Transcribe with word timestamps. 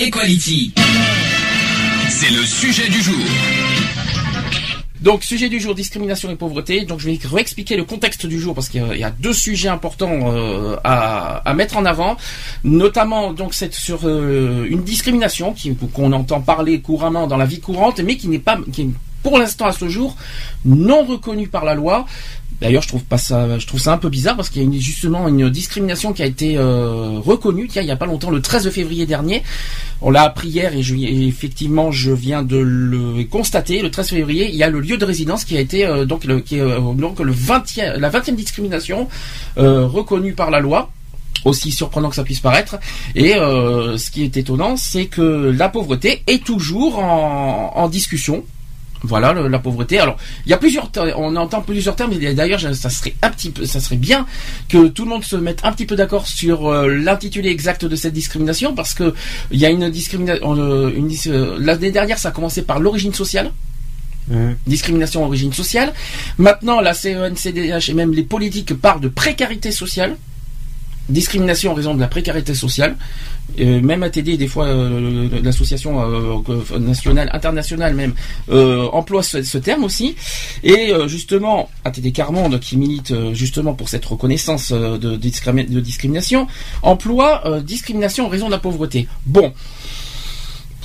Equality. 0.00 0.72
C'est 2.08 2.30
le 2.30 2.44
sujet 2.44 2.88
du 2.88 3.02
jour. 3.02 3.18
Donc, 5.00 5.24
sujet 5.24 5.48
du 5.48 5.58
jour, 5.58 5.74
discrimination 5.74 6.30
et 6.30 6.36
pauvreté. 6.36 6.84
Donc, 6.84 7.00
je 7.00 7.10
vais 7.10 7.18
réexpliquer 7.24 7.76
le 7.76 7.82
contexte 7.82 8.24
du 8.24 8.38
jour 8.38 8.54
parce 8.54 8.68
qu'il 8.68 8.96
y 8.96 9.02
a 9.02 9.10
deux 9.10 9.32
sujets 9.32 9.68
importants 9.68 10.32
euh, 10.32 10.76
à, 10.84 11.38
à, 11.38 11.54
mettre 11.54 11.76
en 11.78 11.84
avant. 11.84 12.16
Notamment, 12.62 13.32
donc, 13.32 13.54
c'est 13.54 13.74
sur 13.74 14.00
euh, 14.04 14.68
une 14.70 14.84
discrimination 14.84 15.54
qu'on 15.92 16.12
entend 16.12 16.42
parler 16.42 16.80
couramment 16.80 17.26
dans 17.26 17.36
la 17.36 17.46
vie 17.46 17.60
courante, 17.60 17.98
mais 17.98 18.16
qui 18.16 18.28
n'est 18.28 18.38
pas, 18.38 18.56
qui 18.72 18.90
pour 19.22 19.38
l'instant 19.38 19.66
à 19.66 19.72
ce 19.72 19.88
jour 19.88 20.16
non 20.64 21.04
reconnue 21.04 21.48
par 21.48 21.64
la 21.64 21.74
loi. 21.74 22.06
D'ailleurs, 22.60 22.82
je 22.82 22.88
trouve 22.88 23.04
pas 23.04 23.18
ça, 23.18 23.58
je 23.58 23.66
trouve 23.68 23.78
ça 23.78 23.92
un 23.92 23.98
peu 23.98 24.08
bizarre 24.08 24.34
parce 24.34 24.50
qu'il 24.50 24.62
y 24.62 24.76
a 24.76 24.80
justement 24.80 25.28
une 25.28 25.48
discrimination 25.48 26.12
qui 26.12 26.22
a 26.22 26.26
été 26.26 26.56
euh, 26.56 27.20
reconnue. 27.24 27.70
Il 27.76 27.82
y 27.84 27.90
a 27.90 27.96
pas 27.96 28.06
longtemps, 28.06 28.30
le 28.30 28.42
13 28.42 28.70
février 28.70 29.06
dernier, 29.06 29.44
on 30.00 30.10
l'a 30.10 30.22
appris 30.22 30.48
hier 30.48 30.74
et, 30.74 30.82
je, 30.82 30.96
effectivement, 30.96 31.92
je 31.92 32.10
viens 32.10 32.42
de 32.42 32.56
le 32.56 33.22
constater. 33.24 33.80
Le 33.80 33.92
13 33.92 34.08
février, 34.08 34.48
il 34.48 34.56
y 34.56 34.64
a 34.64 34.70
le 34.70 34.80
lieu 34.80 34.96
de 34.96 35.04
résidence 35.04 35.44
qui 35.44 35.56
a 35.56 35.60
été 35.60 35.86
euh, 35.86 36.04
donc 36.04 36.24
le, 36.24 36.42
euh, 36.52 36.80
donc 36.94 37.20
le 37.20 37.32
20e, 37.32 37.96
la 37.96 38.10
20e 38.10 38.34
discrimination 38.34 39.08
reconnue 39.56 40.32
par 40.32 40.50
la 40.50 40.60
loi 40.60 40.90
aussi 41.44 41.70
surprenant 41.70 42.08
que 42.08 42.16
ça 42.16 42.24
puisse 42.24 42.40
paraître. 42.40 42.76
Et 43.14 43.34
ce 43.34 44.10
qui 44.10 44.24
est 44.24 44.36
étonnant, 44.36 44.76
c'est 44.76 45.06
que 45.06 45.52
la 45.56 45.68
pauvreté 45.68 46.22
est 46.26 46.44
toujours 46.44 46.98
en 46.98 47.88
discussion. 47.88 48.44
Voilà 49.02 49.32
le, 49.32 49.48
la 49.48 49.58
pauvreté. 49.58 49.98
Alors, 49.98 50.16
il 50.44 50.50
y 50.50 50.52
a 50.52 50.56
plusieurs, 50.56 50.90
on 51.16 51.36
entend 51.36 51.60
plusieurs 51.62 51.96
termes. 51.96 52.12
Et 52.12 52.34
d'ailleurs, 52.34 52.60
ça 52.60 52.90
serait 52.90 53.14
un 53.22 53.30
petit 53.30 53.50
peu, 53.50 53.64
ça 53.64 53.80
serait 53.80 53.96
bien 53.96 54.26
que 54.68 54.88
tout 54.88 55.04
le 55.04 55.10
monde 55.10 55.24
se 55.24 55.36
mette 55.36 55.60
un 55.64 55.72
petit 55.72 55.86
peu 55.86 55.96
d'accord 55.96 56.26
sur 56.26 56.66
euh, 56.66 56.88
l'intitulé 56.88 57.50
exact 57.50 57.84
de 57.84 57.96
cette 57.96 58.12
discrimination, 58.12 58.74
parce 58.74 58.94
que 58.94 59.14
il 59.50 59.60
y 59.60 59.66
a 59.66 59.70
une 59.70 59.90
discrimination. 59.90 60.56
Euh, 60.56 60.92
une, 60.94 61.10
euh, 61.28 61.56
L'année 61.60 61.90
dernière, 61.90 62.18
ça 62.18 62.30
a 62.30 62.32
commencé 62.32 62.62
par 62.62 62.80
l'origine 62.80 63.14
sociale. 63.14 63.52
Mmh. 64.28 64.52
Discrimination 64.66 65.24
origine 65.24 65.52
sociale. 65.52 65.92
Maintenant, 66.36 66.80
la 66.80 66.92
CENCDH 66.92 67.88
et 67.88 67.94
même 67.94 68.12
les 68.12 68.24
politiques 68.24 68.74
parlent 68.74 69.00
de 69.00 69.08
précarité 69.08 69.72
sociale 69.72 70.16
discrimination 71.08 71.72
en 71.72 71.74
raison 71.74 71.94
de 71.94 72.00
la 72.00 72.08
précarité 72.08 72.54
sociale. 72.54 72.96
Euh, 73.60 73.80
même 73.80 74.02
ATD, 74.02 74.36
des 74.36 74.46
fois, 74.46 74.66
euh, 74.66 75.28
l'association 75.42 76.00
euh, 76.00 76.78
nationale, 76.78 77.30
internationale 77.32 77.94
même, 77.94 78.14
emploie 78.92 79.22
ce, 79.22 79.58
terme 79.58 79.84
aussi. 79.84 80.14
Et 80.62 80.92
justement, 81.06 81.70
ATD 81.84 82.12
Carmonde, 82.12 82.60
qui 82.60 82.76
milite 82.76 83.12
justement 83.32 83.74
pour 83.74 83.88
cette 83.88 84.04
reconnaissance 84.04 84.72
de, 84.72 84.96
de, 84.96 85.16
de 85.16 85.80
discrimination, 85.80 86.46
emploie 86.82 87.60
discrimination 87.60 88.26
en 88.26 88.28
raison 88.28 88.46
de 88.46 88.52
la 88.52 88.58
pauvreté. 88.58 89.08
Bon. 89.26 89.52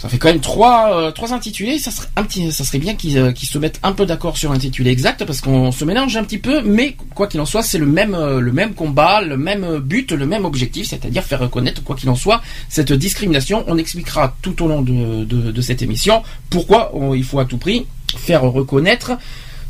Ça 0.03 0.09
fait 0.09 0.17
quand 0.17 0.27
même 0.27 0.41
trois, 0.41 0.99
euh, 0.99 1.11
trois 1.11 1.31
intitulés. 1.31 1.79
Ça 1.79 1.89
serait 1.89 2.09
un 2.17 2.23
petit, 2.23 2.51
ça 2.51 2.65
serait 2.65 2.77
bien 2.77 2.93
qu'ils 2.93 3.17
euh, 3.17 3.31
se 3.33 3.57
mettent 3.57 3.79
un 3.83 3.93
peu 3.93 4.05
d'accord 4.05 4.35
sur 4.35 4.51
l'intitulé 4.51 4.91
exact 4.91 5.23
parce 5.23 5.39
qu'on 5.39 5.71
se 5.71 5.85
mélange 5.85 6.17
un 6.17 6.25
petit 6.25 6.39
peu. 6.39 6.61
Mais 6.61 6.97
quoi 7.15 7.27
qu'il 7.27 7.39
en 7.39 7.45
soit, 7.45 7.63
c'est 7.63 7.77
le 7.77 7.85
même, 7.85 8.13
euh, 8.13 8.41
le 8.41 8.51
même 8.51 8.73
combat, 8.73 9.21
le 9.21 9.37
même 9.37 9.79
but, 9.79 10.11
le 10.11 10.25
même 10.25 10.43
objectif, 10.43 10.87
c'est-à-dire 10.87 11.23
faire 11.23 11.39
reconnaître 11.39 11.81
quoi 11.85 11.95
qu'il 11.95 12.09
en 12.09 12.17
soit 12.17 12.41
cette 12.67 12.91
discrimination. 12.91 13.63
On 13.67 13.77
expliquera 13.77 14.35
tout 14.41 14.61
au 14.61 14.67
long 14.67 14.81
de, 14.81 15.23
de, 15.23 15.61
cette 15.61 15.81
émission 15.81 16.21
pourquoi 16.49 16.91
il 17.15 17.23
faut 17.23 17.39
à 17.39 17.45
tout 17.45 17.57
prix 17.57 17.85
faire 18.17 18.41
reconnaître 18.41 19.13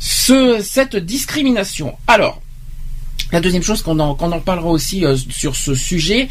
ce, 0.00 0.58
cette 0.60 0.96
discrimination. 0.96 1.94
Alors, 2.08 2.42
la 3.32 3.40
deuxième 3.40 3.62
chose 3.62 3.82
qu'on 3.82 3.98
en, 4.00 4.16
en 4.18 4.40
parlera 4.40 4.68
aussi 4.68 5.04
euh, 5.04 5.16
sur 5.30 5.56
ce 5.56 5.74
sujet, 5.74 6.28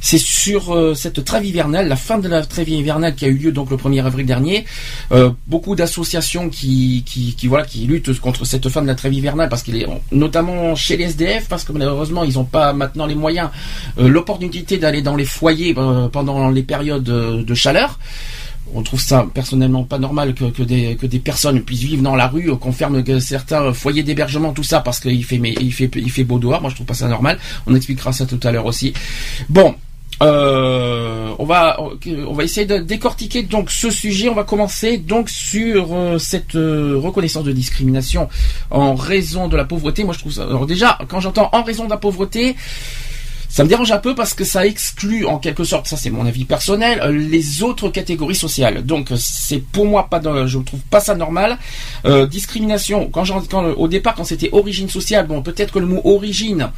c'est 0.00 0.18
sur 0.18 0.74
euh, 0.74 0.94
cette 0.94 1.24
trêve 1.24 1.44
hivernale, 1.44 1.88
la 1.88 1.96
fin 1.96 2.18
de 2.18 2.28
la 2.28 2.44
trêve 2.44 2.68
hivernale 2.68 3.14
qui 3.14 3.24
a 3.24 3.28
eu 3.28 3.34
lieu 3.34 3.52
donc 3.52 3.70
le 3.70 3.76
1er 3.76 4.04
avril 4.04 4.26
dernier. 4.26 4.64
Euh, 5.12 5.30
beaucoup 5.46 5.74
d'associations 5.74 6.48
qui, 6.48 7.02
qui, 7.06 7.34
voilà 7.46 7.64
qui 7.64 7.86
luttent 7.86 8.20
contre 8.20 8.44
cette 8.44 8.68
fin 8.68 8.82
de 8.82 8.86
la 8.86 8.94
trêve 8.94 9.14
hivernale 9.14 9.48
parce 9.48 9.62
qu'il 9.62 9.84
notamment 10.12 10.74
chez 10.74 10.96
les 10.96 11.04
SDF 11.04 11.48
parce 11.48 11.64
que 11.64 11.72
malheureusement 11.72 12.24
ils 12.24 12.34
n'ont 12.34 12.44
pas 12.44 12.72
maintenant 12.72 13.06
les 13.06 13.14
moyens, 13.14 13.50
l'opportunité 13.98 14.78
d'aller 14.78 15.02
dans 15.02 15.16
les 15.16 15.24
foyers 15.24 15.74
pendant 15.74 16.48
les 16.50 16.62
périodes 16.62 17.04
de 17.04 17.54
chaleur 17.54 17.98
on 18.72 18.82
trouve 18.82 19.00
ça 19.00 19.26
personnellement 19.32 19.84
pas 19.84 19.98
normal 19.98 20.34
que, 20.34 20.62
des, 20.62 21.18
personnes 21.18 21.62
puissent 21.62 21.82
vivre 21.82 22.02
dans 22.02 22.16
la 22.16 22.26
rue, 22.26 22.56
qu'on 22.58 22.72
ferme 22.72 23.04
certains 23.20 23.72
foyers 23.72 24.02
d'hébergement, 24.02 24.52
tout 24.52 24.62
ça 24.62 24.80
parce 24.80 25.00
qu'il 25.00 25.24
fait, 25.24 25.38
mais, 25.38 25.54
il 25.60 25.72
fait, 25.72 25.90
il 25.94 26.10
fait 26.10 26.24
beau 26.24 26.38
dehors. 26.38 26.60
Moi, 26.60 26.70
je 26.70 26.76
trouve 26.76 26.86
pas 26.86 26.94
ça 26.94 27.08
normal. 27.08 27.38
On 27.66 27.74
expliquera 27.74 28.12
ça 28.12 28.26
tout 28.26 28.40
à 28.42 28.52
l'heure 28.52 28.66
aussi. 28.66 28.92
Bon. 29.48 29.74
Euh, 30.22 31.34
on 31.40 31.44
va 31.44 31.76
on 31.80 32.32
va 32.34 32.44
essayer 32.44 32.66
de 32.66 32.78
décortiquer 32.78 33.42
donc 33.42 33.72
ce 33.72 33.90
sujet. 33.90 34.28
On 34.28 34.34
va 34.34 34.44
commencer 34.44 34.96
donc 34.96 35.28
sur 35.28 35.92
euh, 35.92 36.18
cette 36.18 36.54
euh, 36.54 36.96
reconnaissance 36.96 37.42
de 37.42 37.50
discrimination 37.50 38.28
en 38.70 38.94
raison 38.94 39.48
de 39.48 39.56
la 39.56 39.64
pauvreté. 39.64 40.04
Moi 40.04 40.14
je 40.14 40.20
trouve 40.20 40.32
ça. 40.32 40.44
Alors 40.44 40.66
déjà 40.66 40.98
quand 41.08 41.18
j'entends 41.18 41.50
en 41.52 41.64
raison 41.64 41.86
de 41.86 41.90
la 41.90 41.96
pauvreté, 41.96 42.54
ça 43.54 43.62
me 43.62 43.68
dérange 43.68 43.92
un 43.92 43.98
peu 43.98 44.16
parce 44.16 44.34
que 44.34 44.42
ça 44.42 44.66
exclut 44.66 45.26
en 45.26 45.38
quelque 45.38 45.62
sorte, 45.62 45.86
ça 45.86 45.96
c'est 45.96 46.10
mon 46.10 46.26
avis 46.26 46.44
personnel, 46.44 46.98
euh, 47.04 47.12
les 47.12 47.62
autres 47.62 47.88
catégories 47.88 48.34
sociales. 48.34 48.84
Donc 48.84 49.12
euh, 49.12 49.16
c'est 49.16 49.60
pour 49.60 49.86
moi 49.86 50.08
pas, 50.10 50.20
je 50.46 50.58
trouve 50.58 50.80
pas 50.90 50.98
ça 50.98 51.14
normal. 51.14 51.56
Euh, 52.04 52.26
discrimination. 52.26 53.08
Quand, 53.10 53.22
quand 53.48 53.64
au 53.64 53.86
départ 53.86 54.16
quand 54.16 54.24
c'était 54.24 54.48
origine 54.50 54.88
sociale, 54.88 55.28
bon 55.28 55.40
peut-être 55.40 55.72
que 55.72 55.78
le 55.78 55.86
mot 55.86 56.00
origine 56.02 56.72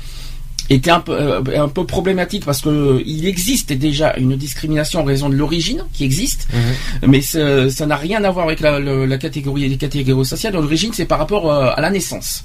était 0.71 0.91
un 0.91 1.00
peu 1.00 1.12
euh, 1.12 1.43
un 1.56 1.69
peu 1.69 1.84
problématique 1.84 2.44
parce 2.44 2.60
que 2.60 3.03
il 3.04 3.27
existe 3.27 3.72
déjà 3.72 4.15
une 4.16 4.37
discrimination 4.37 5.00
en 5.00 5.04
raison 5.04 5.28
de 5.28 5.34
l'origine 5.37 5.84
qui 5.93 6.04
existe, 6.04 6.49
mmh. 6.53 7.06
mais 7.09 7.21
ça 7.21 7.87
n'a 7.87 7.97
rien 7.97 8.22
à 8.25 8.31
voir 8.31 8.47
avec 8.47 8.60
la, 8.60 8.78
la, 8.81 9.06
la 9.06 9.19
catégorie 9.19 9.69
les 9.69 9.77
catégories 9.77 10.27
sociales. 10.27 10.54
L'origine 10.54 10.93
c'est 10.93 11.06
par 11.06 11.19
rapport 11.19 11.50
euh, 11.50 11.71
à 11.75 11.81
la 11.81 11.91
naissance. 11.91 12.44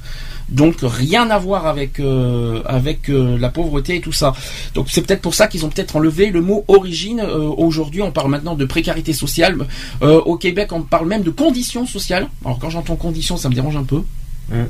Donc 0.51 0.77
rien 0.81 1.29
à 1.29 1.37
voir 1.37 1.65
avec 1.65 1.99
euh, 1.99 2.61
avec 2.65 3.09
euh, 3.09 3.37
la 3.37 3.49
pauvreté 3.49 3.95
et 3.95 4.01
tout 4.01 4.11
ça. 4.11 4.33
Donc 4.75 4.87
c'est 4.89 5.01
peut-être 5.01 5.21
pour 5.21 5.33
ça 5.33 5.47
qu'ils 5.47 5.65
ont 5.65 5.69
peut-être 5.69 5.95
enlevé 5.95 6.29
le 6.29 6.41
mot 6.41 6.65
origine. 6.67 7.21
Euh, 7.21 7.51
Aujourd'hui, 7.57 8.01
on 8.01 8.11
parle 8.11 8.29
maintenant 8.29 8.55
de 8.55 8.65
précarité 8.65 9.13
sociale. 9.13 9.57
au 10.01 10.35
Québec, 10.37 10.71
on 10.71 10.81
parle 10.81 11.07
même 11.07 11.23
de 11.23 11.29
conditions 11.29 11.85
sociales. 11.85 12.27
Alors 12.43 12.59
quand 12.59 12.69
j'entends 12.69 12.95
conditions, 12.95 13.37
ça 13.37 13.49
me 13.49 13.55
dérange 13.55 13.75
un 13.77 13.83
peu. 13.83 14.03
Mmh. 14.49 14.63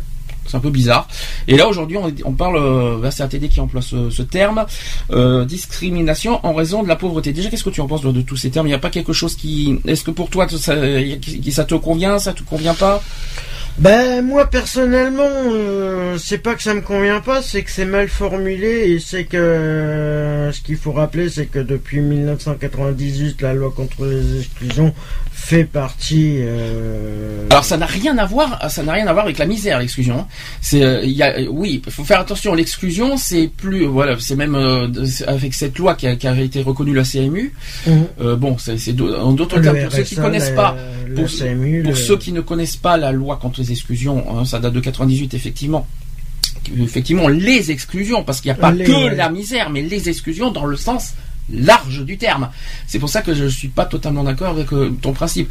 C'est 0.46 0.57
un 0.57 0.59
peu 0.59 0.69
bizarre. 0.69 1.07
Et 1.47 1.56
là 1.56 1.68
aujourd'hui, 1.68 1.97
on, 2.25 2.34
parle, 2.34 2.57
euh, 2.57 3.12
c'est 3.12 3.24
ATD 3.24 3.47
qui 3.47 3.59
emploie 3.59 3.81
ce, 3.81 4.09
ce 4.09 4.22
terme, 4.22 4.66
euh, 5.12 5.46
discrimination 5.46 6.46
en 6.46 6.53
raison 6.53 6.84
de 6.84 6.88
la 6.88 6.96
pauvreté. 6.96 7.31
Déjà, 7.31 7.50
qu'est-ce 7.50 7.63
que 7.63 7.69
tu 7.69 7.81
en 7.81 7.88
penses 7.88 8.02
de, 8.02 8.12
de 8.12 8.22
tous 8.22 8.38
ces 8.38 8.50
termes? 8.50 8.68
Il 8.68 8.72
n'y 8.72 8.75
a 8.75 8.80
pas 8.80 8.90
quelque 8.90 9.13
chose 9.13 9.35
qui, 9.35 9.80
est-ce 9.88 10.03
que 10.03 10.12
pour 10.12 10.30
toi 10.30 10.47
ça, 10.50 10.57
ça 11.51 11.66
te 11.66 11.75
convient, 11.75 12.19
ça 12.19 12.34
te 12.34 12.44
convient 12.44 12.74
pas? 12.74 13.01
Ben 13.77 14.21
moi 14.23 14.47
personnellement, 14.47 15.23
euh, 15.27 16.17
c'est 16.17 16.37
pas 16.37 16.55
que 16.55 16.63
ça 16.63 16.73
me 16.73 16.81
convient 16.81 17.21
pas, 17.21 17.41
c'est 17.41 17.63
que 17.63 17.71
c'est 17.71 17.85
mal 17.85 18.09
formulé 18.09 18.91
et 18.91 18.99
c'est 18.99 19.23
que 19.23 19.37
euh, 19.37 20.51
ce 20.51 20.61
qu'il 20.61 20.77
faut 20.77 20.91
rappeler, 20.91 21.29
c'est 21.29 21.45
que 21.45 21.59
depuis 21.59 22.01
1998, 22.01 23.41
la 23.41 23.53
loi 23.53 23.71
contre 23.75 24.06
les 24.06 24.39
exclusions 24.39 24.94
fait 25.31 25.63
partie. 25.63 26.38
Euh... 26.39 27.47
Alors 27.50 27.65
ça 27.65 27.77
n'a 27.77 27.85
rien 27.85 28.18
à 28.18 28.25
voir, 28.25 28.69
ça 28.69 28.83
n'a 28.83 28.94
rien 28.94 29.07
à 29.07 29.13
voir 29.13 29.25
avec 29.25 29.38
la 29.38 29.45
misère, 29.45 29.79
l'exclusion. 29.79 30.19
Hein. 30.19 30.27
C'est, 30.62 30.83
euh, 30.83 31.01
il 31.03 31.12
y 31.12 31.24
a, 31.24 31.41
oui, 31.50 31.81
il 31.85 31.91
faut 31.91 32.03
faire 32.03 32.19
attention. 32.19 32.53
L'exclusion, 32.53 33.17
c'est 33.17 33.47
plus, 33.47 33.85
voilà, 33.85 34.15
c'est 34.19 34.35
même 34.35 34.56
avec 35.27 35.53
cette 35.53 35.77
loi 35.79 35.95
qui, 35.95 36.07
a, 36.07 36.15
qui 36.15 36.27
avait 36.27 36.45
été 36.45 36.62
reconnue 36.62 36.94
la 36.94 37.03
CMU. 37.03 37.53
Mmh. 37.88 37.91
Euh, 38.21 38.35
bon, 38.35 38.57
c'est, 38.57 38.77
en 39.01 39.31
d'autres 39.31 39.59
termes 39.59 39.81
pour 39.81 39.91
ceux 39.91 40.03
qui 40.03 40.15
connaissent 40.15 40.51
pas, 40.51 40.75
pour, 41.15 41.27
CMU, 41.27 41.83
pour 41.83 41.91
le... 41.91 41.97
ceux 41.97 42.17
qui 42.17 42.31
ne 42.31 42.41
connaissent 42.41 42.77
pas 42.77 42.97
la 42.97 43.12
loi 43.12 43.38
contre 43.38 43.61
les 43.62 43.72
exclusions, 43.72 44.18
hein, 44.38 44.46
ça 44.46 44.60
date 44.60 44.74
de 44.74 44.80
98 44.80 45.34
effectivement 45.34 45.88
effectivement 46.80 47.28
les 47.28 47.72
exclusions, 47.72 48.24
parce 48.24 48.42
qu'il 48.42 48.52
n'y 48.52 48.58
a 48.58 48.62
pas 48.62 48.72
Les- 48.72 48.86
que 48.86 49.16
la 49.16 49.30
misère, 49.30 49.69
mais 49.69 49.81
les 49.81 50.10
exclusions 50.10 50.52
dans 50.52 50.66
le 50.66 50.78
sens 50.78 51.13
large 51.52 52.04
du 52.06 52.18
terme. 52.18 52.50
C'est 52.88 53.00
pour 53.00 53.10
ça 53.10 53.22
que 53.22 53.34
je 53.34 53.46
suis 53.46 53.68
pas 53.69 53.86
totalement 53.86 54.24
d'accord 54.24 54.50
avec 54.52 54.72
euh, 54.74 54.92
ton 55.02 55.12
principe. 55.13 55.50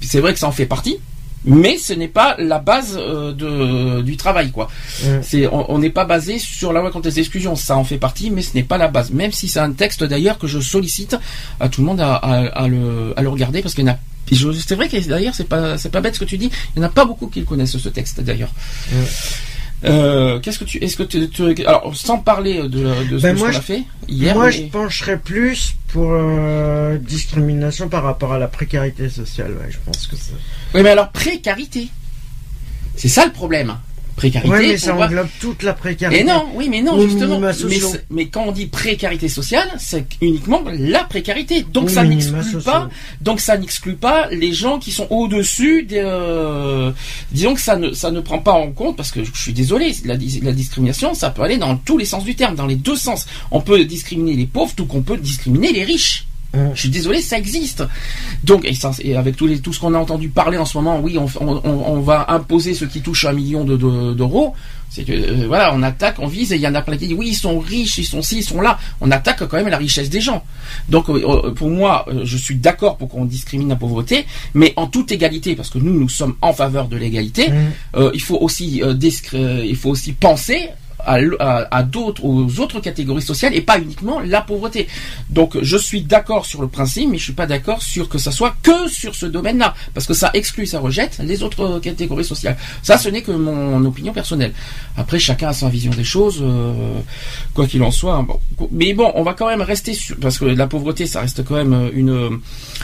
C'est 0.00 0.20
vrai 0.20 0.32
que 0.32 0.38
ça 0.38 0.48
en 0.48 0.52
fait 0.52 0.66
partie. 0.66 0.96
mais 1.44 1.78
ce 1.78 1.94
n'est 1.94 2.08
pas 2.08 2.36
la 2.38 2.58
base 2.58 2.96
euh, 2.98 3.32
de, 3.32 4.02
du 4.02 4.16
travail 4.18 4.50
quoi. 4.50 4.68
C'est 5.22 5.46
on 5.46 5.70
on 5.74 5.78
n'est 5.78 5.90
pas 6.00 6.04
basé 6.04 6.38
sur 6.38 6.72
la 6.72 6.80
loi 6.80 6.90
contre 6.90 7.08
les 7.08 7.18
exclusions, 7.18 7.56
ça 7.56 7.76
en 7.78 7.84
fait 7.84 7.96
partie, 7.98 8.30
mais 8.30 8.42
ce 8.42 8.54
n'est 8.54 8.62
pas 8.72 8.76
la 8.78 8.88
base. 8.88 9.10
Même 9.10 9.32
si 9.32 9.48
c'est 9.48 9.60
un 9.60 9.72
texte 9.72 10.04
d'ailleurs 10.04 10.38
que 10.38 10.46
je 10.46 10.60
sollicite 10.60 11.16
à 11.58 11.68
tout 11.70 11.80
le 11.80 11.86
monde 11.86 12.00
à, 12.00 12.14
à- 12.16 12.46
à 12.64 12.68
le, 12.68 13.14
à 13.16 13.22
le 13.22 13.28
regarder 13.30 13.62
parce 13.62 13.74
qu'il 13.74 13.86
y 13.86 13.88
en 13.88 13.92
a. 13.94 13.98
C'est 14.32 14.74
vrai 14.76 14.88
que 14.88 14.96
d'ailleurs 15.08 15.34
c'est 15.34 15.48
pas 15.48 15.76
c'est 15.78 15.90
pas 15.90 16.00
bête 16.00 16.14
ce 16.14 16.20
que 16.20 16.24
tu 16.24 16.38
dis. 16.38 16.50
Il 16.76 16.80
n'y 16.80 16.84
en 16.84 16.88
a 16.88 16.92
pas 16.92 17.04
beaucoup 17.04 17.26
qui 17.26 17.40
le 17.40 17.46
connaissent 17.46 17.76
ce 17.76 17.88
texte 17.88 18.20
d'ailleurs. 18.20 18.52
Euh, 19.82 20.38
Qu'est-ce 20.40 20.58
que 20.58 20.64
tu 20.64 20.76
est-ce 20.84 20.94
que 20.96 21.02
tu, 21.04 21.28
tu- 21.30 21.64
alors 21.64 21.96
sans 21.96 22.18
parler 22.18 22.58
de, 22.68 23.08
de 23.08 23.18
ce 23.18 23.22
Ben, 23.22 23.34
qu'on 23.36 23.46
a 23.46 23.60
fait 23.62 23.82
hier. 24.08 24.34
Moi, 24.34 24.46
mais- 24.46 24.52
je 24.52 24.62
pencherais 24.64 25.18
plus 25.18 25.74
pour 25.88 26.10
euh, 26.12 26.98
discrimination 26.98 27.88
par 27.88 28.02
rapport 28.02 28.34
à 28.34 28.38
la 28.38 28.46
précarité 28.46 29.08
sociale. 29.08 29.52
Ouais, 29.52 29.70
je 29.70 29.78
pense 29.84 30.06
que. 30.06 30.16
Oui, 30.74 30.82
mais 30.82 30.90
alors 30.90 31.10
précarité. 31.10 31.88
C'est 32.94 33.08
ça 33.08 33.24
le 33.24 33.32
problème. 33.32 33.74
Précarité. 34.20 34.50
Ouais, 34.52 34.66
mais 34.68 34.76
ça 34.76 34.94
englobe 34.94 35.28
toute 35.40 35.62
la 35.62 35.72
précarité. 35.72 36.20
Et 36.20 36.24
non, 36.24 36.44
oui, 36.54 36.68
mais 36.68 36.82
non, 36.82 37.00
justement. 37.00 37.40
Mais, 38.10 38.26
quand 38.26 38.44
on 38.48 38.52
dit 38.52 38.66
précarité 38.66 39.30
sociale, 39.30 39.66
c'est 39.78 40.04
uniquement 40.20 40.62
la 40.70 41.04
précarité. 41.04 41.64
Donc 41.72 41.88
ça 41.88 42.04
n'exclut 42.04 42.60
pas. 42.62 42.90
Donc 43.22 43.40
ça 43.40 43.56
n'exclut 43.56 43.94
pas 43.94 44.28
les 44.30 44.52
gens 44.52 44.78
qui 44.78 44.92
sont 44.92 45.06
au-dessus 45.08 45.84
des. 45.84 46.02
euh, 46.04 46.92
disons 47.32 47.54
que 47.54 47.62
ça 47.62 47.76
ne 47.76 47.92
ça 47.92 48.10
ne 48.10 48.20
prend 48.20 48.40
pas 48.40 48.52
en 48.52 48.72
compte 48.72 48.94
parce 48.98 49.10
que 49.10 49.24
je 49.24 49.30
suis 49.40 49.54
désolé, 49.54 49.94
la, 50.04 50.16
la 50.42 50.52
discrimination, 50.52 51.14
ça 51.14 51.30
peut 51.30 51.40
aller 51.42 51.56
dans 51.56 51.76
tous 51.76 51.96
les 51.96 52.04
sens 52.04 52.22
du 52.22 52.34
terme, 52.34 52.56
dans 52.56 52.66
les 52.66 52.76
deux 52.76 52.96
sens. 52.96 53.24
On 53.50 53.62
peut 53.62 53.82
discriminer 53.86 54.34
les 54.36 54.46
pauvres, 54.46 54.74
tout 54.76 54.84
qu'on 54.84 55.00
peut 55.00 55.16
discriminer 55.16 55.72
les 55.72 55.84
riches. 55.84 56.26
Mm. 56.52 56.70
Je 56.74 56.80
suis 56.80 56.88
désolé, 56.88 57.20
ça 57.22 57.38
existe. 57.38 57.84
Donc, 58.44 58.64
et, 58.64 58.74
ça- 58.74 58.90
et 59.02 59.16
avec 59.16 59.40
les, 59.40 59.60
tout 59.60 59.72
ce 59.72 59.78
qu'on 59.80 59.94
a 59.94 59.98
entendu 59.98 60.28
parler 60.28 60.58
en 60.58 60.64
ce 60.64 60.76
moment, 60.78 60.98
oui, 61.00 61.16
on, 61.18 61.26
on- 61.40 61.60
on- 61.64 61.92
on 61.94 62.00
va 62.00 62.26
imposer 62.30 62.74
ceux 62.74 62.86
qui 62.86 63.00
touchent 63.02 63.24
un 63.24 63.32
million 63.32 63.64
de- 63.64 63.76
de- 63.76 64.14
d'euros. 64.14 64.54
C'est 64.92 65.04
que 65.04 65.12
euh, 65.12 65.46
voilà, 65.46 65.72
on 65.72 65.82
attaque, 65.84 66.16
on 66.18 66.26
vise, 66.26 66.52
et 66.52 66.56
il 66.56 66.62
y 66.62 66.66
en 66.66 66.74
a 66.74 66.82
plein 66.82 66.96
qui 66.96 67.06
disent 67.06 67.16
oui, 67.16 67.28
ils 67.28 67.34
sont 67.36 67.60
riches, 67.60 67.98
ils 67.98 68.04
sont 68.04 68.22
ci, 68.22 68.38
ils 68.38 68.42
sont 68.44 68.60
là. 68.60 68.76
On 69.00 69.08
attaque 69.12 69.46
quand 69.46 69.56
même 69.56 69.68
la 69.68 69.76
richesse 69.76 70.10
des 70.10 70.20
gens. 70.20 70.42
Donc, 70.88 71.08
euh, 71.08 71.22
euh, 71.46 71.50
pour 71.52 71.70
moi, 71.70 72.04
euh, 72.08 72.22
je 72.24 72.36
suis 72.36 72.56
d'accord 72.56 72.96
pour 72.96 73.08
qu'on 73.08 73.24
discrimine 73.24 73.68
la 73.68 73.76
pauvreté, 73.76 74.26
mais 74.54 74.72
en 74.74 74.88
toute 74.88 75.12
égalité, 75.12 75.54
parce 75.54 75.70
que 75.70 75.78
nous, 75.78 75.92
nous 76.00 76.08
sommes 76.08 76.34
en 76.42 76.52
faveur 76.52 76.88
de 76.88 76.96
l'égalité. 76.96 77.50
Mm. 77.50 77.54
Euh, 77.98 78.10
il 78.14 78.20
faut 78.20 78.38
aussi, 78.40 78.82
euh, 78.82 78.92
discr- 78.94 79.36
euh, 79.36 79.64
il 79.64 79.76
faut 79.76 79.90
aussi 79.90 80.12
penser 80.12 80.70
à, 81.04 81.18
à- 81.40 81.76
à 81.78 81.82
d'autres, 81.82 82.24
aux 82.24 82.60
autres 82.60 82.80
catégories 82.80 83.22
sociales 83.22 83.54
et 83.54 83.60
pas 83.60 83.78
uniquement 83.78 84.20
la 84.20 84.40
pauvreté. 84.40 84.88
Donc, 85.28 85.56
je 85.62 85.76
suis 85.76 86.02
d'accord 86.02 86.46
sur 86.46 86.60
le 86.62 86.68
principe, 86.68 87.08
mais 87.10 87.18
je 87.18 87.24
suis 87.24 87.32
pas 87.32 87.46
d'accord 87.46 87.82
sur 87.82 88.08
que 88.08 88.18
ça 88.18 88.30
soit 88.32 88.54
que 88.62 88.88
sur 88.88 89.14
ce 89.14 89.26
domaine-là, 89.26 89.74
parce 89.94 90.06
que 90.06 90.14
ça 90.14 90.30
exclut, 90.34 90.66
ça 90.66 90.80
rejette 90.80 91.18
les 91.22 91.42
autres 91.42 91.62
euh, 91.64 91.80
catégories 91.80 92.24
sociales. 92.24 92.56
Ça, 92.82 92.98
ce 92.98 93.08
n'est 93.08 93.22
que 93.22 93.32
mon 93.32 93.84
opinion 93.84 94.12
personnelle. 94.12 94.52
Après, 94.96 95.18
chacun 95.18 95.48
a 95.48 95.52
sa 95.52 95.68
vision 95.68 95.90
des 95.92 96.04
choses, 96.04 96.38
euh, 96.42 96.72
quoi 97.54 97.66
qu'il 97.66 97.82
en 97.82 97.90
soit. 97.90 98.22
Bon. 98.22 98.38
Mais 98.70 98.92
bon, 98.94 99.10
on 99.14 99.22
va 99.22 99.34
quand 99.34 99.48
même 99.48 99.62
rester 99.62 99.94
sur, 99.94 100.16
parce 100.16 100.38
que 100.38 100.44
la 100.44 100.66
pauvreté, 100.66 101.06
ça 101.06 101.20
reste 101.20 101.44
quand 101.44 101.54
même 101.56 101.90
une, 101.94 102.40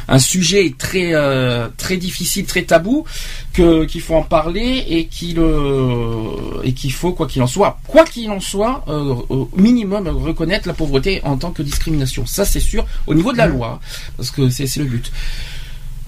un 0.09 0.19
sujet 0.19 0.75
très, 0.79 1.11
euh, 1.15 1.69
très 1.77 1.97
difficile, 1.97 2.45
très 2.47 2.63
tabou, 2.63 3.05
que 3.53 3.85
qu'il 3.85 4.01
faut 4.01 4.15
en 4.15 4.23
parler 4.23 4.85
et 4.89 5.07
qu'il 5.07 5.39
euh, 5.39 6.63
et 6.65 6.73
qu'il 6.73 6.93
faut 6.93 7.13
quoi 7.13 7.27
qu'il 7.27 7.43
en 7.43 7.47
soit, 7.47 7.79
qu'il 8.11 8.31
en 8.31 8.41
soit, 8.41 8.85
euh, 8.89 9.15
au 9.29 9.49
minimum 9.57 10.09
reconnaître 10.09 10.67
la 10.67 10.75
pauvreté 10.75 11.21
en 11.25 11.37
tant 11.37 11.51
que 11.51 11.63
discrimination. 11.63 12.27
Ça 12.27 12.45
c'est 12.45 12.61
sûr 12.61 12.87
au 13.07 13.15
niveau 13.15 13.33
de 13.33 13.39
la 13.39 13.47
loi, 13.47 13.81
parce 14.17 14.31
que 14.31 14.49
c'est 14.49 14.75
le 14.77 14.85
but. 14.85 15.13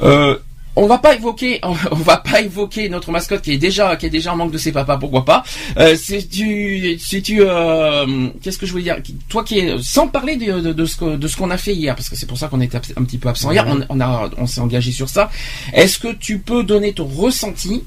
Euh, 0.03 0.39
on 0.79 0.87
va 0.87 0.99
pas 0.99 1.15
évoquer, 1.15 1.61
on 1.91 1.97
va 1.97 2.19
pas 2.19 2.41
évoquer 2.41 2.89
notre 2.89 3.11
mascotte 3.11 3.43
qui 3.43 3.53
est 3.53 3.59
déjà, 3.59 3.97
qui 3.97 4.06
est 4.06 4.11
déjà 4.11 4.33
en 4.33 4.37
manque 4.37 4.53
de 4.53 4.59
ses 4.59 4.73
papas, 4.73 4.97
pourquoi 4.97 5.25
pas. 5.25 5.43
Euh, 5.77 5.97
si 5.97 6.29
tu, 6.29 6.99
si 6.99 7.21
tu, 7.23 7.41
euh, 7.41 8.29
qu'est-ce 8.43 8.59
que 8.59 8.67
je 8.67 8.73
voulais 8.73 8.85
dire? 8.85 8.97
Toi 9.29 9.45
qui 9.45 9.59
es, 9.59 9.77
sans 9.83 10.06
parler 10.06 10.37
de, 10.37 10.61
de, 10.61 10.73
de 10.73 10.85
ce 10.85 10.97
que, 10.97 11.17
de 11.17 11.29
ce 11.29 11.37
qu'on 11.37 11.50
a 11.50 11.59
fait 11.59 11.75
hier, 11.75 11.95
parce 11.95 12.09
que 12.09 12.17
c'est 12.17 12.27
pour 12.27 12.39
ça 12.39 12.49
qu'on 12.49 12.61
était 12.61 12.77
un 12.97 13.05
petit 13.05 13.19
peu 13.19 13.29
absent 13.29 13.50
hier. 13.50 13.67
On, 13.67 13.85
on 13.89 14.00
a, 14.00 14.31
on 14.37 14.47
s'est 14.47 14.61
engagé 14.61 14.93
sur 14.93 15.09
ça. 15.09 15.31
Est-ce 15.73 15.99
que 15.99 16.12
tu 16.12 16.39
peux 16.39 16.62
donner 16.62 16.93
ton 16.93 17.06
ressenti 17.06 17.83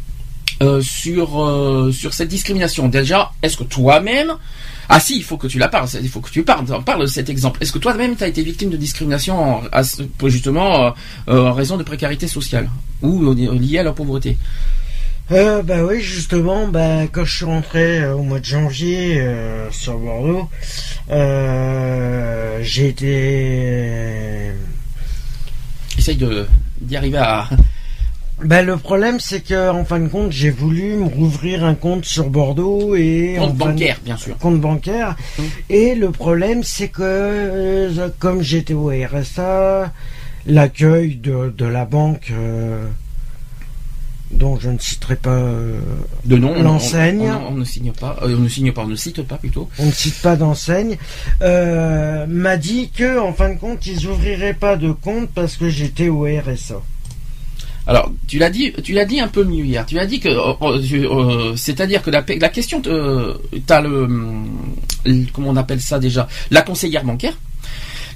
euh, 0.61 0.81
sur 0.81 1.43
euh, 1.43 1.91
sur 1.91 2.13
cette 2.13 2.29
discrimination 2.29 2.87
Déjà, 2.87 3.31
est-ce 3.43 3.57
que 3.57 3.63
toi-même 3.63 4.37
ah 4.93 4.99
si, 4.99 5.15
il 5.15 5.23
faut 5.23 5.37
que 5.37 5.47
tu 5.47 5.57
la 5.57 5.69
parles, 5.69 5.87
il 6.01 6.09
faut 6.09 6.19
que 6.19 6.29
tu 6.29 6.43
parles, 6.43 6.65
parle 6.83 7.01
de 7.03 7.05
cet 7.05 7.29
exemple. 7.29 7.63
Est-ce 7.63 7.71
que 7.71 7.79
toi-même 7.79 8.17
tu 8.17 8.25
as 8.25 8.27
été 8.27 8.43
victime 8.43 8.69
de 8.69 8.75
discrimination 8.75 9.39
en, 9.39 9.61
justement 10.25 10.93
euh, 11.29 11.47
en 11.47 11.53
raison 11.53 11.77
de 11.77 11.83
précarité 11.83 12.27
sociale 12.27 12.69
ou 13.01 13.33
liée 13.33 13.77
à 13.77 13.83
la 13.83 13.93
pauvreté? 13.93 14.37
Euh, 15.31 15.63
bah 15.63 15.81
oui, 15.85 16.01
justement, 16.01 16.67
bah, 16.67 17.07
quand 17.09 17.23
je 17.23 17.37
suis 17.37 17.45
rentré 17.45 18.01
euh, 18.01 18.15
au 18.15 18.21
mois 18.21 18.41
de 18.41 18.45
janvier 18.45 19.21
euh, 19.21 19.71
sur 19.71 19.97
Bordeaux, 19.97 20.49
j'ai 22.61 22.89
été. 22.89 24.51
Essaye 25.97 26.17
de 26.17 26.45
d'y 26.81 26.97
arriver 26.97 27.19
à 27.19 27.47
Bah, 28.43 28.61
le 28.63 28.77
problème, 28.77 29.19
c'est 29.19 29.41
que 29.41 29.69
en 29.69 29.85
fin 29.85 29.99
de 29.99 30.07
compte, 30.07 30.31
j'ai 30.31 30.49
voulu 30.49 30.95
me 30.95 31.05
rouvrir 31.05 31.63
un 31.63 31.75
compte 31.75 32.05
sur 32.05 32.29
Bordeaux 32.29 32.95
et 32.95 33.37
en 33.39 33.47
compte 33.47 33.53
de- 33.53 33.59
bancaire, 33.59 33.99
bien 34.03 34.17
sûr. 34.17 34.37
compte 34.37 34.59
bancaire. 34.59 35.15
Mmh. 35.37 35.43
Et 35.69 35.95
le 35.95 36.11
problème, 36.11 36.63
c'est 36.63 36.87
que 36.87 37.01
euh, 37.03 38.09
comme 38.19 38.41
j'étais 38.41 38.73
au 38.73 38.89
RSA, 38.89 39.91
l'accueil 40.47 41.15
de, 41.17 41.53
de 41.55 41.65
la 41.65 41.85
banque, 41.85 42.31
euh, 42.31 42.83
dont 44.31 44.57
je 44.59 44.69
ne 44.69 44.79
citerai 44.79 45.17
pas, 45.17 45.29
euh, 45.29 45.79
De 46.25 46.37
nom, 46.37 46.61
L'enseigne. 46.63 47.29
On, 47.29 47.47
on- 47.49 47.53
on 47.53 47.57
ne 47.57 47.63
signe 47.65 47.91
pas, 47.91 48.17
euh, 48.23 48.35
on 48.37 48.41
ne 48.41 48.47
signe 48.49 48.71
pas, 48.71 48.81
on 48.83 48.87
ne 48.87 48.95
cite 48.95 49.21
pas 49.23 49.35
plutôt. 49.37 49.69
on 49.77 49.85
ne 49.85 49.91
cite 49.91 50.19
pas 50.21 50.35
d'enseigne, 50.35 50.97
m'a 51.41 52.57
dit 52.57 52.89
que 52.89 53.19
en 53.19 53.33
fin 53.33 53.49
de 53.49 53.59
compte, 53.59 53.85
ils 53.85 54.07
ouvriraient 54.07 54.53
pas 54.55 54.77
de 54.77 54.91
compte 54.91 55.29
parce 55.29 55.57
que 55.57 55.69
j'étais 55.69 56.07
au 56.09 56.23
RSA. 56.23 56.81
Alors, 57.91 58.11
tu 58.27 58.37
l'as 58.39 58.49
dit, 58.49 58.73
tu 58.83 58.93
l'as 58.93 59.05
dit 59.05 59.19
un 59.19 59.27
peu 59.27 59.43
mieux 59.43 59.65
hier. 59.65 59.85
Tu 59.85 59.99
as 59.99 60.05
dit 60.05 60.19
que, 60.19 60.29
euh, 60.29 60.53
euh, 60.61 60.81
tu- 60.81 61.05
euh, 61.05 61.55
c'est-à-dire 61.55 62.01
que 62.01 62.09
la, 62.09 62.23
la 62.39 62.49
question, 62.49 62.81
euh, 62.87 63.33
t'as 63.67 63.81
le, 63.81 64.07
le- 65.05 65.25
comment 65.33 65.49
on 65.49 65.55
appelle 65.57 65.81
ça 65.81 65.99
déjà, 65.99 66.27
la 66.51 66.61
conseillère 66.61 67.03
bancaire, 67.03 67.37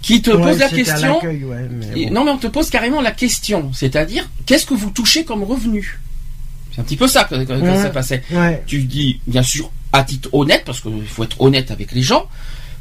qui 0.01 0.21
te 0.21 0.29
Ouais, 0.31 0.41
pose 0.41 0.59
la 0.59 0.69
question. 0.69 1.19
ouais, 1.23 1.67
mais 1.71 2.05
bon. 2.05 2.13
Non, 2.13 2.23
mais 2.25 2.31
on 2.31 2.37
te 2.37 2.47
pose 2.47 2.69
carrément 2.69 3.01
la 3.01 3.11
question, 3.11 3.71
c'est-à-dire, 3.73 4.27
qu'est-ce 4.45 4.65
que 4.65 4.73
vous 4.73 4.89
touchez 4.91 5.25
comme 5.25 5.43
revenu? 5.43 5.99
C'est 6.73 6.81
un 6.81 6.83
petit 6.83 6.97
peu 6.97 7.07
ça 7.07 7.23
que, 7.23 7.35
que- 7.43 7.53
Ouais. 7.53 7.81
ça 7.81 7.89
passait. 7.89 8.23
Tu 8.67 8.83
dis, 8.83 9.19
bien 9.27 9.43
sûr, 9.43 9.71
à 9.93 10.03
titre 10.03 10.29
honnête, 10.33 10.63
parce 10.65 10.81
qu'il 10.81 11.05
faut 11.07 11.23
être 11.23 11.39
honnête 11.41 11.71
avec 11.71 11.91
les 11.93 12.01
gens. 12.01 12.27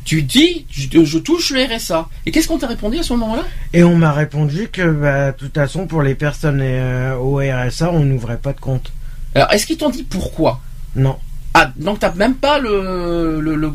Tu 0.04 0.22
dis, 0.22 0.66
je, 0.70 1.02
je 1.04 1.18
touche 1.18 1.50
le 1.50 1.64
RSA. 1.64 2.08
Et 2.26 2.30
qu'est-ce 2.30 2.46
qu'on 2.48 2.58
t'a 2.58 2.66
répondu 2.66 2.98
à 2.98 3.02
ce 3.02 3.12
moment-là? 3.14 3.42
Et 3.72 3.82
on 3.84 3.96
m'a 3.96 4.12
répondu 4.12 4.68
que, 4.70 4.82
bah, 4.90 5.32
de 5.32 5.36
toute 5.38 5.54
façon, 5.54 5.86
pour 5.86 6.02
les 6.02 6.14
personnes 6.14 6.60
euh, 6.62 7.16
au 7.16 7.36
RSA, 7.38 7.90
on 7.90 8.00
n'ouvrait 8.00 8.36
pas 8.38 8.52
de 8.52 8.60
compte. 8.60 8.92
Alors, 9.34 9.50
est-ce 9.52 9.66
qu'ils 9.66 9.78
t'ont 9.78 9.90
dit 9.90 10.02
pourquoi? 10.04 10.60
Non. 10.94 11.16
Ah, 11.54 11.70
donc 11.76 12.00
t'as 12.00 12.12
même 12.14 12.34
pas 12.34 12.58
le, 12.58 13.40
le, 13.40 13.54
le 13.54 13.72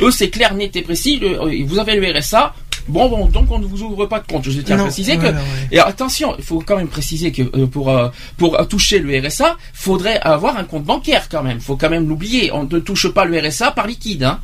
Eux, 0.00 0.10
c'est 0.10 0.30
clair, 0.30 0.54
net 0.54 0.74
et 0.76 0.82
précis. 0.82 1.18
le- 1.18 1.40
euh, 1.42 1.64
vous 1.66 1.78
avez 1.78 1.96
le 1.96 2.16
RSA. 2.18 2.54
Bon, 2.88 3.08
bon, 3.08 3.26
donc 3.26 3.50
on 3.50 3.58
ne 3.58 3.66
vous 3.66 3.82
ouvre 3.82 4.06
pas 4.06 4.20
de 4.20 4.26
compte. 4.26 4.48
Je 4.48 4.60
tiens 4.60 4.78
à 4.78 4.82
préciser 4.82 5.16
que. 5.16 5.26
ouais. 5.26 5.34
Et 5.70 5.78
attention, 5.78 6.34
il 6.38 6.44
faut 6.44 6.60
quand 6.64 6.76
même 6.76 6.88
préciser 6.88 7.32
que 7.32 7.42
euh, 7.42 7.66
pour 7.66 7.90
euh, 7.90 8.08
pour 8.36 8.56
toucher 8.68 8.98
le 8.98 9.26
RSA, 9.26 9.56
faudrait 9.72 10.18
avoir 10.20 10.56
un 10.56 10.64
compte 10.64 10.84
bancaire 10.84 11.28
quand 11.28 11.42
même. 11.42 11.60
Faut 11.60 11.76
quand 11.76 11.90
même 11.90 12.08
l'oublier. 12.08 12.50
On 12.52 12.64
ne 12.64 12.78
touche 12.78 13.08
pas 13.08 13.24
le 13.24 13.38
RSA 13.38 13.72
par 13.72 13.86
liquide. 13.86 14.24
Hein. 14.24 14.40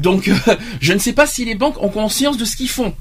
Donc, 0.00 0.28
euh, 0.28 0.34
je 0.80 0.92
ne 0.92 0.98
sais 0.98 1.12
pas 1.12 1.26
si 1.26 1.44
les 1.44 1.54
banques 1.54 1.82
ont 1.82 1.90
conscience 1.90 2.36
de 2.36 2.44
ce 2.44 2.56
qu'ils 2.56 2.68
font. 2.70 2.94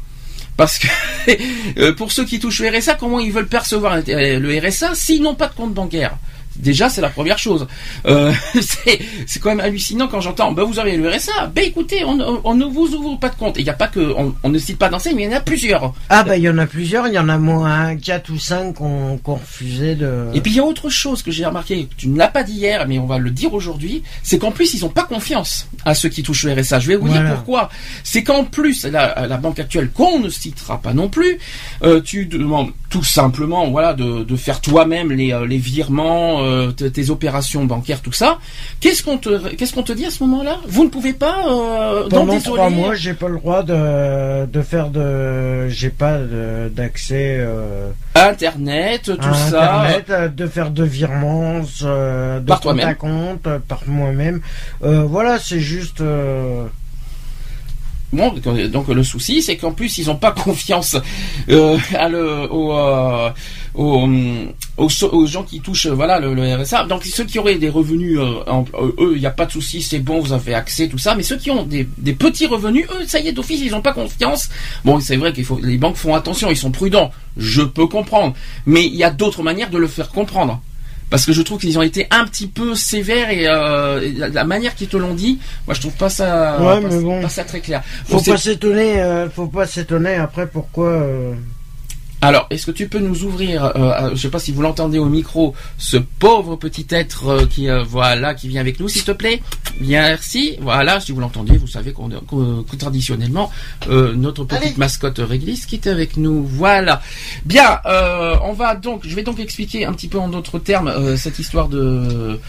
Parce 0.57 0.77
que 0.77 1.91
pour 1.91 2.11
ceux 2.11 2.25
qui 2.25 2.39
touchent 2.39 2.59
le 2.59 2.77
RSA, 2.77 2.95
comment 2.95 3.19
ils 3.19 3.31
veulent 3.31 3.47
percevoir 3.47 3.97
le 4.05 4.67
RSA 4.67 4.95
s'ils 4.95 5.21
n'ont 5.21 5.35
pas 5.35 5.47
de 5.47 5.53
compte 5.53 5.73
bancaire? 5.73 6.17
Déjà, 6.57 6.89
c'est 6.89 7.01
la 7.01 7.09
première 7.09 7.37
chose. 7.39 7.67
Euh, 8.05 8.31
c'est 8.61 9.39
quand 9.39 9.49
même 9.49 9.59
hallucinant 9.59 10.07
quand 10.07 10.21
j'entends, 10.21 10.51
bah, 10.51 10.63
vous 10.63 10.79
avez 10.79 10.97
le 10.97 11.09
RSA. 11.09 11.47
Ben 11.55 11.63
écoutez, 11.65 12.03
on, 12.03 12.19
on- 12.19 12.41
on 12.43 12.53
ne 12.55 12.65
vous 12.65 12.93
ouvre 12.93 13.17
pas 13.19 13.29
de 13.29 13.35
compte. 13.35 13.55
Il 13.57 13.63
n'y 13.63 13.69
a 13.69 13.73
pas 13.73 13.87
que, 13.87 14.13
on, 14.17 14.35
on 14.43 14.49
ne 14.49 14.59
cite 14.59 14.77
pas 14.77 14.89
d'enseigne, 14.89 15.15
mais 15.15 15.23
il 15.23 15.31
y 15.31 15.33
en 15.33 15.37
a 15.37 15.41
plusieurs. 15.41 15.93
Ah, 16.09 16.23
bah, 16.23 16.37
il 16.37 16.43
y 16.43 16.49
en 16.49 16.57
a 16.57 16.65
plusieurs. 16.67 17.07
Il 17.07 17.13
y 17.13 17.19
en 17.19 17.29
a 17.29 17.37
moins 17.37 17.95
4 17.95 18.29
ou 18.31 18.37
5 18.39 18.73
qu'on 18.75 19.17
qu'on 19.17 19.35
refusait 19.35 19.95
de. 19.95 20.27
Et 20.33 20.41
puis 20.41 20.51
il 20.51 20.57
y 20.57 20.59
a 20.59 20.63
autre 20.65 20.89
chose 20.89 21.23
que 21.23 21.31
j'ai 21.31 21.45
remarqué, 21.45 21.87
tu 21.97 22.07
ne 22.09 22.17
l'as 22.17 22.27
pas 22.27 22.43
dit 22.43 22.53
hier, 22.53 22.85
mais 22.87 22.99
on 22.99 23.05
va 23.05 23.17
le 23.17 23.31
dire 23.31 23.53
aujourd'hui, 23.53 24.03
c'est 24.23 24.37
qu'en 24.37 24.51
plus 24.51 24.73
ils 24.73 24.81
n'ont 24.81 24.89
pas 24.89 25.03
confiance 25.03 25.67
à 25.85 25.93
ceux 25.95 26.09
qui 26.09 26.21
touchent 26.23 26.43
le 26.43 26.53
RSA. 26.59 26.79
Je 26.79 26.87
vais 26.87 26.95
vous 26.95 27.07
Voilà. 27.07 27.23
dire 27.25 27.35
pourquoi. 27.35 27.69
C'est 28.03 28.23
qu'en 28.23 28.43
plus, 28.43 28.85
la, 28.85 29.27
la 29.27 29.37
banque 29.37 29.59
actuelle, 29.59 29.89
qu'on 29.89 30.19
ne 30.19 30.29
citera 30.29 30.79
pas 30.81 30.93
non 30.93 31.09
plus, 31.09 31.39
euh, 31.83 32.01
tu 32.01 32.25
demandes 32.25 32.71
tout 32.91 33.03
simplement, 33.05 33.71
voilà, 33.71 33.93
de, 33.93 34.23
de 34.23 34.35
faire 34.35 34.59
toi-même 34.61 35.11
les, 35.13 35.31
euh, 35.33 35.47
les 35.47 35.57
virements, 35.57 36.43
euh, 36.43 36.71
tes 36.71 37.09
opérations 37.09 37.63
bancaires, 37.65 38.01
tout 38.01 38.11
ça. 38.11 38.37
Qu'est-ce 38.81 39.01
qu'on 39.01 39.17
te, 39.17 39.55
qu'est-ce 39.55 39.73
qu'on 39.73 39.81
te 39.81 39.93
dit 39.93 40.05
à 40.05 40.11
ce 40.11 40.21
moment-là? 40.23 40.57
Vous 40.67 40.83
ne 40.83 40.89
pouvez 40.89 41.13
pas, 41.13 41.45
euh, 41.49 42.09
Pendant 42.09 42.37
trois 42.39 42.69
mois, 42.69 42.93
j'ai 42.93 43.13
pas 43.13 43.29
le 43.29 43.37
droit 43.37 43.63
de, 43.63 44.45
de 44.45 44.61
faire 44.61 44.89
de, 44.89 45.69
j'ai 45.69 45.89
pas 45.89 46.17
d'accès 46.75 47.37
euh, 47.39 47.89
Internet, 48.15 49.03
tout 49.03 49.17
à 49.21 49.33
ça. 49.33 49.79
Internet, 49.81 50.05
euh, 50.09 50.27
de 50.27 50.47
faire 50.47 50.69
de 50.71 50.83
virements, 50.83 51.61
euh, 51.83 52.39
de 52.41 52.45
Par 52.45 52.57
compte 52.59 52.63
toi-même. 52.63 52.87
à 52.89 52.93
compte, 52.93 53.47
euh, 53.47 53.59
par 53.65 53.83
moi-même. 53.87 54.41
Euh, 54.83 55.03
voilà, 55.03 55.39
c'est 55.39 55.61
juste. 55.61 56.01
Euh, 58.13 58.17
Bon, 58.17 58.33
donc 58.69 58.87
le 58.89 59.03
souci, 59.03 59.41
c'est 59.41 59.55
qu'en 59.57 59.71
plus, 59.71 59.97
ils 59.97 60.07
n'ont 60.07 60.15
pas 60.15 60.31
confiance 60.43 60.97
euh, 61.49 61.77
à 61.97 62.09
le, 62.09 62.51
au, 62.51 62.73
euh, 62.73 63.29
aux, 63.73 64.07
aux, 64.77 65.25
gens 65.25 65.43
qui 65.43 65.61
touchent 65.61 65.87
voilà 65.87 66.19
le, 66.19 66.55
RSA. 66.61 66.85
Donc 66.85 67.03
ceux 67.05 67.23
qui 67.23 67.39
auraient 67.39 67.55
des 67.55 67.69
revenus, 67.69 68.17
euh, 68.19 68.43
en- 68.47 68.65
euh, 68.73 68.91
eux, 68.99 69.11
il 69.15 69.19
n'y 69.19 69.25
a 69.25 69.31
pas 69.31 69.45
de 69.45 69.51
souci, 69.51 69.81
c'est 69.81 69.99
bon, 69.99 70.19
vous 70.19 70.33
avez 70.33 70.53
accès, 70.53 70.87
tout 70.89 70.97
ça. 70.97 71.15
Mais 71.15 71.23
ceux 71.23 71.37
qui 71.37 71.51
ont 71.51 71.63
des, 71.63 71.87
des 71.97 72.13
petits 72.13 72.47
revenus, 72.47 72.85
eux, 72.99 73.05
ça 73.07 73.19
y 73.19 73.27
est, 73.27 73.31
d'office, 73.31 73.61
ils 73.63 73.71
n'ont 73.71 73.81
pas 73.81 73.93
confiance. 73.93 74.49
Bon, 74.83 74.99
c'est 74.99 75.15
vrai 75.15 75.31
qu'il 75.33 75.45
faut, 75.45 75.59
les 75.61 75.77
banques 75.77 75.95
font 75.95 76.13
attention, 76.15 76.49
ils 76.51 76.57
sont 76.57 76.71
prudents. 76.71 77.11
Je 77.37 77.61
peux 77.61 77.87
comprendre, 77.87 78.33
mais 78.65 78.85
il 78.85 78.95
y 78.95 79.03
a 79.03 79.09
d'autres 79.09 79.41
manières 79.43 79.69
de 79.69 79.77
le 79.77 79.87
faire 79.87 80.09
comprendre. 80.09 80.61
Parce 81.11 81.25
que 81.27 81.33
je 81.33 81.41
trouve 81.43 81.59
qu'ils 81.59 81.77
ont 81.77 81.81
été 81.83 82.07
un 82.09 82.25
petit 82.25 82.47
peu 82.47 82.73
sévères 82.73 83.29
et, 83.29 83.45
euh, 83.47 84.01
et 84.01 84.11
la, 84.13 84.29
la 84.29 84.43
manière 84.45 84.73
qu'ils 84.73 84.87
te 84.87 84.97
l'ont 84.97 85.13
dit, 85.13 85.37
moi 85.67 85.75
je 85.75 85.81
trouve 85.81 85.93
pas 85.93 86.09
ça, 86.09 86.57
Ouais, 86.59 86.81
pas, 86.81 86.87
mais 86.89 86.99
bon. 87.01 87.21
pas 87.21 87.29
ça 87.29 87.43
très 87.43 87.59
clair. 87.59 87.83
faut 88.07 88.19
pas 88.21 88.37
s'étonner, 88.37 89.01
euh, 89.01 89.29
faut 89.29 89.47
pas 89.47 89.67
s'étonner 89.67 90.15
après 90.15 90.47
pourquoi. 90.47 90.87
euh, 90.87 91.33
Alors, 92.23 92.45
est-ce 92.51 92.67
que 92.67 92.71
tu 92.71 92.87
peux 92.87 92.99
nous 92.99 93.23
ouvrir, 93.23 93.65
euh, 93.75 94.11
je 94.13 94.21
sais 94.21 94.29
pas 94.29 94.37
si 94.37 94.51
vous 94.51 94.61
l'entendez 94.61 94.99
au 94.99 95.05
micro, 95.09 95.55
ce 95.79 95.97
pauvre 95.97 96.55
petit 96.55 96.85
être 96.91 97.27
euh, 97.29 97.45
qui 97.47 97.67
euh, 97.67 97.83
voilà 97.83 98.35
qui 98.35 98.47
vient 98.47 98.61
avec 98.61 98.79
nous, 98.79 98.87
s'il 98.87 99.03
te 99.03 99.11
plaît? 99.11 99.41
Merci. 99.79 100.55
Voilà, 100.61 100.99
si 100.99 101.11
vous 101.13 101.19
l'entendez, 101.19 101.57
vous 101.57 101.65
savez 101.67 101.93
qu'on 101.93 102.09
qu'on- 102.27 102.61
que 102.63 102.75
traditionnellement 102.75 103.51
notre 103.89 104.43
petite 104.43 104.63
Allez. 104.63 104.73
mascotte 104.77 105.17
réglisse 105.19 105.65
qui 105.65 105.75
est 105.75 105.87
avec 105.87 106.15
nous. 106.17 106.43
Voilà. 106.45 107.01
Bien, 107.45 107.79
on 108.43 108.53
va 108.53 108.75
donc, 108.75 109.01
je 109.07 109.15
vais 109.15 109.23
donc 109.23 109.39
expliquer 109.39 109.85
un 109.85 109.93
petit 109.93 110.07
peu 110.07 110.19
en 110.19 110.27
d'autres 110.27 110.59
termes 110.59 111.17
cette 111.17 111.39
histoire 111.39 111.69
de 111.69 112.39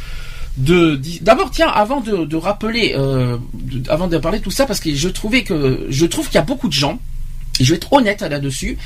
de 0.59 1.01
d'abord 1.23 1.51
tiens 1.51 1.69
avant 1.69 2.03
de, 2.03 2.27
de 2.27 2.37
rappeler 2.37 2.95
de- 2.95 3.91
avant 3.91 4.07
de 4.07 4.19
parler 4.19 4.39
de 4.39 4.45
tout 4.45 4.51
ça 4.51 4.67
parce 4.67 4.81
que 4.81 4.95
je 4.95 5.09
trouvais 5.09 5.45
que 5.45 5.87
je 5.89 6.05
trouve 6.05 6.27
qu'il 6.27 6.35
y 6.35 6.39
a 6.39 6.43
beaucoup 6.43 6.69
de 6.69 6.75
gens 6.75 7.01
je 7.61 7.71
vais 7.71 7.77
être 7.77 7.93
honnête 7.93 8.23
là-dessus, 8.23 8.79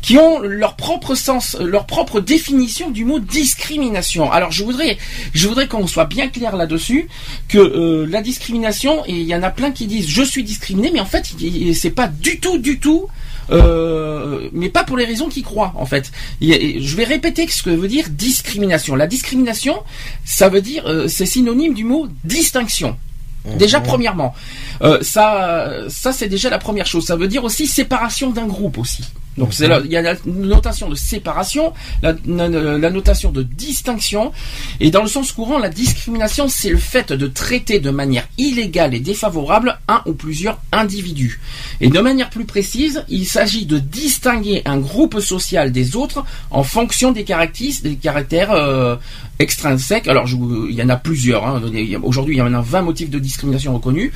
qui 0.00 0.16
ont 0.18 0.40
leur 0.40 0.76
propre 0.76 1.14
sens, 1.14 1.56
euh, 1.60 1.64
leur 1.64 1.86
propre 1.86 2.20
définition 2.20 2.90
du 2.90 3.04
mot 3.04 3.18
discrimination. 3.18 4.30
Alors 4.30 4.52
je 4.52 4.64
voudrais, 4.64 4.98
je 5.34 5.48
voudrais 5.48 5.68
qu'on 5.68 5.86
soit 5.86 6.04
bien 6.06 6.28
clair 6.28 6.56
là-dessus, 6.56 7.08
que 7.48 7.58
euh, 7.58 8.06
la 8.08 8.22
discrimination, 8.22 9.04
et 9.06 9.12
il 9.12 9.26
y 9.26 9.34
en 9.34 9.42
a 9.42 9.50
plein 9.50 9.70
qui 9.70 9.86
disent 9.86 10.08
je 10.08 10.22
suis 10.22 10.44
discriminé, 10.44 10.90
mais 10.92 11.00
en 11.00 11.06
fait 11.06 11.32
c'est 11.74 11.90
pas 11.90 12.08
du 12.08 12.40
tout, 12.40 12.58
du 12.58 12.78
tout. 12.78 13.08
euh, 13.50 14.48
mais 14.52 14.68
pas 14.68 14.84
pour 14.84 14.96
les 14.96 15.04
raisons 15.04 15.28
qu'ils 15.28 15.42
croient 15.42 15.72
en 15.76 15.84
fait. 15.84 16.12
Je 16.40 16.96
vais 16.96 17.04
répéter 17.04 17.46
ce 17.48 17.62
que 17.62 17.70
veut 17.70 17.88
dire 17.88 18.06
discrimination. 18.08 18.94
La 18.94 19.06
discrimination, 19.06 19.82
ça 20.24 20.48
veut 20.48 20.62
dire, 20.62 20.84
c'est 21.08 21.26
synonyme 21.26 21.74
du 21.74 21.84
mot 21.84 22.06
distinction. 22.24 22.96
Déjà 23.44 23.80
premièrement, 23.80 24.34
euh, 24.82 24.98
ça, 25.02 25.68
ça 25.88 26.12
c'est 26.12 26.28
déjà 26.28 26.48
la 26.48 26.58
première 26.58 26.86
chose. 26.86 27.06
Ça 27.06 27.16
veut 27.16 27.28
dire 27.28 27.42
aussi 27.42 27.66
séparation 27.66 28.30
d'un 28.30 28.46
groupe 28.46 28.78
aussi. 28.78 29.02
Donc 29.38 29.54
c'est 29.54 29.66
là, 29.68 29.80
il 29.84 29.90
y 29.90 29.96
a 29.96 30.02
la 30.02 30.14
notation 30.26 30.88
de 30.90 30.94
séparation, 30.94 31.72
la, 32.02 32.14
la- 32.26 32.48
la 32.48 32.90
notation 32.90 33.30
de 33.32 33.42
distinction, 33.42 34.32
et 34.80 34.90
dans 34.90 35.02
le 35.02 35.08
sens 35.08 35.32
courant, 35.32 35.58
la 35.58 35.70
discrimination 35.70 36.48
c'est 36.48 36.68
le 36.70 36.76
fait 36.76 37.12
de 37.12 37.26
traiter 37.26 37.80
de 37.80 37.90
manière 37.90 38.28
illégale 38.36 38.94
et 38.94 39.00
défavorable 39.00 39.78
un 39.88 40.02
ou 40.06 40.12
plusieurs 40.12 40.58
individus. 40.70 41.40
Et 41.80 41.88
de 41.88 41.98
manière 42.00 42.28
plus 42.30 42.44
précise, 42.44 43.04
il 43.08 43.26
s'agit 43.26 43.64
de 43.64 43.78
distinguer 43.78 44.62
un 44.66 44.78
groupe 44.78 45.18
social 45.20 45.72
des 45.72 45.96
autres 45.96 46.24
en 46.50 46.62
fonction 46.62 47.12
des 47.12 47.24
caractères, 47.24 47.72
des 47.82 47.96
caractères 47.96 48.52
euh, 48.52 48.96
extrinsèques. 49.38 50.08
Alors 50.08 50.26
je 50.26 50.36
il 50.68 50.74
y 50.74 50.82
en 50.82 50.88
a 50.88 50.96
plusieurs. 50.96 51.46
hein. 51.46 51.62
Aujourd'hui, 52.02 52.34
il 52.36 52.38
y 52.38 52.42
en 52.42 52.52
a 52.54 52.60
20 52.60 52.82
motifs 52.82 53.10
de 53.10 53.18
discrimination 53.18 53.74
reconnus. 53.74 54.12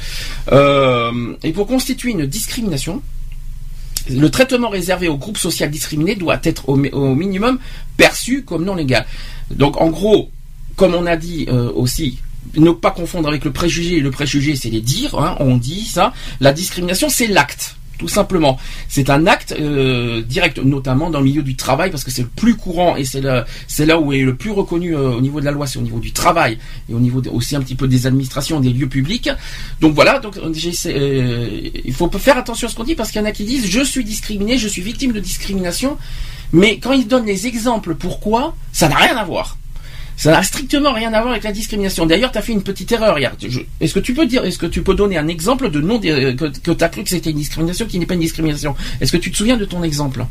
Euh, 0.52 1.34
et 1.42 1.52
pour 1.52 1.66
constituer 1.66 2.10
une 2.12 2.26
discrimination, 2.26 3.02
le 4.10 4.28
traitement 4.30 4.68
réservé 4.68 5.08
au 5.08 5.16
groupe 5.16 5.38
social 5.38 5.70
discriminé 5.70 6.14
doit 6.14 6.40
être 6.44 6.68
au, 6.68 6.76
mi- 6.76 6.90
au 6.90 7.14
minimum 7.14 7.58
perçu 7.96 8.42
comme 8.44 8.64
non 8.64 8.74
légal. 8.74 9.06
Donc 9.50 9.80
en 9.80 9.88
gros, 9.88 10.30
comme 10.76 10.94
on 10.94 11.06
a 11.06 11.16
dit 11.16 11.46
euh, 11.48 11.70
aussi, 11.74 12.18
ne 12.56 12.70
pas 12.70 12.90
confondre 12.90 13.28
avec 13.28 13.44
le 13.44 13.52
préjugé. 13.52 14.00
Le 14.00 14.10
préjugé, 14.10 14.54
c'est 14.56 14.70
les 14.70 14.80
dires, 14.80 15.18
hein, 15.18 15.36
on 15.40 15.56
dit 15.56 15.84
ça. 15.84 16.12
La 16.40 16.52
discrimination, 16.52 17.08
c'est 17.08 17.26
l'acte. 17.26 17.76
Tout 17.98 18.08
simplement, 18.08 18.58
c'est 18.88 19.08
un 19.08 19.26
acte 19.26 19.54
euh, 19.58 20.22
direct, 20.22 20.58
notamment 20.58 21.08
dans 21.10 21.20
le 21.20 21.24
milieu 21.24 21.42
du 21.42 21.56
travail, 21.56 21.90
parce 21.90 22.04
que 22.04 22.10
c'est 22.10 22.22
le 22.22 22.28
plus 22.28 22.54
courant 22.54 22.96
et 22.96 23.04
c'est 23.04 23.20
là, 23.20 23.98
où 23.98 24.12
est 24.12 24.20
le 24.20 24.34
plus 24.34 24.50
reconnu 24.50 24.94
euh, 24.94 25.12
au 25.12 25.20
niveau 25.20 25.40
de 25.40 25.44
la 25.46 25.50
loi, 25.50 25.66
c'est 25.66 25.78
au 25.78 25.82
niveau 25.82 25.98
du 25.98 26.12
travail 26.12 26.58
et 26.90 26.94
au 26.94 27.00
niveau 27.00 27.22
aussi 27.32 27.56
un 27.56 27.60
petit 27.60 27.74
peu 27.74 27.88
des 27.88 28.06
administrations, 28.06 28.60
des 28.60 28.70
lieux 28.70 28.88
publics. 28.88 29.30
Donc 29.80 29.94
voilà, 29.94 30.20
euh, 30.20 31.70
il 31.84 31.94
faut 31.94 32.10
faire 32.18 32.36
attention 32.36 32.68
à 32.68 32.70
ce 32.70 32.76
qu'on 32.76 32.84
dit 32.84 32.94
parce 32.94 33.10
qu'il 33.10 33.20
y 33.20 33.24
en 33.24 33.28
a 33.28 33.32
qui 33.32 33.44
disent 33.44 33.66
je 33.66 33.80
suis 33.80 34.04
discriminé, 34.04 34.58
je 34.58 34.68
suis 34.68 34.82
victime 34.82 35.12
de 35.12 35.20
discrimination, 35.20 35.96
mais 36.52 36.78
quand 36.78 36.92
ils 36.92 37.06
donnent 37.06 37.26
les 37.26 37.46
exemples 37.46 37.94
pourquoi, 37.94 38.54
ça 38.72 38.88
n'a 38.88 38.96
rien 38.96 39.16
à 39.16 39.24
voir. 39.24 39.56
Ça 40.16 40.32
n'a 40.32 40.42
strictement 40.42 40.92
rien 40.92 41.12
à 41.12 41.20
voir 41.20 41.32
avec 41.32 41.44
la 41.44 41.52
discrimination. 41.52 42.06
D'ailleurs, 42.06 42.32
tu 42.32 42.38
as 42.38 42.42
fait 42.42 42.52
une 42.52 42.62
petite 42.62 42.90
erreur 42.92 43.18
hier. 43.18 43.32
Est-ce 43.80 43.92
que 43.94 44.00
tu 44.00 44.14
peux 44.14 44.26
dire, 44.26 44.44
est-ce 44.44 44.58
que 44.58 44.66
tu 44.66 44.82
peux 44.82 44.94
donner 44.94 45.18
un 45.18 45.28
exemple 45.28 45.70
de 45.70 45.80
non 45.80 46.00
que, 46.00 46.32
que 46.32 46.70
tu 46.72 46.84
as 46.84 46.88
cru 46.88 47.02
que 47.02 47.10
c'était 47.10 47.30
une 47.30 47.36
discrimination 47.36 47.84
qui 47.86 47.98
n'est 47.98 48.06
pas 48.06 48.14
une 48.14 48.20
discrimination? 48.20 48.74
Est-ce 49.00 49.12
que 49.12 49.18
tu 49.18 49.30
te 49.30 49.36
souviens 49.36 49.56
de 49.58 49.64
ton 49.66 49.82
exemple? 49.82 50.24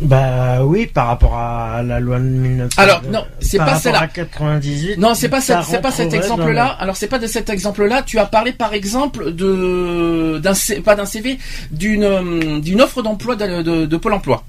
Bah 0.00 0.64
oui, 0.64 0.86
par 0.86 1.08
rapport 1.08 1.36
à 1.36 1.82
la 1.82 1.98
loi 1.98 2.20
de 2.20 2.24
1900. 2.24 2.80
Alors, 2.80 3.02
non, 3.10 3.24
c'est 3.40 3.56
par 3.56 3.66
pas 3.66 3.72
rapport 3.72 3.82
celle-là. 3.82 4.00
à 4.02 4.06
98. 4.06 4.96
Non, 4.96 5.14
c'est 5.14 5.28
pas 5.28 5.40
ça 5.40 5.62
cette- 5.62 5.70
c'est 5.74 5.80
pas 5.80 5.90
cet 5.90 6.12
exemple-là. 6.14 6.66
Alors 6.78 6.96
c'est 6.96 7.08
pas 7.08 7.18
de 7.18 7.26
cet 7.26 7.50
exemple-là. 7.50 8.02
Tu 8.02 8.16
as 8.20 8.26
parlé 8.26 8.52
par 8.52 8.74
exemple 8.74 9.32
de 9.34 10.38
d'un 10.40 10.54
C- 10.54 10.80
pas 10.82 10.94
d'un 10.94 11.04
CV, 11.04 11.38
d'une 11.72 12.04
euh, 12.04 12.60
d'une 12.60 12.80
offre 12.80 13.02
d'emploi 13.02 13.34
de, 13.34 13.62
de, 13.62 13.86
de 13.86 13.96
Pôle 13.96 14.12
Emploi. 14.12 14.44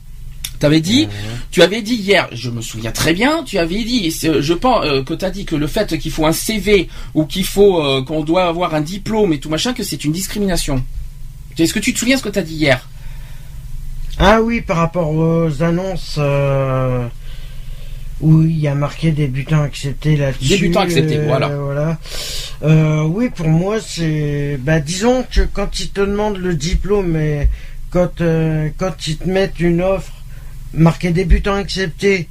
T'avais 0.60 0.82
dit, 0.82 1.08
tu 1.52 1.62
avais 1.62 1.82
dit 1.82 1.96
hier, 1.96 2.28
je 2.34 2.50
me 2.50 2.62
souviens 2.62 2.92
très 2.92 3.14
bien, 3.14 3.44
tu 3.44 3.58
avais 3.58 3.84
dit, 3.84 4.12
je 4.12 4.54
pense 4.54 4.86
euh, 4.86 5.04
que 5.04 5.14
tu 5.14 5.24
as 5.24 5.32
dit 5.32 5.46
que 5.46 5.56
le 5.56 5.68
fait 5.68 5.98
qu'il 5.98 6.12
faut 6.12 6.26
un 6.26 6.34
CV 6.34 6.90
ou 7.14 7.26
qu'il 7.26 7.46
faut 7.46 7.82
euh, 7.82 8.04
qu'on 8.04 8.24
doit 8.24 8.46
avoir 8.46 8.76
un 8.76 8.82
diplôme 8.82 9.32
et 9.32 9.40
tout 9.40 9.50
machin, 9.50 9.74
que 9.74 9.84
c'est 9.84 10.04
une 10.04 10.12
discrimination. 10.12 10.84
Est-ce 11.58 11.74
que 11.74 11.80
tu 11.80 11.94
te 11.94 12.00
souviens 12.00 12.18
ce 12.18 12.24
que 12.24 12.30
tu 12.30 12.40
as 12.40 12.44
dit 12.44 12.56
hier? 12.56 12.88
Ah 14.18 14.42
oui, 14.42 14.60
par 14.60 14.78
rapport 14.78 15.12
aux 15.12 15.64
annonces 15.64 16.18
euh, 16.18 17.08
où 18.20 18.42
il 18.42 18.60
y 18.60 18.68
a 18.68 18.76
marqué 18.76 19.12
débutant 19.12 19.64
accepté 19.64 20.18
là-dessus. 20.18 20.50
Débutant 20.50 20.82
accepté, 20.82 21.20
voilà. 21.20 21.48
voilà. 21.48 21.98
Euh, 22.64 23.04
oui, 23.04 23.30
pour 23.30 23.48
moi, 23.48 23.80
c'est. 23.80 24.58
Bah, 24.62 24.82
disons 24.82 25.24
que 25.24 25.42
quand 25.42 25.80
ils 25.80 25.90
te 25.90 26.02
demandent 26.02 26.38
le 26.38 26.54
diplôme 26.54 27.16
et 27.16 27.48
quand, 27.92 28.20
euh, 28.20 28.70
quand 28.78 29.08
ils 29.08 29.18
te 29.18 29.30
mettent 29.30 29.60
une 29.60 29.82
offre 29.82 30.12
marquée 30.74 31.12
débutant 31.12 31.56
accepté 31.56 32.28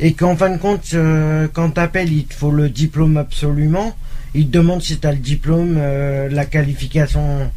et 0.00 0.14
qu'en 0.14 0.36
fin 0.36 0.50
de 0.50 0.58
compte, 0.58 0.94
quand 1.52 1.70
t'appelles, 1.70 2.12
il 2.12 2.24
te 2.24 2.34
faut 2.34 2.50
le 2.50 2.68
diplôme 2.68 3.16
absolument. 3.16 3.94
Ils 4.34 4.46
te 4.46 4.52
demandent 4.52 4.82
si 4.82 4.96
t'as 4.96 5.12
le 5.12 5.18
diplôme, 5.18 5.74
euh, 5.76 6.28
la 6.30 6.46
qualification. 6.46 7.50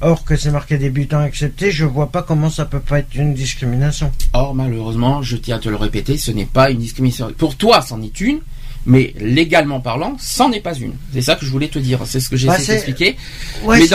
Or 0.00 0.24
que 0.24 0.36
c'est 0.36 0.50
marqué 0.50 0.76
débutant 0.76 1.20
accepté, 1.20 1.70
je 1.70 1.84
vois 1.84 2.10
pas 2.10 2.22
comment 2.22 2.50
ça 2.50 2.64
peut 2.64 2.80
pas 2.80 2.98
être 2.98 3.14
une 3.14 3.32
discrimination. 3.32 4.10
Or, 4.32 4.54
malheureusement, 4.54 5.22
je 5.22 5.36
tiens 5.36 5.56
à 5.56 5.58
te 5.60 5.68
le 5.68 5.76
répéter, 5.76 6.18
ce 6.18 6.30
n'est 6.30 6.46
pas 6.46 6.70
une 6.70 6.78
discrimination. 6.78 7.32
Pour 7.38 7.56
toi, 7.56 7.80
c'en 7.80 8.02
est 8.02 8.20
une, 8.20 8.40
mais 8.86 9.14
légalement 9.18 9.80
parlant, 9.80 10.16
c'en 10.20 10.52
est 10.52 10.60
pas 10.60 10.74
une. 10.74 10.92
C'est 11.12 11.22
ça 11.22 11.36
que 11.36 11.44
je 11.46 11.50
voulais 11.50 11.68
te 11.68 11.78
dire. 11.78 12.00
C'est 12.04 12.20
ce 12.20 12.28
que 12.28 12.36
j'ai 12.36 12.46
Bah, 12.46 12.56
essayé 12.58 12.72
d'expliquer. 12.74 13.16
Ouais, 13.64 13.78
mais 13.80 13.86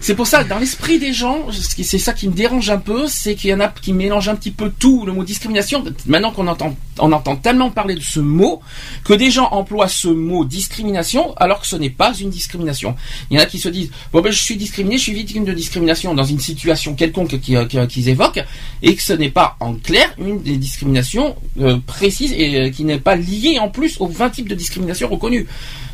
c'est- 0.00 0.14
pour 0.14 0.26
ça, 0.26 0.44
dans 0.44 0.58
l'esprit 0.58 0.98
des 0.98 1.12
gens, 1.12 1.46
c'est 1.52 1.98
ça 1.98 2.12
qui 2.12 2.28
me 2.28 2.32
dérange 2.34 2.70
un 2.70 2.78
peu, 2.78 3.06
c'est 3.08 3.34
qu'il 3.34 3.50
y 3.50 3.54
en 3.54 3.60
a 3.60 3.68
qui 3.68 3.92
mélangent 3.92 4.28
un 4.28 4.36
petit 4.36 4.50
peu 4.52 4.70
tout, 4.78 5.04
le 5.04 5.12
mot 5.12 5.24
discrimination. 5.24 5.84
Maintenant 6.06 6.30
qu'on 6.30 6.46
entend, 6.46 6.76
on 6.98 7.12
entend 7.12 7.36
tellement 7.36 7.70
parler 7.70 7.94
de 7.94 8.00
ce 8.00 8.20
mot, 8.20 8.60
que 9.04 9.12
des 9.14 9.30
gens 9.30 9.48
emploient 9.50 9.88
ce 9.88 10.08
mot 10.08 10.44
discrimination, 10.44 11.34
alors 11.36 11.60
que 11.60 11.66
ce 11.66 11.76
n'est 11.76 11.90
pas 11.90 12.12
une 12.14 12.30
discrimination. 12.30 12.94
Il 13.30 13.36
y 13.36 13.40
en 13.40 13.42
a 13.42 13.46
qui 13.46 13.58
se 13.58 13.68
disent, 13.68 13.90
bon 14.12 14.20
ben 14.20 14.30
je 14.32 14.40
suis 14.40 14.56
discriminé, 14.56 14.96
je 14.98 15.02
suis 15.02 15.14
victime 15.14 15.44
de 15.44 15.52
discrimination 15.52 16.14
dans 16.14 16.24
une 16.24 16.40
situation 16.40 16.94
quelconque 16.94 17.34
euh, 17.34 17.38
qui- 17.66 17.86
qu'ils 17.88 18.08
évoquent, 18.08 18.44
et 18.82 18.94
que 18.94 19.02
ce 19.02 19.12
n'est 19.12 19.30
pas 19.30 19.56
en 19.60 19.74
clair 19.74 20.12
une 20.18 20.42
des 20.42 20.56
discriminations 20.56 21.36
euh, 21.60 21.78
précises 21.86 22.32
et 22.32 22.56
euh, 22.56 22.70
qui 22.70 22.84
n'est 22.84 22.98
pas 22.98 23.16
liée 23.16 23.58
en 23.60 23.68
plus 23.68 23.96
aux 24.00 24.06
20 24.08 24.35
de 24.44 24.54
discrimination 24.54 25.08
reconnus. 25.08 25.46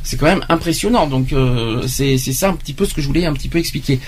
C'est 0.02 0.16
quand 0.16 0.26
même 0.26 0.44
impressionnant. 0.48 1.06
Donc 1.06 1.32
euh, 1.32 1.86
c'est 1.86 2.18
ça 2.18 2.48
un 2.48 2.54
petit 2.54 2.72
peu 2.72 2.84
ce 2.84 2.94
que 2.94 3.00
je 3.00 3.06
voulais 3.06 3.24
un 3.24 3.32
petit 3.32 3.48
peu 3.48 3.58
expliquer. 3.58 4.00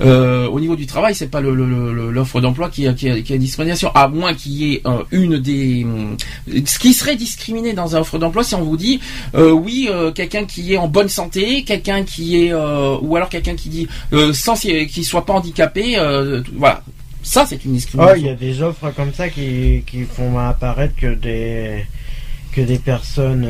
Euh, 0.00 0.46
au 0.48 0.60
niveau 0.60 0.76
du 0.76 0.86
travail, 0.86 1.14
c'est 1.14 1.28
pas 1.28 1.40
l'offre 1.40 2.40
d'emploi 2.40 2.68
qui, 2.68 2.92
qui, 2.94 3.22
qui 3.22 3.32
a 3.32 3.38
discrimination, 3.38 3.90
à 3.94 4.08
moins 4.08 4.34
qu'il 4.34 4.52
y 4.52 4.74
ait 4.74 4.82
euh, 4.86 5.02
une 5.10 5.38
des 5.38 5.86
ce 6.64 6.78
qui 6.78 6.92
serait 6.92 7.16
discriminé 7.16 7.72
dans 7.72 7.94
une 7.94 8.00
offre 8.00 8.18
d'emploi 8.18 8.44
si 8.44 8.54
on 8.54 8.62
vous 8.62 8.76
dit 8.76 9.00
oui 9.34 9.88
quelqu'un 10.14 10.44
qui 10.44 10.74
est 10.74 10.76
en 10.76 10.88
bonne 10.88 11.08
santé, 11.08 11.64
quelqu'un 11.64 12.04
qui 12.04 12.44
est 12.44 12.54
ou 12.54 13.16
alors 13.16 13.28
quelqu'un 13.28 13.54
qui 13.54 13.68
dit 13.68 13.88
sans 14.32 14.54
qui 14.54 15.04
soit 15.04 15.24
pas 15.24 15.34
handicapé, 15.34 15.98
voilà. 16.56 16.82
Ça, 17.22 17.44
c'est 17.46 17.62
une 17.64 17.74
discrimination. 17.74 18.16
il 18.16 18.26
y 18.26 18.30
a 18.30 18.34
des 18.34 18.62
offres 18.62 18.90
comme 18.96 19.12
ça 19.12 19.28
qui, 19.28 19.82
qui 19.86 20.04
font 20.04 20.38
apparaître 20.38 20.96
que 20.96 21.14
des 21.14 21.84
que 22.58 22.62
des 22.66 22.78
personnes 22.78 23.46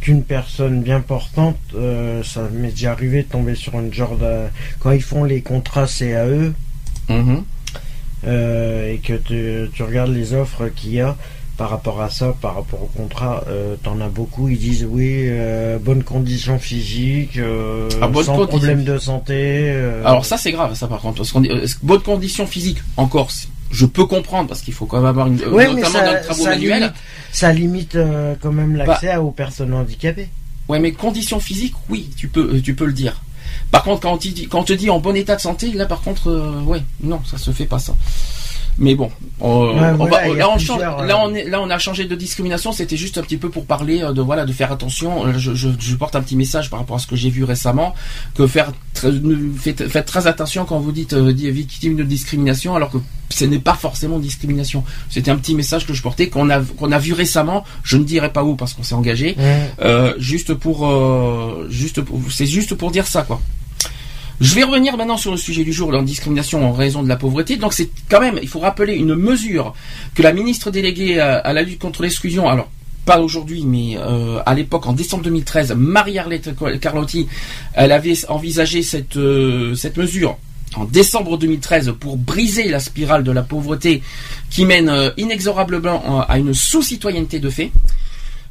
qu'une 0.00 0.22
personne 0.22 0.82
bien 0.82 1.00
portante, 1.00 1.58
euh, 1.74 2.22
ça 2.22 2.42
m'est 2.52 2.70
déjà 2.70 2.92
arrivé 2.92 3.22
de 3.22 3.28
tomber 3.28 3.54
sur 3.54 3.78
une 3.78 3.92
genre 3.92 4.16
de... 4.16 4.46
Quand 4.78 4.92
ils 4.92 5.02
font 5.02 5.24
les 5.24 5.42
contrats 5.42 5.86
CAE, 5.86 6.52
mhm. 7.08 7.44
euh, 8.26 8.92
et 8.92 8.98
que 8.98 9.14
tu, 9.14 9.82
regardes 9.82 10.12
les 10.12 10.32
offres 10.32 10.68
qu'il 10.68 10.94
y 10.94 11.00
a 11.00 11.16
par 11.58 11.68
rapport 11.68 12.00
à 12.00 12.08
ça, 12.08 12.34
par 12.40 12.54
rapport 12.54 12.82
au 12.82 12.86
contrat, 12.86 13.44
euh, 13.48 13.76
t'en 13.82 14.00
as 14.00 14.08
beaucoup, 14.08 14.48
ils 14.48 14.56
disent 14.56 14.86
oui, 14.88 15.28
bonne 15.84 16.02
condition 16.02 16.58
physique, 16.58 17.38
ah, 18.00 18.08
sans 18.22 18.46
problème 18.46 18.84
de 18.84 18.96
santé. 18.96 19.70
Alors 20.02 20.24
ça 20.24 20.38
c'est 20.38 20.52
grave 20.52 20.72
ça 20.72 20.86
par 20.86 21.00
contre, 21.00 21.18
parce 21.18 21.32
qu'on 21.32 21.42
bonne 21.82 22.00
condition 22.00 22.46
physique, 22.46 22.78
encore 22.96 23.30
je 23.70 23.86
peux 23.86 24.06
comprendre 24.06 24.48
parce 24.48 24.60
qu'il 24.62 24.74
faut 24.74 24.86
quand 24.86 24.98
même 24.98 25.06
avoir 25.06 25.26
une 25.26 25.36
notamment 25.36 25.76
dans 25.76 26.12
le 26.12 26.22
travaux 26.22 26.44
manuel. 26.44 26.92
ça 27.32 27.52
limite 27.52 27.94
euh, 27.94 28.34
quand 28.40 28.52
même 28.52 28.76
l'accès 28.76 29.14
bah, 29.14 29.22
aux 29.22 29.30
personnes 29.30 29.72
handicapées. 29.72 30.28
Ouais, 30.68 30.78
mais 30.78 30.92
conditions 30.92 31.40
physiques, 31.40 31.74
oui, 31.88 32.10
tu 32.16 32.28
peux, 32.28 32.54
euh, 32.54 32.60
tu 32.60 32.74
peux 32.74 32.86
le 32.86 32.92
dire. 32.92 33.22
Par 33.70 33.84
contre, 33.84 34.00
quand, 34.00 34.18
quand 34.50 34.60
on 34.60 34.64
te 34.64 34.72
dit 34.72 34.90
en 34.90 34.98
bon 34.98 35.16
état 35.16 35.36
de 35.36 35.40
santé, 35.40 35.72
là, 35.72 35.86
par 35.86 36.00
contre, 36.00 36.28
euh, 36.28 36.60
ouais, 36.62 36.82
non, 37.02 37.20
ça 37.24 37.38
se 37.38 37.50
fait 37.52 37.66
pas 37.66 37.78
ça. 37.78 37.94
Mais 38.78 38.94
bon, 38.94 39.10
là, 41.04 41.60
on 41.60 41.70
a 41.70 41.78
changé 41.78 42.04
de 42.04 42.14
discrimination. 42.14 42.72
C'était 42.72 42.96
juste 42.96 43.18
un 43.18 43.22
petit 43.22 43.36
peu 43.36 43.50
pour 43.50 43.66
parler 43.66 44.02
euh, 44.02 44.12
de 44.12 44.22
voilà 44.22 44.44
de 44.44 44.52
faire 44.52 44.72
attention. 44.72 45.26
Euh, 45.26 45.32
je, 45.36 45.94
porte 45.96 46.16
un 46.16 46.22
petit 46.22 46.36
message 46.36 46.70
par 46.70 46.78
rapport 46.80 46.96
à 46.96 46.98
ce 46.98 47.06
que 47.06 47.16
j'ai 47.16 47.30
vu 47.30 47.44
récemment 47.44 47.94
que 48.34 48.46
faire 48.46 48.72
faites, 48.94 50.04
très 50.06 50.26
attention 50.26 50.64
quand 50.64 50.78
vous 50.78 50.92
dites 50.92 51.12
euh, 51.12 51.32
victime 51.32 51.96
de 51.96 52.04
discrimination, 52.04 52.74
alors 52.74 52.90
que 52.90 52.98
ce 53.28 53.44
n'est 53.44 53.58
pas 53.58 53.74
forcément 53.74 54.18
discrimination. 54.18 54.84
C'était 55.08 55.30
un 55.30 55.36
petit 55.36 55.54
message 55.54 55.86
que 55.86 55.92
je 55.92 56.02
portais 56.02 56.28
qu'on 56.28 56.50
a 56.50 56.60
qu'on 56.60 56.92
a 56.92 56.98
vu 56.98 57.12
récemment. 57.12 57.64
Je 57.82 57.96
ne 57.96 58.04
dirai 58.04 58.32
pas 58.32 58.44
où 58.44 58.56
parce 58.56 58.74
qu'on 58.74 58.82
s'est 58.82 58.94
engagé. 58.94 59.36
juste 60.18 60.54
pour 60.54 60.88
juste 61.68 62.00
c'est 62.30 62.46
juste 62.46 62.74
pour 62.74 62.90
dire 62.90 63.06
ça 63.06 63.22
quoi. 63.22 63.40
Je 64.40 64.54
vais 64.54 64.64
revenir 64.64 64.96
maintenant 64.96 65.18
sur 65.18 65.30
le 65.30 65.36
sujet 65.36 65.64
du 65.64 65.72
jour, 65.72 65.92
la 65.92 66.00
discrimination 66.00 66.66
en 66.66 66.72
raison 66.72 67.02
de 67.02 67.08
la 67.08 67.16
pauvreté. 67.16 67.56
Donc 67.56 67.74
c'est 67.74 67.90
quand 68.08 68.20
même, 68.20 68.38
il 68.40 68.48
faut 68.48 68.60
rappeler 68.60 68.94
une 68.94 69.14
mesure 69.14 69.74
que 70.14 70.22
la 70.22 70.32
ministre 70.32 70.70
déléguée 70.70 71.20
à, 71.20 71.52
la 71.52 71.62
lutte 71.62 71.78
contre 71.78 72.02
l'exclusion, 72.02 72.48
alors 72.48 72.70
pas 73.04 73.20
aujourd'hui, 73.20 73.64
mais 73.66 73.98
euh, 73.98 74.40
à 74.46 74.54
l'époque, 74.54 74.86
en 74.86 74.94
décembre 74.94 75.24
2013, 75.24 75.74
Marie-Arlette 75.76 76.50
Carlotti, 76.80 77.28
elle 77.74 77.92
avait 77.92 78.14
envisagé 78.30 78.82
cette, 78.82 79.18
euh, 79.18 79.74
cette 79.74 79.98
mesure 79.98 80.38
en 80.74 80.84
décembre 80.84 81.36
2013 81.36 81.94
pour 82.00 82.16
briser 82.16 82.68
la 82.68 82.80
spirale 82.80 83.24
de 83.24 83.32
la 83.32 83.42
pauvreté 83.42 84.02
qui 84.48 84.64
mène 84.64 84.88
euh, 84.88 85.10
inexorablement 85.18 86.22
à 86.22 86.38
une 86.38 86.54
sous-citoyenneté 86.54 87.40
de 87.40 87.50
fait. 87.50 87.72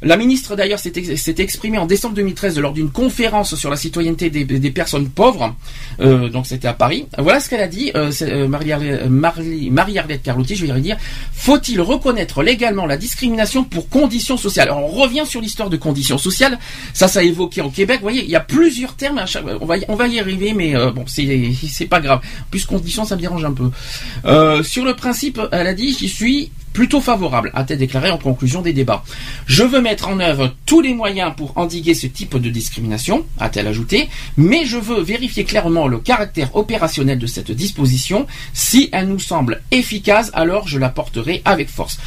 La 0.02 0.16
ministre 0.16 0.56
d'ailleurs 0.56 0.80
s'était 0.80 1.44
exprimée 1.44 1.78
en 1.78 1.86
décembre 1.86 2.16
2013 2.16 2.58
lors 2.60 2.72
d'une 2.72 2.90
conférence 2.90 3.56
sur 3.56 3.70
la 3.70 3.76
citoyenneté 3.76 4.30
des, 4.30 4.72
personnes 4.72 5.10
pauvres. 5.10 5.54
Euh, 6.00 6.30
donc 6.30 6.48
c'était 6.48 6.70
à 6.70 6.74
Paris. 6.74 7.08
Voilà 7.18 7.42
ce 7.42 7.50
qu'elle 7.50 7.60
a 7.60 7.68
dit. 7.68 7.92
Euh, 7.96 8.10
euh 8.22 8.48
Marie-Arlette 8.48 10.24
Carlotti, 10.24 10.56
je 10.56 10.66
vais 10.66 10.80
dire. 10.80 10.96
Faut-il 11.34 11.82
reconnaître 11.82 12.44
légalement 12.44 12.86
la 12.86 12.96
discrimination 12.96 13.66
pour 13.66 13.90
conditions 13.90 14.38
sociales? 14.38 14.72
On 14.72 14.88
revient 14.88 15.26
sur 15.26 15.42
l'histoire 15.42 15.70
de 15.70 15.76
conditions 15.76 16.18
sociales. 16.18 16.60
Ça, 16.94 17.10
ça 17.10 17.20
a 17.20 17.24
évoqué 17.24 17.60
au 17.60 17.70
Québec. 17.70 17.98
Vous 17.98 18.04
voyez, 18.04 18.24
il 18.24 18.30
y 18.30 18.38
a 18.38 18.40
plusieurs 18.40 18.96
termes. 18.96 19.22
on 19.60 19.66
va, 19.66 20.08
y 20.08 20.20
arriver, 20.20 20.54
mais 20.54 20.76
bon, 20.96 21.04
c'est 21.08 21.88
pas 21.88 22.00
grave. 22.00 22.22
plus 22.52 22.66
conditions, 22.66 23.04
ça 23.04 23.18
me 23.18 23.22
dérange 23.22 23.44
un 23.44 23.54
peu. 23.54 24.64
sur 24.64 24.86
le 24.86 24.94
principe, 24.94 25.42
elle 25.52 25.68
a 25.68 25.74
dit, 25.74 25.94
j'y 26.00 26.08
suis 26.08 26.52
plutôt 26.74 27.02
favorable, 27.02 27.52
a-t-elle 27.54 27.80
déclaré 27.80 28.12
en 28.12 28.18
conclusion 28.18 28.62
des 28.62 28.74
débats. 28.74 29.04
Je 29.46 29.64
veux 29.64 29.82
mettre 29.82 30.08
en 30.08 30.20
œuvre 30.20 30.54
tous 30.66 30.82
les 30.82 30.94
moyens 30.94 31.34
pour 31.36 31.58
endiguer 31.58 31.94
ce 31.94 32.08
type 32.08 32.38
de 32.38 32.50
discrimination, 32.50 33.26
a-t-elle 33.40 33.68
ajouté, 33.68 34.10
mais 34.38 34.66
je 34.66 34.78
veux 34.78 35.02
vérifier 35.02 35.44
clairement 35.44 35.88
le 35.88 36.00
caractère 36.00 36.56
opérationnel 36.56 37.20
de 37.20 37.28
cette 37.28 37.52
disposition. 37.52 38.28
Si 38.54 38.90
elle 38.92 39.08
nous 39.08 39.20
semble 39.20 39.62
efficace, 39.72 40.32
alors 40.34 40.68
je 40.68 40.78
la 40.78 40.90
porterai 40.90 41.42
avec 41.46 41.70
force 41.70 42.00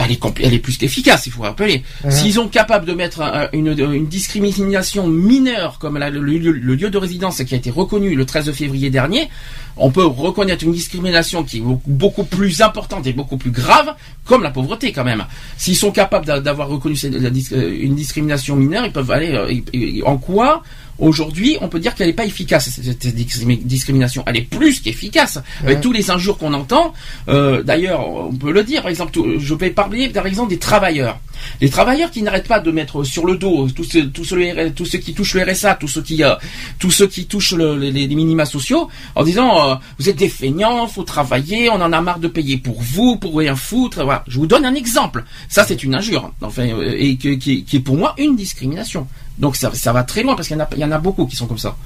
elle 0.00 0.12
est, 0.12 0.20
elle 0.42 0.54
est 0.54 0.58
plus 0.58 0.78
qu'efficace, 0.78 1.26
il 1.26 1.32
faut 1.32 1.42
rappeler. 1.42 1.82
S'ils 2.08 2.34
sont 2.34 2.48
capables 2.48 2.86
de 2.86 2.92
mettre 2.92 3.22
une, 3.52 3.74
discrimination 4.06 5.06
mineure 5.06 5.78
comme 5.78 5.98
le, 5.98 6.20
lieu 6.20 6.90
de 6.90 6.98
résidence 6.98 7.42
qui 7.44 7.54
a 7.54 7.56
été 7.56 7.70
reconnu 7.70 8.14
le 8.14 8.24
13 8.24 8.52
février 8.52 8.90
dernier, 8.90 9.28
on 9.76 9.90
peut 9.90 10.04
reconnaître 10.04 10.64
une 10.64 10.72
discrimination 10.72 11.44
qui 11.44 11.58
est 11.58 11.62
beaucoup 11.86 12.24
plus 12.24 12.60
importante 12.62 13.06
et 13.06 13.12
beaucoup 13.12 13.36
plus 13.36 13.50
grave, 13.50 13.94
comme 14.24 14.42
la 14.42 14.50
pauvreté 14.50 14.92
quand 14.92 15.04
même. 15.04 15.24
S'ils 15.56 15.76
sont 15.76 15.90
capables 15.90 16.26
d'avoir 16.42 16.68
reconnu 16.68 16.96
une 16.96 17.94
discrimination 17.94 18.56
mineure, 18.56 18.84
ils 18.84 18.92
peuvent 18.92 19.10
aller 19.10 19.32
euh, 19.32 20.06
en 20.06 20.16
quoi 20.16 20.62
Aujourd'hui, 21.00 21.56
on 21.60 21.68
peut 21.68 21.80
dire 21.80 21.94
qu'elle 21.94 22.08
n'est 22.08 22.12
pas 22.12 22.26
efficace 22.26 22.68
cette 22.70 23.06
discrimination. 23.14 24.22
Elle 24.26 24.36
est 24.36 24.42
plus 24.42 24.80
qu'efficace 24.80 25.38
avec 25.62 25.80
tous 25.80 25.92
les 25.92 26.10
injures 26.10 26.36
qu'on 26.38 26.52
entend. 26.52 26.92
Euh, 27.28 27.62
d'ailleurs, 27.62 28.08
on 28.08 28.32
peut 28.32 28.52
le 28.52 28.62
dire. 28.64 28.82
Par 28.82 28.90
exemple, 28.90 29.18
je 29.38 29.54
vais 29.54 29.70
parler 29.70 30.08
par 30.10 30.26
exemple 30.26 30.50
des 30.50 30.58
travailleurs. 30.58 31.18
Les 31.60 31.70
travailleurs 31.70 32.10
qui 32.10 32.22
n'arrêtent 32.22 32.48
pas 32.48 32.60
de 32.60 32.70
mettre 32.70 33.02
sur 33.04 33.24
le 33.24 33.36
dos 33.36 33.68
tous 33.68 33.84
ceux, 33.84 34.08
tous 34.10 34.24
ceux, 34.24 34.98
qui 34.98 35.14
touchent 35.14 35.34
le 35.34 35.50
RSA, 35.50 35.74
tous 35.76 35.88
ceux 35.88 36.02
qui, 36.02 36.22
euh, 36.22 36.34
tous 36.78 36.90
ceux 36.90 37.06
qui 37.06 37.26
touchent 37.26 37.54
les, 37.54 38.08
minima 38.08 38.44
sociaux, 38.44 38.88
en 39.14 39.24
disant 39.24 39.70
euh, 39.70 39.74
vous 39.98 40.08
êtes 40.08 40.16
des 40.16 40.28
feignants, 40.28 40.86
faut 40.86 41.04
travailler, 41.04 41.70
on 41.70 41.80
en 41.80 41.92
a 41.92 42.00
marre 42.00 42.18
de 42.18 42.28
payer 42.28 42.58
pour 42.58 42.80
vous, 42.80 43.16
pour 43.16 43.38
rien 43.38 43.56
foutre. 43.56 44.04
Voilà. 44.04 44.24
Je 44.28 44.38
vous 44.38 44.46
donne 44.46 44.64
un 44.64 44.74
exemple. 44.74 45.24
Ça, 45.48 45.64
c'est 45.66 45.82
une 45.82 45.94
injure, 45.94 46.32
enfin, 46.42 46.66
et 46.96 47.16
qui, 47.16 47.64
est 47.72 47.80
pour 47.80 47.96
moi 47.96 48.14
une 48.18 48.36
discrimination. 48.36 49.06
Donc 49.40 49.56
ça, 49.56 49.92
va 49.92 50.04
très 50.04 50.22
loin 50.22 50.36
parce 50.36 50.48
qu'il 50.48 50.66
y, 50.76 50.84
en 50.84 50.92
a 50.92 50.98
beaucoup 50.98 51.26
qui 51.26 51.34
sont 51.34 51.46
comme 51.46 51.58
ça. 51.58 51.76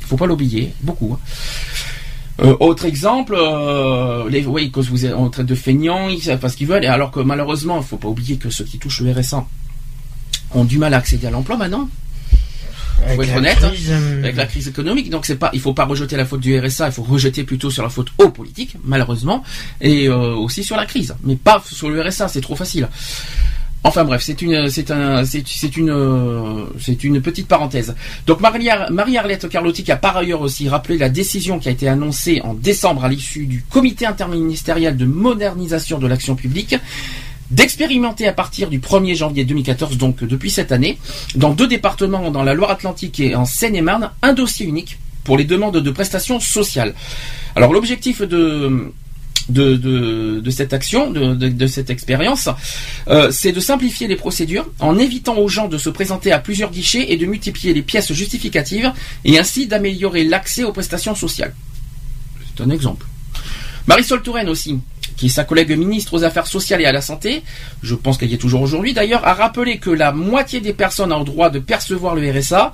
Il 0.00 0.06
faut 0.06 0.16
pas 0.16 0.26
l'oublier, 0.26 0.74
beaucoup. 0.82 1.14
Hein. 1.14 1.18
Euh, 2.40 2.54
autre 2.60 2.84
exemple, 2.84 3.34
euh, 3.36 4.28
les, 4.28 4.46
oui, 4.46 4.70
quand 4.70 4.82
vous 4.82 5.06
êtes 5.06 5.14
en 5.14 5.28
train 5.28 5.42
de 5.42 5.54
feignants, 5.54 6.08
ils 6.08 6.22
savent 6.22 6.38
pas 6.38 6.50
ce 6.50 6.56
qu'ils 6.56 6.68
veulent, 6.68 6.84
et 6.84 6.88
alors 6.88 7.10
que 7.10 7.20
malheureusement, 7.20 7.78
il 7.78 7.84
faut 7.84 7.96
pas 7.96 8.08
oublier 8.08 8.36
que 8.36 8.50
ceux 8.50 8.64
qui 8.64 8.78
touchent 8.78 9.00
le 9.00 9.10
RSA 9.12 9.44
ont 10.54 10.64
du 10.64 10.78
mal 10.78 10.94
à 10.94 10.98
accéder 10.98 11.26
à 11.26 11.30
l'emploi 11.30 11.56
maintenant. 11.56 11.88
Faut 13.14 13.22
être 13.22 13.36
honnête, 13.36 13.58
hein, 13.62 13.72
euh, 13.88 14.18
avec 14.22 14.36
la 14.36 14.46
crise 14.46 14.68
économique. 14.68 15.08
Donc 15.08 15.24
c'est 15.24 15.36
pas, 15.36 15.50
il 15.52 15.60
faut 15.60 15.72
pas 15.72 15.84
rejeter 15.84 16.16
la 16.16 16.26
faute 16.26 16.40
du 16.40 16.58
RSA, 16.58 16.88
il 16.88 16.92
faut 16.92 17.02
rejeter 17.02 17.42
plutôt 17.42 17.70
sur 17.70 17.82
la 17.82 17.88
faute 17.88 18.08
aux 18.18 18.28
politiques, 18.28 18.76
malheureusement, 18.84 19.42
et 19.80 20.08
aussi 20.10 20.62
sur 20.62 20.76
la 20.76 20.84
crise, 20.84 21.16
mais 21.24 21.36
pas 21.36 21.62
sur 21.64 21.88
le 21.88 22.02
RSA, 22.02 22.28
c'est 22.28 22.40
trop 22.40 22.56
facile. 22.56 22.88
Enfin 23.84 24.04
bref, 24.04 24.28
une, 24.42 24.68
c'est 24.68 24.88
une 27.04 27.20
petite 27.22 27.46
parenthèse. 27.46 27.94
Donc 28.26 28.40
Marie-Arlette 28.40 29.48
Carlotti 29.48 29.84
qui 29.84 29.92
a 29.92 29.96
par 29.96 30.16
ailleurs 30.16 30.40
aussi 30.40 30.68
rappelé 30.68 30.98
la 30.98 31.08
décision 31.08 31.58
qui 31.58 31.68
a 31.68 31.72
été 31.72 31.88
annoncée 31.88 32.40
en 32.42 32.54
décembre 32.54 33.04
à 33.04 33.08
l'issue 33.08 33.46
du 33.46 33.62
comité 33.62 34.04
interministériel 34.04 34.96
de 34.96 35.06
modernisation 35.06 35.98
de 35.98 36.06
l'action 36.06 36.34
publique 36.34 36.76
d'expérimenter 37.50 38.26
à 38.28 38.32
partir 38.32 38.68
du 38.68 38.78
1er 38.78 39.14
janvier 39.14 39.44
2014, 39.44 39.96
donc 39.96 40.22
depuis 40.22 40.50
cette 40.50 40.70
année, 40.70 40.98
dans 41.34 41.50
deux 41.50 41.66
départements, 41.66 42.30
dans 42.30 42.42
la 42.42 42.52
Loire-Atlantique 42.52 43.20
et 43.20 43.34
en 43.34 43.46
Seine-et-Marne, 43.46 44.10
un 44.20 44.34
dossier 44.34 44.66
unique 44.66 44.98
pour 45.24 45.38
les 45.38 45.44
demandes 45.44 45.78
de 45.78 45.90
prestations 45.90 46.40
sociales. 46.40 46.94
Alors 47.56 47.72
l'objectif 47.72 48.20
de 48.22 48.92
de, 49.48 50.50
cette 50.50 50.72
action, 50.72 51.10
de, 51.10 51.66
cette 51.66 51.90
expérience, 51.90 52.48
euh, 53.08 53.30
c'est 53.30 53.52
de 53.52 53.60
simplifier 53.60 54.06
les 54.06 54.16
procédures 54.16 54.68
en 54.78 54.98
évitant 54.98 55.36
aux 55.38 55.48
gens 55.48 55.68
de 55.68 55.78
se 55.78 55.90
présenter 55.90 56.32
à 56.32 56.38
plusieurs 56.38 56.70
guichets 56.70 57.12
et 57.12 57.16
de 57.16 57.26
multiplier 57.26 57.74
les 57.74 57.82
pièces 57.82 58.12
justificatives 58.12 58.92
et 59.24 59.38
ainsi 59.38 59.66
d'améliorer 59.66 60.24
l'accès 60.24 60.64
aux 60.64 60.72
prestations 60.72 61.14
sociales. 61.14 61.54
C'est 62.56 62.62
un 62.62 62.70
exemple. 62.70 63.06
Marisol 63.86 64.22
Touraine 64.22 64.48
aussi, 64.48 64.78
qui 65.18 65.26
est 65.26 65.28
sa 65.28 65.44
collègue 65.44 65.76
ministre 65.76 66.14
aux 66.14 66.24
Affaires 66.24 66.46
sociales 66.46 66.80
et 66.80 66.86
à 66.86 66.92
la 66.92 67.02
santé, 67.02 67.42
je 67.82 67.94
pense 67.94 68.16
qu'elle 68.16 68.30
y 68.30 68.34
est 68.34 68.38
toujours 68.38 68.62
aujourd'hui 68.62 68.94
d'ailleurs, 68.94 69.26
a 69.26 69.34
rappelé 69.34 69.76
que 69.76 69.90
la 69.90 70.12
moitié 70.12 70.60
des 70.60 70.72
personnes 70.72 71.12
ont 71.12 71.18
le 71.18 71.24
droit 71.26 71.50
de 71.50 71.58
percevoir 71.58 72.14
le 72.14 72.30
RSA, 72.30 72.72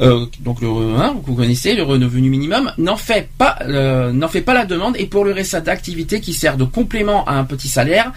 euh, 0.00 0.26
donc 0.40 0.60
le 0.60 0.68
hein, 0.68 1.16
vous 1.24 1.34
connaissez 1.34 1.74
le 1.74 1.82
revenu 1.82 2.30
minimum, 2.30 2.72
n'en 2.78 2.96
fait 2.96 3.28
pas 3.38 3.58
euh, 3.62 4.12
fait 4.28 4.42
pas 4.42 4.54
la 4.54 4.66
demande. 4.66 4.96
Et 4.98 5.06
pour 5.06 5.24
le 5.24 5.32
RSA 5.32 5.60
d'activité 5.62 6.20
qui 6.20 6.34
sert 6.34 6.56
de 6.56 6.64
complément 6.64 7.24
à 7.24 7.32
un 7.32 7.44
petit 7.44 7.68
salaire, 7.68 8.12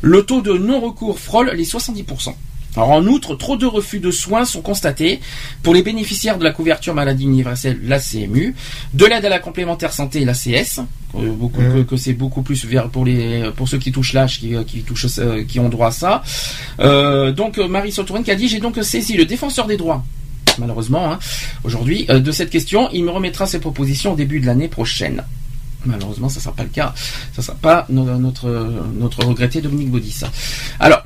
le 0.00 0.22
taux 0.22 0.40
de 0.40 0.52
non-recours 0.52 1.18
frôle 1.18 1.50
les 1.54 1.64
70%. 1.64 2.34
Alors 2.76 2.90
en 2.90 3.06
outre, 3.06 3.36
trop 3.36 3.56
de 3.56 3.66
refus 3.66 4.00
de 4.00 4.10
soins 4.10 4.44
sont 4.44 4.60
constatés 4.62 5.20
pour 5.62 5.74
les 5.74 5.82
bénéficiaires 5.82 6.38
de 6.38 6.44
la 6.44 6.50
couverture 6.50 6.92
maladie 6.94 7.24
universelle, 7.24 7.78
la 7.84 8.00
CMU, 8.00 8.54
de 8.94 9.04
l'aide 9.06 9.24
à 9.24 9.28
la 9.28 9.38
complémentaire 9.38 9.92
santé, 9.92 10.24
la 10.24 10.34
CS, 10.34 10.80
beaucoup, 11.12 11.60
Mhm. 11.60 11.72
que, 11.84 11.90
que 11.90 11.96
c'est 11.96 12.14
beaucoup 12.14 12.42
plus 12.42 12.64
vers 12.64 12.88
pour 12.88 13.04
les 13.04 13.50
pour 13.56 13.68
ceux 13.68 13.78
qui 13.78 13.92
touchent 13.92 14.12
l'âge, 14.12 14.40
qui, 14.40 14.54
qui 14.66 14.82
touchent 14.82 15.06
euh, 15.18 15.44
qui 15.44 15.60
ont 15.60 15.68
droit 15.68 15.88
à 15.88 15.92
ça. 15.92 16.22
Euh, 16.80 17.30
donc 17.30 17.58
euh, 17.58 17.68
Marie 17.68 17.92
Sautourine 17.92 18.24
qui 18.24 18.32
a 18.32 18.34
dit 18.34 18.48
j'ai 18.48 18.58
donc 18.60 18.76
saisi 18.82 19.14
le 19.16 19.24
défenseur 19.24 19.66
des 19.68 19.76
droits. 19.76 20.04
Malheureusement, 20.58 21.12
hein, 21.12 21.18
aujourd'hui, 21.64 22.06
euh, 22.10 22.18
de 22.20 22.32
cette 22.32 22.50
question, 22.50 22.88
il 22.92 23.04
me 23.04 23.10
remettra 23.10 23.46
ses 23.46 23.58
propositions 23.60 24.12
au 24.12 24.16
début 24.16 24.40
de 24.40 24.46
l'année 24.46 24.68
prochaine. 24.68 25.22
Malheureusement, 25.86 26.28
ça 26.28 26.36
ne 26.38 26.42
sera 26.44 26.54
pas 26.54 26.62
le 26.62 26.68
cas. 26.70 26.94
Ça 27.32 27.38
ne 27.38 27.42
sera 27.42 27.56
pas 27.56 27.86
no- 27.88 28.04
notre, 28.18 28.48
notre 28.98 29.24
regretté 29.24 29.60
Dominique 29.60 29.90
Baudis. 29.90 30.20
Alors, 30.80 31.02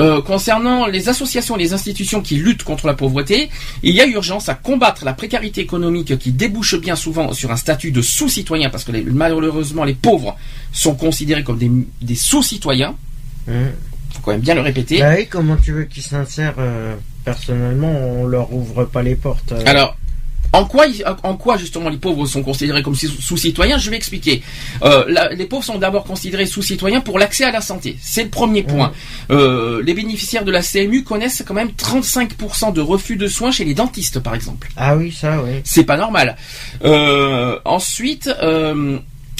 euh, 0.00 0.22
concernant 0.22 0.86
les 0.86 1.08
associations 1.08 1.56
et 1.56 1.58
les 1.60 1.72
institutions 1.72 2.20
qui 2.22 2.36
luttent 2.36 2.62
contre 2.62 2.86
la 2.86 2.94
pauvreté, 2.94 3.50
il 3.82 3.94
y 3.94 4.00
a 4.00 4.06
urgence 4.06 4.48
à 4.48 4.54
combattre 4.54 5.04
la 5.04 5.12
précarité 5.12 5.60
économique 5.60 6.18
qui 6.18 6.30
débouche 6.30 6.76
bien 6.80 6.94
souvent 6.96 7.32
sur 7.32 7.50
un 7.50 7.56
statut 7.56 7.90
de 7.90 8.00
sous-citoyen, 8.02 8.70
parce 8.70 8.84
que 8.84 8.92
les- 8.92 9.02
malheureusement 9.02 9.84
les 9.84 9.94
pauvres 9.94 10.36
sont 10.72 10.94
considérés 10.94 11.42
comme 11.44 11.58
des, 11.58 11.70
des 12.00 12.14
sous-citoyens. 12.14 12.94
Mmh. 13.48 13.52
faut 14.12 14.20
quand 14.22 14.32
même 14.32 14.40
bien 14.40 14.54
le 14.54 14.60
répéter. 14.60 15.00
Bah 15.00 15.14
oui, 15.16 15.26
comment 15.26 15.56
tu 15.56 15.72
veux 15.72 15.84
qu'ils 15.84 16.02
s'insèrent 16.02 16.54
euh, 16.58 16.94
Personnellement, 17.24 17.90
on 17.92 18.26
leur 18.26 18.52
ouvre 18.52 18.84
pas 18.84 19.02
les 19.02 19.14
portes. 19.16 19.52
euh. 19.52 19.62
Alors, 19.66 19.96
en 20.52 20.64
quoi, 20.64 20.86
ils- 20.86 21.04
en 21.22 21.36
quoi 21.36 21.56
justement 21.58 21.88
les 21.90 21.98
pauvres 21.98 22.26
sont 22.26 22.42
considérés 22.42 22.82
comme 22.82 22.94
sous- 22.94 23.20
sous-citoyens? 23.20 23.76
Je 23.78 23.90
vais 23.90 23.96
expliquer. 23.96 24.42
Euh, 24.82 25.04
la- 25.08 25.28
les 25.34 25.44
pauvres 25.44 25.64
sont 25.64 25.78
d'abord 25.78 26.04
considérés 26.04 26.46
sous-citoyens 26.46 27.00
pour 27.00 27.18
l'accès 27.18 27.44
à 27.44 27.50
la 27.50 27.60
santé. 27.60 27.98
C'est 28.00 28.24
le 28.24 28.30
premier 28.30 28.62
point. 28.62 28.92
Euh, 29.30 29.82
les 29.84 29.94
bénéficiaires 29.94 30.44
de 30.44 30.50
la 30.50 30.62
CMU 30.62 31.04
connaissent 31.04 31.42
quand 31.46 31.54
même 31.54 31.72
35% 31.72 32.72
de 32.72 32.80
refus 32.80 33.16
de 33.16 33.28
soins 33.28 33.50
chez 33.50 33.64
les 33.64 33.74
dentistes, 33.74 34.20
par 34.20 34.34
exemple. 34.34 34.68
Ah 34.76 34.96
oui, 34.96 35.12
ça, 35.12 35.42
oui. 35.42 35.60
C'est 35.64 35.84
pas 35.84 35.96
normal. 35.96 36.36
Euh, 36.84 37.58
ensuite, 37.64 38.30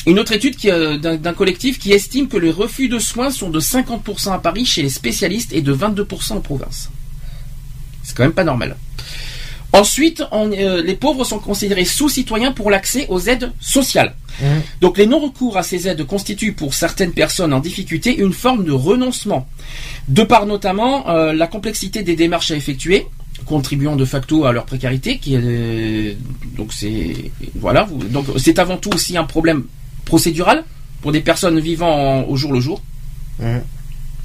une 0.06 0.18
autre 0.18 0.32
étude 0.32 0.56
d'un 1.00 1.32
collectif 1.34 1.78
qui 1.78 1.92
estime 1.92 2.28
que 2.28 2.36
les 2.36 2.50
refus 2.50 2.88
de 2.88 2.98
soins 2.98 3.30
sont 3.30 3.50
de 3.50 3.60
50% 3.60 4.32
à 4.32 4.38
Paris 4.38 4.66
chez 4.66 4.82
les 4.82 4.90
spécialistes 4.90 5.52
et 5.52 5.62
de 5.62 5.72
22% 5.72 6.36
en 6.36 6.40
province. 6.40 6.90
C'est 8.02 8.16
quand 8.16 8.22
même 8.24 8.32
pas 8.32 8.44
normal. 8.44 8.76
Ensuite, 9.72 10.22
on- 10.32 10.50
euh, 10.52 10.82
les 10.82 10.94
pauvres 10.94 11.24
sont 11.24 11.38
considérés 11.38 11.84
sous-citoyens 11.84 12.52
pour 12.52 12.70
l'accès 12.70 13.06
aux 13.10 13.20
aides 13.20 13.52
sociales. 13.60 14.14
Mhm. 14.40 14.62
Donc 14.80 14.96
les 14.98 15.06
non-recours 15.06 15.58
à 15.58 15.62
ces 15.62 15.86
aides 15.88 16.04
constituent 16.04 16.54
pour 16.54 16.72
certaines 16.74 17.12
personnes 17.12 17.52
en 17.52 17.60
difficulté 17.60 18.16
une 18.18 18.32
forme 18.32 18.64
de 18.64 18.72
renoncement, 18.72 19.46
de 20.08 20.22
par 20.22 20.46
notamment 20.46 21.08
euh, 21.10 21.32
la 21.34 21.46
complexité 21.46 22.02
des 22.02 22.16
démarches 22.16 22.50
à 22.50 22.56
effectuer, 22.56 23.06
contribuant 23.44 23.94
de 23.94 24.04
facto 24.06 24.46
à 24.46 24.52
leur 24.52 24.64
précarité. 24.64 25.18
Qui 25.18 25.34
est, 25.34 25.40
euh, 25.42 26.14
donc 26.56 26.72
c'est 26.72 27.30
voilà, 27.56 27.84
vous- 27.84 27.98
donc 28.04 28.26
c'est 28.38 28.58
avant 28.58 28.78
tout 28.78 28.90
aussi 28.94 29.16
un 29.18 29.24
problème 29.24 29.64
procédural 30.06 30.64
pour 31.02 31.12
des 31.12 31.20
personnes 31.20 31.60
vivant 31.60 31.92
en- 31.92 32.22
au 32.24 32.36
jour 32.36 32.52
le 32.54 32.60
jour. 32.60 32.80
Mhm. 33.38 33.62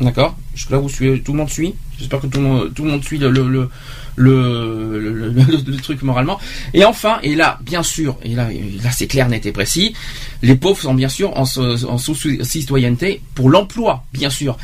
D'accord? 0.01 0.35
Là, 0.69 0.77
vous 0.79 0.89
suivez, 0.89 1.21
tout 1.21 1.33
le 1.33 1.37
monde 1.39 1.49
suit? 1.49 1.75
J'espère 1.99 2.19
que 2.21 2.27
tout 2.27 2.39
le 2.39 2.45
monde, 2.47 2.73
tout 2.73 2.83
le 2.83 2.91
monde 2.91 3.03
suit 3.03 3.17
le 3.19 3.29
le, 3.29 3.47
le, 3.47 3.69
le, 4.99 4.99
le- 4.99 5.77
truc 5.77 6.01
moralement. 6.03 6.39
Et 6.73 6.85
enfin, 6.85 7.19
et 7.23 7.35
là, 7.35 7.59
bien 7.61 7.83
sûr, 7.83 8.17
et 8.23 8.35
là, 8.35 8.47
là 8.83 8.91
c'est 8.91 9.07
clair, 9.07 9.27
net 9.27 9.45
et 9.45 9.51
précis, 9.51 9.93
les 10.41 10.55
pauvres 10.55 10.79
sont 10.81 10.93
bien 10.93 11.09
sûr 11.09 11.31
en, 11.37 11.43
en 11.43 11.97
sous-citoyenneté 11.97 13.21
pour 13.35 13.49
l'emploi, 13.49 14.03
bien 14.13 14.29
sûr. 14.29 14.57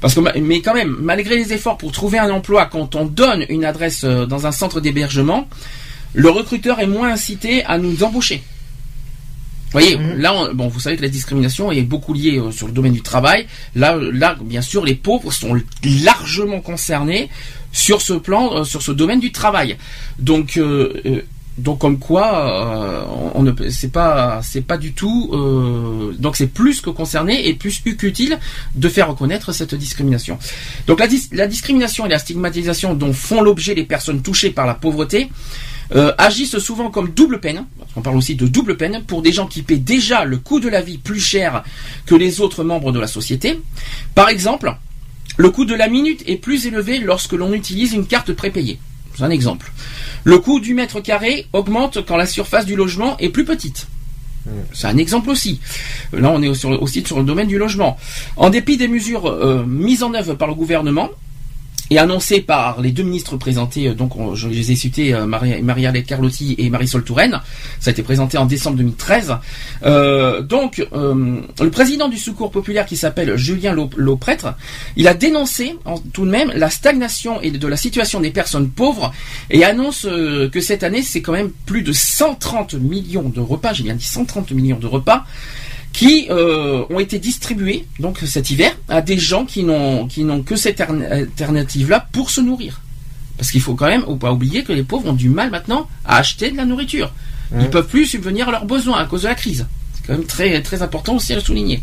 Parce 0.00 0.14
que, 0.14 0.20
ma- 0.20 0.32
mais 0.34 0.60
quand 0.60 0.74
même, 0.74 0.96
malgré 1.00 1.36
les 1.36 1.52
efforts 1.52 1.76
pour 1.78 1.92
trouver 1.92 2.18
un 2.18 2.30
emploi, 2.30 2.66
quand 2.66 2.94
on 2.94 3.04
donne 3.04 3.44
une 3.48 3.64
adresse 3.64 4.04
euh, 4.04 4.26
dans 4.26 4.46
un 4.46 4.52
centre 4.52 4.80
d'hébergement, 4.80 5.48
le 6.14 6.30
recruteur 6.30 6.80
est 6.80 6.86
moins 6.86 7.10
incité 7.12 7.64
à 7.64 7.78
nous 7.78 8.02
embaucher. 8.04 8.42
Vous 9.74 9.80
voyez, 9.80 9.96
Mhm. 9.96 10.20
là, 10.20 10.32
on- 10.34 10.54
bon, 10.54 10.68
vous 10.68 10.78
savez 10.78 10.96
que 10.96 11.02
la 11.02 11.08
discrimination 11.08 11.72
est 11.72 11.82
beaucoup 11.82 12.14
liée 12.14 12.38
euh, 12.38 12.52
sur 12.52 12.68
le 12.68 12.72
domaine 12.72 12.92
du 12.92 13.02
travail. 13.02 13.46
Là, 13.74 13.98
là, 14.00 14.36
bien 14.40 14.62
sûr, 14.62 14.84
les 14.84 14.94
pauvres 14.94 15.32
sont 15.32 15.60
largement 16.04 16.60
concernés 16.60 17.28
sur 17.72 18.00
ce 18.00 18.12
plan, 18.12 18.58
euh, 18.58 18.64
sur 18.64 18.82
ce 18.82 18.92
domaine 18.92 19.18
du 19.18 19.32
travail. 19.32 19.76
Donc, 20.20 20.58
euh, 20.58 21.22
donc 21.58 21.80
comme 21.80 21.98
quoi, 21.98 22.50
euh, 22.50 23.04
on 23.34 23.42
ne, 23.42 23.50
peut- 23.50 23.68
c'est 23.70 23.90
pas, 23.90 24.40
c'est 24.44 24.60
pas 24.60 24.76
du 24.78 24.92
tout. 24.92 25.30
euh, 25.32 26.12
donc, 26.20 26.36
c'est 26.36 26.46
plus 26.46 26.80
que 26.80 26.90
concerné 26.90 27.48
et 27.48 27.54
plus 27.54 27.82
utile 27.84 28.38
de 28.76 28.88
faire 28.88 29.08
reconnaître 29.08 29.50
cette 29.52 29.74
discrimination. 29.74 30.38
Donc, 30.86 31.00
la, 31.00 31.08
dis- 31.08 31.28
la 31.32 31.48
discrimination 31.48 32.06
et 32.06 32.08
la 32.08 32.20
stigmatisation 32.20 32.94
dont 32.94 33.12
font 33.12 33.42
l'objet 33.42 33.74
les 33.74 33.84
personnes 33.84 34.22
touchées 34.22 34.50
par 34.50 34.66
la 34.66 34.74
pauvreté 34.74 35.28
euh, 35.94 36.12
agissent 36.18 36.58
souvent 36.58 36.90
comme 36.90 37.10
double 37.10 37.40
peine, 37.40 37.64
parce 37.78 37.92
qu'on 37.92 38.02
parle 38.02 38.16
aussi 38.16 38.34
de 38.34 38.46
double 38.46 38.76
peine, 38.76 39.02
pour 39.06 39.22
des 39.22 39.32
gens 39.32 39.46
qui 39.46 39.62
paient 39.62 39.76
déjà 39.76 40.24
le 40.24 40.38
coût 40.38 40.60
de 40.60 40.68
la 40.68 40.80
vie 40.80 40.98
plus 40.98 41.20
cher 41.20 41.64
que 42.06 42.14
les 42.14 42.40
autres 42.40 42.64
membres 42.64 42.92
de 42.92 43.00
la 43.00 43.06
société. 43.06 43.60
Par 44.14 44.28
exemple, 44.28 44.74
le 45.36 45.50
coût 45.50 45.64
de 45.64 45.74
la 45.74 45.88
minute 45.88 46.22
est 46.26 46.36
plus 46.36 46.66
élevé 46.66 46.98
lorsque 46.98 47.32
l'on 47.32 47.52
utilise 47.52 47.92
une 47.92 48.06
carte 48.06 48.32
prépayée. 48.32 48.78
C'est 49.16 49.24
un 49.24 49.30
exemple. 49.30 49.72
Le 50.24 50.38
coût 50.38 50.60
du 50.60 50.74
mètre 50.74 51.00
carré 51.00 51.46
augmente 51.52 52.04
quand 52.04 52.16
la 52.16 52.26
surface 52.26 52.66
du 52.66 52.76
logement 52.76 53.16
est 53.18 53.28
plus 53.28 53.44
petite. 53.44 53.86
C'est 54.72 54.88
un 54.88 54.98
exemple 54.98 55.30
aussi. 55.30 55.60
Là, 56.12 56.30
on 56.30 56.42
est 56.42 56.48
aussi 56.48 57.02
sur 57.04 57.18
le 57.18 57.24
domaine 57.24 57.48
du 57.48 57.58
logement. 57.58 57.96
En 58.36 58.50
dépit 58.50 58.76
des 58.76 58.88
mesures 58.88 59.26
euh, 59.26 59.64
mises 59.66 60.02
en 60.02 60.12
œuvre 60.14 60.34
par 60.34 60.48
le 60.48 60.54
gouvernement, 60.54 61.10
et 61.90 61.98
annoncé 61.98 62.40
par 62.40 62.80
les 62.80 62.92
deux 62.92 63.02
ministres 63.02 63.36
présentés, 63.36 63.88
euh, 63.88 63.94
donc 63.94 64.16
on- 64.16 64.34
je 64.34 64.48
les 64.48 64.72
ai 64.72 64.76
cités, 64.76 65.14
euh, 65.14 65.26
Maria- 65.26 65.60
Marie-Arlette 65.62 66.06
Carlotti 66.06 66.54
et 66.58 66.70
Marisol 66.70 67.04
Touraine. 67.04 67.40
Ça 67.80 67.90
a 67.90 67.92
été 67.92 68.02
présenté 68.02 68.38
en 68.38 68.46
décembre 68.46 68.76
2013. 68.78 69.36
Euh, 69.84 70.40
donc, 70.40 70.86
euh, 70.94 71.40
le 71.60 71.70
président 71.70 72.08
du 72.08 72.16
Secours 72.16 72.50
populaire 72.50 72.86
qui 72.86 72.96
s'appelle 72.96 73.36
Julien 73.36 73.74
Lau- 73.74 73.90
Lauprêtre, 73.96 74.54
il 74.96 75.08
a 75.08 75.14
dénoncé 75.14 75.76
tout 76.12 76.24
de 76.24 76.30
même 76.30 76.50
la 76.54 76.70
stagnation 76.70 77.40
et 77.42 77.50
de 77.50 77.66
la 77.68 77.76
situation 77.76 78.20
des 78.20 78.30
personnes 78.30 78.70
pauvres 78.70 79.12
et 79.50 79.64
annonce 79.64 80.02
que 80.04 80.60
cette 80.60 80.82
année, 80.82 81.02
c'est 81.02 81.20
quand 81.22 81.32
même 81.32 81.50
plus 81.66 81.82
de 81.82 81.92
130 81.92 82.74
millions 82.74 83.28
de 83.28 83.40
repas, 83.40 83.72
j'ai 83.72 83.82
bien 83.84 83.94
dit 83.94 84.04
130 84.04 84.50
millions 84.52 84.78
de 84.78 84.86
repas, 84.86 85.24
qui 85.94 86.26
euh, 86.28 86.84
ont 86.90 86.98
été 86.98 87.18
distribués 87.18 87.86
donc 88.00 88.18
cet 88.26 88.50
hiver 88.50 88.72
à 88.88 89.00
des 89.00 89.16
gens 89.16 89.46
qui 89.46 89.62
n'ont 89.62 90.06
qui 90.08 90.24
n'ont 90.24 90.42
que 90.42 90.56
cette 90.56 90.80
alternative 90.82 91.88
là 91.88 92.06
pour 92.12 92.28
se 92.30 92.40
nourrir. 92.42 92.82
Parce 93.38 93.50
qu'il 93.50 93.60
faut 93.62 93.74
quand 93.74 93.86
même 93.86 94.04
ou 94.06 94.16
pas 94.16 94.32
oublier 94.32 94.62
que 94.64 94.72
les 94.72 94.82
pauvres 94.82 95.08
ont 95.08 95.12
du 95.14 95.28
mal 95.28 95.50
maintenant 95.50 95.88
à 96.04 96.18
acheter 96.18 96.50
de 96.50 96.56
la 96.56 96.64
nourriture. 96.66 97.12
Ils 97.52 97.58
Ouais. 97.58 97.70
peuvent 97.70 97.86
plus 97.86 98.06
subvenir 98.06 98.48
à 98.48 98.52
leurs 98.52 98.64
besoins 98.66 98.98
à 98.98 99.06
cause 99.06 99.22
de 99.22 99.28
la 99.28 99.34
crise. 99.34 99.66
C'est 99.94 100.06
quand 100.06 100.12
même 100.18 100.26
très 100.26 100.60
très 100.62 100.82
important 100.82 101.14
aussi 101.16 101.32
à 101.32 101.36
le 101.36 101.42
souligner. 101.42 101.82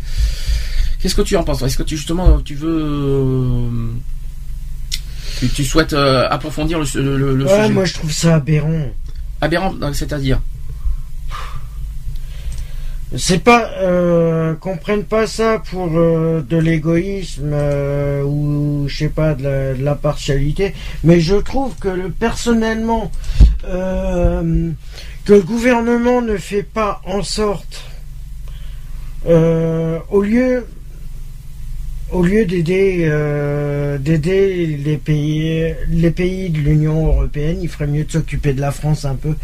Qu'est-ce 1.00 1.14
que 1.14 1.22
tu 1.22 1.34
en 1.36 1.42
penses? 1.44 1.62
Est-ce 1.62 1.78
que 1.78 1.82
tu 1.82 1.96
justement 1.96 2.38
tu 2.40 2.54
veux 2.54 2.80
euh, 2.84 3.68
tu, 5.40 5.48
tu 5.48 5.64
souhaites 5.64 5.92
euh, 5.94 6.28
approfondir 6.30 6.78
le, 6.78 6.86
le, 7.16 7.34
le- 7.34 7.44
Ouais, 7.46 7.56
sujet? 7.62 7.68
moi 7.70 7.84
je 7.86 7.94
trouve 7.94 8.12
ça 8.12 8.36
aberrant. 8.36 8.86
Aberrant, 9.40 9.74
c'est-à-dire? 9.92 10.40
C'est 13.16 13.44
pas 13.44 13.70
euh, 13.76 14.54
qu'on 14.54 14.78
prenne 14.78 15.04
pas 15.04 15.26
ça 15.26 15.62
pour 15.70 15.90
euh, 15.94 16.40
de 16.40 16.56
l'égoïsme 16.56 17.50
euh, 17.52 18.22
ou 18.22 18.86
je 18.88 18.96
sais 18.96 19.08
pas 19.10 19.34
de 19.34 19.42
la, 19.42 19.74
de 19.74 19.84
la 19.84 19.94
partialité, 19.94 20.72
mais 21.04 21.20
je 21.20 21.34
trouve 21.34 21.76
que 21.76 21.88
le, 21.88 22.08
personnellement 22.08 23.12
euh, 23.64 24.70
que 25.26 25.34
le 25.34 25.42
gouvernement 25.42 26.22
ne 26.22 26.38
fait 26.38 26.62
pas 26.62 27.02
en 27.04 27.22
sorte 27.22 27.84
euh, 29.28 29.98
au 30.10 30.22
lieu 30.22 30.66
au 32.12 32.22
lieu 32.22 32.44
d'aider 32.44 33.06
euh, 33.08 33.96
d'aider 33.98 34.66
les 34.84 34.96
pays 34.96 35.74
les 35.88 36.10
pays 36.10 36.50
de 36.50 36.58
l'Union 36.58 37.06
européenne, 37.06 37.58
il 37.62 37.68
ferait 37.68 37.86
mieux 37.86 38.04
de 38.04 38.12
s'occuper 38.12 38.52
de 38.52 38.60
la 38.60 38.70
France 38.70 39.04
un 39.04 39.14
peu 39.14 39.34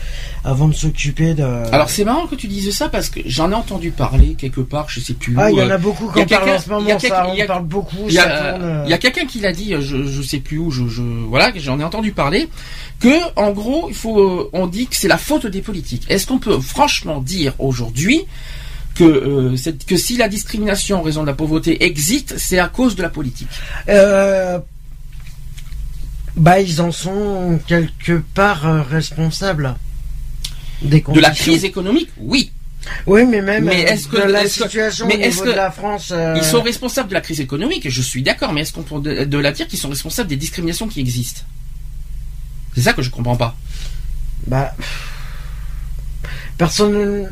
avant 0.45 0.69
de 0.69 0.75
s'occuper 0.75 1.35
de 1.35 1.43
Alors 1.73 1.91
c'est 1.91 2.05
marrant 2.05 2.27
que 2.27 2.35
tu 2.35 2.47
dises 2.47 2.71
ça 2.77 2.89
parce 2.89 3.09
que 3.11 3.21
j'en 3.27 3.51
ai 3.51 3.55
entendu 3.55 3.91
parler 3.91 4.35
quelque 4.37 4.61
part, 4.61 4.89
je 4.89 5.01
sais 5.01 5.15
plus 5.15 5.35
Ah, 5.39 5.47
où. 5.51 5.55
il 5.55 5.59
y 5.59 5.63
en 5.63 5.69
euh, 5.71 5.75
a 5.75 5.79
beaucoup 5.79 6.11
y 6.15 6.21
a 6.21 6.25
qui 6.25 6.35
en 6.35 6.39
parlent 6.39 6.51
en 6.51 6.59
ce 6.59 6.65
il 6.67 6.71
y 6.71 6.73
a 6.73 6.79
moment, 6.79 6.97
quelqu'un- 6.99 7.09
ça, 7.17 7.29
il 7.33 7.39
y 7.39 7.41
a- 7.41 7.45
on 7.45 7.49
parle 7.49 7.65
beaucoup, 7.65 7.97
Il 8.07 8.13
y, 8.13 8.17
ça 8.17 8.23
a, 8.25 8.53
tourne. 8.53 8.63
euh. 8.65 8.83
il 8.85 8.91
y 8.91 8.95
a 8.95 8.99
quelqu'un 8.99 9.27
qui 9.27 9.41
l'a 9.41 9.53
dit, 9.53 9.75
je, 9.81 10.05
je 10.07 10.23
sais 10.23 10.39
plus 10.39 10.59
où, 10.59 10.71
je, 10.71 10.87
je 10.89 11.03
voilà, 11.03 11.53
que 11.53 11.59
j'en 11.61 11.81
ai 11.81 11.85
entendu 11.85 12.13
parler, 12.13 12.49
que 13.01 13.09
en 13.37 13.53
gros, 13.53 13.87
il 13.89 13.95
faut, 13.95 14.21
euh, 14.21 14.51
on 14.53 14.67
dit 14.67 14.87
que 14.87 14.97
c'est 14.97 15.09
la 15.09 15.19
faute 15.19 15.47
des 15.47 15.63
politiques. 15.63 16.05
Est-ce 16.09 16.27
qu'on 16.27 16.39
peut 16.39 16.59
franchement 16.61 17.21
dire 17.21 17.55
aujourd'hui 17.59 18.27
que, 18.99 19.05
euh, 19.05 19.57
cette- 19.57 19.87
que 19.87 19.97
si 19.97 20.17
la 20.17 20.29
discrimination 20.29 20.99
en 20.99 21.03
raison 21.03 21.23
de 21.23 21.27
la 21.27 21.35
pauvreté 21.35 21.85
existe, 21.85 22.37
c'est 22.39 22.59
à 22.59 22.69
cause 22.69 22.97
de 22.97 23.03
la 23.03 23.09
politique 23.09 23.49
Euh, 23.89 24.59
bah, 26.37 26.61
ils 26.61 26.81
en 26.81 26.93
sont 26.93 27.61
quelque 27.67 28.19
part 28.35 28.67
euh, 28.69 28.83
responsables. 28.83 29.75
Des 30.83 31.01
De 31.01 31.21
la 31.21 31.31
crise 31.31 31.65
économique, 31.65 32.11
oui. 32.19 32.53
Oui, 33.07 33.27
mais 33.27 33.43
même 33.43 33.65
Mais 33.65 33.81
est-ce 33.83 34.07
que- 34.09 34.17
de 34.17 34.31
la 34.33 34.45
que- 34.45 34.49
situation 34.49 35.07
mais 35.09 35.19
que- 35.19 35.45
de 35.47 35.51
la 35.53 35.71
France. 35.73 36.11
euh, 36.13 36.35
Ils 36.37 36.45
sont 36.45 36.63
responsables 36.63 37.09
de 37.09 37.15
la 37.15 37.21
crise 37.21 37.41
économique, 37.41 37.89
je 37.91 38.03
suis 38.03 38.23
d'accord, 38.23 38.53
mais 38.53 38.61
est-ce 38.63 38.73
qu'on 38.73 38.85
peut 38.85 39.01
de, 39.01 39.25
de 39.25 39.39
la 39.39 39.51
dire 39.53 39.67
qu'ils 39.67 39.81
sont 39.81 39.89
responsables 39.91 40.29
des 40.29 40.37
discriminations 40.37 40.87
qui 40.89 41.01
existent? 41.01 41.43
C'est 42.75 42.83
ça 42.83 42.93
que 42.93 43.03
je 43.03 43.11
comprends 43.11 43.37
pas. 43.37 43.57
Bah. 44.47 44.75
Personne. 46.57 47.29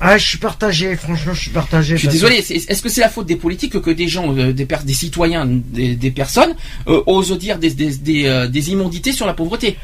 Ah, 0.00 0.18
je 0.18 0.26
suis 0.26 0.38
partagé, 0.38 0.94
franchement, 0.96 1.32
je 1.32 1.40
suis 1.40 1.50
partagé. 1.50 1.94
Je 1.96 2.00
suis 2.00 2.08
désolé, 2.08 2.42
c'est- 2.42 2.56
est-ce 2.70 2.82
que 2.82 2.88
c'est 2.90 3.00
la 3.00 3.08
faute 3.08 3.26
des 3.26 3.36
politiques 3.36 3.80
que 3.80 3.90
des 3.90 4.08
gens, 4.08 4.36
euh, 4.36 4.52
des, 4.52 4.66
citoyens, 4.94 5.46
des, 5.46 5.96
des 5.96 6.10
personnes 6.10 6.54
euh, 6.86 7.02
osent 7.06 7.36
dire 7.38 7.58
des, 7.58 7.70
des, 7.70 7.96
des, 7.96 8.26
euh, 8.26 8.46
des 8.46 8.70
immondités 8.70 9.12
sur 9.12 9.26
la 9.26 9.32
pauvreté? 9.34 9.76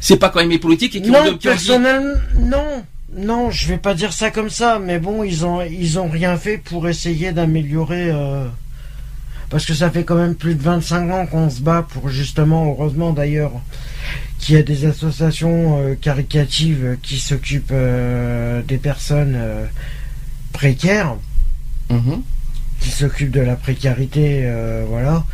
C'est 0.00 0.16
pas 0.16 0.30
quand 0.30 0.40
même 0.40 0.48
les 0.50 0.58
politiques 0.58 0.96
et 0.96 1.02
qui 1.02 1.10
ont, 1.10 1.12
Non, 1.12 1.24
de- 1.24 1.28
qui 1.28 1.34
ont 1.34 1.36
dit- 1.36 1.66
personnellement, 1.66 2.14
non. 2.38 2.84
Non, 3.16 3.50
je 3.50 3.66
vais 3.66 3.76
pas 3.76 3.92
dire 3.94 4.12
ça 4.12 4.30
comme 4.30 4.50
ça, 4.50 4.78
mais 4.78 4.98
bon, 5.00 5.24
ils 5.24 5.44
ont, 5.44 5.60
ils 5.62 5.98
ont 5.98 6.08
rien 6.08 6.36
fait 6.38 6.58
pour 6.58 6.88
essayer 6.88 7.32
d'améliorer. 7.32 8.08
euh, 8.10 8.46
Parce 9.50 9.66
que 9.66 9.74
ça 9.74 9.90
fait 9.90 10.04
quand 10.04 10.14
même 10.14 10.36
plus 10.36 10.54
de 10.54 10.62
25 10.62 11.10
ans 11.10 11.26
qu'on 11.26 11.50
se 11.50 11.60
bat 11.60 11.84
pour 11.92 12.08
justement, 12.08 12.66
heureusement 12.70 13.12
d'ailleurs, 13.12 13.50
qu'il 14.40 14.54
y 14.54 14.58
a 14.58 14.62
des 14.62 14.86
associations 14.86 15.78
euh, 15.78 15.94
caricatives 15.94 16.96
qui 17.02 17.18
s'occupent 17.18 17.70
euh, 17.72 18.62
des 18.62 18.78
personnes 18.78 19.34
euh, 19.36 19.66
précaires. 20.52 21.16
Mhm. 21.90 22.22
qui 22.80 22.88
s'occupe 22.90 23.30
de 23.32 23.40
la 23.40 23.56
précarité, 23.56 24.48
voilà. 24.88 25.24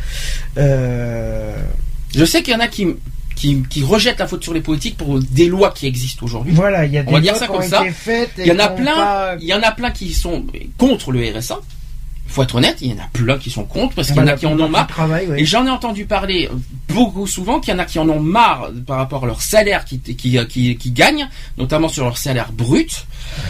Je 2.15 2.25
sais 2.25 2.41
qu'il 2.41 2.53
y 2.53 2.57
en 2.57 2.59
a 2.59 2.67
qui, 2.67 2.87
qui, 3.35 3.61
qui 3.69 3.83
rejettent 3.83 4.19
la 4.19 4.27
faute 4.27 4.43
sur 4.43 4.53
les 4.53 4.61
politiques 4.61 4.97
pour 4.97 5.19
des 5.19 5.45
lois 5.47 5.71
qui 5.71 5.85
existent 5.87 6.25
aujourd'hui. 6.25 6.53
voilà, 6.53 6.85
il 6.85 6.91
y 6.93 6.97
a 6.97 7.03
des 7.03 7.09
On 7.09 7.13
va 7.13 7.21
dire 7.21 7.33
lois 7.33 7.39
ça 7.39 7.45
qui 7.45 7.51
comme 7.53 7.61
ont 7.63 7.69
ça. 7.69 7.81
été 7.83 7.91
faites. 7.91 8.39
et 8.39 8.41
Il 8.41 8.47
y 8.47 8.51
en 8.51 8.59
a 8.59 8.67
qui 8.67 8.73
ont 8.73 8.75
plein, 8.77 8.95
pas- 8.95 9.35
il 9.39 9.45
y 9.47 9.53
en 9.53 9.61
a 9.61 9.71
plein 9.71 9.91
qui 9.91 10.13
sont 10.13 10.45
contre 10.77 11.11
le 11.11 11.21
RSA. 11.31 11.59
Faut 12.27 12.43
être 12.43 12.55
honnête, 12.55 12.77
il 12.81 12.91
y 12.91 12.93
en 12.93 13.03
a 13.03 13.07
plein 13.13 13.37
qui 13.37 13.49
sont 13.49 13.63
contre 13.63 13.95
parce 13.95 14.09
qu'il 14.09 14.17
y 14.17 14.19
en 14.19 14.27
a 14.27 14.33
qui 14.33 14.45
en 14.45 14.59
ont 14.59 14.67
marre. 14.69 14.83
le 14.87 14.93
travail, 14.93 15.27
oui. 15.29 15.39
Et 15.41 15.45
j'en 15.45 15.65
ai 15.65 15.69
entendu 15.69 16.05
parler 16.05 16.49
beaucoup 16.89 17.25
souvent 17.25 17.59
qu'il 17.59 17.73
y 17.73 17.75
en 17.75 17.79
a 17.79 17.85
qui 17.85 17.99
en 17.99 18.09
ont 18.09 18.19
marre 18.19 18.69
par 18.85 18.97
rapport 18.97 19.23
à 19.23 19.27
leur 19.27 19.41
salaire 19.41 19.85
qui, 19.85 19.99
qui, 19.99 20.37
qui, 20.47 20.75
qui 20.77 20.91
gagnent, 20.91 21.27
notamment 21.57 21.87
sur 21.89 22.03
leur 22.03 22.17
salaire 22.17 22.51
brut, 22.51 23.05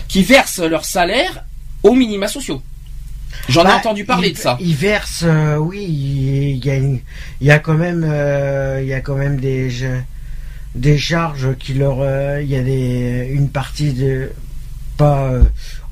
qui 0.08 0.24
versent 0.24 0.60
leur 0.60 0.86
salaire 0.86 1.44
aux 1.84 1.94
minima 1.94 2.28
sociaux. 2.28 2.62
J'en 3.50 3.62
ai 3.62 3.66
Bah, 3.66 3.76
entendu 3.78 4.06
parler 4.06 4.32
de 4.32 4.38
ça. 4.38 4.58
Ils 4.62 4.76
versent, 4.76 5.24
euh, 5.26 5.58
oui, 5.58 5.84
il 5.84 6.66
y 6.66 6.70
a, 6.70 6.76
une- 6.76 7.00
il 7.42 7.48
y 7.48 7.52
a 7.52 7.60
quand 7.60 7.74
même, 7.76 8.06
euh, 8.08 8.80
il 8.82 8.88
y 8.88 8.94
a 8.94 9.02
quand 9.02 9.16
même 9.16 9.40
des, 9.40 9.70
je- 9.70 10.00
des 10.76 10.98
charges 10.98 11.56
qui 11.58 11.74
leur, 11.74 11.98
euh, 12.02 12.42
il 12.42 12.50
y 12.50 12.56
a 12.56 12.62
des, 12.64 13.28
une 13.32 13.50
partie 13.50 13.94
de, 13.94 14.32
pas, 14.98 15.30
euh, 15.32 15.44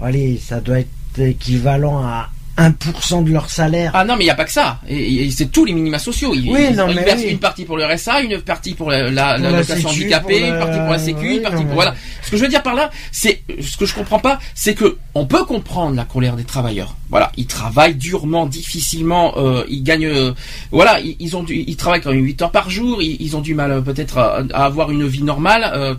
allez, 0.01 0.39
ça 0.43 0.59
doit 0.61 0.79
être 0.79 0.89
équivalent 1.19 2.03
à 2.03 2.29
1% 2.57 3.23
de 3.25 3.31
leur 3.31 3.49
salaire. 3.49 3.91
Ah 3.93 4.05
non, 4.05 4.15
mais 4.15 4.23
il 4.23 4.27
n'y 4.27 4.31
a 4.31 4.35
pas 4.35 4.45
que 4.45 4.51
ça. 4.51 4.79
Et, 4.87 5.25
et 5.25 5.31
c'est 5.31 5.47
tous 5.47 5.65
les 5.65 5.73
minima 5.73 5.99
sociaux. 5.99 6.33
Ils, 6.33 6.49
Oui, 6.49 6.67
ils- 6.69 6.75
non, 6.75 6.87
ils 6.89 6.95
mais 6.95 7.03
versent 7.03 7.21
oui. 7.23 7.31
une 7.31 7.39
partie 7.39 7.65
pour 7.65 7.75
le 7.77 7.85
RSA, 7.85 8.21
une 8.21 8.39
partie 8.41 8.73
pour 8.75 8.89
la, 8.91 9.03
la, 9.03 9.37
la 9.37 9.37
la 9.37 9.51
location 9.59 9.89
sécu, 9.89 10.01
handicapée, 10.03 10.47
une 10.47 10.57
partie 10.59 10.79
pour 10.79 10.89
la 10.89 10.99
sécu, 10.99 11.19
oui, 11.27 11.35
une 11.37 11.41
partie 11.41 11.57
non, 11.57 11.61
pour... 11.63 11.69
mais- 11.69 11.75
Voilà. 11.75 11.95
Ce 12.23 12.31
que 12.31 12.37
je 12.37 12.41
veux 12.43 12.47
dire 12.49 12.63
par 12.63 12.75
là, 12.75 12.89
c'est... 13.11 13.41
Ce 13.61 13.75
que 13.77 13.85
je 13.85 13.93
comprends 13.93 14.19
pas, 14.19 14.39
c'est 14.53 14.73
que 14.73 14.97
on 15.13 15.25
peut 15.25 15.43
comprendre 15.45 15.95
la 15.95 16.05
colère 16.05 16.35
des 16.35 16.43
travailleurs. 16.45 16.95
Voilà, 17.09 17.31
ils 17.37 17.45
travaillent 17.47 17.95
durement, 17.95 18.45
difficilement, 18.45 19.33
euh, 19.37 19.63
ils 19.67 19.83
gagnent... 19.83 20.05
euh, 20.07 20.33
voilà, 20.71 20.99
ils, 21.01 21.15
ils 21.19 21.35
ont 21.35 21.43
du, 21.43 21.55
ils 21.67 21.75
travaillent 21.75 22.01
quand 22.01 22.11
même 22.13 22.23
8 22.23 22.41
heures 22.43 22.51
par 22.51 22.69
jour, 22.69 23.01
ils, 23.01 23.17
ils 23.21 23.35
ont 23.35 23.41
du 23.41 23.53
mal 23.53 23.71
euh, 23.71 23.81
peut-être 23.81 24.17
à, 24.17 24.43
à 24.53 24.65
avoir 24.65 24.91
une 24.91 25.05
vie 25.07 25.23
normale. 25.23 25.69
euh, 25.73 25.95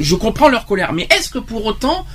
je 0.00 0.14
comprends 0.14 0.48
leur 0.48 0.64
colère. 0.66 0.92
Mais 0.92 1.06
est-ce 1.16 1.28
que 1.30 1.38
pour 1.38 1.66
autant... 1.66 2.06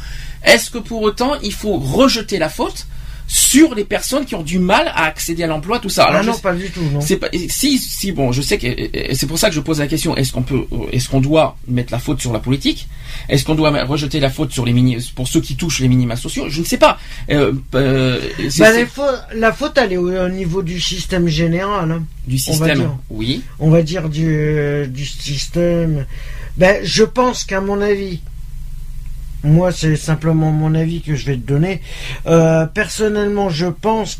Est-ce 0.45 0.69
que 0.69 0.77
pour 0.77 1.01
autant, 1.03 1.33
il 1.41 1.53
faut 1.53 1.77
rejeter 1.77 2.37
la 2.37 2.49
faute 2.49 2.85
sur 3.27 3.73
les 3.75 3.83
personnes 3.85 4.25
qui 4.25 4.35
ont 4.35 4.43
du 4.43 4.59
mal 4.59 4.87
à 4.95 5.05
accéder 5.05 5.43
à 5.43 5.47
l'emploi, 5.47 5.79
tout 5.79 5.89
ça. 5.89 6.05
ah 6.05 6.09
Alors, 6.11 6.23
non, 6.25 6.33
sais- 6.33 6.41
pas 6.41 6.53
du 6.53 6.69
tout, 6.69 6.81
non. 6.91 7.01
c'est 7.01 7.17
pas 7.17 7.27
si 7.49 7.77
si 7.77 8.11
bon, 8.11 8.31
je 8.31 8.41
sais 8.41 8.57
que 8.57 8.67
c'est 9.13 9.27
pour 9.27 9.39
ça 9.39 9.49
que 9.49 9.55
je 9.55 9.59
pose 9.61 9.79
la 9.79 9.87
question 9.87 10.15
est-ce 10.15 10.31
qu'on 10.33 10.43
peut 10.43 10.65
est-ce 10.91 11.09
qu'on 11.09 11.21
doit 11.21 11.57
mettre 11.67 11.91
la 11.91 11.99
faute 11.99 12.19
sur 12.21 12.33
la 12.33 12.39
politique? 12.39 12.87
Est-ce 13.29 13.45
qu'on 13.45 13.55
doit 13.55 13.71
rejeter 13.85 14.19
la 14.19 14.29
faute 14.29 14.51
sur 14.51 14.65
les 14.65 14.73
mini 14.73 14.97
pour 15.15 15.27
ceux 15.27 15.39
qui 15.41 15.55
touchent 15.55 15.79
les 15.79 15.87
minima 15.87 16.15
sociaux? 16.15 16.45
Je 16.49 16.59
ne 16.61 16.65
sais 16.65 16.77
pas. 16.77 16.97
Euh, 17.29 17.53
euh, 17.75 18.19
c'est- 18.49 18.59
Bah, 18.59 18.71
c'est 18.71 18.77
les 18.79 18.85
fautes- 18.85 19.21
la 19.35 19.53
faute, 19.53 19.77
elle 19.77 19.93
est 19.93 19.97
au, 19.97 20.11
au 20.11 20.29
niveau 20.29 20.61
du 20.63 20.79
système 20.81 21.27
général. 21.27 21.91
hein. 21.91 22.03
du 22.27 22.35
on 22.35 22.37
système. 22.37 22.77
dire. 22.79 22.97
Oui. 23.09 23.41
on 23.59 23.69
va 23.69 23.81
dire 23.83 24.09
du, 24.09 24.87
du 24.89 25.05
système. 25.05 26.05
Ben, 26.57 26.81
je 26.83 27.03
pense 27.03 27.43
qu'à 27.43 27.61
mon 27.61 27.81
avis, 27.81 28.19
moi 29.43 29.71
c'est 29.71 29.95
simplement 29.95 30.51
mon 30.51 30.73
avis 30.75 31.01
que 31.01 31.15
je 31.15 31.25
vais 31.25 31.35
te 31.35 31.45
donner. 31.47 31.81
Euh, 32.27 32.65
personnellement, 32.65 33.49
je 33.49 33.67
pense 33.67 34.19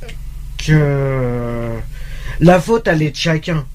que 0.66 1.70
la 2.40 2.60
faute 2.60 2.88
elle 2.88 3.02
est 3.02 3.12
de 3.12 3.16
chacun. 3.16 3.66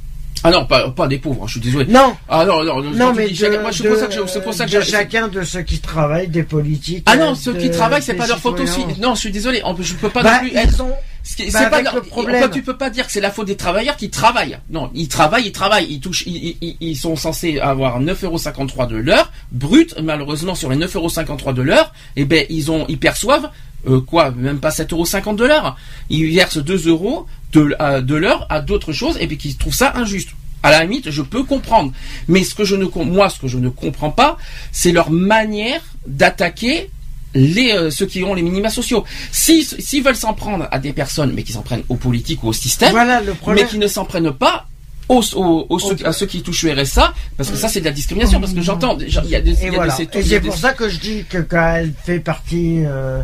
Ah 0.44 0.50
non, 0.52 0.66
pas 0.66 0.88
pas 0.90 1.08
des 1.08 1.18
pauvres. 1.18 1.46
Je 1.48 1.52
suis 1.52 1.60
désolé. 1.60 1.86
Non, 1.90 2.14
Ah 2.28 2.44
non 2.44 2.62
non 2.62 2.80
non. 2.82 3.12
mais 3.12 3.26
dis 3.26 3.32
de, 3.32 3.38
chacun- 3.38 3.60
moi, 3.60 3.70
c'est 3.72 3.88
pour 3.88 3.96
ça 3.98 4.06
que 4.06 4.12
je- 4.12 4.38
pour 4.40 4.54
ça 4.54 4.66
que 4.66 4.76
de 4.76 4.80
chacun 4.82 5.26
de 5.28 5.42
ceux 5.42 5.62
qui 5.62 5.80
travaillent, 5.80 6.28
des 6.28 6.44
politiques. 6.44 7.02
Ah 7.06 7.16
non, 7.16 7.32
euh, 7.32 7.34
ceux 7.34 7.54
de- 7.54 7.58
qui 7.58 7.70
travaillent, 7.70 8.02
c'est 8.02 8.14
pas 8.14 8.26
leur 8.28 8.38
faute 8.38 8.60
aussi. 8.60 8.80
Non, 9.00 9.14
je 9.16 9.20
suis 9.20 9.32
désolé. 9.32 9.62
Je 9.80 9.94
peux 9.94 10.10
pas 10.10 10.22
Bah, 10.22 10.34
non 10.34 10.38
plus 10.48 10.56
être 10.56 10.74
ils 10.74 10.82
ont, 10.82 10.92
Ce 11.30 11.36
qui- 11.36 11.50
Bah, 11.50 11.58
c'est 11.58 11.68
pas 11.70 11.76
avec 11.76 11.84
leur- 11.84 11.94
le 11.96 12.00
problème. 12.08 12.40
tu 12.50 12.62
peux 12.62 12.76
pas 12.78 12.88
dire 12.88 13.04
que 13.06 13.12
c'est 13.12 13.20
la 13.20 13.30
faute 13.30 13.48
des 13.48 13.56
travailleurs 13.56 13.96
qui 13.96 14.08
travaillent. 14.08 14.58
Non, 14.70 14.90
ils 14.94 15.08
travaillent, 15.08 15.44
ils 15.46 15.52
travaillent, 15.52 15.86
ils 15.90 16.00
touchent, 16.00 16.24
ils, 16.26 16.56
ils- 16.62 16.76
ils 16.80 16.96
sont 16.96 17.16
censés 17.16 17.60
avoir 17.60 18.00
9,53€ 18.00 18.86
de 18.88 18.96
l'heure 18.96 19.30
brut. 19.52 19.94
Malheureusement, 20.02 20.54
sur 20.54 20.70
les 20.70 20.76
9,53€ 20.76 21.52
de 21.52 21.60
l'heure, 21.62 21.92
eh 22.16 22.24
ben 22.24 22.46
ils 22.48 22.70
ont, 22.70 22.86
ils 22.88 22.98
perçoivent 22.98 23.50
euh, 23.88 24.00
quoi, 24.00 24.30
même 24.30 24.58
pas 24.58 24.70
7,50€ 24.70 25.36
de 25.36 25.44
l'heure. 25.44 25.76
Ils 26.08 26.34
versent 26.34 26.58
2 26.58 26.88
euros 26.88 27.26
de, 27.52 27.74
à- 27.78 28.00
de 28.00 28.14
l'heure 28.14 28.46
à 28.48 28.60
d'autres 28.62 28.92
choses 28.92 29.18
et 29.20 29.26
puis 29.26 29.36
qu'ils 29.36 29.56
trouvent 29.58 29.74
ça 29.74 29.92
injuste. 29.96 30.30
À 30.62 30.70
la 30.70 30.82
limite, 30.82 31.10
je 31.10 31.22
peux 31.22 31.44
comprendre. 31.44 31.92
Mais 32.26 32.42
ce 32.42 32.54
que 32.54 32.64
je 32.64 32.74
ne, 32.74 32.86
moi, 33.04 33.28
ce 33.28 33.38
que 33.38 33.46
je 33.48 33.58
ne 33.58 33.68
comprends 33.68 34.10
pas, 34.10 34.38
c'est 34.72 34.92
leur 34.92 35.10
manière 35.10 35.80
d'attaquer 36.06 36.90
les 37.34 37.72
euh, 37.72 37.90
ceux 37.90 38.06
qui 38.06 38.22
ont 38.24 38.34
les 38.34 38.42
minima 38.42 38.70
sociaux. 38.70 39.04
Si 39.32 39.62
s'ils 39.64 40.02
veulent 40.02 40.16
s'en 40.16 40.34
prendre 40.34 40.66
à 40.70 40.78
des 40.78 40.92
personnes, 40.92 41.32
mais 41.34 41.42
qui 41.42 41.52
s'en 41.52 41.62
prennent 41.62 41.82
aux 41.88 41.96
politiques 41.96 42.42
ou 42.42 42.48
au 42.48 42.52
système, 42.52 42.90
voilà 42.90 43.20
le 43.20 43.34
problème. 43.34 43.64
mais 43.64 43.70
qui 43.70 43.78
ne 43.78 43.86
s'en 43.86 44.04
prennent 44.04 44.32
pas 44.32 44.66
aux, 45.08 45.22
aux- 45.36 45.66
aux 45.68 45.78
ceux- 45.78 46.06
à 46.06 46.12
ceux 46.12 46.26
qui 46.26 46.42
touchent 46.42 46.64
le 46.64 46.72
RSA, 46.72 47.14
parce 47.36 47.50
que 47.50 47.56
ça 47.56 47.68
c'est 47.68 47.80
de 47.80 47.84
la 47.86 47.92
discrimination, 47.92 48.40
parce 48.40 48.52
que 48.52 48.60
j'entends, 48.60 48.98
il 48.98 49.08
y 49.28 49.34
a 49.36 49.40
des, 49.40 49.64
Et 49.64 49.70
voilà. 49.70 49.92
c'est 49.92 50.14
Et 50.16 50.22
des- 50.22 50.40
pour 50.40 50.56
ça 50.56 50.72
que 50.74 50.88
je 50.88 50.98
dis 50.98 51.24
que 51.28 51.38
quand 51.38 51.74
elle 51.76 51.92
fait 52.04 52.20
partie, 52.20 52.82
euh, 52.84 53.22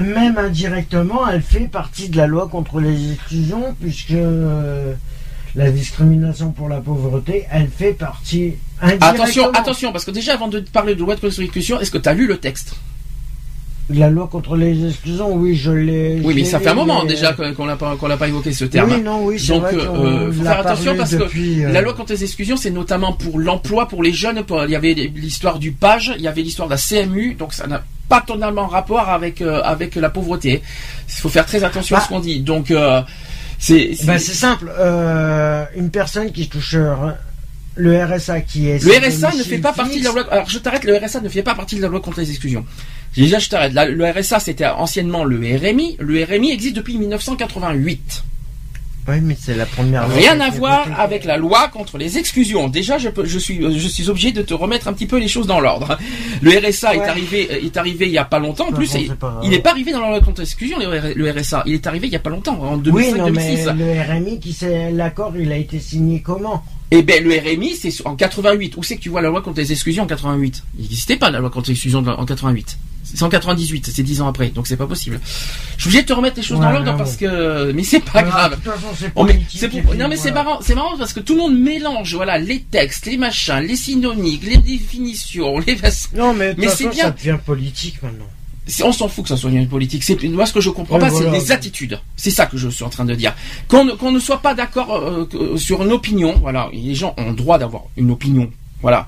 même 0.00 0.38
indirectement, 0.38 1.28
elle 1.28 1.42
fait 1.42 1.68
partie 1.68 2.08
de 2.08 2.16
la 2.16 2.26
loi 2.26 2.48
contre 2.48 2.80
les 2.80 3.12
exclusions, 3.14 3.74
puisque 3.80 4.12
euh, 4.12 4.94
la 5.54 5.70
discrimination 5.70 6.50
pour 6.52 6.68
la 6.68 6.80
pauvreté, 6.80 7.44
elle 7.50 7.68
fait 7.68 7.92
partie 7.92 8.54
Attention, 8.80 9.50
attention, 9.52 9.92
parce 9.92 10.04
que 10.04 10.10
déjà 10.10 10.34
avant 10.34 10.48
de 10.48 10.60
parler 10.60 10.94
de 10.94 11.00
loi 11.00 11.14
de 11.14 11.20
constitution, 11.20 11.78
est-ce 11.80 11.90
que 11.90 11.98
tu 11.98 12.08
as 12.08 12.14
lu 12.14 12.26
le 12.26 12.38
texte? 12.38 12.74
La 13.90 14.08
loi 14.08 14.28
contre 14.30 14.56
les 14.56 14.86
exclusions. 14.88 15.34
Oui, 15.34 15.54
je 15.56 15.70
l'ai. 15.72 16.20
Oui, 16.24 16.34
mais 16.34 16.44
ça 16.44 16.60
fait 16.60 16.68
un 16.68 16.74
moment 16.74 17.02
mais- 17.02 17.10
déjà 17.10 17.32
qu'on 17.34 17.52
qu'on 17.52 17.66
l'a 17.66 17.76
pas 17.76 17.96
qu'on 17.96 18.06
l'a 18.06 18.16
pas 18.16 18.28
évoqué 18.28 18.52
ce 18.52 18.64
terme. 18.64 18.90
Oui, 18.90 19.02
non, 19.02 19.24
oui, 19.26 19.38
c'est 19.38 19.52
Donc, 19.52 19.62
vrai 19.64 19.74
euh, 19.74 20.28
euh, 20.28 20.32
faut 20.32 20.42
faire 20.44 20.60
attention 20.60 20.96
parce 20.96 21.14
que 21.14 21.22
euh, 21.24 21.72
La 21.72 21.82
loi 21.82 21.92
contre 21.92 22.12
les 22.12 22.22
exclusions, 22.24 22.56
c'est 22.56 22.70
notamment 22.70 23.12
pour 23.12 23.38
l'emploi, 23.38 23.88
pour 23.88 24.02
les 24.02 24.12
jeunes. 24.12 24.44
pour- 24.44 24.64
il 24.64 24.70
y 24.70 24.76
avait 24.76 24.94
l'histoire 24.94 25.58
du 25.58 25.72
page, 25.72 26.12
il 26.16 26.22
y 26.22 26.28
avait 26.28 26.42
l'histoire 26.42 26.68
de 26.68 26.74
la 26.74 26.78
CMU, 26.78 27.34
donc 27.34 27.52
ça 27.52 27.66
n'a 27.66 27.82
pas 28.08 28.20
totalement 28.22 28.66
rapport 28.68 29.08
avec 29.10 29.42
euh, 29.42 29.60
avec 29.62 29.96
la 29.96 30.08
pauvreté. 30.10 30.62
Il 31.08 31.20
faut 31.20 31.28
faire 31.28 31.44
très 31.44 31.62
attention 31.64 31.96
à 31.96 31.98
Bah. 31.98 32.04
ce 32.04 32.08
qu'on 32.08 32.20
dit. 32.20 32.40
Donc 32.40 32.70
euh, 32.70 33.02
c'est 33.64 33.94
c'est- 33.94 34.06
Ben, 34.06 34.18
c'est 34.18 34.34
simple. 34.34 34.70
euh, 34.78 35.64
une 35.76 35.90
personne 35.90 36.30
qui 36.32 36.48
touche 36.48 36.74
euh, 36.74 36.94
le 37.76 38.04
RSA 38.04 38.40
qui 38.42 38.68
est. 38.68 38.82
le 38.84 38.90
RSA 39.08 39.34
ne 39.36 39.42
fait 39.42 39.58
pas 39.58 39.72
partie 39.72 40.00
de 40.00 40.04
la 40.04 40.10
fixe, 40.10 40.22
loi. 40.24 40.32
Alors 40.32 40.48
je 40.50 40.58
t'arrête. 40.58 40.84
Le 40.84 40.96
RSA 40.96 41.20
ne 41.20 41.28
fait 41.28 41.42
pas 41.42 41.54
partie 41.54 41.76
de 41.76 41.82
la 41.82 41.88
loi 41.88 42.00
contre 42.00 42.20
les 42.20 42.28
exclusions. 42.30 42.64
Déjà, 43.16 43.38
je 43.38 43.48
t'arrête. 43.48 43.72
Le 43.74 44.04
RSA, 44.10 44.40
c'était 44.40 44.66
anciennement 44.66 45.24
le 45.24 45.36
RMI. 45.36 45.96
Le 46.00 46.24
RMI 46.24 46.50
existe 46.52 46.76
depuis 46.76 46.96
1988. 46.98 48.24
Oui, 49.08 49.16
mais 49.20 49.36
c'est 49.40 49.54
la 49.56 49.66
première. 49.66 50.06
loi 50.06 50.16
Rien 50.16 50.38
à 50.40 50.50
voir 50.50 50.86
avec 51.00 51.24
la 51.24 51.36
loi 51.36 51.68
contre 51.68 51.98
les 51.98 52.18
exclusions. 52.18 52.68
Déjà, 52.68 52.98
je, 52.98 53.08
peux- 53.08 53.24
je 53.24 53.38
suis, 53.38 53.60
je 53.78 53.88
suis 53.88 54.08
obligé 54.08 54.30
de 54.32 54.42
te 54.42 54.54
remettre 54.54 54.86
un 54.88 54.92
petit 54.92 55.06
peu 55.06 55.18
les 55.18 55.26
choses 55.28 55.46
dans 55.46 55.58
l'ordre. 55.60 55.98
Le 56.40 56.50
RSA 56.52 56.94
est 56.94 57.00
arrivé, 57.00 57.48
euh, 57.50 57.64
est 57.66 57.76
arrivé 57.76 58.06
il 58.06 58.12
y 58.12 58.18
a 58.18 58.24
pas 58.24 58.38
longtemps. 58.38 58.68
En 58.68 58.72
plus, 58.72 58.94
il- 58.94 59.14
pas 59.14 59.40
n'est 59.42 59.58
pas 59.58 59.70
arrivé 59.70 59.92
dans 59.92 60.00
la 60.00 60.08
loi 60.10 60.20
contre 60.20 60.40
les 60.40 60.46
exclusions, 60.46 60.78
le 60.78 61.30
RSA. 61.30 61.64
Il 61.66 61.74
est 61.74 61.86
arrivé 61.86 62.06
il 62.06 62.12
y 62.12 62.16
a 62.16 62.20
pas 62.20 62.30
longtemps, 62.30 62.58
en 62.62 62.76
Oui, 62.78 63.12
non, 63.12 63.30
mais 63.30 63.56
2005-2006. 63.56 63.76
le 63.76 64.14
RMI, 64.14 64.38
qui 64.40 64.56
l'accord, 64.92 65.32
il 65.38 65.50
a 65.50 65.56
été 65.56 65.80
signé 65.80 66.20
comment? 66.22 66.62
Eh 66.90 67.02
ben, 67.02 67.24
le 67.24 67.30
RMI, 67.38 67.74
c'est 67.74 67.90
en 68.06 68.14
88. 68.16 68.76
Où 68.76 68.82
c'est 68.82 68.96
que 68.96 69.00
tu 69.00 69.08
vois 69.08 69.22
la 69.22 69.30
loi 69.30 69.40
contre 69.42 69.58
les 69.60 69.72
exclusions 69.72 70.02
en 70.04 70.06
88 70.06 70.62
Il 70.78 70.82
n'existait 70.82 71.16
pas 71.16 71.30
la 71.30 71.38
loi 71.40 71.48
contre 71.50 71.68
les 71.68 71.72
exclusions 71.72 72.04
en 72.06 72.24
88. 72.26 72.78
198, 73.14 73.90
c'est 73.94 74.02
10 74.02 74.20
ans 74.22 74.28
après, 74.28 74.48
donc 74.48 74.66
c'est 74.66 74.76
pas 74.76 74.86
possible. 74.86 75.20
Je 75.76 75.82
suis 75.82 75.88
obligé 75.88 76.02
de 76.02 76.06
te 76.08 76.12
remettre 76.12 76.36
les 76.36 76.42
choses 76.42 76.60
dans 76.60 76.70
l'ordre 76.70 76.96
parce 76.96 77.16
que, 77.16 77.72
mais 77.72 77.82
c'est 77.84 78.00
pas 78.04 78.22
grave. 78.22 78.50
De 78.52 78.56
toute 78.56 78.64
façon, 78.72 78.86
c'est 78.98 79.12
Oh, 79.14 79.26
pour- 79.84 79.94
non 79.96 80.08
mais 80.08 80.16
c'est 80.16 80.30
marrant, 80.32 80.58
c'est 80.62 80.74
marrant 80.74 80.96
parce 80.96 81.12
que 81.12 81.20
tout 81.20 81.34
le 81.34 81.40
monde 81.40 81.58
mélange, 81.58 82.14
voilà, 82.14 82.38
les 82.38 82.60
textes, 82.60 83.06
les 83.06 83.16
machins, 83.16 83.60
les 83.60 83.76
synonymes, 83.76 84.40
les 84.42 84.56
définitions, 84.58 85.58
les. 85.58 85.76
Non, 86.14 86.34
mais 86.34 86.54
Mais 86.58 86.68
c'est 86.68 86.88
bien. 86.88 87.04
ça 87.04 87.10
devient 87.10 87.38
politique 87.44 88.02
maintenant. 88.02 88.26
On 88.84 88.92
s'en 88.92 89.08
fout 89.08 89.24
que 89.24 89.28
ça 89.28 89.36
soit 89.36 89.50
une 89.50 89.66
politique. 89.68 90.04
C'est 90.04 90.22
moi 90.28 90.46
ce 90.46 90.52
que 90.52 90.60
je 90.60 90.70
comprends 90.70 90.94
Ouais, 90.94 91.00
pas, 91.00 91.08
voilà. 91.08 91.32
c'est 91.32 91.38
les 91.38 91.50
attitudes. 91.52 91.98
C'est 92.16 92.30
ça 92.30 92.46
que 92.46 92.56
je 92.56 92.68
suis 92.68 92.84
en 92.84 92.90
train 92.90 93.04
de 93.04 93.14
dire. 93.14 93.34
Qu'on 93.66 93.84
ne, 93.84 93.92
qu'on 93.92 94.12
ne 94.12 94.20
soit 94.20 94.38
pas 94.40 94.54
d'accord 94.54 94.94
euh, 94.94 95.24
que- 95.26 95.56
sur 95.56 95.82
une 95.82 95.90
opinion. 95.92 96.36
Voilà, 96.40 96.68
les 96.72 96.94
gens 96.94 97.12
ont 97.18 97.30
le 97.30 97.34
droit 97.34 97.58
d'avoir 97.58 97.82
une 97.96 98.12
opinion. 98.12 98.50
Voilà, 98.82 99.06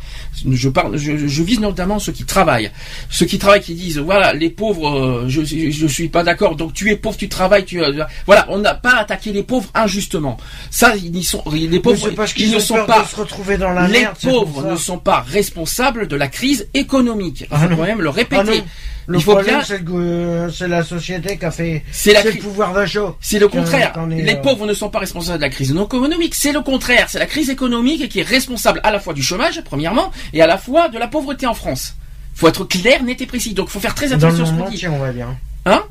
je 0.50 0.68
parle, 0.68 0.96
je, 0.96 1.26
je 1.26 1.42
vise 1.42 1.60
notamment 1.60 1.98
ceux 1.98 2.12
qui 2.12 2.24
travaillent, 2.24 2.70
ceux 3.10 3.26
qui 3.26 3.38
travaillent 3.38 3.60
qui 3.60 3.74
disent 3.74 3.98
voilà 3.98 4.32
les 4.32 4.50
pauvres, 4.50 4.88
euh, 4.88 5.24
je 5.28 5.42
je 5.44 5.86
suis 5.86 6.08
pas 6.08 6.22
d'accord. 6.22 6.56
Donc 6.56 6.72
tu 6.72 6.90
es 6.90 6.96
pauvre, 6.96 7.16
tu 7.16 7.28
travailles, 7.28 7.64
tu 7.64 7.82
euh, 7.82 8.04
voilà, 8.26 8.46
on 8.48 8.58
n'a 8.58 8.74
pas 8.74 8.94
attaqué 8.96 9.32
les 9.32 9.42
pauvres 9.42 9.68
injustement. 9.74 10.36
Ça 10.70 10.94
ils 10.96 11.10
n'y 11.12 11.24
sont 11.24 11.42
les 11.52 11.80
pauvres, 11.80 12.10
parce 12.10 12.34
ils 12.36 12.50
ne 12.50 12.56
ont 12.56 12.60
sont 12.60 12.86
pas 12.86 13.02
de 13.02 13.08
se 13.08 13.16
retrouver 13.16 13.58
dans 13.58 13.70
la 13.72 13.88
les 13.88 14.00
merde. 14.00 14.16
pauvres 14.22 14.64
ne 14.70 14.76
sont 14.76 14.98
pas 14.98 15.20
responsables 15.20 16.06
de 16.06 16.16
la 16.16 16.28
crise 16.28 16.68
économique. 16.74 17.40
Il 17.42 17.46
Ah 17.50 17.58
faut 17.58 17.68
non. 17.70 17.76
quand 17.76 17.82
même 17.84 18.00
le 18.00 18.08
Ah 18.10 18.12
répéter. 18.12 18.62
Le 19.06 19.18
Il 19.18 19.22
faut 19.22 19.32
problème, 19.32 19.60
bien- 19.60 20.48
c'est 20.50 20.68
la 20.68 20.82
société 20.82 21.36
qui 21.36 21.44
a 21.44 21.50
fait. 21.50 21.84
C'est 21.92 22.12
la 22.12 22.22
le 22.22 22.32
pouvoir 22.32 22.72
d'achat. 22.72 23.14
C'est 23.20 23.38
le 23.38 23.48
Qu'un- 23.48 23.58
contraire. 23.60 23.92
est, 24.10 24.22
Les 24.22 24.32
euh, 24.34 24.36
pauvres 24.36 24.66
ne 24.66 24.72
sont 24.74 24.88
pas 24.88 24.98
responsables 25.00 25.38
de 25.38 25.42
la 25.42 25.50
crise 25.50 25.72
non 25.74 25.84
économique. 25.86 26.34
C'est 26.34 26.52
le 26.52 26.62
contraire. 26.62 27.06
C'est 27.10 27.18
la 27.18 27.26
crise 27.26 27.50
économique 27.50 28.08
qui 28.08 28.20
est 28.20 28.28
responsable 28.28 28.80
à 28.82 28.90
la 28.90 29.00
fois 29.00 29.12
du 29.12 29.22
chômage, 29.22 29.60
premièrement, 29.64 30.10
et 30.32 30.40
à 30.42 30.46
la 30.46 30.56
fois 30.58 30.88
de 30.88 30.98
la 30.98 31.06
pauvreté 31.08 31.46
en 31.46 31.54
France. 31.54 31.94
faut 32.36 32.48
être 32.48 32.64
clair, 32.64 33.02
net 33.04 33.20
et 33.20 33.26
précis. 33.26 33.54
Donc, 33.54 33.68
faut 33.68 33.78
faire 33.78 33.94
très 33.94 34.12
attention 34.12 34.42
à 34.42 34.46
ce 34.46 34.52
qu'on 34.52 34.68
dit. 34.68 34.86
on 34.88 34.98
va 34.98 35.12
dire. 35.12 35.28
Hein? 35.66 35.82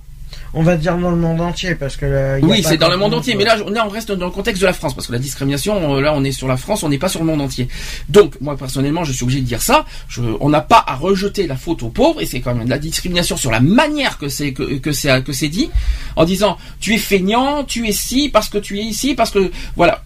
On 0.55 0.61
va 0.61 0.77
dire 0.77 0.95
dans 0.97 1.09
le 1.09 1.17
monde 1.17 1.41
entier 1.41 1.73
parce 1.75 1.95
que. 1.97 2.05
euh, 2.05 2.39
y 2.39 2.43
a 2.43 2.45
Oui, 2.47 2.63
c'est 2.63 2.77
dans 2.77 2.89
le 2.89 2.97
monde 2.97 3.13
entier. 3.15 3.33
euh, 3.33 3.37
Mais 3.39 3.43
là, 3.45 3.57
on 3.85 3.89
reste 3.89 4.11
dans 4.11 4.25
le 4.27 4.31
contexte 4.31 4.61
de 4.61 4.67
la 4.67 4.73
France, 4.73 4.93
parce 4.93 5.07
que 5.07 5.11
la 5.13 5.17
discrimination, 5.19 5.95
euh, 5.95 6.01
là, 6.01 6.13
on 6.15 6.23
est 6.23 6.31
sur 6.31 6.47
la 6.47 6.57
France, 6.57 6.83
on 6.83 6.89
n'est 6.89 6.99
pas 6.99 7.09
sur 7.09 7.21
le 7.21 7.25
monde 7.25 7.41
entier. 7.41 7.67
Donc, 8.09 8.39
moi, 8.39 8.55
personnellement, 8.55 9.03
je 9.03 9.11
suis 9.13 9.23
obligé 9.23 9.41
de 9.41 9.45
dire 9.47 9.61
ça. 9.63 9.85
Je- 10.07 10.21
on 10.39 10.49
n'a 10.49 10.61
pas 10.61 10.83
à 10.85 10.95
rejeter 10.95 11.47
la 11.47 11.55
faute 11.55 11.81
aux 11.81 11.89
pauvres, 11.89 12.21
et 12.21 12.25
c'est 12.27 12.39
quand 12.41 12.53
même 12.53 12.65
de 12.65 12.69
la 12.69 12.77
discrimination 12.79 13.35
sur 13.35 13.49
la 13.51 13.61
manière 13.61 14.17
que 14.19 14.29
c'est 14.29 14.53
que, 14.53 14.77
que 14.77 14.91
c'est 14.91 15.23
que 15.23 15.33
c'est 15.33 15.47
dit, 15.49 15.71
en 16.15 16.25
disant 16.25 16.57
tu 16.79 16.93
es 16.93 16.97
feignant, 16.99 17.63
tu 17.63 17.87
es 17.87 17.91
ci 17.91 18.29
parce 18.29 18.49
que 18.49 18.59
tu 18.59 18.79
es 18.79 18.83
ici, 18.83 19.15
parce 19.15 19.31
que 19.31 19.51
voilà. 19.75 20.03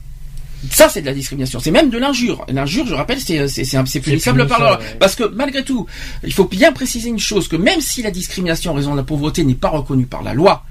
Ça, 0.72 0.89
c'est 0.89 1.02
de 1.02 1.06
la 1.06 1.13
discrimination. 1.13 1.60
C'est 1.60 1.72
même 1.72 1.89
de 1.89 1.98
l'injure. 1.98 2.46
L'injure, 2.50 2.86
je 2.88 2.93
rappelle, 2.96 3.20
c'est 3.20 3.48
c'est 3.48 3.63
c'est 3.63 3.78
un- 3.78 3.86
c'est 3.86 4.00
punissable 4.00 4.48
par 4.48 4.60
la. 4.62 4.80
Parce 5.00 5.15
que 5.15 5.24
malgré 5.24 5.63
tout, 5.63 5.86
il 6.24 6.34
faut 6.34 6.46
bien 6.46 6.72
préciser 6.72 7.10
une 7.10 7.20
chose 7.20 7.48
que 7.48 7.56
même 7.56 7.80
si 7.82 8.02
la 8.02 8.12
discrimination 8.12 8.72
en 8.72 8.76
raison 8.76 8.91
de 8.91 8.98
la 8.98 9.04
pauvreté 9.04 9.43
n'est 9.43 9.54
pas 9.56 9.70
reconnue 9.70 10.06
par 10.08 10.24
la 10.24 10.34
loi, 10.34 10.63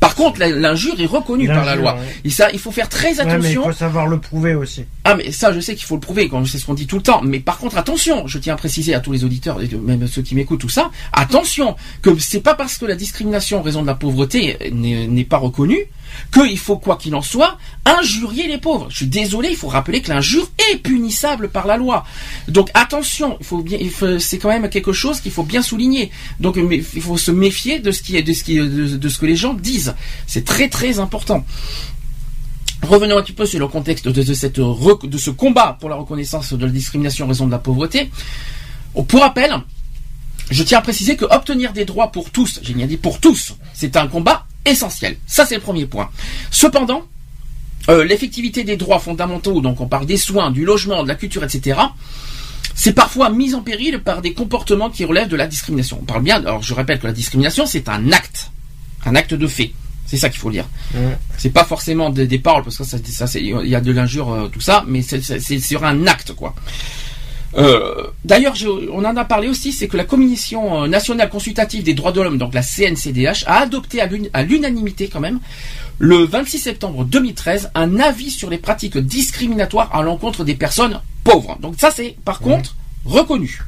par 0.00 0.16
contre, 0.16 0.40
l'injure 0.40 1.00
est 1.00 1.06
reconnue 1.06 1.46
par 1.46 1.64
la 1.64 1.76
loi. 1.76 1.94
ouais. 1.94 2.00
Et 2.24 2.30
ça, 2.30 2.50
il 2.52 2.58
faut 2.58 2.72
faire 2.72 2.88
très 2.88 3.10
Ouais, 3.20 3.24
mais 3.24 3.32
il 3.32 3.36
attention. 3.36 3.62
faut 3.62 3.72
savoir 3.72 4.08
le 4.08 4.18
prouver 4.18 4.54
aussi. 4.54 4.84
Ah, 5.04 5.14
mais 5.14 5.30
ça, 5.30 5.52
je 5.52 5.60
sais 5.60 5.76
qu'il 5.76 5.86
faut 5.86 5.94
le 5.94 6.00
prouver, 6.00 6.28
quand 6.28 6.44
c'est 6.44 6.58
ce 6.58 6.66
qu'on 6.66 6.74
dit 6.74 6.88
tout 6.88 6.96
le 6.96 7.02
temps. 7.02 7.22
Mais 7.22 7.38
par 7.38 7.56
contre, 7.58 7.78
attention, 7.78 8.26
je 8.26 8.38
tiens 8.38 8.54
à 8.54 8.56
préciser 8.56 8.94
à 8.94 9.00
tous 9.00 9.12
les 9.12 9.22
auditeurs, 9.24 9.62
et 9.62 9.68
même 9.76 10.06
ceux 10.08 10.22
qui 10.22 10.34
m'écoutent, 10.34 10.60
tout 10.60 10.68
ça, 10.68 10.90
attention, 11.12 11.76
que 12.02 12.18
c'est 12.18 12.40
pas 12.40 12.54
parce 12.54 12.78
que 12.78 12.84
la 12.84 12.96
discrimination 12.96 13.60
en 13.60 13.62
raison 13.62 13.80
de 13.82 13.86
la 13.86 13.94
pauvreté 13.94 14.58
n'est 14.72 15.06
n'est 15.06 15.24
pas 15.24 15.36
reconnue 15.38 15.84
qu'il 16.32 16.58
faut, 16.58 16.76
quoi 16.76 16.96
qu'il 16.96 17.14
en 17.14 17.22
soit, 17.22 17.58
injurier 17.84 18.48
les 18.48 18.58
pauvres. 18.58 18.86
Je 18.90 18.96
suis 18.96 19.06
désolé, 19.06 19.50
il 19.50 19.56
faut 19.56 19.68
rappeler 19.68 20.02
que 20.02 20.10
l'injure 20.10 20.48
est 20.70 20.76
punissable 20.76 21.48
par 21.48 21.66
la 21.66 21.76
loi. 21.76 22.04
Donc 22.48 22.70
attention, 22.74 23.36
il 23.40 23.46
faut 23.46 23.62
bien, 23.62 23.78
c'est 24.18 24.38
quand 24.38 24.48
même 24.48 24.68
quelque 24.68 24.92
chose 24.92 25.20
qu'il 25.20 25.32
faut 25.32 25.42
bien 25.42 25.62
souligner. 25.62 26.10
Donc 26.40 26.56
il 26.56 27.02
faut 27.02 27.18
se 27.18 27.30
méfier 27.30 27.78
de 27.78 27.90
ce 27.90 28.02
qui 28.02 28.16
est, 28.16 28.22
de 28.22 29.08
ce 29.08 29.18
que 29.18 29.26
les 29.26 29.36
gens 29.36 29.54
disent. 29.54 29.94
C'est 30.26 30.44
très 30.44 30.68
très 30.68 30.98
important. 30.98 31.44
Revenons 32.82 33.16
un 33.16 33.22
petit 33.22 33.32
peu 33.32 33.46
sur 33.46 33.60
le 33.60 33.68
contexte 33.68 34.08
de, 34.08 34.34
ce 34.34 35.30
combat 35.30 35.76
pour 35.78 35.88
la 35.88 35.96
reconnaissance 35.96 36.52
de 36.52 36.66
la 36.66 36.72
discrimination 36.72 37.26
en 37.26 37.28
raison 37.28 37.46
de 37.46 37.52
la 37.52 37.60
pauvreté. 37.60 38.10
Pour 39.06 39.20
rappel, 39.20 39.54
je 40.50 40.62
tiens 40.64 40.78
à 40.78 40.82
préciser 40.82 41.16
que 41.16 41.24
obtenir 41.24 41.72
des 41.72 41.84
droits 41.84 42.10
pour 42.10 42.30
tous, 42.30 42.58
j'ai 42.62 42.74
bien 42.74 42.86
dit 42.86 42.96
pour 42.96 43.20
tous, 43.20 43.54
c'est 43.72 43.96
un 43.96 44.08
combat 44.08 44.46
essentiel. 44.64 45.16
Ça, 45.26 45.46
c'est 45.46 45.54
le 45.54 45.60
premier 45.60 45.86
point. 45.86 46.10
Cependant, 46.50 47.04
euh, 47.88 48.04
l'effectivité 48.04 48.64
des 48.64 48.76
droits 48.76 49.00
fondamentaux, 49.00 49.60
donc 49.60 49.80
on 49.80 49.86
parle 49.88 50.06
des 50.06 50.16
soins, 50.16 50.50
du 50.50 50.64
logement, 50.64 51.02
de 51.02 51.08
la 51.08 51.14
culture, 51.14 51.42
etc., 51.44 51.80
c'est 52.74 52.94
parfois 52.94 53.28
mis 53.28 53.54
en 53.54 53.60
péril 53.60 54.00
par 54.00 54.22
des 54.22 54.32
comportements 54.32 54.88
qui 54.88 55.04
relèvent 55.04 55.28
de 55.28 55.36
la 55.36 55.46
discrimination. 55.46 55.98
On 56.00 56.04
parle 56.04 56.22
bien, 56.22 56.36
alors 56.36 56.62
je 56.62 56.74
répète 56.74 57.00
que 57.00 57.06
la 57.06 57.12
discrimination, 57.12 57.66
c'est 57.66 57.88
un 57.88 58.12
acte, 58.12 58.50
un 59.04 59.14
acte 59.14 59.34
de 59.34 59.46
fait. 59.46 59.72
C'est 60.06 60.16
ça 60.16 60.28
qu'il 60.28 60.40
faut 60.40 60.50
dire. 60.50 60.66
Ouais. 60.94 61.16
C'est 61.38 61.50
pas 61.50 61.64
forcément 61.64 62.10
des, 62.10 62.26
des 62.26 62.38
paroles, 62.38 62.64
parce 62.64 62.76
que 62.76 62.84
ça, 62.84 62.98
ça 62.98 63.38
il 63.38 63.68
y 63.68 63.74
a 63.74 63.80
de 63.80 63.92
l'injure, 63.92 64.32
euh, 64.32 64.48
tout 64.48 64.60
ça, 64.60 64.84
mais 64.86 65.02
c'est 65.02 65.58
sur 65.58 65.84
un 65.84 66.06
acte, 66.06 66.32
quoi. 66.32 66.54
Euh, 67.56 68.06
D'ailleurs, 68.24 68.54
on 68.92 69.04
en 69.04 69.16
a 69.16 69.24
parlé 69.24 69.48
aussi, 69.48 69.72
c'est 69.72 69.88
que 69.88 69.96
la 69.96 70.04
Commission 70.04 70.84
euh, 70.84 70.88
nationale 70.88 71.28
consultative 71.28 71.82
des 71.82 71.92
droits 71.94 72.12
de 72.12 72.20
l'homme, 72.22 72.38
donc 72.38 72.54
la 72.54 72.62
CNCDH, 72.62 73.44
a 73.46 73.58
adopté 73.60 74.00
à 74.00 74.06
l'un- 74.06 74.28
à 74.32 74.42
l'unanimité 74.42 75.08
quand 75.08 75.20
même, 75.20 75.38
le 75.98 76.24
26 76.24 76.58
septembre 76.58 77.04
2013, 77.04 77.70
un 77.74 78.00
avis 78.00 78.30
sur 78.30 78.48
les 78.48 78.58
pratiques 78.58 78.96
discriminatoires 78.96 79.94
à 79.94 80.02
l'encontre 80.02 80.44
des 80.44 80.54
personnes 80.54 81.00
pauvres. 81.24 81.58
Donc 81.60 81.74
ça, 81.78 81.90
c'est 81.94 82.16
par 82.24 82.40
contre 82.40 82.74
reconnu. 83.04 83.60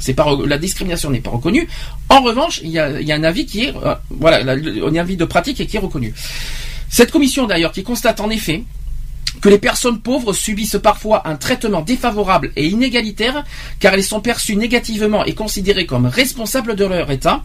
C'est 0.00 0.12
pas 0.14 0.24
re- 0.24 0.44
la 0.46 0.58
discrimination 0.58 1.08
n'est 1.10 1.20
pas 1.20 1.30
reconnue. 1.30 1.66
En 2.10 2.20
revanche, 2.20 2.60
il 2.62 2.70
y 2.70 2.78
a, 2.78 3.00
il 3.00 3.06
y 3.06 3.12
a 3.12 3.14
un 3.14 3.24
avis 3.24 3.46
qui 3.46 3.64
est 3.64 3.74
euh, 3.74 3.94
voilà, 4.10 4.42
la- 4.42 4.52
un 4.52 4.94
avis 4.96 5.16
de 5.16 5.24
pratique 5.24 5.60
et 5.60 5.66
qui 5.66 5.76
est 5.76 5.80
reconnu. 5.80 6.12
Cette 6.90 7.10
commission 7.10 7.46
d'ailleurs 7.46 7.72
qui 7.72 7.82
constate 7.84 8.20
en 8.20 8.28
effet 8.28 8.64
que 9.40 9.48
les 9.48 9.58
personnes 9.58 10.00
pauvres 10.00 10.32
subissent 10.32 10.78
parfois 10.82 11.26
un 11.28 11.36
traitement 11.36 11.82
défavorable 11.82 12.52
et 12.56 12.66
inégalitaire 12.66 13.44
car 13.80 13.94
elles 13.94 14.04
sont 14.04 14.20
perçues 14.20 14.56
négativement 14.56 15.24
et 15.24 15.34
considérées 15.34 15.86
comme 15.86 16.06
responsables 16.06 16.76
de 16.76 16.84
leur 16.84 17.10
état. 17.10 17.42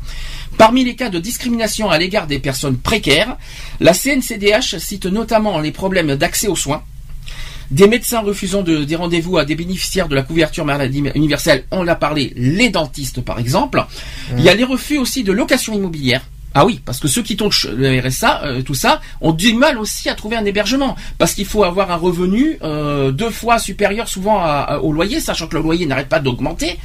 Parmi 0.58 0.84
les 0.84 0.95
cas 0.95 1.10
de 1.10 1.19
discrimination 1.19 1.89
à 1.89 1.97
l'égard 1.97 2.28
des 2.28 2.39
personnes 2.39 2.78
précaires, 2.78 3.38
la 3.80 3.93
CNCDH 3.93 4.78
cite 4.78 5.06
notamment 5.06 5.60
les 5.60 5.71
problèmes 5.71 6.15
d'accès 6.15 6.47
aux 6.47 6.56
soins, 6.56 6.84
des 7.71 7.88
médecins 7.88 8.21
refusant 8.21 8.63
de, 8.63 8.84
des 8.84 8.95
rendez-vous 8.95 9.38
à 9.38 9.45
des 9.45 9.56
bénéficiaires 9.56 10.08
de 10.08 10.15
la 10.15 10.23
couverture 10.23 10.65
maladie 10.65 11.04
universelle, 11.13 11.65
on 11.71 11.84
l'a 11.84 11.95
parlé, 11.95 12.34
les 12.36 12.69
dentistes 12.69 13.21
par 13.21 13.39
exemple. 13.39 13.86
Il 14.38 14.43
y 14.43 14.49
a 14.49 14.56
les 14.56 14.63
refus 14.63 14.97
aussi 14.97 15.23
de 15.23 15.32
location 15.32 15.73
immobilière. 15.73 16.23
Ah 16.54 16.66
oui, 16.66 16.82
parce 16.84 17.00
que 17.00 17.08
ceux 17.08 17.22
qui 17.22 17.38
touchent 17.38 17.68
le 17.68 18.00
RSA, 18.00 18.44
euh, 18.44 18.62
tout 18.62 18.74
ça, 18.74 19.02
ont 19.22 19.34
du 19.34 19.54
mal 19.54 19.78
aussi 19.78 20.10
à 20.10 20.16
trouver 20.16 20.36
un 20.36 20.46
hébergement, 20.46 20.96
parce 21.18 21.34
qu'il 21.34 21.46
faut 21.46 21.64
avoir 21.64 21.92
un 21.92 21.96
revenu 21.96 22.58
euh, 22.64 23.12
deux 23.12 23.30
fois 23.30 23.60
supérieur 23.60 24.08
souvent 24.08 24.46
au 24.82 24.92
loyer, 24.92 25.20
sachant 25.20 25.48
que 25.48 25.56
le 25.56 25.62
loyer 25.62 25.86
n'arrête 25.86 26.10
pas 26.10 26.20
d'augmenter. 26.20 26.80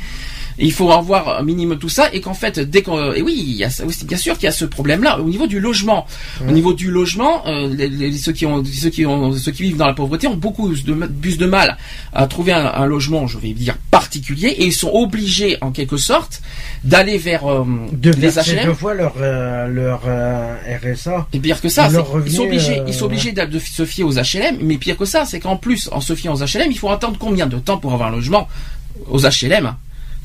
Il 0.59 0.73
faut 0.73 0.91
avoir 0.93 1.41
un 1.41 1.43
minimum 1.43 1.79
tout 1.79 1.89
ça 1.89 2.09
et 2.13 2.21
qu'en 2.21 2.35
fait 2.35 2.59
dès 2.61 2.83
qu'on 2.83 3.13
et 3.13 3.23
oui 3.23 3.35
il 3.37 3.55
y 3.57 3.65
a 3.65 3.71
ça 3.71 3.85
aussi 3.85 4.05
bien 4.05 4.17
sûr 4.17 4.35
qu'il 4.35 4.45
y 4.45 4.49
a 4.49 4.53
ce 4.53 4.65
problème 4.65 5.03
là 5.03 5.19
au 5.21 5.25
niveau 5.29 5.47
du 5.47 5.59
logement. 5.61 6.07
Au 6.47 6.53
niveau 6.53 6.73
du 6.75 6.91
logement 6.91 7.47
euh, 7.47 7.69
les, 7.69 7.89
les- 7.89 8.13
ceux 8.19 8.33
qui 8.33 8.47
ont 8.47 8.63
ceux 8.65 8.91
qui 8.91 9.05
ont 9.07 9.33
ceux 9.33 9.53
qui 9.53 9.63
vivent 9.65 9.77
dans 9.77 9.87
la 9.87 9.95
pauvreté 9.95 10.27
ont 10.29 10.37
beaucoup 10.37 10.69
de 10.73 10.93
plus 11.07 11.39
de 11.39 11.47
mal 11.47 11.77
à 12.13 12.27
trouver 12.27 12.53
un, 12.53 12.67
un 12.67 12.87
logement 12.87 13.27
je 13.27 13.39
vais 13.39 13.53
dire 13.53 13.77
particulier 13.91 14.49
et 14.49 14.67
ils 14.67 14.73
sont 14.73 14.91
obligés 14.93 15.59
en 15.61 15.73
quelque 15.73 15.97
sorte 15.97 16.41
d'aller 16.85 17.19
vers 17.19 17.47
euh, 17.51 17.65
De 17.93 18.11
les 18.13 18.29
HLM 18.39 18.67
deux 18.67 18.75
fois 18.75 18.95
leur, 18.95 19.15
euh, 19.21 19.67
leur 19.69 20.03
euh, 20.07 20.55
RSA. 20.83 21.27
et 21.33 21.41
pire 21.41 21.61
que 21.61 21.69
ça, 21.69 21.89
revenu, 21.89 22.31
ils 22.31 22.37
sont 22.37 22.43
obligés, 22.45 22.83
ils 22.87 22.95
sont 22.95 23.07
obligés 23.07 23.33
de 23.33 23.59
se 23.59 23.85
fier 23.85 24.05
aux 24.05 24.13
HLM, 24.13 24.59
mais 24.61 24.77
pire 24.77 24.97
que 24.97 25.05
ça, 25.05 25.25
c'est 25.25 25.41
qu'en 25.41 25.57
plus, 25.57 25.89
en 25.93 26.01
se 26.01 26.15
fiant 26.15 26.35
aux 26.35 26.39
HLM, 26.45 26.71
il 26.71 26.79
faut 26.79 26.91
attendre 26.91 27.17
combien 27.19 27.47
de 27.47 27.59
temps 27.59 27.79
pour 27.79 27.93
avoir 27.93 28.09
un 28.11 28.13
logement 28.13 28.49
aux 29.11 29.21
HLM 29.21 29.75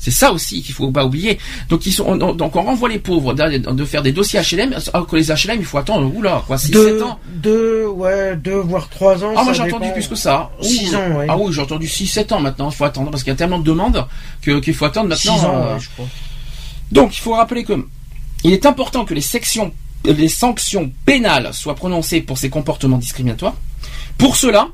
C'est 0.02 0.10
ça 0.10 0.32
aussi 0.32 0.62
qu'il 0.62 0.74
faut 0.74 0.90
pas 0.90 1.04
oublier. 1.04 1.38
Donc 1.68 1.84
ils 1.84 1.92
sont, 1.92 2.04
on- 2.06 2.32
donc 2.32 2.56
on 2.56 2.62
renvoie 2.62 2.88
les 2.88 2.98
pauvres 2.98 3.34
de 3.34 3.84
faire 3.84 4.02
des 4.02 4.12
dossiers 4.12 4.40
HLM, 4.40 4.74
alors 4.94 5.06
que 5.06 5.14
les 5.16 5.26
HLM, 5.30 5.58
il 5.58 5.64
faut 5.66 5.76
attendre, 5.76 6.10
oula, 6.16 6.42
quoi, 6.46 6.56
6 6.56 6.70
Deux, 6.70 6.98
7 6.98 7.02
ans. 7.02 7.18
deux, 7.34 7.84
ouais, 7.86 8.34
deux 8.36 8.54
voire 8.60 8.88
trois 8.88 9.22
ans. 9.22 9.34
Ah, 9.36 9.44
moi 9.44 9.52
j'ai 9.52 9.62
entendu 9.62 9.92
plus 9.92 10.08
que 10.08 10.14
ça. 10.14 10.50
Six 10.62 10.94
Ouh. 10.94 10.96
ans, 10.96 11.16
ouais. 11.18 11.26
Ah 11.28 11.36
oui, 11.36 11.52
j'ai 11.52 11.60
entendu 11.60 11.86
6-7 11.86 12.32
ans 12.32 12.40
maintenant, 12.40 12.70
il 12.70 12.74
faut 12.74 12.84
attendre, 12.86 13.10
parce 13.10 13.22
qu'il 13.22 13.30
y 13.30 13.34
a 13.34 13.36
tellement 13.36 13.58
de 13.58 13.64
demandes 13.64 14.06
que- 14.42 14.58
qu'il 14.60 14.72
faut 14.74 14.86
attendre 14.86 15.14
Six 15.14 15.28
maintenant. 15.28 15.48
ans, 15.48 15.56
euh, 15.66 15.74
ouais, 15.74 15.80
je 15.80 15.88
crois. 15.90 16.06
donc, 16.92 17.16
il 17.16 17.20
faut 17.20 17.32
rappeler 17.34 17.64
que 17.64 17.74
il 18.42 18.52
est 18.54 18.64
important 18.64 19.04
que 19.04 19.12
les 19.12 19.20
sections, 19.20 19.70
les 20.06 20.28
sanctions 20.30 20.90
pénales 21.04 21.52
soient 21.52 21.74
prononcées 21.74 22.22
pour 22.22 22.38
ces 22.38 22.48
comportements 22.48 22.96
discriminatoires. 22.96 23.52
Pour 24.16 24.36
cela, 24.36 24.68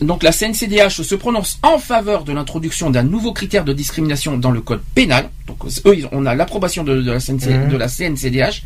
donc 0.00 0.22
la 0.22 0.32
CNCDH 0.32 1.02
se 1.02 1.14
prononce 1.14 1.58
en 1.62 1.78
faveur 1.78 2.24
de 2.24 2.32
l'introduction 2.32 2.90
d'un 2.90 3.02
nouveau 3.02 3.32
critère 3.32 3.64
de 3.64 3.72
discrimination 3.72 4.36
dans 4.38 4.50
le 4.50 4.60
code 4.60 4.80
pénal. 4.94 5.28
Donc 5.46 5.58
eux, 5.86 5.94
ils- 5.96 6.08
on 6.12 6.24
a 6.26 6.34
l'approbation 6.34 6.84
de, 6.84 7.02
de 7.02 7.10
la 7.10 7.20
CNC 7.20 7.46
Mhm. 7.50 7.68
de 7.70 7.76
la 7.76 7.88
CNCDH. 7.88 8.62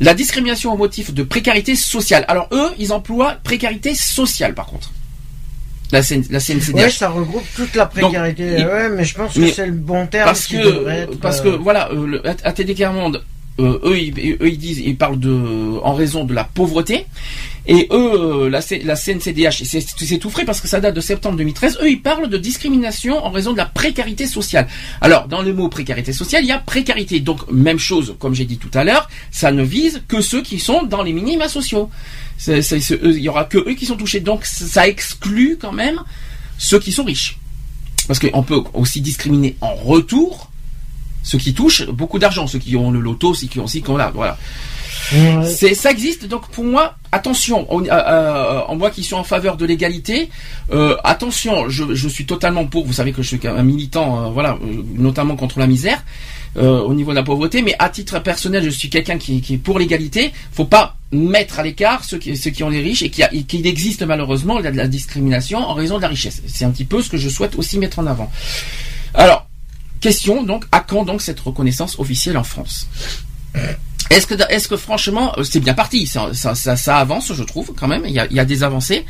La 0.00 0.12
discrimination 0.12 0.72
au 0.72 0.76
motif 0.76 1.14
de 1.14 1.22
précarité 1.22 1.74
sociale. 1.76 2.24
Alors 2.28 2.48
eux, 2.52 2.70
ils 2.78 2.92
emploient 2.92 3.36
précarité 3.42 3.94
sociale 3.94 4.54
par 4.54 4.66
contre. 4.66 4.92
La, 5.92 6.02
CN 6.02 6.22
la 6.30 6.40
CNCDH. 6.40 6.74
Ouais, 6.82 6.90
ça 6.90 7.08
regroupe 7.10 7.44
toute 7.54 7.76
la 7.76 7.86
précarité. 7.86 8.56
ouais, 8.64 8.88
mais 8.88 9.04
je 9.04 9.14
pense 9.14 9.34
que 9.34 9.46
c'est 9.52 9.66
le 9.66 9.72
bon 9.72 10.06
terme 10.08 10.24
parce 10.26 10.46
qui 10.46 10.56
que 10.56 10.88
être, 10.88 11.18
parce 11.20 11.38
euh, 11.40 11.44
que 11.44 11.48
voilà 11.50 11.90
euh, 11.92 12.20
ATD 12.42 12.74
Monde 12.92 13.22
euh, 13.60 13.78
eux, 13.84 13.96
ils, 13.98 14.36
eux, 14.40 14.48
ils 14.48 14.58
disent, 14.58 14.80
ils 14.80 14.96
parlent 14.96 15.18
de, 15.18 15.78
en 15.82 15.94
raison 15.94 16.24
de 16.24 16.34
la 16.34 16.44
pauvreté. 16.44 17.06
Et 17.68 17.88
eux, 17.90 18.48
la, 18.48 18.60
la 18.84 18.96
CNCDH, 18.96 19.64
c'est 19.64 20.18
tout 20.18 20.30
frais 20.30 20.44
parce 20.44 20.60
que 20.60 20.68
ça 20.68 20.80
date 20.80 20.94
de 20.94 21.00
septembre 21.00 21.36
2013. 21.36 21.78
Eux, 21.82 21.90
ils 21.90 22.00
parlent 22.00 22.28
de 22.28 22.38
discrimination 22.38 23.24
en 23.24 23.30
raison 23.30 23.52
de 23.52 23.56
la 23.56 23.66
précarité 23.66 24.26
sociale. 24.26 24.68
Alors, 25.00 25.26
dans 25.26 25.42
le 25.42 25.52
mot 25.52 25.68
précarité 25.68 26.12
sociale, 26.12 26.44
il 26.44 26.48
y 26.48 26.52
a 26.52 26.58
précarité. 26.58 27.20
Donc, 27.20 27.50
même 27.50 27.78
chose, 27.78 28.14
comme 28.18 28.34
j'ai 28.34 28.44
dit 28.44 28.58
tout 28.58 28.70
à 28.74 28.84
l'heure, 28.84 29.08
ça 29.30 29.50
ne 29.50 29.62
vise 29.62 30.02
que 30.06 30.20
ceux 30.20 30.42
qui 30.42 30.58
sont 30.58 30.84
dans 30.84 31.02
les 31.02 31.12
minima 31.12 31.48
sociaux. 31.48 31.90
il 32.46 33.18
y 33.18 33.28
aura 33.28 33.44
que 33.44 33.58
eux 33.58 33.74
qui 33.74 33.86
sont 33.86 33.96
touchés. 33.96 34.20
Donc, 34.20 34.44
ça 34.44 34.86
exclut 34.86 35.58
quand 35.60 35.72
même 35.72 36.00
ceux 36.58 36.78
qui 36.78 36.92
sont 36.92 37.04
riches. 37.04 37.38
Parce 38.06 38.20
qu'on 38.20 38.42
peut 38.42 38.62
aussi 38.74 39.00
discriminer 39.00 39.56
en 39.60 39.74
retour 39.74 40.50
ceux 41.24 41.38
qui 41.38 41.54
touchent 41.54 41.86
beaucoup 41.86 42.20
d'argent, 42.20 42.46
ceux 42.46 42.60
qui 42.60 42.76
ont 42.76 42.92
le 42.92 43.00
loto, 43.00 43.34
ceux 43.34 43.48
qui 43.48 43.58
ont 43.58 43.64
aussi, 43.64 43.82
qu'on 43.82 43.98
voilà. 44.14 44.38
C'est, 45.44 45.74
ça 45.74 45.90
existe. 45.90 46.26
Donc 46.26 46.48
pour 46.48 46.64
moi, 46.64 46.96
attention, 47.12 47.66
on, 47.70 47.84
euh, 47.84 47.88
euh, 47.90 48.74
moi 48.74 48.90
qui 48.90 49.02
suis 49.02 49.14
en 49.14 49.24
faveur 49.24 49.56
de 49.56 49.64
l'égalité, 49.64 50.30
euh, 50.72 50.96
attention, 51.04 51.68
je, 51.68 52.08
suis 52.08 52.26
totalement 52.26 52.66
pour. 52.66 52.86
Vous 52.86 52.92
savez 52.92 53.12
que 53.12 53.22
je 53.22 53.28
suis 53.36 53.46
un 53.46 53.62
militant, 53.62 54.30
voilà, 54.30 54.58
notamment 54.94 55.36
contre 55.36 55.58
la 55.58 55.66
misère. 55.66 56.02
au 56.56 56.94
niveau 56.94 57.10
de 57.10 57.16
la 57.16 57.22
pauvreté, 57.22 57.62
mais 57.62 57.74
à 57.78 57.90
titre 57.90 58.18
personnel, 58.20 58.64
je 58.64 58.70
suis 58.70 58.88
quelqu'un 58.88 59.18
qui, 59.18 59.40
qui, 59.40 59.54
est 59.54 59.58
pour 59.58 59.78
l'égalité. 59.78 60.32
Faut 60.52 60.64
pas 60.64 60.96
mettre 61.12 61.60
à 61.60 61.62
l'écart 61.62 62.02
ceux 62.02 62.18
qui, 62.18 62.32
qui 62.32 62.62
ont 62.64 62.70
les 62.70 62.82
riches 62.82 63.02
et 63.02 63.10
qu'il 63.10 63.66
existe 63.66 64.02
malheureusement 64.02 64.60
de 64.60 64.68
la 64.68 64.88
discrimination 64.88 65.58
en 65.58 65.74
raison 65.74 65.96
de 65.98 66.02
la 66.02 66.08
richesse. 66.08 66.42
C'est 66.46 66.64
un 66.64 66.70
petit 66.70 66.84
peu 66.86 67.02
ce 67.02 67.10
que 67.10 67.16
je 67.16 67.28
souhaite 67.28 67.56
aussi 67.56 67.78
mettre 67.78 67.98
en 67.98 68.06
avant. 68.06 68.30
Alors, 69.14 69.46
question 70.00 70.42
donc, 70.42 70.64
à 70.72 70.80
quand 70.80 71.04
donc 71.04 71.22
cette 71.22 71.40
reconnaissance 71.40 71.98
officielle 71.98 72.36
en 72.36 72.44
France? 72.44 72.86
Est-ce 74.10 74.26
que, 74.26 74.34
est-ce 74.50 74.68
que 74.68 74.76
franchement, 74.76 75.32
euh, 75.38 75.44
c'est 75.44 75.60
bien 75.60 75.74
parti, 75.74 76.06
ça, 76.06 76.32
ça, 76.32 76.54
ça, 76.54 76.96
avance, 76.96 77.32
je 77.32 77.42
trouve, 77.42 77.72
quand 77.76 77.88
même, 77.88 78.02
il 78.06 78.12
y 78.12 78.20
a, 78.20 78.26
il 78.26 78.36
y 78.36 78.40
a 78.40 78.44
des 78.44 78.62
avancées, 78.62 79.04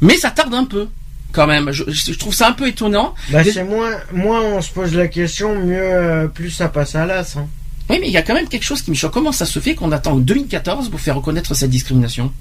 mais 0.00 0.16
ça 0.16 0.30
tarde 0.30 0.54
un 0.54 0.64
peu 0.64 0.88
quand 1.32 1.46
même. 1.46 1.70
Je, 1.72 1.84
je, 1.88 2.12
trouve 2.14 2.34
ça 2.34 2.48
un 2.48 2.52
peu 2.52 2.68
étonnant. 2.68 3.14
Bah, 3.30 3.44
c'est 3.44 3.64
moins, 3.64 3.90
moins 4.12 4.40
on 4.40 4.62
se 4.62 4.70
pose 4.72 4.94
la 4.94 5.08
question, 5.08 5.54
mieux, 5.54 5.78
euh, 5.80 6.28
plus 6.28 6.50
ça 6.50 6.68
passe 6.68 6.94
à 6.94 7.06
l'as. 7.06 7.36
Hein. 7.36 7.46
Oui, 7.90 7.98
mais 8.00 8.08
il 8.08 8.12
y 8.12 8.16
a 8.16 8.22
quand 8.22 8.34
même 8.34 8.48
quelque 8.48 8.64
chose 8.64 8.82
qui 8.82 8.90
me 8.90 8.96
choque. 8.96 9.12
Comment 9.12 9.32
ça 9.32 9.46
se 9.46 9.58
fait 9.58 9.74
qu'on 9.74 9.92
attend 9.92 10.16
2014 10.16 10.90
pour 10.90 11.00
faire 11.00 11.16
reconnaître 11.16 11.54
cette 11.54 11.70
discrimination? 11.70 12.32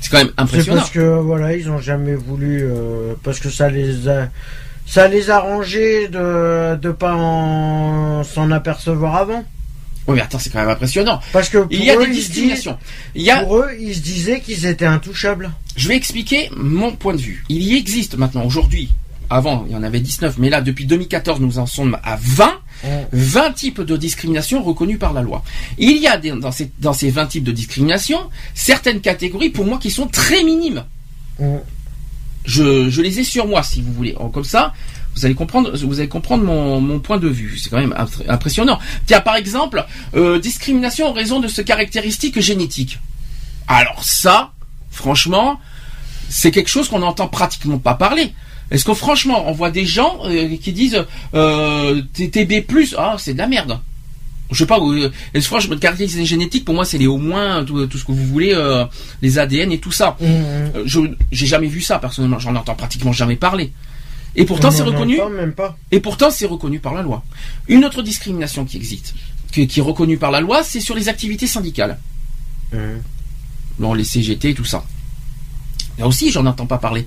C'est 0.00 0.10
quand 0.10 0.18
même 0.18 0.32
impressionnant. 0.36 0.78
Parce 0.78 0.90
que 0.90 1.18
voilà, 1.20 1.54
ils 1.56 1.70
ont 1.70 1.78
jamais 1.78 2.14
voulu, 2.14 2.62
euh, 2.62 3.14
parce 3.22 3.40
que 3.40 3.50
ça 3.50 3.70
les 3.70 4.08
a, 4.08 4.28
ça 4.86 5.08
les 5.08 5.30
a 5.30 5.36
arrangés 5.36 6.08
de 6.08 6.76
de 6.76 6.90
pas 6.90 7.12
s'en 8.24 8.50
apercevoir 8.50 9.16
avant. 9.16 9.44
Oui, 10.08 10.16
mais 10.16 10.22
attends, 10.22 10.38
c'est 10.38 10.50
quand 10.50 10.60
même 10.60 10.68
impressionnant. 10.68 11.20
Parce 11.32 11.48
que 11.48 11.66
il 11.70 11.84
y 11.84 11.90
a 11.90 11.96
des 11.96 12.08
discriminations. 12.08 12.76
Il 13.14 13.22
y 13.22 13.30
a... 13.30 13.44
Pour 13.44 13.58
eux, 13.58 13.70
ils 13.78 13.94
se 13.94 14.00
disaient 14.00 14.40
qu'ils 14.40 14.66
étaient 14.66 14.86
intouchables. 14.86 15.52
Je 15.76 15.88
vais 15.88 15.96
expliquer 15.96 16.50
mon 16.56 16.92
point 16.92 17.14
de 17.14 17.20
vue. 17.20 17.44
Il 17.48 17.62
y 17.62 17.76
existe 17.76 18.16
maintenant, 18.16 18.44
aujourd'hui, 18.44 18.90
avant, 19.30 19.64
il 19.66 19.72
y 19.72 19.76
en 19.76 19.82
avait 19.82 20.00
19, 20.00 20.38
mais 20.38 20.50
là, 20.50 20.60
depuis 20.60 20.84
2014, 20.86 21.40
nous 21.40 21.58
en 21.58 21.66
sommes 21.66 21.98
à 22.02 22.18
20. 22.20 22.52
20 23.12 23.52
types 23.52 23.80
de 23.80 23.96
discrimination 23.96 24.62
reconnus 24.62 24.98
par 24.98 25.12
la 25.12 25.22
loi. 25.22 25.44
Il 25.78 25.98
y 25.98 26.08
a 26.08 26.16
dans, 26.18 26.50
ces, 26.50 26.72
dans 26.80 26.92
ces 26.92 27.10
20 27.10 27.26
types 27.26 27.44
de 27.44 27.52
discrimination 27.52 28.18
certaines 28.54 29.00
catégories 29.00 29.50
pour 29.50 29.64
moi 29.64 29.78
qui 29.78 29.90
sont 29.90 30.08
très 30.08 30.42
minimes. 30.42 30.84
Je, 32.44 32.90
je, 32.90 33.02
les 33.02 33.20
ai 33.20 33.24
sur 33.24 33.46
moi 33.46 33.62
si 33.62 33.82
vous 33.82 33.92
voulez. 33.92 34.16
Comme 34.32 34.44
ça, 34.44 34.74
vous 35.14 35.24
allez 35.24 35.34
comprendre, 35.34 35.76
vous 35.76 36.00
allez 36.00 36.08
comprendre 36.08 36.44
mon, 36.44 36.80
mon 36.80 36.98
point 37.00 37.18
de 37.18 37.28
vue. 37.28 37.58
C'est 37.58 37.70
quand 37.70 37.80
même 37.80 37.94
impressionnant. 38.28 38.78
Tiens, 39.06 39.20
par 39.20 39.36
exemple, 39.36 39.84
euh, 40.14 40.38
discrimination 40.38 41.08
en 41.08 41.12
raison 41.12 41.40
de 41.40 41.48
ce 41.48 41.62
caractéristique 41.62 42.40
génétique. 42.40 42.98
Alors 43.68 44.04
ça, 44.04 44.52
franchement, 44.90 45.60
c'est 46.28 46.50
quelque 46.50 46.70
chose 46.70 46.88
qu'on 46.88 47.00
n'entend 47.00 47.28
pratiquement 47.28 47.78
pas 47.78 47.94
parler. 47.94 48.32
Est-ce 48.70 48.84
que 48.84 48.94
franchement, 48.94 49.44
on 49.48 49.52
voit 49.52 49.70
des 49.70 49.84
gens 49.84 50.20
euh, 50.24 50.56
qui 50.56 50.72
disent 50.72 51.04
euh, 51.34 52.00
TB+, 52.14 52.64
ah 52.96 53.16
c'est 53.18 53.34
de 53.34 53.38
la 53.38 53.46
merde. 53.46 53.78
Je 54.50 54.58
sais 54.58 54.66
pas, 54.66 54.78
euh, 54.78 55.10
est-ce 55.34 55.46
franchement, 55.46 55.76
caractéristique 55.76 56.26
génétique, 56.26 56.64
pour 56.64 56.74
moi, 56.74 56.84
c'est 56.84 56.98
les 56.98 57.06
au 57.06 57.18
moins 57.18 57.64
tout, 57.64 57.86
ce 57.90 58.04
que 58.04 58.12
vous 58.12 58.26
voulez, 58.26 58.52
euh, 58.54 58.84
les 59.20 59.38
ADN 59.38 59.72
et 59.72 59.78
tout 59.78 59.92
ça. 59.92 60.16
Mmh. 60.20 60.84
Je 60.84 61.00
j'ai 61.30 61.46
jamais 61.46 61.66
vu 61.68 61.80
ça 61.80 61.98
personnellement, 61.98 62.38
j'en 62.38 62.54
entends 62.56 62.74
pratiquement 62.74 63.12
jamais 63.12 63.36
parler. 63.36 63.72
Et 64.34 64.44
pourtant, 64.44 64.70
c'est 64.70 64.82
reconnu. 64.82 65.18
même 65.30 65.52
pas. 65.52 65.76
Et 65.90 66.00
pourtant, 66.00 66.30
c'est 66.30 66.46
reconnu 66.46 66.78
par 66.78 66.94
la 66.94 67.02
loi. 67.02 67.22
Une 67.68 67.84
autre 67.84 68.02
discrimination 68.02 68.64
qui 68.64 68.76
existe, 68.76 69.14
qui, 69.52 69.62
est 69.62 69.82
reconnue 69.82 70.16
par 70.16 70.30
la 70.30 70.40
loi, 70.40 70.62
c'est 70.62 70.80
sur 70.80 70.94
les 70.94 71.08
activités 71.08 71.46
syndicales. 71.46 71.98
Mmh. 72.72 73.94
les 73.94 74.04
CGT 74.04 74.50
et 74.50 74.54
tout 74.54 74.64
ça. 74.64 74.84
Là 75.98 76.06
aussi, 76.06 76.30
j'en 76.30 76.46
entends 76.46 76.66
pas 76.66 76.78
parler. 76.78 77.06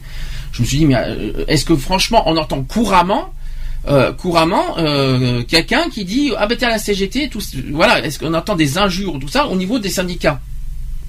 Je 0.51 0.61
me 0.61 0.67
suis 0.67 0.77
dit, 0.77 0.85
mais 0.85 0.95
euh, 0.95 1.43
est-ce 1.47 1.65
que 1.65 1.75
franchement, 1.75 2.23
on 2.27 2.37
entend 2.37 2.63
couramment, 2.63 3.33
euh, 3.87 4.13
couramment, 4.13 4.77
euh, 4.77 5.43
quelqu'un 5.43 5.89
qui 5.89 6.05
dit, 6.05 6.31
ah 6.37 6.45
ben 6.45 6.57
t'es 6.57 6.65
à 6.65 6.69
la 6.69 6.79
CGT, 6.79 7.29
tout, 7.29 7.41
voilà, 7.71 8.05
est-ce 8.05 8.19
qu'on 8.19 8.33
entend 8.33 8.55
des 8.55 8.77
injures, 8.77 9.17
tout 9.19 9.27
ça, 9.27 9.47
au 9.47 9.55
niveau 9.55 9.79
des 9.79 9.89
syndicats? 9.89 10.39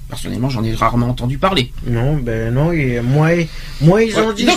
Personnellement, 0.09 0.49
j'en 0.49 0.63
ai 0.63 0.73
rarement 0.73 1.09
entendu 1.09 1.37
parler. 1.37 1.73
Non, 1.85 2.15
ben 2.15 2.53
non, 2.53 2.71
et 2.71 3.01
moins, 3.01 3.35
moins 3.81 4.01
ils 4.01 4.17
ont 4.17 4.31
dit, 4.31 4.47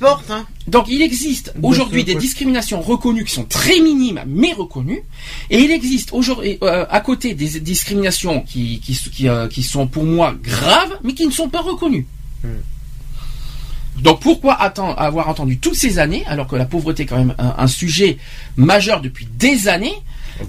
portent. 0.00 0.30
Hein. 0.32 0.46
Donc 0.66 0.86
il 0.88 1.00
existe 1.00 1.54
aujourd'hui 1.62 2.02
des 2.02 2.16
discriminations 2.16 2.80
reconnues 2.80 3.24
qui 3.24 3.32
sont 3.32 3.44
très 3.44 3.78
minimes 3.78 4.22
mais 4.26 4.52
reconnues, 4.52 5.02
et 5.50 5.60
il 5.60 5.70
existe 5.70 6.12
aujourd'hui 6.12 6.58
euh, 6.62 6.86
à 6.90 7.00
côté 7.00 7.34
des 7.34 7.60
discriminations 7.60 8.40
qui 8.40 8.80
qui, 8.80 8.94
qui, 8.94 9.28
euh, 9.28 9.46
qui, 9.46 9.62
sont 9.62 9.86
pour 9.86 10.02
moi 10.02 10.34
graves 10.42 10.98
mais 11.04 11.12
qui 11.12 11.24
ne 11.24 11.32
sont 11.32 11.48
pas 11.48 11.60
reconnues. 11.60 12.06
Hmm. 12.42 14.02
Donc 14.02 14.20
pourquoi 14.20 14.54
attendre, 14.60 14.98
avoir 14.98 15.28
entendu 15.28 15.58
toutes 15.58 15.76
ces 15.76 16.00
années 16.00 16.24
alors 16.26 16.48
que 16.48 16.56
la 16.56 16.66
pauvreté 16.66 17.04
est 17.04 17.06
quand 17.06 17.16
même 17.16 17.34
un 17.38 17.66
sujet 17.68 18.18
majeur 18.56 19.00
depuis 19.00 19.28
des 19.38 19.68
années 19.68 19.94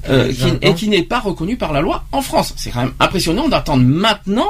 euh, 0.10 0.32
qui, 0.32 0.48
et 0.62 0.74
qui 0.74 0.90
n'est 0.90 1.04
pas 1.04 1.20
reconnu 1.20 1.58
par 1.58 1.74
la 1.74 1.82
loi 1.82 2.06
en 2.12 2.22
France. 2.22 2.54
C'est 2.58 2.72
quand 2.72 2.82
même 2.82 2.94
impressionnant 3.00 3.48
d'attendre 3.48 3.84
maintenant 3.84 4.50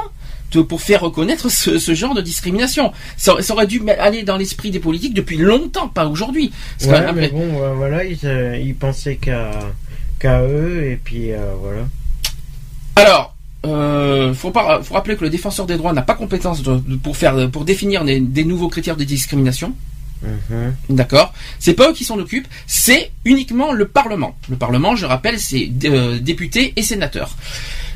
pour 0.68 0.80
faire 0.80 1.02
reconnaître 1.02 1.50
ce, 1.50 1.94
genre 1.94 2.14
de 2.14 2.20
discrimination. 2.20 2.92
Ça, 3.16 3.34
aurait 3.50 3.66
dû 3.66 3.82
aller 3.98 4.22
dans 4.22 4.36
l'esprit 4.36 4.70
des 4.70 4.78
politiques 4.78 5.14
depuis 5.14 5.36
longtemps, 5.36 5.88
pas 5.88 6.06
aujourd'hui. 6.06 6.52
Ouais, 6.86 7.12
mais 7.12 7.28
bon, 7.28 7.74
voilà, 7.76 8.04
ils, 8.04 8.18
euh, 8.24 8.72
pensaient 8.78 9.16
qu'à 9.16 10.42
eux, 10.42 10.84
et 10.84 10.96
puis 10.96 11.32
euh, 11.32 11.52
voilà. 11.60 11.82
Alors, 12.96 13.34
euh, 13.66 14.32
faut, 14.34 14.50
pas, 14.50 14.82
faut 14.82 14.94
rappeler 14.94 15.16
que 15.16 15.24
le 15.24 15.30
défenseur 15.30 15.66
des 15.66 15.76
droits 15.76 15.92
n'a 15.92 16.02
pas 16.02 16.14
compétence 16.14 16.62
pour 17.02 17.16
faire, 17.16 17.50
pour 17.50 17.64
définir 17.64 18.04
des, 18.04 18.20
des 18.20 18.44
nouveaux 18.44 18.68
critères 18.68 18.96
de 18.96 19.04
discrimination. 19.04 19.74
Mhm. 20.22 20.74
D'accord 20.90 21.32
C'est 21.58 21.74
pas 21.74 21.90
eux 21.90 21.92
qui 21.92 22.04
s'en 22.04 22.18
occupent, 22.18 22.48
c'est 22.66 23.12
uniquement 23.24 23.72
le 23.72 23.86
Parlement. 23.88 24.36
Le 24.48 24.56
Parlement, 24.56 24.96
je 24.96 25.06
rappelle, 25.06 25.38
c'est 25.38 25.70
euh, 25.84 26.18
députés 26.18 26.72
et 26.76 26.82
sénateurs. 26.82 27.36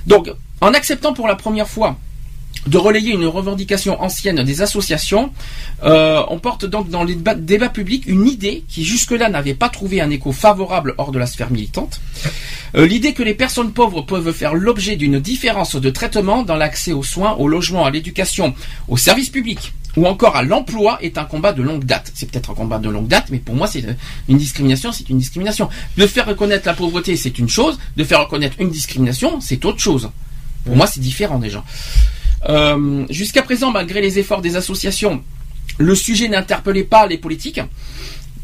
Donc, 0.07 0.31
en 0.61 0.75
acceptant 0.75 1.13
pour 1.13 1.29
la 1.29 1.35
première 1.35 1.69
fois 1.69 1.99
de 2.67 2.79
relayer 2.79 3.13
une 3.13 3.27
revendication 3.27 4.01
ancienne 4.03 4.43
des 4.43 4.63
associations, 4.63 5.33
euh, 5.83 6.23
on 6.29 6.39
porte 6.39 6.65
donc 6.65 6.89
dans 6.91 7.05
les 7.05 7.17
débats, 7.17 7.69
publics 7.69 8.05
une 8.07 8.27
idée 8.27 8.65
qui 8.69 8.85
jusque-là 8.85 9.29
n'avait 9.29 9.55
pas 9.55 9.69
trouvé 9.69 10.01
un 10.01 10.11
écho 10.11 10.33
favorable 10.33 10.95
hors 10.99 11.11
de 11.11 11.19
la 11.19 11.27
sphère 11.27 11.51
militante. 11.51 12.01
Euh, 12.75 12.87
l'idée 12.87 13.13
que 13.13 13.23
les 13.23 13.35
personnes 13.35 13.73
pauvres 13.73 14.03
peuvent 14.03 14.33
faire 14.33 14.55
l'objet 14.55 14.97
d'une 14.97 15.19
différence 15.19 15.77
de 15.77 15.91
traitement 15.91 16.43
dans 16.43 16.57
l'accès 16.57 16.93
aux 16.93 17.03
soins, 17.03 17.35
au 17.35 17.49
logement, 17.49 17.85
à 17.85 17.91
l'éducation, 17.91 18.55
aux 18.89 18.97
services 18.97 19.31
publics 19.31 19.73
ou 19.97 20.07
encore 20.07 20.37
à 20.37 20.43
l'emploi 20.43 20.99
est 21.03 21.19
un 21.19 21.25
combat 21.25 21.53
de 21.53 21.63
longue 21.63 21.85
date. 21.85 22.11
C'est 22.15 22.31
peut-être 22.31 22.51
un 22.51 22.55
combat 22.55 22.79
de 22.79 22.89
longue 22.89 23.09
date, 23.09 23.27
mais 23.31 23.39
pour 23.39 23.55
moi, 23.55 23.67
c'est 23.67 23.85
une 24.29 24.39
discrimination, 24.39 24.93
c'est 24.93 25.09
une 25.11 25.19
discrimination. 25.19 25.69
De 25.97 26.07
faire 26.07 26.27
reconnaître 26.27 26.67
la 26.67 26.75
pauvreté, 26.75 27.17
c'est 27.17 27.39
une 27.39 27.49
chose. 27.49 27.79
De 27.97 28.05
faire 28.05 28.21
reconnaître 28.21 28.57
une 28.59 28.71
discrimination, 28.71 29.41
c'est 29.41 29.65
autre 29.65 29.81
chose. 29.81 30.11
Pour 30.65 30.77
moi, 30.77 30.87
c'est 30.87 31.01
différent 31.01 31.39
déjà. 31.39 31.65
Euh, 32.49 33.05
Jusqu'à 33.11 33.43
présent, 33.43 33.71
malgré 33.71 34.01
les 34.01 34.19
efforts 34.19 34.43
des 34.43 34.57
associations, 34.57 35.23
le 35.79 35.95
sujet 35.95 36.29
n'interpellait 36.29 36.85
pas 36.85 37.07
les 37.07 37.19
politiques. 37.19 37.61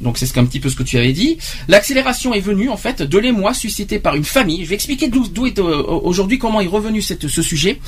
Donc 0.00 0.16
c'est 0.16 0.38
un 0.38 0.44
petit 0.44 0.60
peu 0.60 0.68
ce 0.68 0.76
que 0.76 0.84
tu 0.84 0.96
avais 0.96 1.12
dit. 1.12 1.38
L'accélération 1.66 2.32
est 2.32 2.40
venue 2.40 2.68
en 2.68 2.76
fait 2.76 3.02
de 3.02 3.18
l'émoi 3.18 3.52
suscité 3.52 3.98
par 3.98 4.14
une 4.14 4.24
famille. 4.24 4.64
Je 4.64 4.68
vais 4.68 4.76
expliquer 4.76 5.08
d'où 5.08 5.46
est 5.46 5.58
euh, 5.58 5.82
aujourd'hui 5.82 6.38
comment 6.38 6.60
est 6.60 6.68
revenu 6.68 7.02
cette, 7.02 7.26
ce 7.26 7.42
sujet. 7.42 7.80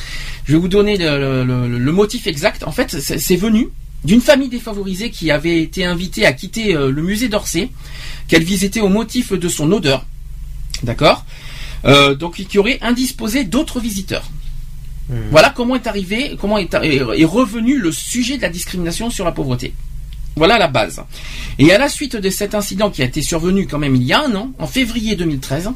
Je 0.45 0.53
vais 0.53 0.59
vous 0.59 0.69
donner 0.69 0.97
le, 0.99 1.93
motif 1.93 2.27
exact. 2.27 2.65
En 2.65 2.73
fait, 2.73 2.99
c'est 3.01 3.37
venu 3.37 3.69
d'une 4.05 4.21
famille 4.21 4.49
défavorisée 4.49 5.11
qui 5.11 5.31
avait 5.31 5.63
été 5.63 5.85
invitée 5.85 6.27
à 6.27 6.33
quitter 6.33 6.75
euh, 6.75 6.91
le 6.91 7.03
musée 7.03 7.29
d'Orsay, 7.29 7.69
qu'elle 8.29 8.45
visitait 8.45 8.81
au 8.81 8.89
motif 8.89 9.33
de 9.33 9.49
son 9.49 9.71
odeur. 9.71 10.07
D'accord? 10.83 11.25
Euh, 11.85 12.15
Donc 12.15 12.37
qui 12.37 12.59
aurait 12.59 12.79
indisposé 12.83 13.45
d'autres 13.45 13.81
visiteurs. 13.81 14.25
Hmm. 15.09 15.15
Voilà 15.31 15.51
comment 15.51 15.75
est 15.75 15.87
arrivé, 15.87 16.37
comment 16.41 16.59
est, 16.59 16.73
est 16.75 17.25
revenu 17.25 17.79
le 17.79 17.93
sujet 17.93 18.37
de 18.37 18.43
la 18.43 18.51
discrimination 18.51 19.11
sur 19.11 19.25
la 19.25 19.33
pauvreté. 19.33 19.75
Voilà 20.37 20.59
la 20.59 20.69
base. 20.69 21.03
Et 21.59 21.73
à 21.73 21.79
la 21.79 21.89
suite 21.89 22.17
de 22.17 22.31
cet 22.31 22.55
incident 22.55 22.91
qui 22.91 23.03
a 23.03 23.05
été 23.05 23.21
survenu 23.21 23.67
quand 23.67 23.79
même 23.79 23.97
il 23.97 24.05
y 24.05 24.13
a 24.13 24.25
un 24.25 24.35
an, 24.35 24.53
en 24.59 24.67
février 24.67 25.17
2013, 25.17 25.71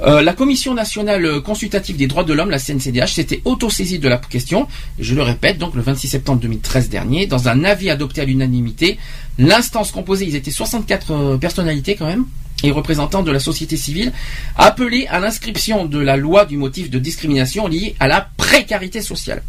Euh, 0.00 0.22
la 0.22 0.32
Commission 0.32 0.74
nationale 0.74 1.40
consultative 1.42 1.96
des 1.96 2.06
droits 2.06 2.24
de 2.24 2.32
l'homme, 2.32 2.50
la 2.50 2.58
CNCDH, 2.58 3.14
s'était 3.14 3.42
autosaisie 3.44 3.98
de 3.98 4.08
la 4.08 4.18
question. 4.18 4.68
Je 4.98 5.14
le 5.14 5.22
répète, 5.22 5.58
donc 5.58 5.74
le 5.74 5.82
26 5.82 6.08
septembre 6.08 6.40
2013 6.40 6.88
dernier, 6.88 7.26
dans 7.26 7.48
un 7.48 7.64
avis 7.64 7.90
adopté 7.90 8.20
à 8.20 8.24
l'unanimité, 8.24 8.98
l'instance 9.38 9.90
composée, 9.90 10.26
ils 10.26 10.36
étaient 10.36 10.50
64 10.52 11.10
euh, 11.10 11.36
personnalités 11.36 11.96
quand 11.96 12.06
même, 12.06 12.26
et 12.62 12.70
représentants 12.70 13.22
de 13.22 13.30
la 13.30 13.40
société 13.40 13.76
civile, 13.76 14.12
appelés 14.56 15.06
à 15.08 15.20
l'inscription 15.20 15.84
de 15.84 15.98
la 15.98 16.16
loi 16.16 16.44
du 16.44 16.56
motif 16.56 16.90
de 16.90 16.98
discrimination 16.98 17.68
lié 17.68 17.94
à 18.00 18.08
la 18.08 18.28
précarité 18.36 19.00
sociale. 19.00 19.42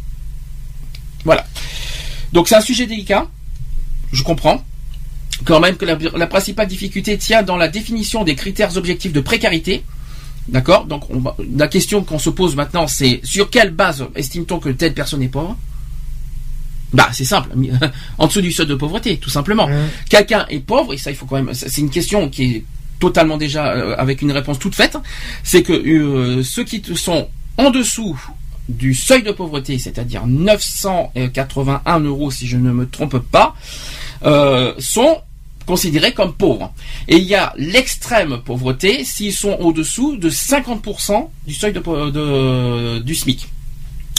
Voilà. 1.25 1.45
Donc 2.33 2.47
c'est 2.47 2.55
un 2.55 2.61
sujet 2.61 2.85
délicat, 2.85 3.27
je 4.11 4.23
comprends 4.23 4.63
quand 5.45 5.59
même 5.59 5.77
que 5.77 5.85
la, 5.85 5.97
la 6.15 6.27
principale 6.27 6.67
difficulté 6.67 7.17
tient 7.17 7.43
dans 7.43 7.57
la 7.57 7.69
définition 7.69 8.23
des 8.23 8.35
critères 8.35 8.75
objectifs 8.77 9.13
de 9.13 9.21
précarité, 9.21 9.83
D'accord? 10.49 10.85
Donc 10.85 11.09
on 11.09 11.19
va, 11.19 11.35
la 11.55 11.67
question 11.67 12.03
qu'on 12.03 12.19
se 12.19 12.29
pose 12.29 12.55
maintenant, 12.55 12.87
c'est 12.87 13.21
sur 13.23 13.49
quelle 13.49 13.71
base 13.71 14.05
estime-t-on 14.15 14.59
que 14.59 14.69
telle 14.69 14.93
personne 14.93 15.21
est 15.21 15.29
pauvre? 15.29 15.55
Bah 16.91 17.09
c'est 17.11 17.25
simple, 17.25 17.49
en 18.17 18.27
dessous 18.27 18.41
du 18.41 18.51
seuil 18.51 18.65
de 18.65 18.73
pauvreté, 18.73 19.17
tout 19.17 19.29
simplement. 19.29 19.67
Mmh. 19.67 19.89
Quelqu'un 20.09 20.47
est 20.49 20.59
pauvre, 20.59 20.93
et 20.93 20.97
ça 20.97 21.11
il 21.11 21.15
faut 21.15 21.27
quand 21.27 21.35
même, 21.35 21.53
c'est 21.53 21.77
une 21.77 21.91
question 21.91 22.29
qui 22.29 22.43
est 22.43 22.63
totalement 22.99 23.37
déjà 23.37 23.73
euh, 23.73 23.95
avec 23.97 24.21
une 24.21 24.31
réponse 24.31 24.59
toute 24.59 24.75
faite, 24.75 24.97
c'est 25.43 25.63
que 25.63 25.73
euh, 25.73 26.43
ceux 26.43 26.63
qui 26.63 26.83
sont 26.95 27.29
en 27.57 27.71
dessous 27.71 28.19
du 28.67 28.93
seuil 28.93 29.23
de 29.23 29.31
pauvreté, 29.31 29.79
c'est-à-dire 29.79 30.27
981 30.27 31.99
euros 32.01 32.29
si 32.29 32.47
je 32.47 32.57
ne 32.57 32.71
me 32.71 32.87
trompe 32.87 33.17
pas, 33.17 33.55
euh, 34.23 34.73
sont 34.77 35.21
considérés 35.65 36.13
comme 36.13 36.33
pauvres. 36.33 36.73
Et 37.07 37.17
il 37.17 37.25
y 37.25 37.35
a 37.35 37.53
l'extrême 37.57 38.39
pauvreté 38.43 39.03
s'ils 39.05 39.33
sont 39.33 39.57
au-dessous 39.59 40.17
de 40.17 40.29
50% 40.29 41.29
du 41.47 41.53
seuil 41.53 41.73
du 41.73 43.15
SMIC. 43.15 43.47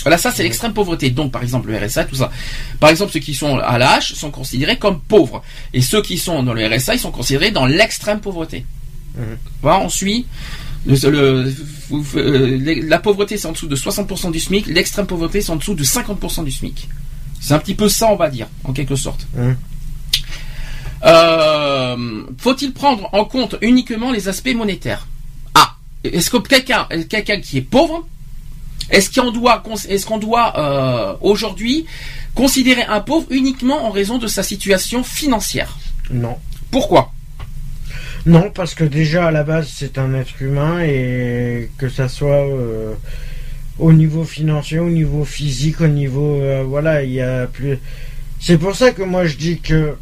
Voilà, 0.02 0.18
ça 0.18 0.30
c'est 0.32 0.42
l'extrême 0.42 0.72
pauvreté. 0.72 1.10
Donc 1.10 1.32
par 1.32 1.42
exemple 1.42 1.70
le 1.70 1.78
RSA, 1.78 2.04
tout 2.04 2.14
ça. 2.16 2.30
Par 2.78 2.90
exemple 2.90 3.12
ceux 3.12 3.20
qui 3.20 3.34
sont 3.34 3.58
à 3.58 3.78
l'âge 3.78 4.14
sont 4.14 4.30
considérés 4.30 4.78
comme 4.78 5.00
pauvres. 5.00 5.42
Et 5.74 5.80
ceux 5.82 6.02
qui 6.02 6.16
sont 6.18 6.42
dans 6.42 6.54
le 6.54 6.66
RSA, 6.66 6.94
ils 6.94 7.00
sont 7.00 7.10
considérés 7.10 7.50
dans 7.50 7.66
l'extrême 7.66 8.20
pauvreté. 8.20 8.64
Mhm. 9.16 9.36
Voilà, 9.62 9.80
on 9.80 9.88
suit. 9.88 10.26
Le- 10.86 11.10
le- 11.10 11.54
euh, 12.16 12.82
la 12.88 12.98
pauvreté 12.98 13.36
c'est 13.36 13.46
en 13.46 13.52
dessous 13.52 13.66
de 13.66 13.76
60% 13.76 14.30
du 14.30 14.40
SMIC, 14.40 14.66
l'extrême 14.66 15.06
pauvreté 15.06 15.42
c'est 15.42 15.50
en 15.50 15.56
dessous 15.56 15.74
de 15.74 15.84
50% 15.84 16.42
du 16.44 16.50
SMIC. 16.50 16.88
C'est 17.40 17.52
un 17.54 17.58
petit 17.58 17.74
peu 17.74 17.88
ça 17.88 18.06
on 18.10 18.16
va 18.16 18.30
dire, 18.30 18.46
en 18.64 18.72
quelque 18.72 18.96
sorte. 18.96 19.26
Mhm. 19.36 19.56
Euh, 21.04 22.22
Faut-il 22.38 22.72
prendre 22.72 23.08
en 23.12 23.24
compte 23.24 23.56
uniquement 23.62 24.12
les 24.12 24.28
aspects 24.28 24.54
monétaires? 24.54 25.06
Ah, 25.54 25.74
est-ce 26.04 26.30
que 26.30 26.36
quelqu'un, 26.38 26.86
quelqu'un 27.08 27.40
qui 27.40 27.58
est 27.58 27.62
pauvre, 27.62 28.06
est-ce 28.88 29.10
qu'on 29.10 29.30
doit, 29.30 29.60
cons- 29.64 29.74
est-ce 29.88 30.06
qu'on 30.06 30.18
doit 30.18 30.58
euh, 30.58 31.14
aujourd'hui 31.20 31.86
considérer 32.34 32.82
un 32.82 33.00
pauvre 33.00 33.26
uniquement 33.30 33.84
en 33.86 33.90
raison 33.90 34.18
de 34.18 34.26
sa 34.26 34.42
situation 34.42 35.02
financière? 35.04 35.78
Non. 36.10 36.38
Pourquoi? 36.70 37.12
Non, 38.26 38.50
parce 38.50 38.74
que 38.74 38.84
déjà 38.84 39.26
à 39.28 39.30
la 39.30 39.44
base 39.44 39.68
c'est 39.74 39.98
un 39.98 40.14
être 40.14 40.40
humain 40.42 40.80
et 40.82 41.70
que 41.78 41.88
ça 41.88 42.08
soit 42.08 42.46
euh, 42.46 42.94
au 43.78 43.92
niveau 43.92 44.24
financier, 44.24 44.78
au 44.78 44.90
niveau 44.90 45.24
physique, 45.24 45.80
au 45.80 45.88
niveau 45.88 46.34
euh, 46.40 46.62
voilà, 46.66 47.02
il 47.02 47.12
y 47.12 47.20
a 47.22 47.46
plus. 47.46 47.78
C'est 48.38 48.58
pour 48.58 48.76
ça 48.76 48.92
que 48.92 49.02
moi 49.02 49.24
je 49.26 49.36
dis 49.36 49.58
que. 49.60 49.96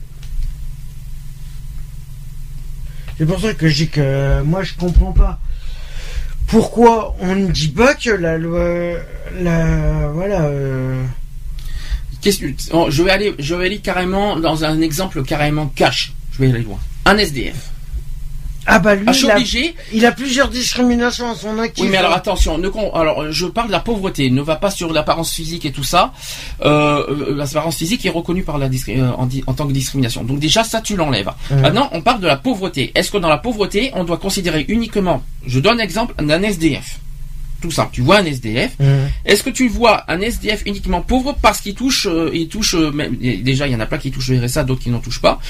C'est 3.19 3.27
pour 3.27 3.41
ça 3.41 3.53
que 3.55 3.69
je 3.69 3.75
dis 3.75 3.89
que 3.89 4.43
moi 4.43 4.63
je 4.63 4.75
comprends 4.75 5.13
pas. 5.13 5.41
Pourquoi 6.49 7.15
on 7.21 7.35
ne 7.35 7.49
dit 7.49 7.69
pas 7.69 7.95
que 7.95 8.11
la 8.11 8.39
loi, 8.39 8.97
la 9.41 10.09
voilà. 10.09 10.47
euh, 10.47 11.05
oh, 12.73 12.87
Je 12.89 13.03
vais 13.03 13.11
aller, 13.11 13.35
je 13.39 13.55
vais 13.55 13.67
aller 13.67 13.79
carrément 13.79 14.41
dans 14.41 14.65
un 14.65 14.81
exemple 14.81 15.23
carrément 15.23 15.67
cash. 15.67 16.13
Je 16.33 16.43
vais 16.43 16.51
aller 16.51 16.63
loin. 16.63 16.79
Un 17.05 17.19
SDF. 17.19 17.71
Ah 18.71 18.79
bah 18.81 18.95
lui, 18.95 19.05
Ah, 19.09 19.13
il, 19.19 19.31
a, 19.31 19.35
obligé. 19.37 19.75
il 19.95 20.05
a 20.07 20.13
plusieurs 20.13 20.49
discriminations 20.49 21.31
à 21.31 21.35
son 21.35 21.59
actif. 21.59 21.85
Oui, 21.85 21.91
mais 21.91 21.97
alors 21.97 22.13
attention. 22.13 22.59
Ne, 22.59 22.69
con- 22.69 22.93
alors, 22.95 23.33
je 23.33 23.47
parle 23.47 23.69
de 23.69 23.73
la 23.73 23.81
pauvreté. 23.81 24.29
Ne 24.31 24.43
va 24.43 24.57
pas 24.57 24.71
sur 24.71 24.93
l'apparence 24.93 25.33
physique 25.33 25.65
et 25.65 25.73
tout 25.73 25.85
ça. 25.85 26.13
Euh, 26.65 27.03
euh, 27.09 27.35
l'apparence 27.35 27.77
physique 27.77 28.05
est 28.05 28.11
reconnue 28.11 28.43
par 28.43 28.59
la 28.59 28.67
euh, 28.67 29.11
en, 29.17 29.27
en 29.47 29.55
tant 29.55 29.67
que 29.67 29.73
discrimination. 29.73 30.23
Donc 30.23 30.39
déjà, 30.39 30.65
ça, 30.65 30.81
tu 30.83 30.97
l'enlèves. 30.97 31.31
Maintenant, 31.51 31.89
on 31.93 32.03
parle 32.03 32.21
de 32.21 32.27
la 32.27 32.37
pauvreté. 32.37 32.93
Est-ce 32.95 33.11
que 33.11 33.19
dans 33.19 33.29
la 33.31 33.39
pauvreté, 33.39 33.91
on 33.95 34.05
doit 34.05 34.19
considérer 34.19 34.67
uniquement, 34.69 35.23
je 35.47 35.61
donne 35.61 35.79
l'exemple 35.79 36.15
d'un 36.23 36.43
SDF. 36.43 36.99
Tout 37.61 37.73
simple. 37.73 37.91
Tu 37.93 38.03
vois 38.03 38.19
un 38.19 38.25
SDF. 38.25 38.77
Est-ce 39.25 39.43
que 39.43 39.51
tu 39.51 39.67
vois 39.69 40.05
un 40.07 40.21
SDF 40.21 40.63
uniquement 40.67 41.01
pauvre 41.01 41.37
parce 41.43 41.61
qu'il 41.61 41.75
touche, 41.75 42.07
euh, 42.07 42.31
il 42.33 42.47
touche, 42.47 42.75
euh, 42.77 42.93
même, 42.93 43.17
déjà, 43.17 43.67
il 43.67 43.73
y 43.73 43.77
en 43.77 43.81
a 43.81 43.87
plein 43.87 43.99
qui 43.99 44.13
touchent 44.13 44.29
le 44.29 44.45
RSA, 44.47 44.63
d'autres 44.63 44.83
qui 44.83 44.91
n'en 44.91 45.01
touchent 45.01 45.21
pas. 45.23 45.41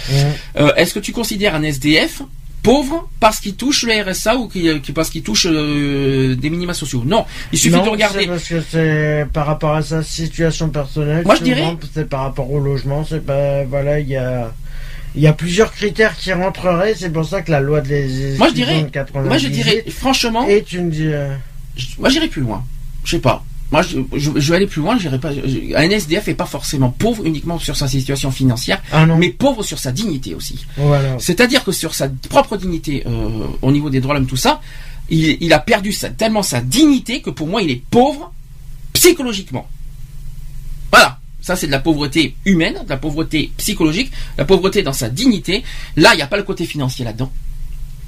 Euh, 0.58 0.72
Est-ce 0.76 0.94
que 0.94 1.00
tu 1.00 1.12
considères 1.12 1.54
un 1.54 1.62
SDF 1.62 2.22
pauvre 2.62 3.08
parce 3.20 3.40
qu'il 3.40 3.54
touche 3.54 3.84
le 3.84 3.92
RSA 4.02 4.36
ou 4.36 4.48
qu'il- 4.48 4.80
parce 4.94 5.10
qu'il 5.10 5.22
touche 5.22 5.46
euh, 5.48 6.34
des 6.36 6.50
minima 6.50 6.74
sociaux 6.74 7.02
Non, 7.06 7.24
il 7.52 7.58
suffit 7.58 7.76
Non, 7.76 7.84
de 7.84 7.90
regarder. 7.90 8.26
parce 8.26 8.44
que 8.48 8.60
c'est 8.60 9.26
par 9.32 9.46
rapport 9.46 9.74
à 9.74 9.82
sa 9.82 10.02
situation 10.02 10.68
personnelle. 10.68 11.24
Moi, 11.24 11.36
je 11.36 11.42
dirais- 11.42 11.76
C'est 11.94 12.08
par 12.08 12.22
rapport 12.22 12.50
au 12.50 12.58
logement. 12.60 13.04
C'est 13.08 13.24
pas 13.24 13.64
voilà, 13.64 14.00
il 14.00 14.08
y 14.08 14.16
a 14.16 14.52
il 15.14 15.22
y 15.22 15.26
a 15.26 15.32
plusieurs 15.32 15.72
critères 15.72 16.16
qui 16.16 16.32
rentreraient. 16.32 16.94
C'est 16.94 17.10
pour 17.10 17.24
ça 17.24 17.40
que 17.42 17.50
la 17.50 17.60
loi 17.60 17.80
de 17.80 17.88
les 17.88 18.36
Moi, 18.36 18.48
je 18.48 18.54
dirais- 18.54 18.82
de 18.82 18.88
98 18.88 19.28
Moi, 19.28 19.38
je 19.38 19.48
dirais 19.48 19.84
franchement, 19.90 20.46
est 20.46 20.72
une 20.72 20.92
euh, 21.00 21.34
moi 21.98 22.08
j'irai 22.10 22.28
plus 22.28 22.42
loin. 22.42 22.62
Je 23.04 23.12
sais 23.12 23.18
pas. 23.20 23.42
Moi, 23.70 23.82
je, 23.82 23.98
je, 24.16 24.30
je 24.36 24.50
vais 24.50 24.56
aller 24.56 24.66
plus 24.66 24.80
loin. 24.80 24.96
Pas. 25.20 25.32
je- 25.32 25.74
Un 25.76 25.90
SDF 25.90 26.28
est 26.28 26.34
pas 26.34 26.46
forcément 26.46 26.88
pauvre 26.90 27.26
uniquement 27.26 27.58
sur 27.58 27.76
sa 27.76 27.86
situation 27.86 28.30
financière, 28.30 28.80
ah 28.92 29.04
mais 29.04 29.28
pauvre 29.28 29.62
sur 29.62 29.78
sa 29.78 29.92
dignité 29.92 30.34
aussi. 30.34 30.64
voilà. 30.76 31.18
C'est-à-dire 31.18 31.64
que 31.64 31.72
sur 31.72 31.94
sa 31.94 32.08
propre 32.30 32.56
dignité, 32.56 33.02
euh, 33.06 33.46
au 33.60 33.70
niveau 33.70 33.90
des 33.90 34.00
droits 34.00 34.14
de 34.14 34.20
l'homme, 34.20 34.28
tout 34.28 34.36
ça, 34.36 34.60
il, 35.10 35.36
il 35.40 35.52
a 35.52 35.58
perdu 35.58 35.92
sa, 35.92 36.08
tellement 36.10 36.42
sa 36.42 36.60
dignité 36.62 37.20
que 37.20 37.30
pour 37.30 37.46
moi, 37.46 37.60
il 37.62 37.70
est 37.70 37.82
pauvre 37.90 38.32
psychologiquement. 38.94 39.68
Voilà. 40.90 41.18
Ça, 41.40 41.56
c'est 41.56 41.66
de 41.66 41.72
la 41.72 41.78
pauvreté 41.78 42.34
humaine, 42.44 42.74
de 42.84 42.88
la 42.88 42.96
pauvreté 42.96 43.52
psychologique, 43.56 44.10
la 44.36 44.44
pauvreté 44.44 44.82
dans 44.82 44.92
sa 44.92 45.08
dignité. 45.08 45.62
Là, 45.96 46.10
il 46.14 46.16
n'y 46.16 46.22
a 46.22 46.26
pas 46.26 46.36
le 46.36 46.42
côté 46.42 46.64
financier 46.66 47.04
là-dedans. 47.04 47.30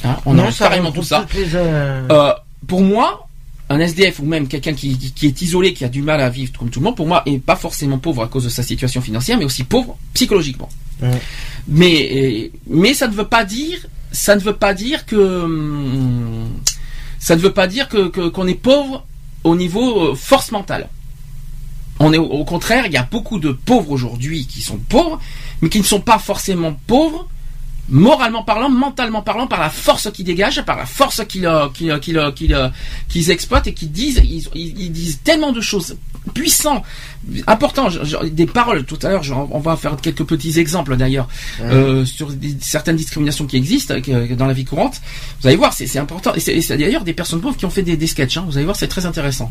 Hein, 0.04 0.16
on 0.26 0.34
non, 0.34 0.50
ça 0.50 0.64
carrément 0.68 0.92
tout 0.92 1.02
ça. 1.02 1.26
les, 1.34 1.54
euh, 1.54 2.06
Euh, 2.10 2.32
pour 2.66 2.80
moi, 2.82 3.28
un 3.70 3.78
SDF 3.78 4.18
ou 4.20 4.24
même 4.24 4.48
quelqu'un 4.48 4.74
qui, 4.74 4.98
est 5.22 5.42
isolé, 5.42 5.72
qui 5.72 5.84
a 5.84 5.88
du 5.88 6.02
mal 6.02 6.20
à 6.20 6.28
vivre 6.28 6.52
comme 6.58 6.70
tout 6.70 6.80
le 6.80 6.84
monde, 6.84 6.96
pour 6.96 7.06
moi, 7.06 7.22
est 7.24 7.38
pas 7.38 7.56
forcément 7.56 7.98
pauvre 7.98 8.22
à 8.22 8.28
cause 8.28 8.44
de 8.44 8.48
sa 8.48 8.62
situation 8.64 9.00
financière, 9.00 9.38
mais 9.38 9.44
aussi 9.44 9.62
pauvre 9.64 9.96
psychologiquement. 10.12 10.68
Mais 11.68 12.50
euh, 12.52 12.58
mais 12.68 12.94
ça 12.94 13.06
ne 13.08 13.14
veut 13.14 13.26
pas 13.28 13.44
dire, 13.44 13.86
ça 14.12 14.34
ne 14.34 14.40
veut 14.40 14.56
pas 14.56 14.74
dire 14.74 15.06
que 15.06 15.16
hum, 15.44 16.50
ça 17.18 17.36
ne 17.36 17.40
veut 17.40 17.52
pas 17.52 17.66
dire 17.68 17.88
que 17.88 18.08
que- 18.08 18.28
qu'on 18.28 18.46
est 18.48 18.54
pauvre 18.54 19.06
au 19.44 19.54
niveau 19.56 20.08
euh, 20.10 20.14
force 20.14 20.50
mentale. 20.52 20.88
On 22.00 22.12
est 22.12 22.18
au, 22.18 22.24
au 22.24 22.44
contraire, 22.44 22.86
il 22.86 22.92
y 22.92 22.96
a 22.96 23.02
beaucoup 23.10 23.38
de 23.38 23.52
pauvres 23.52 23.90
aujourd'hui 23.92 24.46
qui 24.46 24.62
sont 24.62 24.78
pauvres, 24.78 25.20
mais 25.62 25.68
qui 25.68 25.78
ne 25.78 25.84
sont 25.84 26.00
pas 26.00 26.18
forcément 26.18 26.74
pauvres 26.86 27.28
moralement 27.90 28.42
parlant, 28.44 28.70
mentalement 28.70 29.22
parlant, 29.22 29.46
par 29.46 29.60
la 29.60 29.70
force 29.70 30.10
qu'ils 30.12 30.24
dégagent, 30.24 30.62
par 30.64 30.76
la 30.76 30.86
force 30.86 31.22
qu'ils 31.26 31.46
exploitent 33.30 33.66
et 33.66 33.74
qu'ils 33.74 33.92
disent, 33.92 34.20
ils- 34.24 34.48
ils 34.54 34.92
disent 34.92 35.20
tellement 35.24 35.52
de 35.52 35.60
choses 35.60 35.96
puissantes, 36.34 36.84
je- 37.90 38.04
je- 38.04 38.26
des 38.28 38.46
paroles. 38.46 38.84
Tout 38.84 38.98
à 39.02 39.10
l'heure, 39.10 39.22
on 39.52 39.58
va 39.60 39.76
faire 39.76 39.96
quelques 40.00 40.24
petits 40.24 40.58
exemples 40.58 40.96
d'ailleurs 40.96 41.28
euh, 41.62 42.04
sur 42.04 42.30
des- 42.32 42.56
certaines 42.60 42.96
discriminations 42.96 43.46
qui 43.46 43.56
existent 43.56 43.94
euh, 44.08 44.34
dans 44.36 44.46
la 44.46 44.52
vie 44.54 44.64
courante. 44.64 45.00
Vous 45.40 45.46
allez 45.48 45.56
voir, 45.56 45.72
c'est 45.72 45.98
important. 45.98 46.32
Et 46.34 46.40
c'est 46.40 46.76
d'ailleurs 46.76 47.04
des 47.04 47.12
personnes 47.12 47.40
pauvres 47.40 47.56
qui 47.56 47.66
ont 47.66 47.70
fait 47.70 47.82
des, 47.82 47.96
des 47.96 48.06
sketchs. 48.06 48.36
hein. 48.38 48.44
Vous 48.48 48.56
allez 48.56 48.64
voir, 48.64 48.76
c'est 48.76 48.88
très 48.88 49.06
intéressant. 49.06 49.50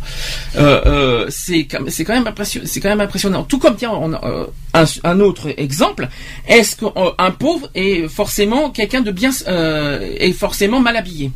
Euh, 0.57 1.25
c'est 1.29 1.65
quand 1.65 1.79
c'est 1.89 2.03
quand 2.05 2.13
même 2.13 2.27
impressionnant. 2.27 2.65
C'est 2.67 2.79
quand 2.79 2.89
même 2.89 3.01
impressionnant. 3.01 3.43
Tout 3.43 3.59
comme 3.59 3.75
tiens, 3.75 3.91
on 3.93 4.13
un, 4.13 4.85
un 5.03 5.19
autre 5.19 5.53
exemple. 5.57 6.09
Est-ce 6.47 6.75
qu'un 6.77 7.31
pauvre 7.31 7.69
est 7.75 8.07
forcément 8.07 8.69
quelqu'un 8.71 9.01
de 9.01 9.11
bien 9.11 9.31
est 9.47 10.33
forcément 10.33 10.79
mal 10.81 10.95
habillé? 10.97 11.31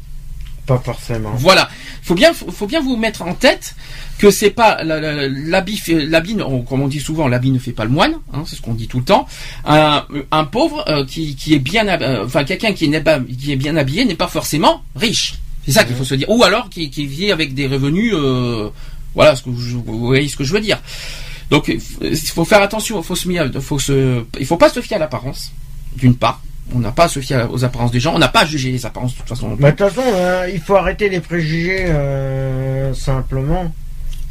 Pas 0.66 0.78
forcément. 0.78 1.32
Voilà. 1.36 1.70
Faut 2.01 2.16
faut, 2.51 2.68
bien 2.68 2.82
vous 2.82 2.95
mettre 2.95 3.22
en 3.22 3.34
tête 3.34 3.76
que 4.18 4.32
c'est 4.32 4.49
pas 4.49 4.84
l'habit, 4.84 5.82
comme 6.68 6.82
on 6.82 6.88
dit 6.88 6.99
souvent, 6.99 7.28
l'habit 7.28 7.51
ne 7.51 7.59
fait 7.59 7.72
pas 7.72 7.84
le 7.84 7.91
moine. 7.91 8.16
Hein, 8.34 8.43
c'est 8.45 8.55
ce 8.55 8.61
qu'on 8.61 8.74
dit 8.74 8.88
tout 8.88 8.99
le 8.99 9.05
temps. 9.05 9.28
Un, 9.66 10.45
pauvre 10.45 10.84
euh, 10.88 11.05
qui, 11.05 11.36
est 11.51 11.59
bien, 11.59 11.88
euh, 11.88 12.28
quelqu'un 12.45 12.74
qui 12.74 12.86
est 12.86 13.55
bien 13.55 13.78
habillé 13.78 14.05
n'est 14.05 14.16
pas 14.16 14.28
forcément 14.28 14.84
riche. 14.95 15.36
C'est 15.66 15.72
ça 15.72 15.84
qu'il 15.84 15.95
faut 15.95 16.03
se 16.03 16.16
dire. 16.16 16.30
Ou 16.30 16.43
alors 16.43 16.70
qui, 16.70 16.88
vit 16.88 17.32
avec 17.32 17.53
des 17.53 17.68
revenus. 17.68 18.14
euh, 18.14 18.70
voilà, 19.16 19.36
ce 19.36 19.43
que 19.43 19.49
je, 19.57 19.76
vous 19.76 20.07
voyez 20.07 20.28
ce 20.28 20.36
que 20.36 20.43
je 20.43 20.53
veux 20.53 20.61
dire. 20.61 20.80
Donc 21.49 21.68
il 21.68 22.18
faut 22.18 22.45
faire 22.45 22.61
attention. 22.61 23.01
Faut 23.03 23.16
se, 23.16 23.53
faut 23.59 23.78
il 24.39 24.45
faut 24.45 24.57
pas 24.57 24.70
se 24.70 24.82
fier 24.82 24.95
à 24.95 24.99
l'apparence, 24.99 25.51
d'une 25.95 26.16
part. 26.16 26.41
On 26.74 26.80
n'a 26.80 26.91
pas 26.91 27.05
à 27.05 27.07
se 27.07 27.20
fier 27.20 27.47
aux 27.51 27.64
apparences 27.66 27.91
des 27.91 27.99
gens. 27.99 28.16
On 28.16 28.20
n'a 28.20 28.28
pas 28.30 28.41
à 28.41 28.45
juger 28.45 28.72
les 28.72 28.86
apparences 28.86 29.14
de 29.14 29.18
toute 29.20 29.28
façon. 29.30 29.55
Bah, 29.59 29.72
de 29.72 29.76
toute 29.78 29.89
façon, 29.89 30.07
euh, 30.14 30.49
il 30.53 30.59
faut 30.59 30.76
arrêter 30.76 31.09
les 31.09 31.20
préjugés 31.20 31.86
euh, 31.88 32.93
simplement. 32.93 33.72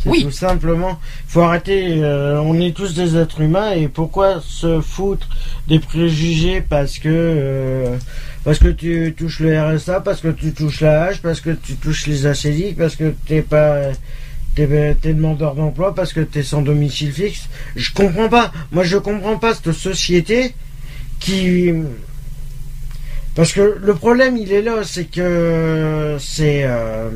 Oui. 0.05 0.25
Tout 0.25 0.33
simplement. 0.33 0.99
faut 1.29 1.43
arrêter. 1.43 2.03
euh, 2.03 2.41
on 2.41 2.61
est 2.61 2.75
tous 2.75 2.95
des 2.95 3.17
êtres 3.17 3.41
humains 3.41 3.71
et 3.73 3.87
pourquoi 3.87 4.41
se 4.45 4.81
foutre 4.81 5.29
des 5.69 5.79
préjugés 5.79 6.61
parce 6.61 6.99
que 6.99 7.09
euh, 7.09 7.97
parce 8.43 8.59
que 8.59 8.69
tu 8.69 9.15
touches 9.17 9.39
le 9.39 9.57
RSA, 9.61 10.01
parce 10.01 10.21
que 10.21 10.29
tu 10.29 10.53
touches 10.53 10.81
la 10.81 11.05
hache, 11.05 11.23
parce 11.23 11.41
que 11.41 11.51
tu 11.51 11.77
touches 11.77 12.09
les 12.09 12.27
acédiques, 12.27 12.77
parce 12.77 12.97
que 12.97 13.15
t'es 13.29 13.43
pas 13.43 13.77
t'es 14.57 14.97
t'es 15.01 15.15
demandeur 15.15 15.55
d'emploi, 15.55 15.95
parce 15.95 16.13
que 16.13 16.21
t'es 16.21 16.43
sans 16.43 16.63
domicile 16.63 17.13
fixe. 17.13 17.49
Je 17.77 17.93
comprends 17.93 18.29
pas. 18.29 18.51
Moi, 18.73 18.83
je 18.83 18.97
comprends 18.99 19.37
pas 19.39 19.55
cette 19.55 19.71
société 19.73 20.55
qui 21.21 21.73
parce 23.35 23.53
que 23.53 23.79
le 23.81 23.95
problème, 23.95 24.37
il 24.37 24.53
est 24.53 24.63
là, 24.63 24.83
c'est 24.85 25.05
que 25.07 26.17
c'est 26.21 26.63
euh, 26.65 27.11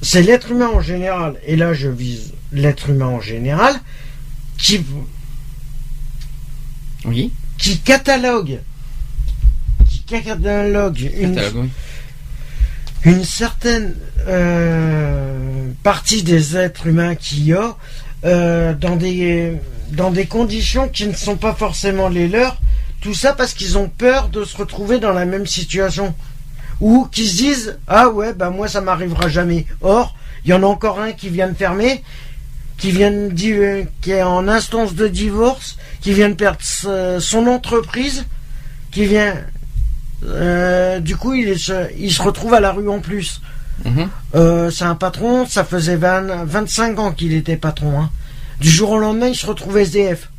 c'est 0.00 0.22
l'être 0.22 0.50
humain 0.50 0.70
en 0.74 0.80
général, 0.80 1.36
et 1.46 1.56
là 1.56 1.74
je 1.74 1.88
vise 1.88 2.32
l'être 2.52 2.90
humain 2.90 3.06
en 3.06 3.20
général, 3.20 3.74
qui 4.58 4.84
Oui. 7.04 7.32
qui 7.58 7.78
catalogue, 7.78 8.60
qui 9.88 10.00
catalogue 10.02 10.98
une, 11.16 11.34
Catalogue, 11.34 11.64
oui. 11.64 13.12
une 13.12 13.24
certaine 13.24 13.94
euh, 14.28 15.68
partie 15.82 16.22
des 16.22 16.56
êtres 16.56 16.86
humains 16.86 17.14
qu'il 17.16 17.44
y 17.44 17.52
a 17.52 17.76
euh, 18.24 18.72
dans 18.74 18.96
des 18.96 19.52
dans 19.90 20.10
des 20.10 20.26
conditions 20.26 20.88
qui 20.88 21.06
ne 21.06 21.12
sont 21.14 21.36
pas 21.36 21.54
forcément 21.54 22.08
les 22.08 22.28
leurs. 22.28 22.56
Tout 23.02 23.14
ça 23.14 23.32
parce 23.34 23.52
qu'ils 23.52 23.76
ont 23.78 23.88
peur 23.88 24.28
de 24.28 24.44
se 24.44 24.56
retrouver 24.56 24.98
dans 24.98 25.12
la 25.12 25.24
même 25.26 25.46
situation. 25.46 26.14
Ou 26.80 27.06
qui 27.12 27.26
se 27.28 27.36
disent 27.36 27.78
Ah 27.86 28.08
ouais, 28.08 28.32
bah 28.32 28.50
moi 28.50 28.66
ça 28.68 28.80
m'arrivera 28.80 29.28
jamais. 29.28 29.66
Or, 29.82 30.14
il 30.44 30.50
y 30.50 30.54
en 30.54 30.62
a 30.62 30.66
encore 30.66 31.00
un 31.00 31.12
qui 31.12 31.28
vient 31.28 31.48
de 31.48 31.54
fermer, 31.54 32.02
qui 32.78 32.90
vient 32.90 33.10
de 33.10 33.28
di- 33.28 33.86
qui 34.00 34.10
est 34.12 34.22
en 34.22 34.48
instance 34.48 34.94
de 34.94 35.06
divorce, 35.08 35.76
qui 36.00 36.12
vient 36.12 36.28
de 36.30 36.34
perdre 36.34 36.58
son 37.20 37.46
entreprise, 37.46 38.24
qui 38.90 39.04
vient. 39.06 39.34
euh, 40.24 41.00
du 41.00 41.16
coup, 41.16 41.34
il, 41.34 41.48
est- 41.48 41.58
se- 41.58 41.90
il 41.98 42.12
se 42.12 42.22
retrouve 42.22 42.54
à 42.54 42.60
la 42.60 42.72
rue 42.72 42.88
en 42.88 43.00
plus. 43.00 43.40
Mhm. 43.84 44.08
Euh, 44.36 44.70
c'est 44.70 44.84
un 44.84 44.94
patron, 44.94 45.46
ça 45.46 45.64
faisait 45.64 45.96
20 45.96 46.44
25 46.44 46.98
ans 47.00 47.12
qu'il 47.12 47.32
était 47.34 47.56
patron. 47.56 48.00
hein. 48.00 48.10
Du 48.60 48.70
jour 48.70 48.90
au 48.90 48.98
lendemain, 48.98 49.26
il 49.28 49.34
se 49.34 49.46
retrouve 49.46 49.76
SDF. 49.78 50.30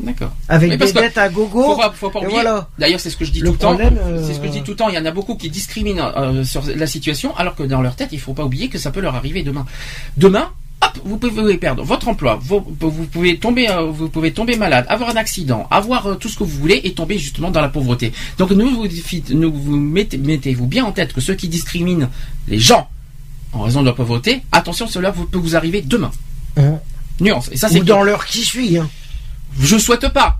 D'accord. 0.00 0.32
Avec 0.48 0.70
des 0.78 0.92
dettes 0.92 1.18
à 1.18 1.28
gogo. 1.28 1.62
Faut 1.62 1.76
pas, 1.76 1.92
faut 1.94 2.10
pas 2.10 2.18
oublier. 2.20 2.32
voilà. 2.34 2.68
D'ailleurs, 2.78 2.98
c'est 2.98 3.10
ce 3.10 3.16
que 3.16 3.24
je 3.24 3.30
dis 3.30 3.40
Le 3.40 3.48
tout 3.48 3.52
le 3.52 3.58
temps. 3.58 3.78
euh, 3.80 4.24
C'est 4.26 4.34
ce 4.34 4.40
que 4.40 4.46
je 4.46 4.52
dis 4.52 4.62
tout 4.62 4.72
le 4.72 4.76
temps. 4.76 4.88
Il 4.88 4.94
y 4.94 4.98
en 4.98 5.04
a 5.06 5.10
beaucoup 5.12 5.36
qui 5.36 5.48
discriminent 5.50 6.00
euh, 6.16 6.44
sur 6.44 6.62
la 6.74 6.86
situation, 6.86 7.36
alors 7.36 7.54
que 7.54 7.62
dans 7.62 7.80
leur 7.82 7.94
tête, 7.94 8.08
il 8.12 8.18
faut 8.20 8.32
pas 8.34 8.44
oublier 8.44 8.68
que 8.68 8.78
ça 8.78 8.90
peut 8.90 9.00
leur 9.00 9.14
arriver 9.14 9.42
demain. 9.42 9.64
Demain, 10.16 10.50
hop, 10.82 10.98
vous 11.04 11.18
pouvez 11.18 11.56
perdre 11.58 11.84
votre 11.84 12.08
emploi, 12.08 12.38
vous, 12.42 12.64
vous 12.80 13.04
pouvez 13.06 13.38
tomber, 13.38 13.68
euh, 13.68 13.90
vous 13.90 14.08
pouvez 14.08 14.32
tomber 14.32 14.56
malade, 14.56 14.86
avoir 14.88 15.10
un 15.10 15.16
accident, 15.16 15.68
avoir 15.70 16.18
tout 16.18 16.28
ce 16.28 16.36
que 16.38 16.42
vous 16.44 16.58
voulez 16.58 16.80
et 16.82 16.94
tomber 16.94 17.18
justement 17.18 17.50
dans 17.52 17.60
la 17.60 17.68
pauvreté. 17.68 18.12
Donc, 18.38 18.50
nous 18.50 18.70
vous, 18.70 18.88
fit- 18.88 19.22
nous 19.30 19.52
vous 19.52 19.76
mettez, 19.76 20.18
mettez-vous 20.18 20.66
bien 20.66 20.84
en 20.84 20.90
tête 20.92 21.12
que 21.12 21.20
ceux 21.20 21.34
qui 21.34 21.48
discriminent 21.48 22.08
les 22.48 22.58
gens 22.58 22.88
en 23.52 23.60
raison 23.60 23.82
de 23.82 23.86
la 23.86 23.92
pauvreté, 23.92 24.42
attention, 24.50 24.88
cela 24.88 25.12
peut 25.12 25.38
vous 25.38 25.54
arriver 25.54 25.82
demain. 25.82 26.10
Hein. 26.56 26.78
Nuance. 27.20 27.50
Et 27.52 27.56
ça, 27.58 27.68
c'est 27.68 27.80
Ou 27.80 27.84
dans 27.84 28.02
l'heure 28.02 28.24
qui 28.26 28.38
suit. 28.42 28.78
hein. 28.78 28.88
Je 29.60 29.76
souhaite 29.78 30.08
pas. 30.12 30.38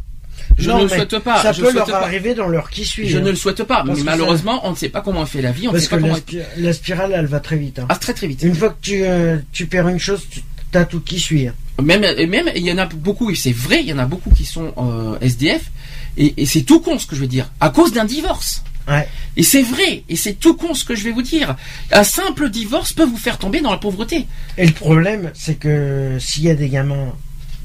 Je 0.59 0.69
Non, 0.71 0.79
ne 0.79 0.83
le 0.83 0.89
souhaite 0.89 1.19
pas. 1.21 1.41
Ça 1.43 1.53
je 1.53 1.63
peut 1.63 1.73
leur 1.73 1.87
pas. 1.87 2.03
arriver 2.03 2.35
dans 2.35 2.47
l'heure 2.49 2.69
qui 2.69 2.85
suit. 2.85 3.09
Je 3.09 3.19
hein. 3.19 3.23
ne 3.23 3.31
le 3.31 3.37
souhaite 3.37 3.63
pas, 3.65 3.85
Parce 3.87 3.99
mais 3.99 4.05
malheureusement, 4.05 4.61
on 4.67 4.73
ne 4.73 4.77
sait 4.77 4.91
pas 4.91 5.01
comment 5.01 5.21
on 5.23 5.27
fait 5.27 5.41
la 5.41 5.51
vie, 5.53 5.67
on 5.69 5.73
Parce 5.73 5.85
sait 5.85 5.89
que 5.91 5.95
pas 5.97 6.01
comment. 6.03 6.13
la, 6.15 6.21
spi- 6.21 6.41
la 6.59 6.73
spirale, 6.73 7.13
elle 7.17 7.27
va 7.27 7.41
très 7.41 7.57
vite. 7.57 7.79
hein. 7.79 7.87
Ah, 7.89 7.97
très 7.97 8.13
très 8.13 8.27
vite. 8.27 8.43
Une 8.43 8.55
fois 8.55 8.69
que 8.71 8.77
tu, 8.83 9.03
euh, 9.05 9.39
tu 9.53 9.67
perds 9.67 9.89
une 9.89 9.99
chose, 9.99 10.27
tu 10.31 10.43
as 10.79 10.85
tout 10.85 11.01
qui 11.01 11.19
suit. 11.19 11.49
hein. 11.49 11.55
Même, 11.83 12.05
et 12.05 12.27
même, 12.27 12.51
il 12.55 12.63
y 12.63 12.71
en 12.73 12.77
a 12.79 12.85
beaucoup, 12.87 13.31
et 13.31 13.35
c'est 13.35 13.53
vrai, 13.53 13.81
il 13.81 13.87
y 13.89 13.93
en 13.95 13.99
a 13.99 14.05
beaucoup 14.05 14.31
qui 14.31 14.45
sont 14.45 14.75
euh, 14.77 15.19
SDF, 15.21 15.71
et, 16.19 16.35
et 16.43 16.45
c'est 16.47 16.63
tout 16.63 16.81
con 16.81 16.99
ce 16.99 17.07
que 17.07 17.17
je 17.17 17.21
veux 17.23 17.27
dire, 17.27 17.51
à 17.61 17.71
cause 17.71 17.93
d'un 17.93 18.05
divorce. 18.05 18.63
Ouais. 18.89 19.09
Et 19.37 19.43
c'est 19.43 19.63
vrai, 19.63 20.03
et 20.09 20.17
c'est 20.17 20.35
tout 20.35 20.55
con 20.55 20.75
ce 20.75 20.85
que 20.85 20.95
je 20.95 21.05
vais 21.05 21.13
vous 21.13 21.23
dire. 21.23 21.57
Un 21.93 22.05
simple 22.05 22.51
divorce 22.51 22.93
peut 22.93 23.05
vous 23.05 23.17
faire 23.17 23.39
tomber 23.39 23.61
dans 23.63 23.71
la 23.71 23.79
pauvreté. 23.79 24.27
Et 24.59 24.67
le 24.67 24.73
problème, 24.73 25.31
c'est 25.35 25.55
que 25.55 26.17
s'il 26.21 26.43
y 26.43 26.51
a 26.51 26.55
des 26.55 26.69
gamins 26.69 27.15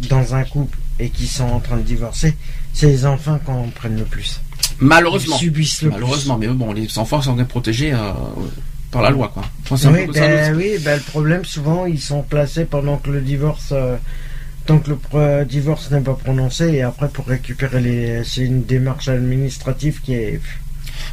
dans 0.09 0.35
un 0.35 0.43
couple 0.43 0.77
et 0.99 1.09
qui 1.09 1.27
sont 1.27 1.43
en 1.45 1.59
train 1.59 1.77
de 1.77 1.81
divorcer, 1.83 2.35
c'est 2.73 2.87
les 2.87 3.05
enfants 3.05 3.39
qui 3.43 3.51
en 3.51 3.63
prennent 3.69 3.97
le 3.97 4.05
plus. 4.05 4.39
Malheureusement. 4.79 5.35
Ils 5.37 5.45
subissent 5.45 5.81
le 5.81 5.89
Malheureusement, 5.91 6.37
mais 6.37 6.47
bon, 6.47 6.73
les 6.73 6.97
enfants 6.97 7.21
sont 7.21 7.33
bien 7.33 7.45
protégés 7.45 7.93
euh, 7.93 8.11
par 8.91 9.01
la 9.01 9.09
loi, 9.09 9.29
quoi. 9.33 9.43
Enfin, 9.69 9.89
un 9.89 9.93
Oui, 9.93 10.07
ben, 10.13 10.51
le- 10.51 10.57
oui 10.57 10.71
ben, 10.83 10.95
le 10.97 11.01
problème, 11.03 11.45
souvent, 11.45 11.85
ils 11.85 11.99
sont 12.01 12.21
placés 12.23 12.65
pendant 12.65 12.97
que 12.97 13.09
le 13.09 13.21
divorce. 13.21 13.69
euh, 13.71 13.97
tant 14.65 14.79
que 14.79 14.91
le 14.91 15.45
divorce 15.45 15.89
n'est 15.91 16.01
pas 16.01 16.13
prononcé, 16.13 16.65
et 16.73 16.81
après, 16.81 17.07
pour 17.09 17.25
récupérer 17.25 17.79
les. 17.81 18.23
C'est 18.25 18.41
une 18.41 18.63
démarche 18.63 19.07
administrative 19.07 20.01
qui 20.01 20.13
est. 20.13 20.41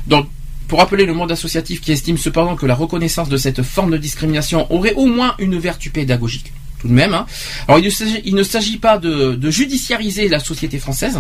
Donc, 0.07 0.27
pour 0.67 0.79
rappeler 0.81 1.07
le 1.07 1.15
monde 1.15 1.31
associatif 1.31 1.81
qui 1.81 1.93
estime 1.93 2.17
cependant 2.19 2.57
que 2.57 2.67
la 2.67 2.75
reconnaissance 2.75 3.29
de 3.29 3.37
cette 3.37 3.63
forme 3.63 3.93
de 3.93 3.99
discrimination 3.99 4.67
aurait 4.73 4.95
au 4.95 5.07
moins 5.07 5.35
une 5.39 5.59
vertu 5.59 5.91
pédagogique, 5.91 6.53
tout 6.85 6.89
de 6.89 6.93
même. 6.93 7.15
hein. 7.15 7.25
Alors, 7.67 7.79
il 7.81 8.35
ne 8.35 8.43
s'agit- 8.43 8.77
pas 8.77 8.99
de, 8.99 9.35
de 9.37 9.51
judiciariser 9.51 10.29
la 10.29 10.39
société 10.39 10.79
française. 10.79 11.19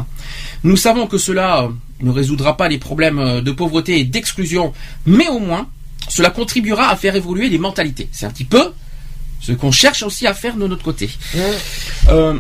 Nous 0.63 0.77
savons 0.77 1.07
que 1.07 1.17
cela 1.17 1.63
euh, 1.63 1.69
ne 2.03 2.11
résoudra 2.11 2.59
pas 2.59 2.69
les 2.69 2.77
problèmes 2.77 3.19
euh, 3.19 3.41
de 3.41 3.51
pauvreté 3.51 3.99
et 4.01 4.05
d'exclusion, 4.05 4.75
mais 5.07 5.27
au 5.29 5.39
moins, 5.39 5.67
cela 6.11 6.29
contribuera 6.29 6.91
à 6.91 6.97
faire 6.97 7.17
évoluer 7.17 7.49
les 7.49 7.57
mentalités. 7.57 8.09
C'est 8.13 8.27
un 8.27 8.31
petit 8.31 8.45
peu 8.45 8.73
ce 9.41 9.53
qu'on 9.53 9.71
cherche 9.73 10.03
aussi 10.03 10.27
à 10.27 10.35
faire 10.35 10.55
de 10.57 10.67
notre 10.67 10.83
côté. 10.83 11.09
Euh, 12.11 12.39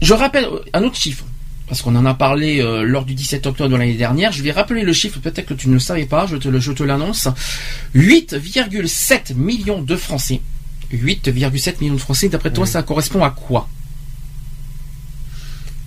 je 0.00 0.14
rappelle 0.14 0.46
un 0.72 0.84
autre 0.84 0.96
chiffre, 0.96 1.24
parce 1.66 1.82
qu'on 1.82 1.96
en 1.96 2.06
a 2.06 2.14
parlé 2.14 2.60
euh, 2.60 2.82
lors 2.84 3.04
du 3.04 3.14
17 3.14 3.46
octobre 3.48 3.70
de 3.70 3.76
l'année 3.76 3.94
dernière. 3.94 4.30
Je 4.30 4.44
vais 4.44 4.52
rappeler 4.52 4.82
le 4.82 4.92
chiffre, 4.92 5.18
peut-être 5.18 5.46
que 5.46 5.54
tu 5.54 5.68
ne 5.68 5.74
le 5.74 5.80
savais 5.80 6.06
pas, 6.06 6.26
je 6.26 6.36
te 6.36 6.82
l'annonce. 6.84 7.26
8,7 7.96 9.34
millions 9.34 9.82
de 9.82 9.96
Français. 9.96 10.40
8,7 10.92 11.80
millions 11.80 11.94
de 11.94 11.98
Français, 12.00 12.28
d'après 12.28 12.52
toi, 12.52 12.64
Oui. 12.64 12.70
ça 12.70 12.82
correspond 12.82 13.22
à 13.24 13.30
quoi 13.30 13.68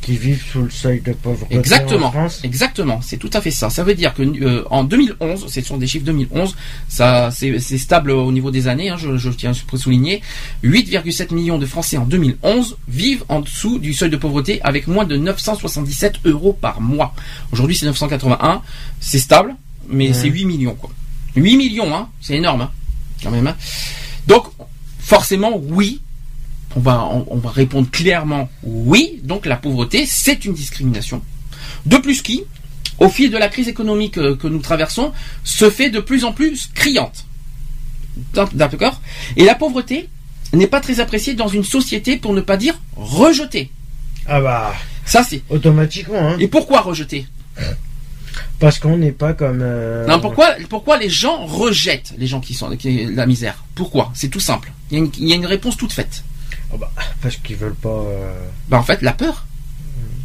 qui 0.01 0.17
vivent 0.17 0.43
sous 0.51 0.61
le 0.61 0.69
seuil 0.69 1.01
de 1.01 1.13
pauvreté 1.13 1.55
Exactement. 1.55 2.07
en 2.09 2.11
France. 2.11 2.39
Exactement, 2.43 3.01
c'est 3.01 3.17
tout 3.17 3.31
à 3.33 3.41
fait 3.41 3.49
ça. 3.49 3.71
Ça 3.71 3.83
veut 3.83 3.95
dire 3.95 4.13
que 4.13 4.21
euh, 4.21 4.63
en 4.69 4.83
2011, 4.83 5.47
ce 5.51 5.61
sont 5.61 5.77
des 5.77 5.87
chiffres 5.87 6.05
2011, 6.05 6.55
ça 6.87 7.31
c'est 7.31 7.57
stable 7.79 8.11
au 8.11 8.31
niveau 8.31 8.51
des 8.51 8.67
années, 8.67 8.89
hein, 8.91 8.97
je, 8.99 9.17
je 9.17 9.31
tiens 9.31 9.49
à 9.51 9.77
souligner. 9.77 10.21
8,7 10.63 11.33
millions 11.33 11.57
de 11.57 11.65
Français 11.65 11.97
en 11.97 12.05
2011 12.05 12.77
vivent 12.87 13.23
en 13.29 13.39
dessous 13.39 13.79
du 13.79 13.93
seuil 13.95 14.11
de 14.11 14.17
pauvreté 14.17 14.61
avec 14.61 14.85
moins 14.85 15.05
de 15.05 15.17
977 15.17 16.19
euros 16.25 16.53
par 16.53 16.81
mois. 16.81 17.15
Aujourd'hui 17.51 17.75
c'est 17.75 17.87
981, 17.87 18.61
c'est 18.99 19.17
stable, 19.17 19.55
mais 19.89 20.13
c'est 20.13 20.27
8 20.29 20.45
millions 20.45 20.75
quoi. 20.75 20.91
8 21.35 21.57
millions, 21.57 21.95
hein, 21.95 22.09
c'est 22.21 22.35
énorme, 22.35 22.61
hein, 22.61 22.71
quand 23.23 23.31
même. 23.31 23.47
hein. 23.47 23.55
Donc 24.27 24.43
forcément 25.05 25.55
oui, 25.55 26.01
on 26.75 26.79
va, 26.79 27.05
on, 27.05 27.27
on 27.29 27.37
va 27.37 27.51
répondre 27.51 27.89
clairement 27.89 28.49
oui. 28.63 29.21
Donc 29.23 29.45
la 29.45 29.55
pauvreté, 29.55 30.05
c'est 30.05 30.45
une 30.45 30.53
discrimination. 30.53 31.21
De 31.85 31.97
plus 31.97 32.21
qui, 32.21 32.43
au 32.99 33.07
fil 33.09 33.29
de 33.29 33.37
la 33.37 33.47
crise 33.47 33.67
économique 33.67 34.17
euh, 34.17 34.35
que 34.35 34.47
nous 34.47 34.59
traversons, 34.59 35.13
se 35.43 35.69
fait 35.69 35.89
de 35.91 35.99
plus 35.99 36.25
en 36.25 36.33
plus 36.33 36.69
criante. 36.73 37.25
D'accord 38.53 39.01
Et 39.37 39.45
la 39.45 39.55
pauvreté 39.55 40.09
n'est 40.53 40.67
pas 40.67 40.79
très 40.79 40.99
appréciée 40.99 41.33
dans 41.33 41.49
une 41.49 41.63
société, 41.65 42.17
pour 42.17 42.33
ne 42.33 42.41
pas 42.41 42.57
dire 42.57 42.79
rejetée. 42.95 43.71
Ah 44.25 44.41
bah, 44.41 44.73
Ça 45.05 45.23
c'est. 45.23 45.43
automatiquement, 45.49 46.29
hein. 46.29 46.37
Et 46.39 46.47
pourquoi 46.47 46.81
rejeter 46.81 47.27
Parce 48.59 48.79
qu'on 48.79 48.97
n'est 48.97 49.11
pas 49.11 49.33
comme. 49.33 49.59
euh, 49.61 50.05
Non, 50.07 50.19
pourquoi, 50.19 50.55
pourquoi 50.69 50.97
les 50.97 51.09
gens 51.09 51.45
rejettent 51.45 52.13
les 52.17 52.27
gens 52.27 52.39
qui 52.39 52.53
sont 52.53 52.75
qui, 52.77 53.05
la 53.05 53.25
misère? 53.25 53.63
Pourquoi? 53.75 54.11
C'est 54.13 54.29
tout 54.29 54.39
simple. 54.39 54.71
Il 54.91 54.97
y, 54.97 55.01
a 55.01 55.03
une, 55.03 55.11
il 55.19 55.27
y 55.27 55.33
a 55.33 55.35
une 55.35 55.45
réponse 55.45 55.75
toute 55.77 55.91
faite. 55.91 56.23
Ah 56.73 56.77
bah, 56.79 56.91
parce 57.21 57.35
qu'ils 57.37 57.57
veulent 57.57 57.75
pas. 57.75 57.89
euh, 57.89 58.39
Bah 58.69 58.77
en 58.77 58.83
fait, 58.83 59.01
la 59.01 59.11
peur. 59.13 59.45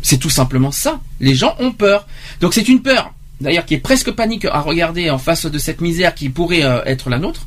C'est 0.03 0.19
tout 0.19 0.31
simplement 0.31 0.71
ça. 0.71 1.01
Les 1.21 1.35
gens 1.35 1.55
ont 1.59 1.73
peur. 1.73 2.07
Donc 2.41 2.55
c'est 2.55 2.69
une 2.69 2.81
peur, 2.83 3.13
d'ailleurs, 3.41 3.67
qui 3.67 3.75
est 3.75 3.79
presque 3.79 4.11
panique 4.13 4.47
à 4.47 4.61
regarder 4.61 5.11
en 5.11 5.19
face 5.19 5.45
de 5.47 5.59
cette 5.59 5.81
misère 5.81 6.15
qui 6.15 6.31
pourrait 6.31 6.65
euh, 6.65 6.83
être 6.87 7.11
la 7.11 7.19
nôtre. 7.19 7.47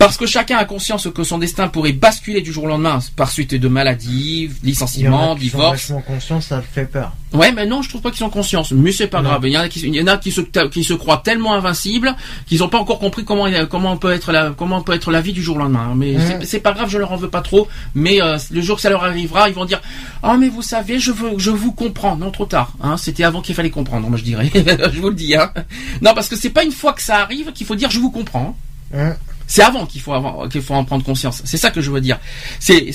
Parce 0.00 0.16
que 0.16 0.24
chacun 0.24 0.56
a 0.56 0.64
conscience 0.64 1.08
que 1.14 1.24
son 1.24 1.36
destin 1.36 1.68
pourrait 1.68 1.92
basculer 1.92 2.40
du 2.40 2.54
jour 2.54 2.64
au 2.64 2.68
lendemain 2.68 3.00
par 3.16 3.30
suite 3.30 3.54
de 3.54 3.68
maladies, 3.68 4.50
licenciements, 4.62 5.34
divorce. 5.34 5.82
Sont 5.88 6.00
conscience, 6.00 6.46
ça 6.46 6.62
fait 6.62 6.86
peur. 6.86 7.12
Ouais, 7.34 7.52
mais 7.52 7.66
non, 7.66 7.82
je 7.82 7.90
trouve 7.90 8.00
pas 8.00 8.08
qu'ils 8.08 8.20
sont 8.20 8.30
conscients. 8.30 8.62
Mais 8.72 8.92
c'est 8.92 9.08
pas 9.08 9.20
grave. 9.20 9.42
Il 9.44 9.52
y 9.52 9.58
en 9.58 9.60
a 9.60 9.68
qui, 9.68 9.78
il 9.80 9.94
y 9.94 10.00
en 10.00 10.06
a 10.06 10.16
qui 10.16 10.32
se, 10.32 10.40
qui 10.40 10.84
se 10.84 10.94
croient 10.94 11.20
tellement 11.22 11.52
invincibles 11.52 12.16
qu'ils 12.46 12.64
ont 12.64 12.70
pas 12.70 12.78
encore 12.78 12.98
compris 12.98 13.26
comment, 13.26 13.46
comment 13.68 13.98
peut 13.98 14.12
être 14.14 14.32
la, 14.32 14.54
comment 14.56 14.80
peut 14.80 14.94
être 14.94 15.10
la 15.10 15.20
vie 15.20 15.34
du 15.34 15.42
jour 15.42 15.56
au 15.56 15.58
lendemain. 15.58 15.92
Mais 15.94 16.16
c'est 16.44 16.60
pas 16.60 16.72
grave, 16.72 16.88
je 16.88 16.96
leur 16.96 17.12
en 17.12 17.16
veux 17.16 17.28
pas 17.28 17.42
trop. 17.42 17.68
Mais 17.94 18.22
euh, 18.22 18.38
le 18.50 18.62
jour 18.62 18.76
que 18.76 18.82
ça 18.82 18.88
leur 18.88 19.04
arrivera, 19.04 19.50
ils 19.50 19.54
vont 19.54 19.66
dire, 19.66 19.82
ah 20.22 20.38
mais 20.38 20.48
vous 20.48 20.62
savez, 20.62 20.98
je 20.98 21.12
veux, 21.12 21.32
je 21.36 21.50
vous 21.50 21.72
comprends. 21.72 22.16
Non, 22.16 22.30
trop 22.30 22.46
tard. 22.46 22.72
Hein, 22.82 22.96
C'était 22.96 23.24
avant 23.24 23.42
qu'il 23.42 23.54
fallait 23.54 23.68
comprendre. 23.68 24.08
Moi, 24.08 24.16
je 24.16 24.24
dirais. 24.24 24.50
je 24.54 24.98
vous 24.98 25.10
le 25.10 25.14
dis. 25.14 25.36
Hein. 25.36 25.52
Non, 26.00 26.14
parce 26.14 26.30
que 26.30 26.36
c'est 26.36 26.48
pas 26.48 26.64
une 26.64 26.72
fois 26.72 26.94
que 26.94 27.02
ça 27.02 27.18
arrive 27.18 27.52
qu'il 27.52 27.66
faut 27.66 27.74
dire, 27.74 27.90
je 27.90 28.00
vous 28.00 28.10
comprends. 28.10 28.56
Hein. 28.94 29.14
C'est 29.50 29.62
avant 29.62 29.84
qu'il 29.84 30.00
faut 30.00 30.14
qu'il 30.48 30.62
faut 30.62 30.74
en 30.74 30.84
prendre 30.84 31.04
conscience. 31.04 31.42
C'est 31.44 31.56
ça 31.56 31.72
que 31.72 31.80
je 31.80 31.90
veux 31.90 32.00
dire. 32.00 32.20
C'est, 32.60 32.92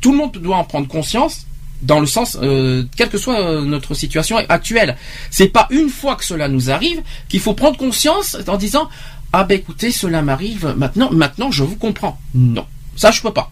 tout 0.00 0.12
le 0.12 0.18
monde 0.18 0.30
doit 0.32 0.56
en 0.56 0.64
prendre 0.64 0.86
conscience 0.86 1.46
dans 1.82 1.98
le 1.98 2.06
sens, 2.06 2.38
euh, 2.40 2.84
quelle 2.94 3.08
que 3.08 3.18
soit 3.18 3.40
euh, 3.40 3.64
notre 3.64 3.94
situation 3.94 4.36
actuelle. 4.36 4.96
C'est 5.30 5.48
pas 5.48 5.66
une 5.70 5.88
fois 5.88 6.14
que 6.14 6.24
cela 6.24 6.46
nous 6.46 6.70
arrive 6.70 7.02
qu'il 7.28 7.40
faut 7.40 7.54
prendre 7.54 7.76
conscience 7.76 8.36
en 8.46 8.56
disant 8.56 8.88
ah 9.32 9.42
ben 9.42 9.56
écoutez 9.56 9.90
cela 9.90 10.22
m'arrive 10.22 10.74
maintenant, 10.76 11.10
maintenant 11.10 11.50
je 11.50 11.64
vous 11.64 11.76
comprends. 11.76 12.20
Non, 12.34 12.66
ça 12.94 13.10
je 13.10 13.20
peux 13.20 13.32
pas. 13.32 13.50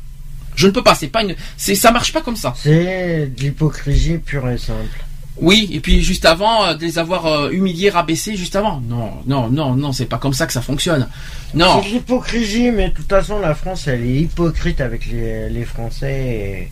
Je 0.55 0.69
ne 0.69 0.73
peux 0.73 0.83
pas. 0.83 0.95
C'est 0.95 1.09
pas 1.09 1.25
une, 1.25 1.35
c'est 1.57 1.75
ça 1.75 1.91
marche 1.91 2.13
pas 2.13 2.21
comme 2.21 2.37
ça. 2.37 2.55
C'est 2.57 3.33
de 3.35 3.41
l'hypocrisie 3.41 4.19
pure 4.19 4.49
et 4.49 4.59
simple. 4.59 5.08
Oui, 5.41 5.69
et 5.73 5.81
puis 5.81 6.03
juste 6.03 6.25
avant, 6.25 6.65
euh, 6.65 6.75
de 6.75 6.83
les 6.83 6.99
avoir 6.99 7.27
euh, 7.27 7.51
humiliés, 7.51 7.91
rabaissés 7.91 8.37
juste 8.37 8.57
avant. 8.57 8.81
Non, 8.89 9.13
non, 9.27 9.49
non, 9.49 9.75
non, 9.75 9.93
c'est 9.93 10.07
pas 10.07 10.19
comme 10.19 10.33
ça 10.33 10.47
que 10.47 10.53
ça 10.53 10.63
fonctionne. 10.63 11.09
Non. 11.55 11.81
C'est 11.83 11.91
l'hypocrisie, 11.91 12.71
mais 12.71 12.89
de 12.89 12.95
toute 12.95 13.09
façon, 13.09 13.39
la 13.39 13.55
France, 13.55 13.87
elle 13.87 14.05
est 14.05 14.21
hypocrite 14.23 14.81
avec 14.81 15.07
les, 15.07 15.65
Français, 15.65 16.71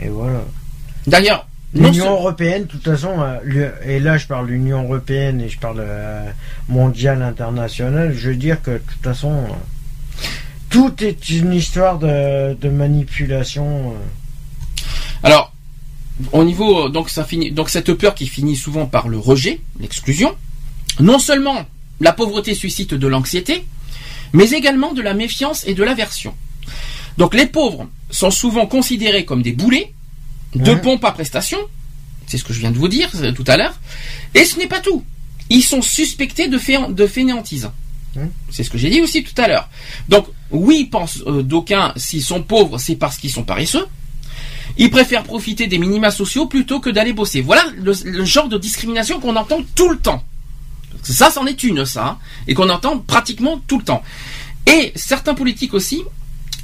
et, 0.00 0.08
voilà. 0.08 0.40
D'ailleurs, 1.06 1.46
l'Union 1.72 2.12
européenne, 2.12 2.64
de 2.64 2.68
toute 2.68 2.84
façon, 2.84 3.14
euh, 3.20 3.70
et 3.84 4.00
là 4.00 4.16
je 4.16 4.26
parle 4.26 4.46
de 4.46 4.52
l'Union 4.52 4.84
européenne 4.84 5.40
et 5.40 5.48
je 5.48 5.58
parle 5.58 5.84
mondiale, 6.68 7.22
internationale, 7.22 8.12
je 8.14 8.30
veux 8.30 8.36
dire 8.36 8.62
que 8.62 8.72
de 8.72 8.78
toute 8.78 9.02
façon, 9.02 9.46
tout 10.68 10.92
est 11.02 11.30
une 11.30 11.52
histoire 11.52 11.98
de, 11.98 12.54
de 12.54 12.68
manipulation. 12.68 13.94
Alors, 15.22 15.53
au 16.32 16.44
niveau 16.44 16.88
donc 16.88 17.10
ça 17.10 17.24
finit 17.24 17.50
donc 17.50 17.70
cette 17.70 17.92
peur 17.94 18.14
qui 18.14 18.26
finit 18.26 18.56
souvent 18.56 18.86
par 18.86 19.08
le 19.08 19.18
rejet, 19.18 19.60
l'exclusion. 19.80 20.34
Non 21.00 21.18
seulement 21.18 21.66
la 22.00 22.12
pauvreté 22.12 22.54
suscite 22.54 22.94
de 22.94 23.06
l'anxiété, 23.06 23.64
mais 24.32 24.50
également 24.50 24.92
de 24.92 25.02
la 25.02 25.14
méfiance 25.14 25.66
et 25.66 25.74
de 25.74 25.82
l'aversion. 25.82 26.34
Donc 27.18 27.34
les 27.34 27.46
pauvres 27.46 27.88
sont 28.10 28.30
souvent 28.30 28.66
considérés 28.66 29.24
comme 29.24 29.42
des 29.42 29.52
boulets, 29.52 29.92
de 30.54 30.72
mmh. 30.72 30.80
pompe 30.80 31.04
à 31.04 31.12
prestation, 31.12 31.58
c'est 32.26 32.38
ce 32.38 32.44
que 32.44 32.52
je 32.52 32.60
viens 32.60 32.70
de 32.70 32.78
vous 32.78 32.88
dire 32.88 33.10
euh, 33.16 33.32
tout 33.32 33.44
à 33.46 33.56
l'heure, 33.56 33.78
et 34.34 34.44
ce 34.44 34.58
n'est 34.58 34.66
pas 34.66 34.80
tout. 34.80 35.04
Ils 35.50 35.62
sont 35.62 35.82
suspectés 35.82 36.48
de, 36.48 36.58
fainéantise. 37.06 37.70
Mmh. 38.16 38.20
C'est 38.50 38.62
ce 38.64 38.70
que 38.70 38.78
j'ai 38.78 38.90
dit 38.90 39.00
aussi 39.00 39.22
tout 39.22 39.40
à 39.40 39.48
l'heure. 39.48 39.68
Donc 40.08 40.26
oui, 40.50 40.84
pensent 40.84 41.22
euh, 41.26 41.42
d'aucuns, 41.42 41.92
s'ils 41.96 42.22
sont 42.22 42.42
pauvres, 42.42 42.78
c'est 42.78 42.96
parce 42.96 43.18
qu'ils 43.18 43.32
sont 43.32 43.44
paresseux. 43.44 43.86
Ils 44.76 44.90
préfèrent 44.90 45.22
profiter 45.22 45.66
des 45.66 45.78
minima 45.78 46.10
sociaux 46.10 46.46
plutôt 46.46 46.80
que 46.80 46.90
d'aller 46.90 47.12
bosser. 47.12 47.40
Voilà 47.40 47.64
le, 47.76 48.24
genre 48.24 48.48
de 48.48 48.58
discrimination 48.58 49.20
qu'on 49.20 49.36
entend 49.36 49.60
tout 49.74 49.88
le 49.88 49.98
temps. 49.98 50.24
Ça, 51.02 51.30
c'en 51.30 51.46
est 51.46 51.62
une, 51.62 51.84
ça, 51.84 52.06
hein, 52.06 52.18
et 52.48 52.54
qu'on 52.54 52.70
entend 52.70 52.98
pratiquement 52.98 53.60
tout 53.66 53.78
le 53.78 53.84
temps. 53.84 54.02
Et 54.66 54.92
certains 54.96 55.34
politiques 55.34 55.74
aussi 55.74 56.02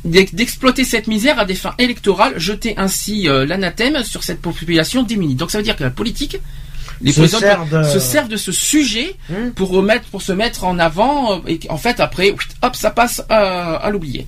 d'exploiter 0.04 0.84
cette 0.84 1.08
misère 1.08 1.38
à 1.38 1.44
des 1.44 1.54
fins 1.54 1.74
électorales, 1.76 2.38
jeter 2.38 2.74
ainsi 2.78 3.28
euh, 3.28 3.44
l'anathème 3.44 4.02
sur 4.02 4.24
cette 4.24 4.40
population 4.40 5.02
démunie. 5.02 5.34
Donc 5.34 5.50
ça 5.50 5.58
veut 5.58 5.64
dire 5.64 5.76
que 5.76 5.84
la 5.84 5.90
politique, 5.90 6.38
les 7.02 7.12
se, 7.12 7.26
se 7.26 7.98
servent 7.98 8.28
de 8.28 8.38
ce 8.38 8.50
sujet 8.50 9.14
hmm. 9.28 9.50
pour 9.50 9.68
remettre, 9.68 10.06
pour 10.06 10.22
se 10.22 10.32
mettre 10.32 10.64
en 10.64 10.78
avant, 10.78 11.34
euh, 11.34 11.38
et 11.48 11.61
en 11.68 11.76
fait 11.76 12.00
après, 12.00 12.34
hop, 12.62 12.76
ça 12.76 12.90
passe 12.90 13.22
à 13.28 13.90
l'oublier. 13.90 14.26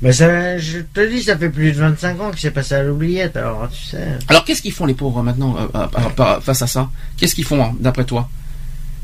Mais 0.00 0.12
ça, 0.12 0.58
je 0.58 0.78
te 0.78 1.00
dis, 1.08 1.22
ça 1.24 1.36
fait 1.36 1.50
plus 1.50 1.72
de 1.72 1.78
25 1.78 2.20
ans 2.20 2.30
que 2.30 2.38
c'est 2.38 2.52
passé 2.52 2.74
à 2.74 2.82
l'oubliette, 2.82 3.36
alors 3.36 3.68
tu 3.68 3.82
sais. 3.84 4.18
Alors 4.28 4.44
qu'est-ce 4.44 4.62
qu'ils 4.62 4.72
font 4.72 4.86
les 4.86 4.94
pauvres 4.94 5.22
maintenant 5.22 5.56
euh, 5.56 5.86
euh, 6.20 6.40
face 6.40 6.62
à 6.62 6.66
ça? 6.68 6.88
Qu'est-ce 7.16 7.34
qu'ils 7.34 7.44
font 7.44 7.62
hein, 7.62 7.74
d'après 7.80 8.04
toi? 8.04 8.28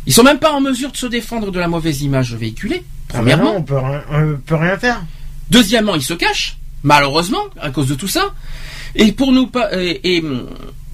Ils 0.07 0.13
sont 0.13 0.23
même 0.23 0.39
pas 0.39 0.53
en 0.53 0.61
mesure 0.61 0.93
de 0.93 0.97
se 0.97 1.07
défendre 1.07 1.51
de 1.51 1.59
la 1.59 1.67
mauvaise 1.67 2.03
image 2.03 2.35
véhiculée. 2.35 2.85
Ah, 3.11 3.15
premièrement, 3.15 3.57
on 3.57 3.63
peut 3.63 3.79
rien, 3.79 4.03
peut 4.47 4.55
rien 4.55 4.79
faire. 4.79 5.03
Deuxièmement, 5.51 5.97
ils 5.97 6.03
se 6.03 6.15
cachent, 6.15 6.59
malheureusement, 6.83 7.43
à 7.61 7.71
cause 7.71 7.89
de 7.89 7.95
tout 7.95 8.09
ça. 8.09 8.33
Et 8.95 9.11
pour 9.13 9.33
nous 9.33 9.49
pas 9.49 9.71
et, 9.73 10.23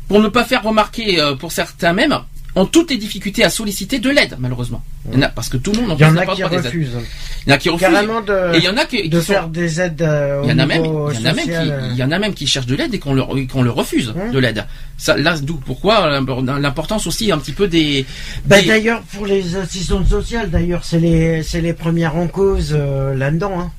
pour 0.09 0.20
ne 0.20 0.28
pas 0.28 0.44
faire 0.44 0.62
remarquer 0.62 1.20
euh, 1.20 1.34
pour 1.34 1.53
certains 1.53 1.92
même, 1.92 2.18
ont 2.55 2.66
toutes 2.66 2.90
les 2.90 2.96
difficultés 2.96 3.44
à 3.44 3.51
solliciter 3.51 3.98
de 3.98 4.11
l'aide, 4.11 4.36
malheureusement. 4.38 4.82
Il 5.09 5.14
y 5.14 5.18
en 5.18 5.22
a, 5.22 5.28
parce 5.28 5.48
que 5.48 5.57
tout 5.57 5.72
le 5.72 5.80
monde 5.82 5.96
Il 5.98 6.03
y 6.03 6.07
en 6.07 6.16
a 6.16 6.26
qui 6.26 6.44
refusent. 6.44 6.98
Il 7.46 7.51
y 7.51 7.53
en 7.53 7.55
a 7.55 7.59
qui 7.59 7.68
refusent. 7.70 7.88
de, 7.88 8.55
et 8.55 8.59
il 8.59 8.64
y 8.64 8.68
en 8.68 8.76
a 8.76 8.84
qui, 8.84 9.09
de 9.09 9.20
faire 9.20 9.48
des 9.48 9.80
aides. 9.80 10.03
Euh, 10.03 10.42
il 10.44 10.51
y 10.51 10.53
en 10.53 10.59
a 10.59 10.66
même, 10.66 10.84
il 10.84 11.20
y 11.20 11.26
en 11.26 11.30
a 11.30 11.32
même 11.32 11.46
qui, 11.46 11.72
il 11.92 11.96
y 11.96 12.05
en 12.05 12.11
a 12.11 12.18
même 12.18 12.34
qui 12.34 12.46
cherchent 12.46 12.66
de 12.66 12.74
l'aide 12.74 12.92
et 12.92 12.98
qu'on 12.98 13.14
leur, 13.14 13.30
qu'on 13.51 13.62
leur 13.62 13.74
refuse 13.74 14.12
hein 14.16 14.30
de 14.30 14.38
l'aide. 14.38 14.66
Ça, 14.98 15.16
là, 15.16 15.38
d'où, 15.38 15.55
pourquoi 15.55 16.20
l'importance 16.20 17.07
aussi 17.07 17.32
un 17.32 17.38
petit 17.38 17.53
peu 17.53 17.68
des. 17.68 18.05
Bah, 18.44 18.61
d'ailleurs, 18.62 19.03
pour 19.03 19.26
les 19.26 19.57
assistantes 19.57 20.09
sociales, 20.09 20.51
d'ailleurs, 20.51 20.84
c'est 20.84 21.01
les, 21.01 21.42
c'est 21.42 21.61
les 21.61 21.72
premières 21.72 22.16
en 22.16 22.26
cause 22.28 22.70
euh, 22.72 23.14
là-dedans. 23.14 23.59
Hein. 23.59 23.70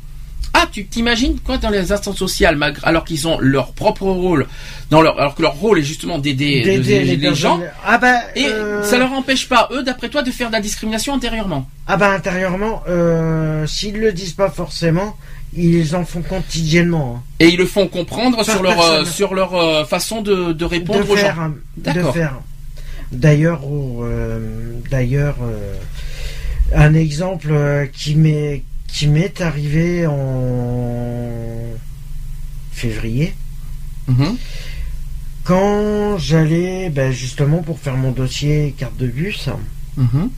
Ah, 0.54 0.68
tu 0.70 0.86
t'imagines 0.86 1.40
quoi 1.40 1.58
dans 1.58 1.70
les 1.70 1.92
instances 1.92 2.18
sociales, 2.18 2.60
alors 2.84 3.06
qu'ils 3.06 3.28
ont 3.28 3.40
leur 3.40 3.72
propre 3.72 4.04
rôle, 4.04 4.48
dans 4.90 5.02
leur, 5.02 5.18
alors 5.20 5.34
que 5.34 5.42
leur 5.42 5.54
rôle 5.54 5.80
est 5.80 5.84
justement 5.84 6.20
d'aider 6.20 6.62
les, 6.64 7.36
gens. 7.36 7.62
Ah 7.86 7.98
bah, 7.98 8.16
et 8.36 8.46
euh, 8.46 8.84
ça 8.84 8.98
leur 8.98 9.14
empêche 9.14 9.48
pas, 9.48 9.70
eux, 9.72 9.84
d'après 9.84 10.10
toi, 10.10 10.24
de 10.24 10.32
faire 10.32 10.50
de 10.50 10.54
la 10.54 10.60
discrimination 10.62 11.16
intérieurement. 11.16 11.70
Ah 11.88 11.96
bah 11.96 12.12
intérieurement, 12.12 12.84
euh, 12.88 13.66
s'ils 13.66 13.98
le 13.98 14.12
disent 14.12 14.34
pas 14.34 14.50
forcément, 14.50 15.16
ils 15.56 15.96
en 15.96 16.04
font 16.04 16.22
quotidiennement. 16.22 17.18
Hein. 17.18 17.24
Et 17.40 17.48
ils 17.48 17.58
le 17.58 17.66
font 17.66 17.88
comprendre 17.88 18.44
sur 18.44 18.62
leur, 18.62 18.82
euh, 18.82 19.06
sur 19.06 19.34
leur 19.34 19.88
façon 19.88 20.22
de, 20.22 20.66
répondre 20.66 21.10
aux 21.10 21.16
gens. 21.16 21.54
De 21.78 22.04
faire. 22.12 22.40
D'ailleurs, 23.14 23.62
d'ailleurs, 24.90 25.38
un 26.74 26.94
exemple 26.94 27.90
qui 27.94 28.16
m'est 28.16 28.64
qui 28.92 29.08
m'est 29.08 29.42
arrivé 29.42 30.06
en 30.08 31.32
février. 32.72 33.34
Mhm. 34.08 34.38
Quand 35.44 36.18
j'allais 36.18 36.90
ben, 36.90 37.12
justement 37.12 37.60
pour 37.60 37.80
faire 37.80 37.98
mon 37.98 38.12
dossier 38.12 38.76
carte 38.78 38.98
de 38.98 39.08
bus, 39.08 39.50
mhm. 39.98 40.30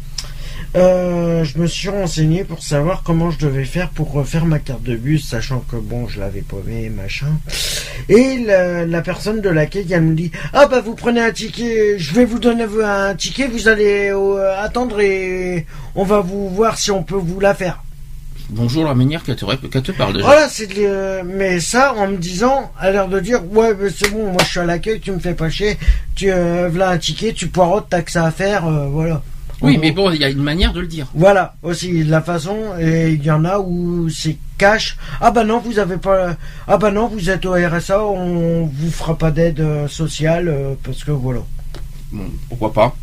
euh, 0.76 1.44
je 1.44 1.58
me 1.58 1.68
suis 1.68 1.90
renseigné 1.90 2.44
pour 2.46 2.64
savoir 2.64 3.04
comment 3.04 3.30
je 3.32 3.40
devais 3.40 3.66
faire 3.66 3.90
pour 3.90 4.12
refaire 4.12 4.46
ma 4.46 4.60
carte 4.60 4.84
de 4.84 4.96
bus, 4.96 5.28
sachant 5.28 5.60
que 5.60 5.76
bon, 5.76 6.08
je 6.08 6.20
l'avais 6.20 6.42
paumé, 6.42 6.90
machin. 6.90 7.38
Et 8.08 8.40
la, 8.46 9.02
personne 9.02 9.42
de 9.42 9.50
laquelle 9.50 9.92
elle 9.92 10.02
me 10.02 10.16
dit 10.16 10.32
Ah 10.54 10.68
bah 10.68 10.82
vous 10.82 10.96
prenez 10.96 11.22
un 11.22 11.32
ticket, 11.32 11.98
je 11.98 12.14
vais 12.14 12.26
vous 12.26 12.40
donner 12.40 12.66
un 12.84 13.14
ticket, 13.16 13.48
vous 13.48 13.68
allez 13.68 14.10
euh, 14.10 14.62
attendre 14.62 15.00
et 15.02 15.66
on 15.96 16.04
va 16.04 16.22
vous 16.22 16.50
voir 16.50 16.78
si 16.78 16.92
on 16.92 17.04
peut 17.04 17.16
vous 17.16 17.40
la 17.40 17.54
faire. 17.54 17.84
Bonjour 18.50 18.84
la 18.84 18.94
manière 18.94 19.24
qu'elle 19.24 19.36
te, 19.36 19.46
te 19.80 19.92
parle 19.92 20.14
déjà. 20.14 20.26
Voilà, 20.26 20.50
c'est 20.50 20.68
mais 21.26 21.60
ça 21.60 21.94
en 21.96 22.08
me 22.08 22.18
disant, 22.18 22.72
à 22.78 22.92
l'air 22.92 23.08
de 23.08 23.20
dire, 23.20 23.42
ouais, 23.52 23.76
c'est 23.96 24.12
bon, 24.12 24.32
moi 24.32 24.42
je 24.44 24.50
suis 24.50 24.60
à 24.60 24.66
l'accueil, 24.66 25.00
tu 25.00 25.12
me 25.12 25.20
fais 25.20 25.34
pas 25.34 25.50
chier, 25.50 25.78
tu 26.16 26.32
euh, 26.32 26.70
un 26.82 26.98
ticket, 26.98 27.34
tu 27.34 27.48
poireautes, 27.48 27.88
t'as 27.90 28.02
que 28.02 28.12
ça 28.12 28.26
à 28.26 28.32
faire, 28.32 28.68
euh, 28.68 28.88
voilà. 28.88 29.22
Oui, 29.62 29.78
mais 29.80 29.92
bon, 29.92 30.12
il 30.12 30.20
y 30.20 30.26
a 30.26 30.30
une 30.30 30.44
manière 30.44 30.74
de 30.74 30.82
le 30.82 30.88
dire. 30.88 31.08
Voilà, 31.16 31.56
aussi 31.64 32.04
la 32.04 32.22
façon, 32.22 32.58
et 32.80 33.12
il 33.12 33.24
y 33.24 33.32
en 33.32 33.46
a 33.46 33.60
où 33.60 34.10
c'est 34.10 34.38
cash. 34.58 34.98
Ah 35.22 35.32
bah 35.32 35.46
non, 35.46 35.60
vous 35.60 35.80
avez 35.80 35.98
pas. 35.98 36.36
Ah 36.68 36.78
bah 36.78 36.92
non, 36.92 37.08
vous 37.08 37.30
êtes 37.30 37.46
au 37.46 37.54
RSA, 37.54 38.04
on 38.04 38.66
vous 38.66 38.92
fera 38.92 39.18
pas 39.18 39.32
d'aide 39.32 39.62
euh, 39.62 39.88
sociale 39.88 40.50
euh, 40.50 40.74
parce 40.84 41.06
que 41.06 41.12
voilà. 41.12 41.40
Bon, 42.12 42.26
pourquoi 42.50 42.74
pas 42.74 42.96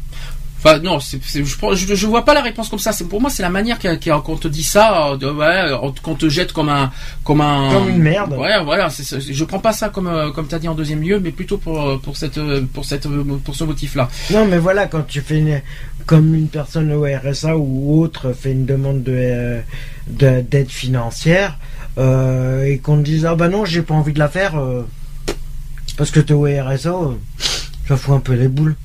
Enfin 0.63 0.79
non, 0.79 0.99
je, 0.99 1.95
je, 1.95 2.07
vois 2.07 2.23
pas 2.23 2.35
la 2.35 2.43
réponse 2.43 2.69
comme 2.69 2.79
ça. 2.79 2.93
C'est 2.93 3.09
pour 3.09 3.19
moi 3.19 3.31
c'est 3.31 3.43
la 3.43 3.49
manière 3.49 3.79
qu'on 3.79 4.37
te 4.37 4.47
dit 4.47 4.63
ça, 4.63 5.17
de, 5.19 5.27
ouais, 5.27 5.71
qu'on 6.03 6.15
te 6.15 6.29
jette 6.29 6.53
comme 6.53 6.69
un 6.69 6.93
comme 7.25 7.41
un 7.41 7.73
comme 7.73 7.89
une 7.89 8.03
merde. 8.03 8.35
Ouais, 8.35 8.63
voilà. 8.63 8.89
je 8.91 9.45
prends 9.45 9.59
pas 9.59 9.73
ça 9.73 9.89
comme 9.89 10.07
euh, 10.07 10.31
comme 10.33 10.49
t'as 10.49 10.59
dit 10.59 10.69
en 10.69 10.75
deuxième 10.75 11.01
lieu, 11.01 11.19
mais 11.19 11.31
plôt 11.31 11.57
pour 11.57 11.81
euh, 11.81 11.97
pour 11.97 12.19
cette 12.19 12.37
euh, 12.37 12.63
pour 12.75 12.85
cette 12.85 13.09
pour 13.43 13.55
ce 13.55 13.65
motif-là. 13.65 14.11
Non, 14.33 14.45
mais 14.45 14.59
voilà 14.59 14.87
quand 14.87 15.07
tu 15.07 15.23
fais 15.23 15.39
une, 15.39 15.63
comme 16.05 16.35
une 16.35 16.49
personne 16.49 16.93
au 16.93 17.05
RSA 17.05 17.57
ou 17.57 18.03
autre 18.03 18.35
fait 18.35 18.53
une 18.53 18.67
demande 18.67 19.03
de 19.03 19.61
d'aide 20.09 20.69
financière 20.69 21.57
et 21.97 22.81
qu'on 22.83 22.99
te 22.99 23.03
dise 23.03 23.25
ah 23.25 23.35
bah 23.35 23.49
non 23.49 23.65
j'ai 23.65 23.83
pas 23.83 23.95
envie 23.95 24.13
de 24.13 24.19
la 24.19 24.29
faire 24.29 24.61
parce 25.97 26.11
que 26.11 26.21
t'es 26.21 26.35
au 26.35 26.45
RSA, 26.45 26.95
ça 27.89 27.97
fout 27.97 28.15
un 28.15 28.21
peu 28.21 28.35
les 28.35 28.49
boules. 28.49 28.77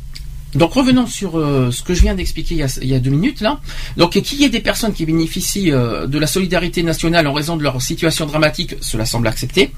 Donc 0.55 0.73
revenons 0.73 1.07
sur 1.07 1.37
euh, 1.37 1.69
ce 1.71 1.83
que 1.83 1.93
je 1.93 2.01
viens 2.01 2.15
d'expliquer 2.15 2.55
il, 2.55 2.87
y 2.87 2.93
a 2.93 2.99
deux 2.99 3.09
minutes 3.09 3.41
là. 3.41 3.59
Donc 3.97 4.19
qu'il 4.19 4.39
y 4.39 4.43
ait 4.43 4.49
des 4.49 4.61
personnes 4.61 4.93
qui 4.93 5.05
bénéficient 5.05 5.71
euh, 5.71 6.07
de 6.07 6.17
la 6.17 6.27
solidarité 6.27 6.81
nationale 6.83 7.27
en 7.27 7.33
raison 7.33 7.57
de 7.57 7.63
leur 7.63 7.81
situation 7.81 8.25
dramatique, 8.25 8.75
cela 8.81 9.05
semble 9.05 9.27
accepté. 9.27 9.71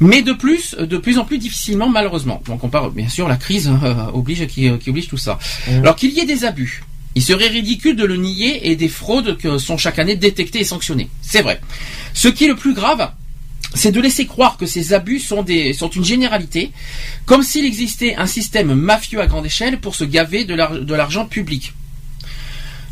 Mais 0.00 0.22
de 0.22 0.32
plus, 0.32 0.74
de 0.74 0.96
plus 0.98 1.18
en 1.18 1.24
plus 1.24 1.38
difficilement 1.38 1.88
malheureusement. 1.88 2.42
Donc 2.46 2.64
on 2.64 2.68
parle 2.68 2.92
bien 2.92 3.08
sûr 3.08 3.28
la 3.28 3.36
crise 3.36 3.68
hein, 3.68 4.10
oblige 4.12 4.46
qui, 4.46 4.68
oblige 4.68 5.08
tout 5.08 5.16
ça. 5.16 5.38
Mmh. 5.68 5.78
Alors 5.78 5.96
qu'il 5.96 6.10
y 6.10 6.20
ait 6.20 6.26
des 6.26 6.44
abus, 6.44 6.82
il 7.14 7.22
serait 7.22 7.46
ridicule 7.46 7.96
de 7.96 8.04
le 8.04 8.16
nier 8.16 8.70
et 8.70 8.76
des 8.76 8.88
fraudes 8.88 9.36
que 9.38 9.58
sont 9.58 9.76
chaque 9.76 9.98
année 9.98 10.16
détectées 10.16 10.60
et 10.60 10.64
sanctionnées. 10.64 11.08
C'est 11.22 11.42
vrai. 11.42 11.60
Ce 12.12 12.28
qui 12.28 12.44
est 12.44 12.48
le 12.48 12.56
plus 12.56 12.74
grave, 12.74 13.12
c'est 13.74 13.92
de 13.92 14.00
laisser 14.00 14.26
croire 14.26 14.56
que 14.56 14.66
ces 14.66 14.92
abus 14.92 15.18
sont, 15.18 15.44
une 15.44 16.04
généralité, 16.04 16.70
comme 17.26 17.42
s'il 17.42 17.64
existait 17.64 18.14
un 18.16 18.26
système 18.26 18.74
mafieux 18.74 19.20
à 19.20 19.26
grande 19.26 19.46
échelle 19.46 19.80
pour 19.80 19.94
se 19.94 20.04
gaver 20.04 20.44
de 20.44 20.94
l'argent 20.94 21.26
public. 21.26 21.74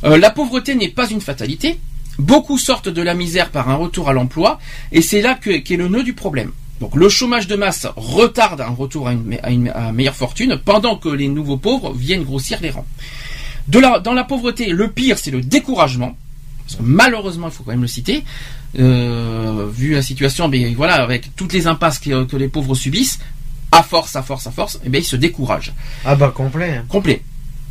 Euh, 0.05 0.19
la 0.19 0.31
pauvreté 0.31 0.75
n'est 0.75 0.89
pas 0.89 1.09
une 1.09 1.21
fatalité. 1.21 1.79
Beaucoup 2.19 2.59
sortent 2.59 2.89
de 2.89 3.03
la 3.03 3.15
misère 3.15 3.51
par 3.51 3.71
un 3.71 3.77
retour 3.77 4.09
à 4.09 4.13
l'emploi, 4.13 4.59
et 4.91 5.01
c'est 5.01 5.23
là 5.23 5.39
qu'est 5.41 5.77
le 5.77 5.89
nœud 5.89 6.03
du 6.03 6.13
problème. 6.13 6.53
Donc 6.81 6.97
le 6.97 7.09
chômage 7.09 7.47
de 7.47 7.57
masse 7.57 7.87
retarde 7.97 8.61
un 8.61 8.71
retour 8.71 9.09
à 9.09 9.13
une, 9.13 9.73
meilleure 9.93 10.17
fortune, 10.17 10.61
pendant 10.63 10.97
que 10.97 11.09
les 11.09 11.29
nouveaux 11.29 11.57
pauvres 11.57 11.93
viennent 11.95 12.25
grossir 12.25 12.59
les 12.61 12.71
rangs. 12.71 12.87
dans 13.69 14.13
la 14.13 14.25
pauvreté, 14.25 14.67
le 14.67 14.89
pire, 14.89 15.17
c'est 15.19 15.31
le 15.31 15.41
découragement. 15.41 16.17
malheureusement, 16.81 17.49
il 17.49 17.53
faut 17.53 17.63
quand 17.63 17.71
même 17.71 17.83
le 17.83 17.87
citer, 17.87 18.25
euh, 18.79 19.69
vu 19.73 19.93
la 19.93 20.03
situation, 20.03 20.49
mais 20.49 20.73
voilà, 20.75 20.95
avec 20.95 21.35
toutes 21.37 21.53
les 21.53 21.67
impasses 21.67 21.99
que, 21.99 22.37
les 22.37 22.49
pauvres 22.49 22.75
subissent, 22.75 23.19
à 23.71 23.83
force, 23.83 24.17
à 24.17 24.23
force, 24.23 24.47
à 24.47 24.51
force, 24.51 24.81
eh 24.85 24.89
bien, 24.89 25.01
ils 25.01 25.05
se 25.05 25.17
découragent. 25.17 25.73
Ah 26.05 26.15
bah 26.15 26.33
complet. 26.35 26.77
Hein. 26.77 26.85
Complet. 26.89 27.23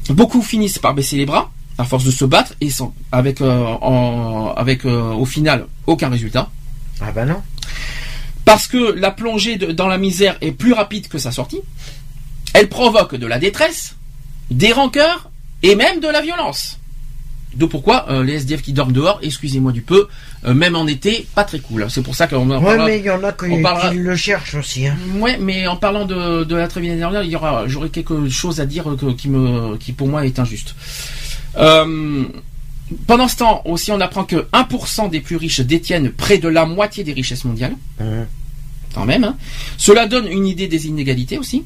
Beaucoup 0.10 0.42
finissent 0.42 0.80
par 0.80 0.94
baisser 0.94 1.18
les 1.18 1.26
bras, 1.26 1.52
à 1.78 1.84
force 1.84 2.04
de 2.04 2.12
se 2.12 2.26
battre, 2.26 2.54
et 2.62 2.70
sans, 2.70 2.94
avec, 3.12 3.42
euh, 3.42 3.76
avec 4.56 4.86
euh, 4.86 5.14
au 5.14 5.26
final 5.26 5.68
aucun 5.88 6.10
résultat. 6.10 6.50
Ah 7.00 7.12
bah 7.12 7.26
non. 7.26 7.42
Parce 8.46 8.68
que 8.68 8.94
la 8.94 9.12
plongée 9.12 9.58
dans 9.58 9.88
la 9.88 9.98
misère 9.98 10.38
est 10.42 10.52
plus 10.52 10.74
rapide 10.74 11.08
que 11.08 11.18
sa 11.18 11.32
sortie. 11.32 11.62
Elle 12.54 12.70
provoque 12.70 13.16
de 13.16 13.28
la 13.28 13.40
détresse, 13.40 13.96
des 14.50 14.74
rancœurs 14.74 15.30
et 15.64 15.76
même 15.76 16.00
de 16.00 16.08
la 16.08 16.22
violence. 16.22 16.80
D'où 17.56 17.68
pourquoi 17.68 18.10
euh, 18.10 18.24
les 18.24 18.34
SDF 18.36 18.62
qui 18.62 18.74
dorment 18.74 18.94
dehors, 18.94 19.20
excusez-moi 19.22 19.72
du 19.72 19.82
peu, 19.82 20.08
euh, 20.46 20.54
même 20.54 20.76
en 20.76 20.88
été, 20.88 21.28
pas 21.36 21.44
très 21.44 21.60
cool. 21.60 21.86
C'est 21.90 22.02
pour 22.02 22.16
ça 22.16 22.28
qu'on 22.28 22.50
en 22.50 22.64
Ouais, 22.64 22.78
mais 22.78 23.00
il 23.00 23.06
y 23.06 23.10
en 23.10 23.24
a 23.24 23.32
qui, 23.32 23.48
le 23.96 24.16
cherchent 24.16 24.56
aussi. 24.56 24.88
Hein. 24.88 24.98
Ouais, 25.20 25.38
mais 25.40 25.68
en 25.68 25.76
parlant 25.76 26.06
de, 26.06 26.44
de 26.44 26.56
la 26.56 26.68
trêve 26.68 26.84
dernière, 26.84 27.24
il 27.24 27.30
y 27.30 27.36
aura, 27.36 27.68
j'aurais 27.68 27.90
quelque 27.90 28.28
chose 28.30 28.60
à 28.60 28.66
dire 28.66 28.86
qui 29.18 29.30
me, 29.30 29.78
qui 29.78 29.92
pour 29.92 30.08
moi 30.08 30.26
est 30.26 30.40
injuste. 30.40 30.76
Euh, 31.58 32.24
pendant 33.08 33.28
ce 33.28 33.38
temps, 33.38 33.62
aussi, 33.66 33.92
on 33.92 34.02
apprend 34.02 34.24
que 34.24 34.48
1% 34.52 35.10
des 35.10 35.22
plus 35.22 35.36
riches 35.36 35.62
détiennent 35.62 36.12
près 36.12 36.38
de 36.38 36.48
la 36.48 36.66
moitié 36.66 37.04
des 37.04 37.14
richesses 37.14 37.46
mondiales. 37.46 37.76
Mmh. 38.00 38.24
Quand 38.94 39.06
même. 39.06 39.24
Hein. 39.24 39.38
Cela 39.78 40.08
donne 40.08 40.28
une 40.28 40.46
idée 40.46 40.68
des 40.68 40.88
inégalités 40.88 41.38
aussi. 41.38 41.64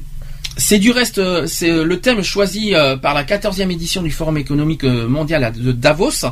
C'est 0.58 0.78
du 0.78 0.90
reste, 0.90 1.18
euh, 1.18 1.46
c'est 1.46 1.70
euh, 1.70 1.84
le 1.84 2.00
thème 2.00 2.22
choisi 2.22 2.74
euh, 2.74 2.96
par 2.96 3.12
la 3.12 3.24
14e 3.24 3.70
édition 3.70 4.02
du 4.02 4.10
Forum 4.10 4.38
économique 4.38 4.84
mondial 4.84 5.52
de 5.54 5.72
Davos, 5.72 6.24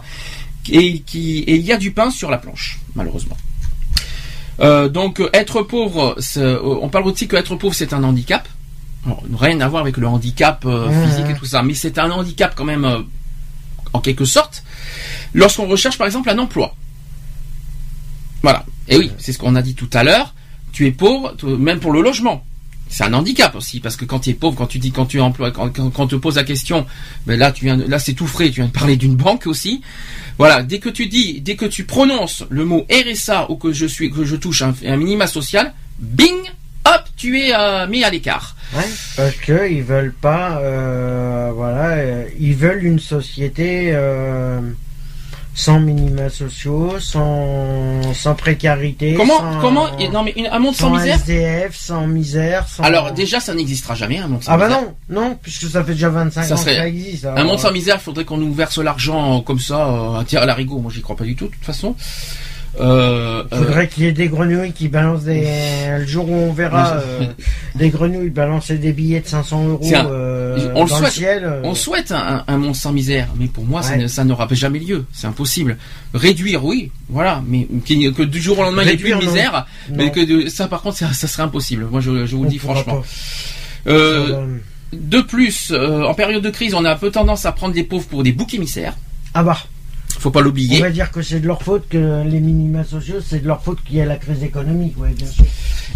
et, 0.70 1.00
qui, 1.00 1.44
il 1.46 1.62
y 1.62 1.72
a 1.72 1.76
du 1.76 1.90
pain 1.92 2.10
sur 2.10 2.30
la 2.30 2.38
planche, 2.38 2.78
malheureusement. 2.94 3.36
donc 4.58 5.22
être 5.32 5.62
pauvre, 5.62 6.16
on 6.36 6.88
parle 6.88 7.06
aussi 7.06 7.28
que 7.28 7.36
être 7.36 7.56
pauvre 7.56 7.74
c'est 7.74 7.92
un 7.92 8.04
handicap. 8.04 8.48
rien 9.36 9.60
à 9.60 9.68
voir 9.68 9.82
avec 9.82 9.96
le 9.96 10.06
handicap 10.06 10.66
physique 11.04 11.30
et 11.30 11.34
tout 11.34 11.46
ça, 11.46 11.62
mais 11.62 11.74
c'est 11.74 11.98
un 11.98 12.10
handicap 12.10 12.54
quand 12.56 12.64
même 12.64 13.04
en 13.92 14.00
quelque 14.00 14.24
sorte 14.24 14.64
lorsqu'on 15.34 15.66
recherche 15.66 15.98
par 15.98 16.06
exemple 16.06 16.30
un 16.30 16.38
emploi. 16.38 16.74
Voilà. 18.42 18.64
Et 18.88 18.98
oui, 18.98 19.10
c'est 19.18 19.32
ce 19.32 19.38
qu'on 19.38 19.54
a 19.54 19.62
dit 19.62 19.74
tout 19.74 19.88
à 19.92 20.04
l'heure. 20.04 20.34
Tu 20.72 20.86
es 20.86 20.90
pauvre, 20.90 21.34
même 21.44 21.80
pour 21.80 21.92
le 21.92 22.02
logement 22.02 22.44
c'est 22.94 23.02
un 23.02 23.12
handicap 23.12 23.56
aussi 23.56 23.80
parce 23.80 23.96
que 23.96 24.04
quand 24.04 24.20
tu 24.20 24.30
es 24.30 24.34
pauvre, 24.34 24.56
quand 24.56 24.68
tu 24.68 24.78
dis 24.78 24.92
quand 24.92 25.06
tu 25.06 25.20
emploies, 25.20 25.50
quand, 25.50 25.68
quand, 25.68 26.06
te 26.06 26.14
poses 26.14 26.36
la 26.36 26.44
question, 26.44 26.86
ben 27.26 27.36
là 27.36 27.50
tu 27.50 27.64
viens, 27.64 27.76
là 27.76 27.98
c'est 27.98 28.12
tout 28.12 28.28
frais, 28.28 28.50
tu 28.50 28.60
viens 28.60 28.66
de 28.66 28.72
parler 28.72 28.96
d'une 28.96 29.16
banque 29.16 29.48
aussi. 29.48 29.82
Voilà, 30.38 30.62
dès 30.62 30.78
que 30.78 30.88
tu 30.88 31.06
dis, 31.06 31.40
dès 31.40 31.56
que 31.56 31.64
tu 31.64 31.82
prononces 31.82 32.44
le 32.50 32.64
mot 32.64 32.86
RSA 32.88 33.50
ou 33.50 33.56
que 33.56 33.72
je 33.72 33.86
suis, 33.86 34.12
que 34.12 34.24
je 34.24 34.36
touche 34.36 34.62
un, 34.62 34.96
minima 34.96 35.26
social, 35.26 35.74
bing, 35.98 36.36
hop, 36.84 37.02
tu 37.16 37.40
es 37.40 37.52
euh, 37.52 37.88
mis 37.88 38.04
à 38.04 38.10
l'écart. 38.10 38.54
Ouais, 38.76 38.84
parce 39.16 39.34
que 39.38 39.68
ils 39.68 39.82
veulent 39.82 40.14
pas, 40.14 40.58
euh, 40.58 41.50
voilà, 41.52 41.96
euh, 41.96 42.28
ils 42.38 42.54
veulent 42.54 42.84
une 42.84 43.00
société 43.00 43.92
sans 45.54 45.78
minima 45.78 46.28
sociaux, 46.28 46.98
sans, 46.98 48.12
sans 48.12 48.34
précarité. 48.34 49.14
Comment, 49.14 49.60
comment, 49.60 49.88
non 50.12 50.24
mais 50.24 50.34
un 50.50 50.58
monde 50.58 50.74
sans, 50.74 50.90
misère. 50.90 51.14
SDF, 51.14 51.76
sans 51.76 52.06
misère, 52.08 52.68
sans... 52.68 52.82
Alors 52.82 53.12
déjà, 53.12 53.38
ça 53.38 53.54
n'existera 53.54 53.94
jamais 53.94 54.18
un 54.18 54.26
monde 54.26 54.42
sans 54.42 54.56
misère. 54.56 54.68
Ah 54.72 54.80
bah 54.80 54.86
non, 55.08 55.22
non, 55.22 55.38
puisque 55.40 55.70
ça 55.70 55.84
fait 55.84 55.92
déjà 55.92 56.08
25 56.08 56.42
ans 56.42 56.54
que 56.56 56.70
ça 56.70 56.88
existe. 56.88 57.24
Un 57.24 57.44
monde 57.44 57.60
sans 57.60 57.70
misère, 57.70 57.96
il 58.00 58.02
faudrait 58.02 58.24
qu'on 58.24 58.36
nous 58.36 58.52
verse 58.52 58.78
l'argent 58.78 59.40
comme 59.42 59.60
ça, 59.60 59.88
euh, 59.88 60.18
un 60.18 60.24
tir 60.24 60.42
à 60.42 60.46
l'arigot. 60.46 60.78
Moi, 60.78 60.90
j'y 60.92 61.02
crois 61.02 61.16
pas 61.16 61.24
du 61.24 61.36
tout, 61.36 61.46
de 61.46 61.52
toute 61.52 61.64
façon. 61.64 61.94
Euh, 62.80 63.44
Il 63.52 63.58
faudrait 63.58 63.84
euh, 63.84 63.86
qu'il 63.86 64.04
y 64.04 64.06
ait 64.06 64.12
des 64.12 64.28
grenouilles 64.28 64.72
qui 64.72 64.88
balancent 64.88 65.24
des. 65.24 65.46
Le 65.98 66.06
jour 66.06 66.28
où 66.28 66.34
on 66.34 66.52
verra 66.52 66.96
euh, 66.96 67.26
des 67.76 67.90
grenouilles 67.90 68.30
balancer 68.30 68.78
des 68.78 68.92
billets 68.92 69.20
de 69.20 69.26
500 69.26 69.68
euros 69.68 69.90
euh, 69.92 70.72
on 70.74 70.84
dans 70.84 71.00
le, 71.00 71.06
ciel. 71.08 71.60
On 71.62 71.74
souhaite 71.74 72.12
un, 72.12 72.58
monde 72.58 72.74
sans 72.74 72.92
misère, 72.92 73.28
mais 73.38 73.46
pour 73.46 73.64
moi, 73.64 73.82
ça 73.82 74.24
n'aura 74.24 74.48
jamais 74.52 74.78
lieu. 74.78 75.04
C'est 75.12 75.26
impossible. 75.26 75.76
Réduire, 76.12 76.64
oui, 76.64 76.90
voilà, 77.08 77.42
mais 77.46 77.66
que 77.86 78.22
du 78.22 78.40
jour 78.40 78.58
au 78.58 78.62
lendemain 78.62 78.82
il 78.82 78.88
n'y 78.88 78.92
ait 78.92 78.96
plus 78.96 79.10
de 79.10 79.16
misère, 79.16 79.66
mais 79.90 80.10
que 80.10 80.48
ça, 80.48 80.68
par 80.68 80.82
contre, 80.82 80.96
ça, 80.96 81.12
serait 81.12 81.42
impossible. 81.42 81.86
Moi, 81.90 82.00
je, 82.00 82.10
vous 82.34 82.44
le 82.44 82.50
dis 82.50 82.58
franchement. 82.58 83.02
de 83.86 85.20
plus, 85.20 85.72
en 85.72 86.14
période 86.14 86.42
de 86.42 86.50
crise, 86.50 86.74
on 86.74 86.84
a 86.84 86.92
un 86.92 86.96
peu 86.96 87.10
tendance 87.10 87.46
à 87.46 87.52
prendre 87.52 87.74
les 87.74 87.84
pauvres 87.84 88.06
pour 88.06 88.22
des 88.22 88.32
boucs 88.32 88.54
émissaires. 88.54 88.94
Ah 89.34 89.42
bah. 89.42 89.58
Faut 90.18 90.30
pas 90.30 90.40
l'oublier. 90.40 90.78
On 90.78 90.82
va 90.82 90.90
dire 90.90 91.10
que 91.10 91.22
c'est 91.22 91.40
de 91.40 91.46
leur 91.46 91.62
faute 91.62 91.88
que 91.88 92.22
les 92.24 92.40
minima 92.40 92.84
sociaux, 92.84 93.20
c'est 93.26 93.40
de 93.40 93.46
leur 93.46 93.62
faute 93.62 93.78
qu'il 93.84 93.96
y 93.96 93.98
ait 93.98 94.06
la 94.06 94.16
crise 94.16 94.42
économique, 94.42 94.94
oui, 94.96 95.10
bien 95.16 95.26
sûr. 95.26 95.44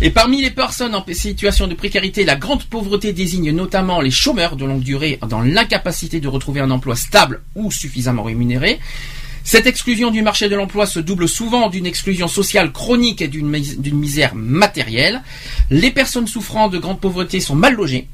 Et 0.01 0.11
parmi 0.11 0.41
les 0.43 0.51
personnes 0.51 0.95
en 0.95 1.05
situation 1.11 1.67
de 1.67 1.75
précarité, 1.75 2.25
la 2.25 2.37
grande 2.37 2.65
pauvreté 2.65 3.13
désigne 3.13 3.51
notamment 3.51 4.01
les 4.01 4.11
chômeurs 4.11 4.57
de 4.57 4.65
longue 4.65 4.83
durée 4.83 5.19
dans 5.29 5.41
l'incapacité 5.41 6.21
de 6.21 6.29
retrouver 6.29 6.61
un 6.61 6.71
emploi 6.71 6.95
stable 6.95 7.41
ou 7.57 7.73
suffisamment 7.73 8.23
rémunéré. 8.23 8.79
Cette 9.45 9.67
exclusion 9.67 10.11
du 10.11 10.21
marché 10.23 10.49
de 10.49 10.55
l'emploi 10.55 10.85
se 10.85 11.01
double 11.01 11.27
souvent 11.27 11.71
d'une 11.71 11.87
exclusion 11.87 12.29
sociale 12.29 12.71
chronique 12.71 13.23
et 13.23 13.29
d'une 13.29 13.49
misère 13.97 14.35
matérielle. 14.35 15.23
Les 15.71 15.91
personnes 15.91 16.27
souffrant 16.27 16.69
de 16.69 16.79
grande 16.79 17.01
pauvreté 17.01 17.41
sont 17.41 17.55
mal 17.55 17.75
logées. 17.75 18.09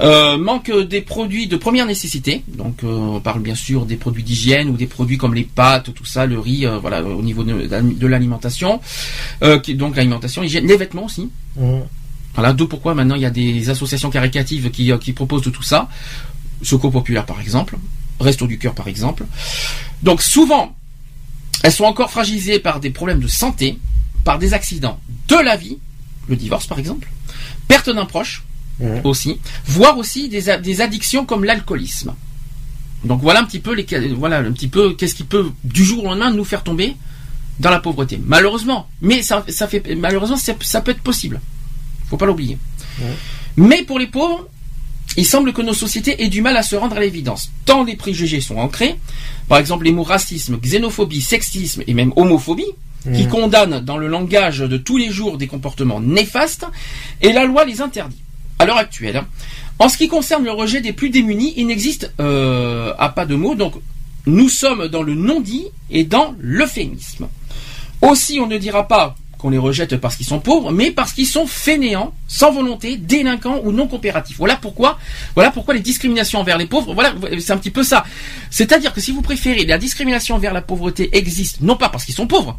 Euh, 0.00 0.38
manque 0.38 0.70
des 0.70 1.00
produits 1.00 1.48
de 1.48 1.56
première 1.56 1.86
nécessité. 1.86 2.44
Donc 2.46 2.84
euh, 2.84 2.86
on 2.86 3.20
parle 3.20 3.40
bien 3.40 3.56
sûr 3.56 3.84
des 3.84 3.96
produits 3.96 4.22
d'hygiène 4.22 4.68
ou 4.68 4.76
des 4.76 4.86
produits 4.86 5.18
comme 5.18 5.34
les 5.34 5.42
pâtes, 5.42 5.92
tout 5.92 6.04
ça, 6.04 6.24
le 6.24 6.38
riz, 6.38 6.66
euh, 6.66 6.78
voilà, 6.78 7.02
au 7.02 7.22
niveau 7.22 7.42
de, 7.42 8.06
l'alimentation. 8.06 8.80
donc 9.40 9.96
l'alimentation, 9.96 10.42
l'hygiène, 10.42 10.66
les 10.66 10.76
vêtements 10.76 11.06
aussi. 11.06 11.30
Mmh. 11.56 11.78
Voilà, 12.34 12.52
d'où 12.52 12.68
pourquoi 12.68 12.94
maintenant 12.94 13.16
il 13.16 13.22
y 13.22 13.26
a 13.26 13.30
des 13.30 13.70
associations 13.70 14.10
caricatives 14.10 14.70
qui, 14.70 14.92
qui 15.00 15.12
proposent 15.12 15.42
de 15.42 15.50
tout 15.50 15.64
ça. 15.64 15.88
Secours 16.62 16.92
populaire 16.92 17.26
par 17.26 17.40
exemple, 17.40 17.76
Resto 18.20 18.46
du 18.46 18.58
cœur 18.58 18.74
par 18.74 18.86
exemple. 18.86 19.24
Donc 20.04 20.22
souvent, 20.22 20.76
elles 21.64 21.72
sont 21.72 21.84
encore 21.84 22.10
fragilisées 22.10 22.60
par 22.60 22.78
des 22.78 22.90
problèmes 22.90 23.20
de 23.20 23.26
santé, 23.26 23.78
par 24.22 24.38
des 24.38 24.54
accidents 24.54 25.00
de 25.26 25.36
la 25.36 25.56
vie, 25.56 25.78
le 26.28 26.36
divorce 26.36 26.68
par 26.68 26.78
exemple, 26.78 27.08
perte 27.66 27.90
d'un 27.90 28.06
proche, 28.06 28.44
aussi, 29.04 29.40
voire 29.66 29.98
aussi 29.98 30.28
des, 30.28 30.58
des 30.62 30.80
addictions 30.80 31.24
comme 31.24 31.44
l'alcoolisme. 31.44 32.14
Donc 33.04 33.20
voilà 33.22 33.40
un 33.40 33.44
petit 33.44 33.60
peu 33.60 33.74
les, 33.74 33.86
voilà 34.14 34.38
un 34.38 34.52
petit 34.52 34.68
peu 34.68 34.94
qu'est-ce 34.94 35.14
qui 35.14 35.24
peut 35.24 35.50
du 35.64 35.84
jour 35.84 36.04
au 36.04 36.06
lendemain 36.08 36.32
nous 36.32 36.44
faire 36.44 36.62
tomber 36.64 36.96
dans 37.60 37.70
la 37.70 37.80
pauvreté. 37.80 38.20
Malheureusement, 38.24 38.88
mais 39.00 39.22
ça, 39.22 39.44
ça 39.48 39.68
fait 39.68 39.94
malheureusement 39.96 40.36
ça, 40.36 40.80
peut 40.80 40.90
être 40.90 41.02
possible. 41.02 41.40
Faut 42.08 42.16
pas 42.16 42.26
l'oublier. 42.26 42.58
Mais 43.56 43.82
pour 43.82 43.98
les 43.98 44.06
pauvres, 44.06 44.48
il 45.16 45.26
semble 45.26 45.52
que 45.52 45.62
nos 45.62 45.74
sociétés 45.74 46.22
aient 46.22 46.28
du 46.28 46.42
mal 46.42 46.56
à 46.56 46.62
se 46.62 46.76
rendre 46.76 46.96
à 46.96 47.00
l'évidence. 47.00 47.50
Tant 47.64 47.84
les 47.84 47.96
préjugés 47.96 48.40
sont 48.40 48.56
ancrés, 48.56 48.98
par 49.48 49.58
exemple 49.58 49.84
les 49.84 49.92
mots 49.92 50.02
racisme, 50.02 50.58
xénophobie, 50.58 51.20
sexisme 51.20 51.82
et 51.86 51.94
même 51.94 52.12
homophobie, 52.16 52.72
qui 53.14 53.26
condamnent 53.26 53.80
dans 53.80 53.96
le 53.96 54.08
langage 54.08 54.58
de 54.58 54.76
tous 54.76 54.96
les 54.96 55.10
jours 55.10 55.38
des 55.38 55.46
comportements 55.46 56.00
néfastes, 56.00 56.66
et 57.22 57.32
la 57.32 57.44
loi 57.44 57.64
les 57.64 57.80
interdit 57.80 58.20
à 58.58 58.66
l'heure 58.66 58.76
actuelle. 58.76 59.16
Hein. 59.16 59.26
En 59.78 59.88
ce 59.88 59.96
qui 59.96 60.08
concerne 60.08 60.44
le 60.44 60.50
rejet 60.50 60.80
des 60.80 60.92
plus 60.92 61.10
démunis, 61.10 61.54
il 61.56 61.66
n'existe 61.66 62.12
euh, 62.20 62.92
à 62.98 63.08
pas 63.10 63.26
de 63.26 63.36
mots. 63.36 63.54
Donc, 63.54 63.74
nous 64.26 64.48
sommes 64.48 64.88
dans 64.88 65.02
le 65.02 65.14
non-dit 65.14 65.66
et 65.90 66.04
dans 66.04 66.34
l'euphémisme. 66.38 67.28
Aussi, 68.02 68.40
on 68.40 68.46
ne 68.46 68.58
dira 68.58 68.88
pas 68.88 69.16
qu'on 69.38 69.50
les 69.50 69.58
rejette 69.58 69.96
parce 69.96 70.16
qu'ils 70.16 70.26
sont 70.26 70.40
pauvres, 70.40 70.72
mais 70.72 70.90
parce 70.90 71.12
qu'ils 71.12 71.26
sont 71.26 71.46
fainéants, 71.46 72.12
sans 72.26 72.52
volonté, 72.52 72.96
délinquants 72.96 73.60
ou 73.62 73.72
non 73.72 73.86
coopératifs. 73.86 74.36
Voilà 74.36 74.56
pourquoi, 74.56 74.98
les 75.72 75.80
discriminations 75.80 76.40
envers 76.40 76.58
les 76.58 76.66
pauvres, 76.66 76.92
voilà, 76.92 77.14
c'est 77.38 77.52
un 77.52 77.56
petit 77.56 77.70
peu 77.70 77.84
ça. 77.84 78.04
C'est-à-dire 78.50 78.92
que 78.92 79.00
si 79.00 79.12
vous 79.12 79.22
préférez, 79.22 79.64
la 79.64 79.78
discrimination 79.78 80.34
envers 80.34 80.52
la 80.52 80.62
pauvreté 80.62 81.16
existe, 81.16 81.60
non 81.60 81.76
pas 81.76 81.88
parce 81.88 82.04
qu'ils 82.04 82.16
sont 82.16 82.26
pauvres, 82.26 82.58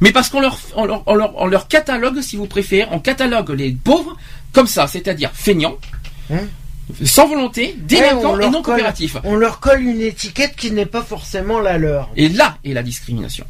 mais 0.00 0.12
parce 0.12 0.28
qu'on 0.28 0.40
leur, 0.40 0.58
on 0.76 0.84
leur, 0.84 1.02
on 1.06 1.14
leur, 1.14 1.32
on 1.36 1.46
leur 1.46 1.68
catalogue, 1.68 2.20
si 2.20 2.36
vous 2.36 2.46
préférez, 2.46 2.88
on 2.92 2.98
catalogue 3.00 3.50
les 3.50 3.72
pauvres 3.72 4.16
comme 4.52 4.66
ça, 4.66 4.86
c'est-à-dire 4.86 5.30
feignants, 5.34 5.76
Hein 6.32 6.40
sans 7.04 7.28
volonté, 7.28 7.76
délinquants 7.80 8.34
Ouais, 8.36 8.46
on 8.46 8.48
et 8.48 8.50
non 8.50 8.62
coopératifs. 8.62 9.16
On 9.24 9.36
leur 9.36 9.60
colle 9.60 9.82
une 9.82 10.00
étiquette 10.00 10.56
qui 10.56 10.70
n'est 10.70 10.86
pas 10.86 11.02
forcément 11.02 11.60
la 11.60 11.76
leur. 11.76 12.08
Et 12.16 12.30
là 12.30 12.56
est 12.64 12.72
la 12.72 12.82
discrimination. 12.82 13.44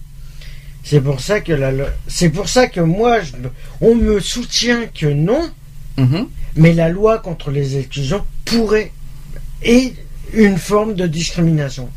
C'est 0.82 1.00
pour 1.00 1.20
ça 1.20 1.40
que 1.40 1.52
la, 1.52 1.70
c'est 2.08 2.30
pour 2.30 2.48
ça 2.48 2.66
que 2.66 2.80
moi, 2.80 3.20
je- 3.20 3.32
on 3.80 3.94
me 3.94 4.18
soutient 4.20 4.86
que 4.86 5.06
non, 5.06 5.48
Mhm. 5.98 6.26
mais 6.56 6.72
la 6.72 6.88
loi 6.88 7.18
contre 7.20 7.50
les 7.52 7.76
exclusions 7.76 8.24
pourrait 8.44 8.90
est 9.62 9.94
une 10.32 10.56
forme 10.58 10.94
de 10.94 11.06
discrimination. 11.06 11.90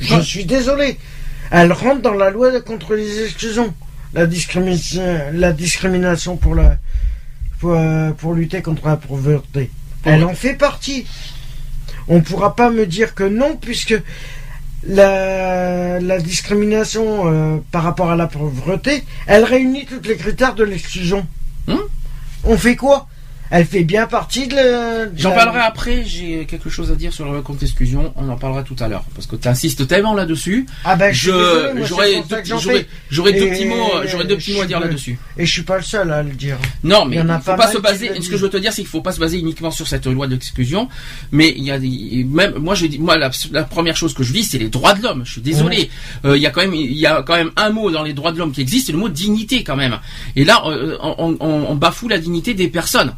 Je 0.00 0.18
suis 0.20 0.44
désolé. 0.46 0.96
Elle 1.50 1.72
rentre 1.72 2.02
dans 2.02 2.14
la 2.14 2.30
loi 2.30 2.60
contre 2.60 2.94
les 2.94 3.24
exclusions. 3.24 3.74
La 4.12 4.26
discrimination, 4.26 5.20
la 5.32 5.52
discrimination 5.52 6.36
pour 6.36 6.54
la 6.54 6.76
pour, 7.60 7.74
euh, 7.74 8.10
pour 8.10 8.34
lutter 8.34 8.62
contre 8.62 8.86
la 8.88 8.96
pauvreté. 8.96 9.70
Elle 10.04 10.24
en 10.24 10.34
fait 10.34 10.54
partie. 10.54 11.06
On 12.08 12.16
ne 12.16 12.20
pourra 12.20 12.56
pas 12.56 12.70
me 12.70 12.86
dire 12.86 13.14
que 13.14 13.24
non, 13.24 13.56
puisque 13.56 13.94
la, 14.84 16.00
la 16.00 16.18
discrimination 16.18 17.30
euh, 17.30 17.58
par 17.70 17.82
rapport 17.82 18.10
à 18.10 18.16
la 18.16 18.26
pauvreté, 18.26 19.04
elle 19.26 19.44
réunit 19.44 19.86
tous 19.86 20.08
les 20.08 20.16
critères 20.16 20.54
de 20.54 20.64
l'exclusion. 20.64 21.26
Hmm 21.68 21.76
On 22.44 22.56
fait 22.56 22.76
quoi? 22.76 23.06
Elle 23.50 23.64
fait 23.66 23.82
bien 23.82 24.06
partie 24.06 24.46
de 24.46 24.56
J'en 25.16 25.32
parlerai 25.32 25.58
après, 25.58 26.04
j'ai 26.06 26.46
quelque 26.46 26.70
chose 26.70 26.92
à 26.92 26.94
dire 26.94 27.12
sur 27.12 27.32
le 27.32 27.42
compte 27.42 27.60
exclusion, 27.62 28.12
on 28.16 28.28
en 28.28 28.36
parlera 28.36 28.62
tout 28.62 28.76
à 28.78 28.86
l'heure, 28.86 29.02
parce 29.14 29.26
que 29.26 29.34
tu 29.34 29.48
insistes 29.48 29.88
tellement 29.88 30.14
là-dessus. 30.14 30.66
Ah 30.84 30.94
ben, 30.94 31.12
je 31.12 31.32
j'aurais 31.84 32.22
deux, 32.28 32.36
j'en 32.44 32.58
j'aurais- 32.58 33.32
deux 33.32 33.38
Et- 33.38 33.50
petits 33.50 33.64
mots, 33.64 33.90
j'aurais 34.06 34.24
deux 34.24 34.36
petits 34.36 34.54
mots 34.54 34.62
à 34.62 34.66
dire 34.66 34.78
là-dessus. 34.78 35.18
Et 35.36 35.46
je 35.46 35.50
suis 35.52 35.62
pas 35.62 35.76
le 35.78 35.82
seul 35.82 36.10
à 36.12 36.22
le 36.22 36.30
dire. 36.30 36.56
Non, 36.84 37.04
mais 37.04 37.16
Il 37.16 37.18
y 37.18 37.22
il 37.22 37.26
en 37.30 37.34
a 37.34 37.40
faut 37.40 37.56
pas 37.56 37.72
se 37.72 37.78
baser. 37.78 38.10
Ce 38.20 38.28
que 38.28 38.36
je 38.36 38.42
veux 38.42 38.50
te 38.50 38.56
dire, 38.56 38.72
c'est 38.72 38.82
qu'il 38.82 38.88
faut 38.90 39.00
pas 39.02 39.12
se 39.12 39.18
baser 39.18 39.38
uniquement 39.38 39.72
sur 39.72 39.88
cette 39.88 40.06
loi 40.06 40.28
d'exclusion, 40.28 40.88
mais 41.32 41.52
il 41.56 41.64
y 41.64 41.72
a 41.72 41.78
même 41.80 42.54
moi 42.58 42.74
je 42.76 42.86
dis, 42.86 42.98
moi 43.00 43.16
la, 43.18 43.30
la 43.50 43.64
première 43.64 43.96
chose 43.96 44.14
que 44.14 44.22
je 44.22 44.32
dis, 44.32 44.44
c'est 44.44 44.58
les 44.58 44.68
droits 44.68 44.94
de 44.94 45.02
l'homme. 45.02 45.22
Je 45.24 45.32
suis 45.32 45.40
désolé. 45.40 45.90
Euh, 46.24 46.36
Il 46.36 46.42
y 46.42 46.46
a 46.46 46.50
quand 46.50 46.60
même, 46.60 46.74
il 46.74 46.92
y 46.96 47.06
a 47.06 47.22
quand 47.22 47.34
même 47.34 47.50
un 47.56 47.70
mot 47.70 47.90
dans 47.90 48.04
les 48.04 48.12
droits 48.12 48.30
de 48.30 48.38
l'homme 48.38 48.52
qui 48.52 48.60
existe, 48.60 48.86
c'est 48.86 48.92
le 48.92 48.98
mot 48.98 49.08
dignité 49.08 49.64
quand 49.64 49.76
même. 49.76 49.98
Et 50.36 50.44
là, 50.44 50.62
euh, 50.66 50.96
on, 51.02 51.36
on- 51.40 51.66
on 51.68 51.74
bafoue 51.74 52.08
la 52.08 52.18
dignité 52.18 52.54
des 52.54 52.68
personnes. 52.68 53.12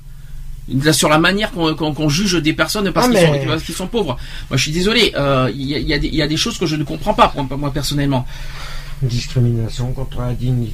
Sur 0.93 1.09
la 1.09 1.19
manière 1.19 1.51
qu'on 1.51 2.09
juge 2.09 2.35
des 2.35 2.53
personnes 2.53 2.91
parce 2.93 3.07
Ah, 3.07 3.11
qu'ils 3.11 3.21
mais- 3.31 3.41
sont, 3.43 3.47
parce 3.49 3.63
qu'ils 3.65 3.75
sont 3.75 3.89
pauvres. 3.89 4.17
Moi, 4.49 4.57
je 4.57 4.63
suis 4.63 4.71
désolé. 4.73 5.13
euh, 5.17 5.51
Il 5.55 5.63
y, 5.63 5.75
a, 5.75 5.79
y 5.79 5.93
a 5.93 5.99
des- 5.99 6.07
il 6.09 6.15
y 6.15 6.23
a 6.23 6.29
des 6.29 6.37
choses 6.37 6.57
que 6.57 6.67
je 6.67 6.77
ne 6.77 6.85
comprends 6.85 7.15
pas, 7.15 7.33
moi 7.59 7.73
personnellement. 7.73 8.25
Discrimination 9.03 9.93
contre 9.93 10.21
la 10.21 10.33
dignité. 10.35 10.73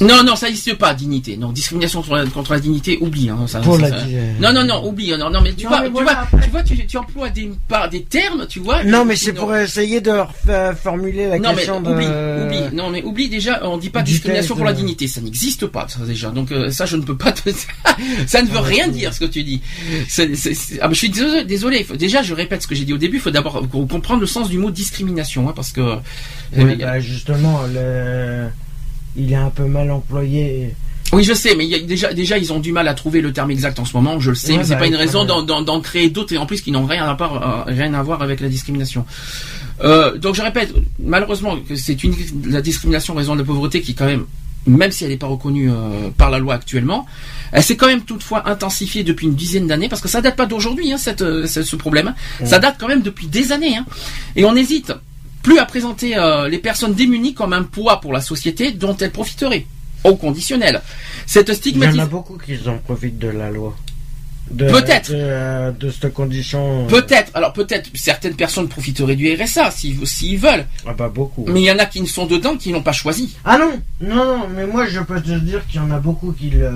Non, 0.00 0.22
non, 0.24 0.36
ça 0.36 0.46
n'existe 0.46 0.74
pas, 0.74 0.92
dignité. 0.94 1.36
Non, 1.36 1.52
discrimination 1.52 2.02
contre 2.02 2.16
la, 2.16 2.26
contre 2.26 2.52
la 2.52 2.60
dignité, 2.60 2.98
oublie. 3.00 3.30
Hein, 3.30 3.38
ça, 3.46 3.60
Pour 3.60 3.76
ça- 3.76 3.82
la 3.82 3.88
ça- 3.90 4.04
di- 4.04 4.14
Non, 4.40 4.52
non, 4.52 4.64
non, 4.64 4.86
oublie. 4.86 5.10
Non, 5.16 5.30
non, 5.30 5.40
mais 5.40 5.52
tu 5.54 5.64
Non, 5.64 5.70
vois, 5.70 5.80
mais 5.80 5.86
tu, 5.86 5.92
voilà, 5.92 6.26
vois 6.30 6.40
tu 6.40 6.50
vois, 6.50 6.62
tu, 6.62 6.86
tu 6.86 6.96
emploies 6.98 7.30
des, 7.30 7.50
par 7.68 7.88
des 7.88 8.02
termes, 8.02 8.46
tu 8.48 8.58
vois. 8.60 8.84
Non, 8.84 9.04
mais 9.04 9.16
c'est 9.16 9.32
pour 9.32 9.54
essayer 9.54 10.00
de 10.00 10.10
refa- 10.10 10.74
formuler 10.76 11.28
la 11.28 11.38
Non, 11.38 11.50
mais 11.50 11.56
question 11.56 11.78
oublie, 11.78 12.06
de... 12.06 12.46
oublie. 12.46 12.76
Non, 12.76 12.90
mais 12.90 13.02
oublie 13.02 13.28
déjà, 13.28 13.60
on 13.66 13.78
dit 13.78 13.90
pas 13.90 14.02
discrimination 14.02 14.56
pour 14.56 14.64
la 14.64 14.72
euh. 14.72 14.74
dignité. 14.74 15.06
Ça 15.08 15.20
n'existe 15.20 15.66
pas, 15.66 15.86
ça 15.88 16.00
déjà. 16.04 16.30
Donc, 16.30 16.52
euh, 16.52 16.70
ça, 16.70 16.84
je 16.86 16.96
ne 16.96 17.02
peux 17.02 17.16
pas 17.16 17.32
te... 17.32 17.50
ça 18.26 18.42
ne 18.42 18.48
veut 18.48 18.58
Ah, 18.58 18.62
rien 18.62 18.88
dire, 18.88 19.14
ce 19.14 19.20
que 19.20 19.24
tu 19.26 19.42
dis. 19.42 19.60
Ah, 20.80 20.88
mais 20.88 20.94
je 20.94 20.98
suis 20.98 21.10
désolé. 21.10 21.44
désolé. 21.44 21.84
Faut- 21.84 21.96
Déjà, 21.96 22.22
je 22.22 22.34
répète 22.34 22.62
ce 22.62 22.66
que 22.66 22.74
j'ai 22.74 22.84
dit 22.84 22.92
au 22.92 22.98
début. 22.98 23.16
Il 23.18 23.20
faut 23.20 23.30
d'abord 23.30 23.66
comprendre 23.70 24.20
le 24.20 24.26
sens 24.26 24.48
du 24.50 24.58
mot 24.58 24.70
discrimination, 24.70 25.48
hein, 25.48 25.52
parce 25.54 25.72
que... 25.72 25.96
Oui, 26.56 26.64
euh, 26.64 26.76
bah, 26.76 26.98
justement, 27.00 27.60
le... 27.74 28.48
il 29.16 29.32
est 29.32 29.36
un 29.36 29.50
peu 29.50 29.64
mal 29.64 29.90
employé. 29.90 30.74
Oui, 31.12 31.24
je 31.24 31.34
sais, 31.34 31.56
mais 31.56 31.64
il 31.64 31.70
y 31.70 31.74
a 31.74 31.80
déjà, 31.80 32.12
déjà, 32.12 32.38
ils 32.38 32.52
ont 32.52 32.60
du 32.60 32.72
mal 32.72 32.86
à 32.86 32.94
trouver 32.94 33.20
le 33.20 33.32
terme 33.32 33.50
exact 33.50 33.78
en 33.80 33.84
ce 33.84 33.96
moment. 33.96 34.20
Je 34.20 34.30
le 34.30 34.36
sais, 34.36 34.52
Ouais, 34.52 34.58
mais 34.58 34.64
c'est 34.64 34.74
bah, 34.74 34.80
pas 34.80 34.86
une 34.86 34.96
raison 34.96 35.24
d'en, 35.24 35.80
créer 35.80 36.08
d'autres 36.08 36.32
et 36.32 36.38
en 36.38 36.46
plus 36.46 36.60
qui 36.60 36.70
n'ont 36.70 36.86
rien 36.86 37.08
à 37.08 37.14
part, 37.14 37.66
euh, 37.68 37.72
rien 37.72 37.94
à 37.94 38.02
voir 38.02 38.22
avec 38.22 38.40
la 38.40 38.48
discrimination. 38.48 39.04
Euh, 39.82 40.16
donc 40.18 40.34
je 40.34 40.42
répète, 40.42 40.72
malheureusement, 41.00 41.56
que 41.56 41.74
c'est 41.74 42.04
une 42.04 42.14
la 42.46 42.60
discrimination 42.60 43.14
en 43.14 43.16
raison 43.16 43.34
de 43.34 43.40
la 43.40 43.46
pauvreté 43.46 43.80
qui 43.80 43.94
quand 43.94 44.06
même, 44.06 44.24
même 44.66 44.92
si 44.92 45.04
elle 45.04 45.10
n'est 45.10 45.16
pas 45.16 45.26
reconnue 45.26 45.70
euh, 45.70 46.10
par 46.16 46.30
la 46.30 46.38
loi 46.38 46.54
actuellement, 46.54 47.06
elle 47.50 47.62
s'est 47.62 47.76
quand 47.76 47.88
même 47.88 48.02
toutefois 48.02 48.48
intensifiée 48.48 49.02
depuis 49.02 49.26
une 49.26 49.34
dizaine 49.34 49.66
d'années 49.66 49.88
parce 49.88 50.02
que 50.02 50.08
ça 50.08 50.20
date 50.20 50.36
pas 50.36 50.46
d'aujourd'hui, 50.46 50.92
hein, 50.92 50.98
cette, 50.98 51.20
ce, 51.20 51.62
ce 51.62 51.76
problème. 51.76 52.14
Ça 52.44 52.60
date 52.60 52.76
quand 52.78 52.88
même 52.88 53.02
depuis 53.02 53.26
des 53.26 53.50
années, 53.50 53.76
hein. 53.76 53.86
et 54.36 54.44
on 54.44 54.54
hésite 54.54 54.92
plus 55.42 55.58
à 55.58 55.64
présenter 55.64 56.16
euh, 56.16 56.48
les 56.48 56.58
personnes 56.58 56.94
démunies 56.94 57.34
comme 57.34 57.52
un 57.52 57.62
poids 57.62 58.00
pour 58.00 58.12
la 58.12 58.20
société 58.20 58.72
dont 58.72 58.96
elles 58.96 59.10
profiteraient 59.12 59.66
au 60.04 60.16
conditionnel. 60.16 60.80
Cette 61.26 61.48
Il 61.48 61.50
y 61.50 61.52
en 61.52 61.56
stigmatisation. 61.56 62.02
a 62.02 62.06
beaucoup 62.06 62.38
qui 62.38 62.56
en 62.68 62.78
profitent 62.78 63.18
de 63.18 63.28
la 63.28 63.50
loi. 63.50 63.76
Peut-être. 64.56 65.12
De, 65.12 65.16
euh, 65.16 65.70
de 65.70 65.90
cette 65.90 66.12
condition. 66.12 66.84
euh, 66.84 66.88
Peut-être, 66.88 67.30
alors 67.34 67.52
peut-être 67.52 67.88
certaines 67.94 68.34
personnes 68.34 68.68
profiteraient 68.68 69.14
du 69.14 69.32
RSA 69.32 69.70
s'ils 69.70 70.04
s'ils 70.08 70.38
veulent, 70.38 70.66
Ah 70.86 70.92
bah 70.92 71.08
beaucoup. 71.08 71.44
mais 71.46 71.60
il 71.60 71.64
y 71.66 71.70
en 71.70 71.78
a 71.78 71.86
qui 71.86 72.00
ne 72.00 72.06
sont 72.06 72.26
dedans 72.26 72.56
qui 72.56 72.72
n'ont 72.72 72.82
pas 72.82 72.90
choisi. 72.92 73.36
Ah 73.44 73.58
non, 73.58 73.80
non, 74.00 74.24
non, 74.24 74.48
mais 74.48 74.66
moi 74.66 74.86
je 74.88 74.98
peux 75.00 75.20
te 75.20 75.30
dire 75.38 75.64
qu'il 75.68 75.80
y 75.80 75.84
en 75.84 75.90
a 75.92 75.98
beaucoup 76.00 76.32
qui 76.32 76.50
le. 76.50 76.68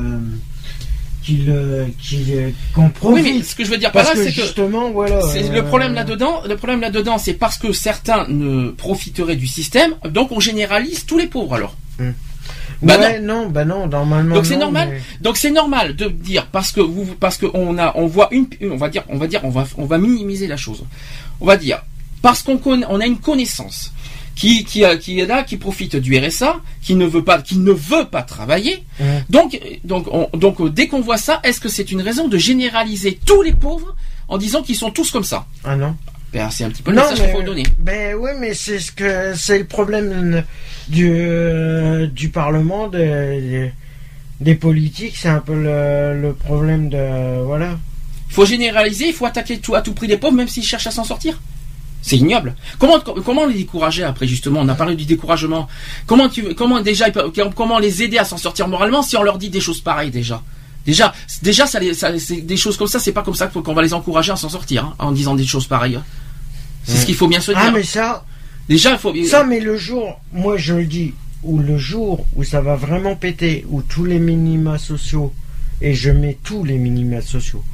Qui 1.25 1.37
le. 1.39 1.87
qui 2.01 2.17
le- 2.19 2.53
qu'en 2.75 2.91
Oui, 3.03 3.23
mais 3.23 3.43
ce 3.43 3.55
que 3.55 3.65
je 3.65 3.71
veux 3.71 3.79
dire 3.79 3.91
par 3.93 4.05
parce 4.05 4.17
là, 4.17 4.25
c'est 4.25 4.31
que 4.33 4.43
justement, 4.43 4.91
voilà. 4.91 5.17
euh, 5.25 5.53
le 5.53 5.65
problème 5.65 5.95
là-dedans. 5.95 6.43
Le 6.47 6.57
problème 6.57 6.81
là-dedans, 6.81 7.17
c'est 7.19 7.35
parce 7.35 7.57
que 7.57 7.73
certains 7.73 8.27
ne 8.29 8.69
profiteraient 8.71 9.37
du 9.37 9.47
système, 9.47 9.95
donc 10.09 10.33
on 10.33 10.41
généralise 10.41 11.07
tous 11.07 11.17
les 11.19 11.27
pauvres 11.27 11.55
alors. 11.55 11.77
Bah 12.83 12.99
ouais, 12.99 13.21
non. 13.21 13.49
bah 13.49 13.65
non, 13.65 13.87
normalement. 13.87 14.35
Donc 14.35 14.45
c'est 14.45 14.55
non, 14.57 14.63
normal. 14.67 14.89
mais- 14.93 15.01
Donc 15.23 15.39
c'est 15.39 15.51
normal 15.51 15.97
de 15.97 16.09
dire 16.09 16.47
parce 16.49 16.71
que 16.73 16.81
vous 16.81 17.07
parce 17.19 17.39
que 17.39 17.47
on 17.55 17.79
a 17.79 17.93
on 17.97 18.07
voit 18.07 18.29
une 18.33 18.47
on 18.63 18.77
va 18.77 18.91
dire 18.91 19.05
on 19.09 19.17
va 19.17 19.27
dire 19.27 19.41
on 19.45 19.49
va 19.51 19.65
on 19.79 19.87
va 19.87 19.97
minimiser 19.97 20.47
la 20.47 20.59
chose. 20.59 20.85
On 21.41 21.47
va 21.47 21.57
dire 21.57 21.83
parce 22.21 22.43
qu'on 22.43 22.59
connaît 22.59 22.85
on 22.91 23.01
a 23.01 23.07
une 23.07 23.19
connaissance 23.19 23.93
qui 24.35 24.65
qui 24.65 24.83
est 24.83 25.27
là 25.27 25.43
qui 25.45 25.57
profite 25.57 25.97
du 25.97 26.19
RSA 26.19 26.57
qui 26.83 26.95
ne 26.97 27.07
veut 27.07 27.23
pas 27.25 27.41
qui 27.41 27.57
ne 27.59 27.73
veut 27.73 28.07
pas 28.11 28.23
travailler. 28.23 28.83
Donc 29.31 29.59
donc 29.85 30.07
on- 30.13 30.29
donc 30.37 30.61
euh, 30.61 30.69
dès 30.71 30.89
qu'on 30.89 31.01
voit 31.01 31.19
ça, 31.19 31.41
est-ce 31.45 31.61
que 31.61 31.69
c'est 31.69 31.91
une 31.93 32.03
raison 32.03 32.29
de 32.29 32.37
généraliser 32.39 33.19
tous 33.25 33.43
les 33.43 33.53
pauvres 33.53 33.95
en 34.29 34.39
disant 34.39 34.63
qu'ils 34.63 34.77
sont 34.77 34.91
tous 34.91 35.11
comme 35.11 35.25
ça? 35.25 35.47
Ah 35.65 35.77
non. 35.77 35.95
Ben, 36.33 36.51
c'est 36.51 36.65
un 36.65 36.71
petit 36.71 36.83
peu 36.83 36.91
le 36.91 36.97
message 37.11 37.21
qu'il 37.27 37.31
faut 37.33 37.43
donner. 37.47 37.63
Ben 37.79 38.17
oui, 38.19 38.31
mais 38.41 38.55
c'est 38.55 38.81
ce 38.81 38.91
que 38.91 39.35
c'est 39.37 39.59
le 39.59 39.67
problème 39.67 40.43
du 40.89 41.09
euh, 41.15 42.07
du 42.09 42.29
Parlement, 42.31 42.89
des, 42.89 43.71
des 44.41 44.55
politiques, 44.57 45.15
c'est 45.17 45.29
un 45.29 45.39
peu 45.39 45.55
le, 45.55 46.21
le 46.21 46.33
problème 46.35 46.89
de 46.89 47.41
voilà. 47.45 47.79
Il 48.31 48.35
faut 48.35 48.47
généraliser, 48.47 49.07
il 49.07 49.13
faut 49.15 49.27
attaquer 49.27 49.59
tout 49.59 49.77
à 49.77 49.81
tout 49.83 49.93
prix 49.95 50.09
les 50.09 50.17
pauvres, 50.17 50.35
même 50.35 50.49
s'ils 50.49 50.65
cherchent 50.65 50.89
à 50.89 50.91
s'en 50.91 51.05
sortir. 51.05 51.41
C'est 52.07 52.19
ignoble. 52.19 52.55
Comment 52.79 53.01
comment 53.01 53.47
les 53.47 53.55
décourager 53.55 54.03
après 54.05 54.27
justement? 54.27 54.61
On 54.61 54.69
a 54.69 54.75
parlé 54.75 54.95
du 54.95 55.07
découragement. 55.07 55.67
Comment 56.07 56.29
tu 56.29 56.55
comment 56.55 56.81
déjà 56.83 57.07
comment 57.57 57.79
les 57.79 58.03
aider 58.03 58.19
à 58.19 58.27
s'en 58.27 58.37
sortir 58.37 58.69
moralement 58.69 59.03
si 59.03 59.17
on 59.17 59.23
leur 59.23 59.39
dit 59.39 59.49
des 59.49 59.61
choses 59.61 59.81
pareilles 59.81 60.11
déjà? 60.11 60.43
Déjà, 60.85 61.15
déjà, 61.43 61.67
ça, 61.67 61.81
des 61.81 62.57
choses 62.59 62.77
comme 62.77 62.89
ça, 62.89 62.99
c'est 62.99 63.13
pas 63.13 63.23
comme 63.23 63.35
ça 63.35 63.47
qu'on 63.47 63.73
va 63.73 63.81
les 63.81 63.95
encourager 63.95 64.33
à 64.33 64.37
s'en 64.37 64.51
sortir 64.51 64.85
hein, 64.85 64.95
en 64.99 65.13
disant 65.13 65.35
des 65.35 65.47
choses 65.47 65.67
pareilles. 65.67 65.97
hein. 65.97 66.05
C'est 66.85 66.99
ce 66.99 67.07
qu'il 67.07 67.15
faut 67.15 67.27
bien 67.27 67.41
se 67.41 67.53
dire. 67.53 67.61
Ah 67.65 67.71
mais 67.71 67.83
ça, 67.85 68.27
Déjà, 68.69 68.93
il 68.93 68.99
faut. 68.99 69.15
ça 69.25 69.45
mais 69.45 69.61
le 69.61 69.79
jour, 69.79 70.21
moi 70.35 70.59
je 70.59 70.75
le 70.75 70.85
dis, 70.85 71.15
où 71.43 71.59
le 71.59 71.79
jour 71.79 72.27
où 72.37 72.45
ça 72.45 72.61
va 72.61 72.77
vraiment 72.77 73.17
péter, 73.17 73.65
où 73.71 73.81
tous 73.81 74.05
les 74.05 74.19
minima 74.19 74.77
sociaux 74.77 75.33
et 75.81 75.95
je 75.95 76.11
mets 76.11 76.37
tous 76.45 76.65
les 76.65 76.77
minima 76.77 77.23
sociaux 77.23 77.65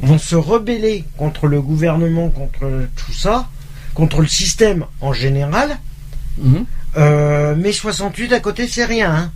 vont 0.00 0.18
se 0.18 0.36
rebeller 0.36 1.04
contre 1.16 1.48
le 1.48 1.60
gouvernement, 1.60 2.30
contre 2.30 2.70
tout 2.94 3.12
ça, 3.12 3.48
contre 4.00 4.22
le 4.22 4.26
système 4.28 4.86
en 5.02 5.12
général. 5.12 5.76
Mhm. 6.38 6.64
Euh, 6.96 7.54
mais 7.56 7.70
68 7.72 8.32
à 8.32 8.40
côté, 8.40 8.66
c'est 8.66 8.86
rien. 8.86 9.10
Hein. 9.14 9.30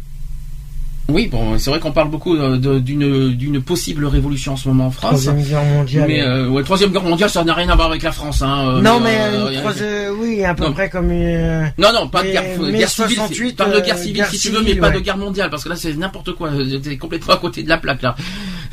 Oui, 1.10 1.28
bon, 1.30 1.58
c'est 1.58 1.68
vrai 1.68 1.80
qu'on 1.80 1.92
parle 1.92 2.08
beaucoup 2.08 2.34
euh, 2.34 2.56
d'une 2.80 3.60
possible 3.62 4.06
révolution 4.06 4.54
en 4.54 4.56
ce 4.56 4.68
moment 4.68 4.86
en 4.86 4.90
France. 4.90 5.10
Troisième 5.24 5.42
guerre 5.42 5.62
mondiale. 5.64 6.06
Mais 6.08 6.22
euh, 6.22 6.48
ouais, 6.48 6.62
troisième 6.62 6.92
guerre 6.92 7.02
mondiale, 7.02 7.28
ça 7.28 7.44
n'a 7.44 7.52
rien 7.52 7.68
à 7.68 7.74
voir 7.76 7.88
avec 7.90 8.02
la 8.02 8.10
France. 8.10 8.40
Hein, 8.40 8.68
euh, 8.76 8.80
non, 8.80 9.00
mais, 9.00 9.14
euh, 9.20 9.34
euh, 9.34 9.44
rien- 9.44 9.60
trois- 9.60 9.82
euh, 9.82 10.14
oui, 10.18 10.42
à 10.42 10.54
peu 10.54 10.64
Non. 10.64 10.72
près 10.72 10.88
comme. 10.88 11.10
euh, 11.10 11.66
Non, 11.76 11.88
non, 11.92 12.08
pas 12.08 12.22
de 12.22 12.28
Mais- 12.28 12.32
guerre, 12.32 12.44
mais 12.58 12.78
guerre 12.78 12.88
civile. 12.88 13.16
68, 13.16 13.48
si- 13.50 13.54
parle 13.54 13.74
de 13.74 13.80
guerre 13.80 13.96
euh, 13.96 13.98
civile 13.98 14.14
guerre 14.16 14.30
si 14.30 14.38
tu 14.38 14.48
veux, 14.48 14.60
mais 14.60 14.66
civile, 14.68 14.80
pas 14.80 14.90
de 14.92 15.00
guerre 15.00 15.18
mondiale, 15.18 15.50
parce 15.50 15.62
que 15.64 15.68
là 15.68 15.76
c'est 15.76 15.92
n'importe 15.94 16.32
quoi. 16.32 16.48
euh, 16.52 16.78
T'es 16.78 16.96
complètement 16.96 17.34
à 17.34 17.36
côté 17.36 17.62
de 17.62 17.68
la 17.68 17.76
plaque 17.76 18.00
là. 18.00 18.16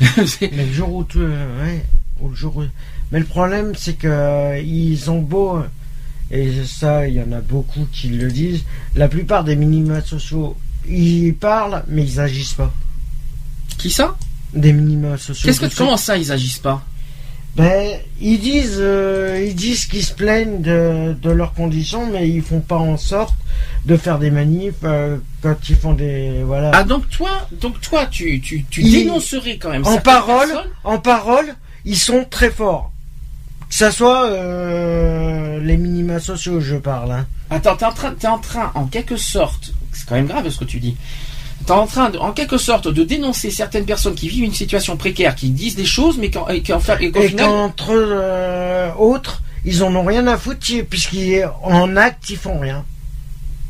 Mais 0.00 0.64
le 0.66 0.72
jour 0.72 0.90
où 0.94 1.04
tu. 1.04 1.18
euh, 1.18 1.62
ouais, 1.62 1.84
le 2.26 2.34
jour 2.34 2.56
où- 2.56 2.62
Mais 3.12 3.18
le 3.18 3.26
problème, 3.26 3.72
c'est 3.76 3.98
que 3.98 4.08
euh, 4.08 4.58
ils 4.58 5.10
ont 5.10 5.20
beau. 5.20 5.58
Et 6.32 6.50
ça, 6.64 7.06
il 7.06 7.14
y 7.14 7.20
en 7.20 7.30
a 7.32 7.40
beaucoup 7.40 7.86
qui 7.92 8.08
le 8.08 8.30
disent. 8.30 8.64
La 8.96 9.08
plupart 9.08 9.44
des 9.44 9.54
minima 9.54 10.00
sociaux 10.00 10.56
ils 10.88 11.34
parlent, 11.34 11.84
mais 11.88 12.02
ils 12.02 12.20
agissent 12.20 12.54
pas. 12.54 12.72
Qui 13.78 13.90
ça? 13.90 14.16
Des 14.54 14.72
minima 14.72 15.16
sociaux. 15.16 15.46
Qu'est-ce 15.46 15.60
que 15.60 15.74
comment 15.76 15.96
ça 15.96 16.16
ils 16.16 16.32
agissent 16.32 16.58
pas? 16.58 16.84
Ben, 17.54 17.98
ils 18.20 18.38
disent, 18.38 18.78
euh, 18.78 19.44
ils 19.46 19.54
disent 19.54 19.84
qu'ils 19.84 20.04
se 20.04 20.14
plaignent 20.14 20.62
de, 20.62 21.14
de 21.20 21.30
leurs 21.30 21.52
conditions, 21.52 22.10
mais 22.10 22.28
ils 22.28 22.40
font 22.42 22.60
pas 22.60 22.78
en 22.78 22.96
sorte 22.96 23.34
de 23.84 23.96
faire 23.96 24.18
des 24.18 24.30
manifs 24.30 24.74
euh, 24.84 25.18
quand 25.42 25.68
ils 25.68 25.76
font 25.76 25.92
des 25.92 26.42
voilà. 26.44 26.70
Ah 26.72 26.84
donc 26.84 27.08
toi, 27.10 27.46
donc 27.60 27.80
toi 27.80 28.06
tu 28.06 28.40
tu, 28.40 28.64
tu 28.70 28.82
dénoncerais 28.82 29.58
quand 29.58 29.70
même 29.70 29.86
en 29.86 29.98
parole, 29.98 30.48
personnes 30.48 30.70
en 30.84 30.98
parole, 30.98 31.54
ils 31.84 31.98
sont 31.98 32.24
très 32.28 32.50
forts. 32.50 32.91
Que 33.72 33.78
ça 33.78 33.90
soit 33.90 34.26
euh, 34.26 35.58
les 35.62 35.78
minima 35.78 36.20
sociaux, 36.20 36.60
je 36.60 36.76
parle. 36.76 37.10
Hein. 37.12 37.26
Attends, 37.48 37.74
t'es 37.74 37.86
en 37.86 37.92
train, 37.92 38.12
t'es 38.12 38.26
en 38.26 38.36
train, 38.38 38.70
en 38.74 38.84
quelque 38.84 39.16
sorte, 39.16 39.72
c'est 39.94 40.06
quand 40.06 40.14
même 40.14 40.26
grave 40.26 40.46
ce 40.50 40.58
que 40.58 40.66
tu 40.66 40.78
dis. 40.78 40.94
T'es 41.64 41.72
en 41.72 41.86
train, 41.86 42.10
de, 42.10 42.18
en 42.18 42.32
quelque 42.32 42.58
sorte, 42.58 42.86
de 42.88 43.02
dénoncer 43.02 43.50
certaines 43.50 43.86
personnes 43.86 44.14
qui 44.14 44.28
vivent 44.28 44.44
une 44.44 44.52
situation 44.52 44.98
précaire, 44.98 45.34
qui 45.34 45.48
disent 45.48 45.74
des 45.74 45.86
choses, 45.86 46.18
mais 46.18 46.30
qu'en, 46.30 46.48
et 46.48 46.62
qu'en 46.62 46.80
fait, 46.80 46.98
et 47.00 47.10
qu'au 47.10 47.20
Et 47.22 47.28
final, 47.28 47.46
qu'entre 47.46 47.92
euh, 47.94 48.90
autres, 48.98 49.42
ils 49.64 49.82
en 49.82 49.94
ont 49.96 50.04
rien 50.04 50.26
à 50.26 50.36
foutre, 50.36 50.66
puisqu'en 50.90 51.96
acte, 51.96 52.28
ils 52.28 52.36
font 52.36 52.58
rien. 52.58 52.84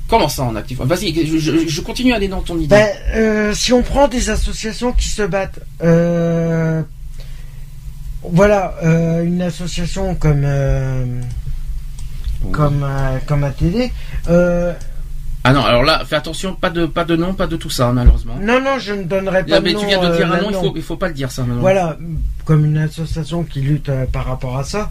comment 0.09 0.29
ça 0.29 0.43
en 0.43 0.57
actif 0.57 0.79
Vas-y, 0.81 1.15
je, 1.27 1.39
je- 1.39 1.69
je 1.69 1.81
continue 1.81 2.13
à 2.13 2.17
aller 2.17 2.27
dans 2.29 2.41
ton 2.41 2.57
idée. 2.59 2.67
Ben, 2.75 2.89
euh, 3.15 3.55
si 3.55 3.73
on 3.73 3.83
prend 3.83 4.09
des 4.09 4.31
associations 4.31 4.93
qui 4.93 5.09
se 5.09 5.23
battent, 5.23 5.61
euh, 5.85 6.83
voilà, 8.25 8.75
euh, 8.85 9.25
une 9.25 9.43
association 9.43 10.15
comme 10.15 10.43
euh, 10.45 11.05
comme 12.53 12.83
euh, 12.85 13.19
comme 13.27 13.45
ATD, 13.45 13.91
Ah 15.45 15.53
non, 15.53 15.65
alors 15.65 15.83
là, 15.83 16.05
fais 16.07 16.15
attention, 16.17 16.55
pas 16.55 16.71
de, 16.71 16.87
pas 16.87 17.05
de 17.05 17.17
nom, 17.17 17.35
pas 17.35 17.47
de 17.49 17.57
tout 17.57 17.71
ça, 17.71 17.91
malheureusement. 17.93 18.37
non 18.41 18.61
non, 18.61 18.79
je 18.79 18.93
ne 18.93 19.03
donnerai 19.05 19.45
pas 19.45 19.57
Ah, 19.57 19.61
de 19.61 19.65
mais 19.65 19.73
nom, 19.73 19.81
tu 19.81 19.87
viens 19.87 20.01
de 20.11 20.17
dire 20.17 20.33
un 20.33 20.41
nom, 20.41 20.51
il 20.51 20.55
faut, 20.55 20.73
il 20.77 20.83
faut 20.83 20.97
pas 20.97 21.09
le 21.09 21.15
dire 21.15 21.31
ça. 21.33 21.43
maintenant. 21.43 21.61
Voilà, 21.61 21.97
comme 22.45 22.65
une 22.65 22.79
association 22.79 23.43
qui 23.43 23.61
lutte 23.61 23.91
par 24.13 24.25
rapport 24.27 24.57
à 24.59 24.65
ça. 24.65 24.91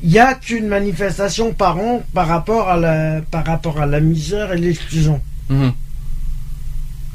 Il 0.00 0.10
n'y 0.10 0.18
a 0.20 0.34
qu'une 0.34 0.68
manifestation 0.68 1.52
par 1.52 1.76
an 1.78 2.02
par 2.14 2.28
rapport 2.28 2.68
à 2.68 2.76
la 2.76 3.20
par 3.32 3.44
rapport 3.44 3.80
à 3.80 3.86
la 3.86 3.98
misère 3.98 4.52
et 4.52 4.58
l'exclusion, 4.58 5.20
Mhm, 5.50 5.72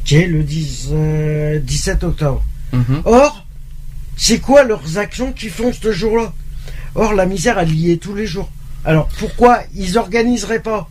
qui 0.04 0.18
est 0.18 0.28
le 0.28 0.44
10, 0.44 0.90
euh, 0.92 1.60
17 1.60 2.04
octobre. 2.04 2.44
mhm. 2.74 3.02
Or, 3.06 3.46
c'est 4.18 4.40
quoi 4.40 4.64
leurs 4.64 4.98
actions 4.98 5.32
qu'ils 5.34 5.50
font 5.50 5.72
ce 5.74 5.92
jour-là? 5.92 6.34
Or, 6.96 7.14
la 7.14 7.26
misère, 7.26 7.58
elle 7.60 7.74
y 7.74 7.92
est 7.92 7.98
tous 7.98 8.14
les 8.14 8.28
jours. 8.28 8.50
Alors, 8.86 9.08
pourquoi 9.20 9.62
ils 9.76 9.98
organiseraient 9.98 10.60
pas 10.62 10.90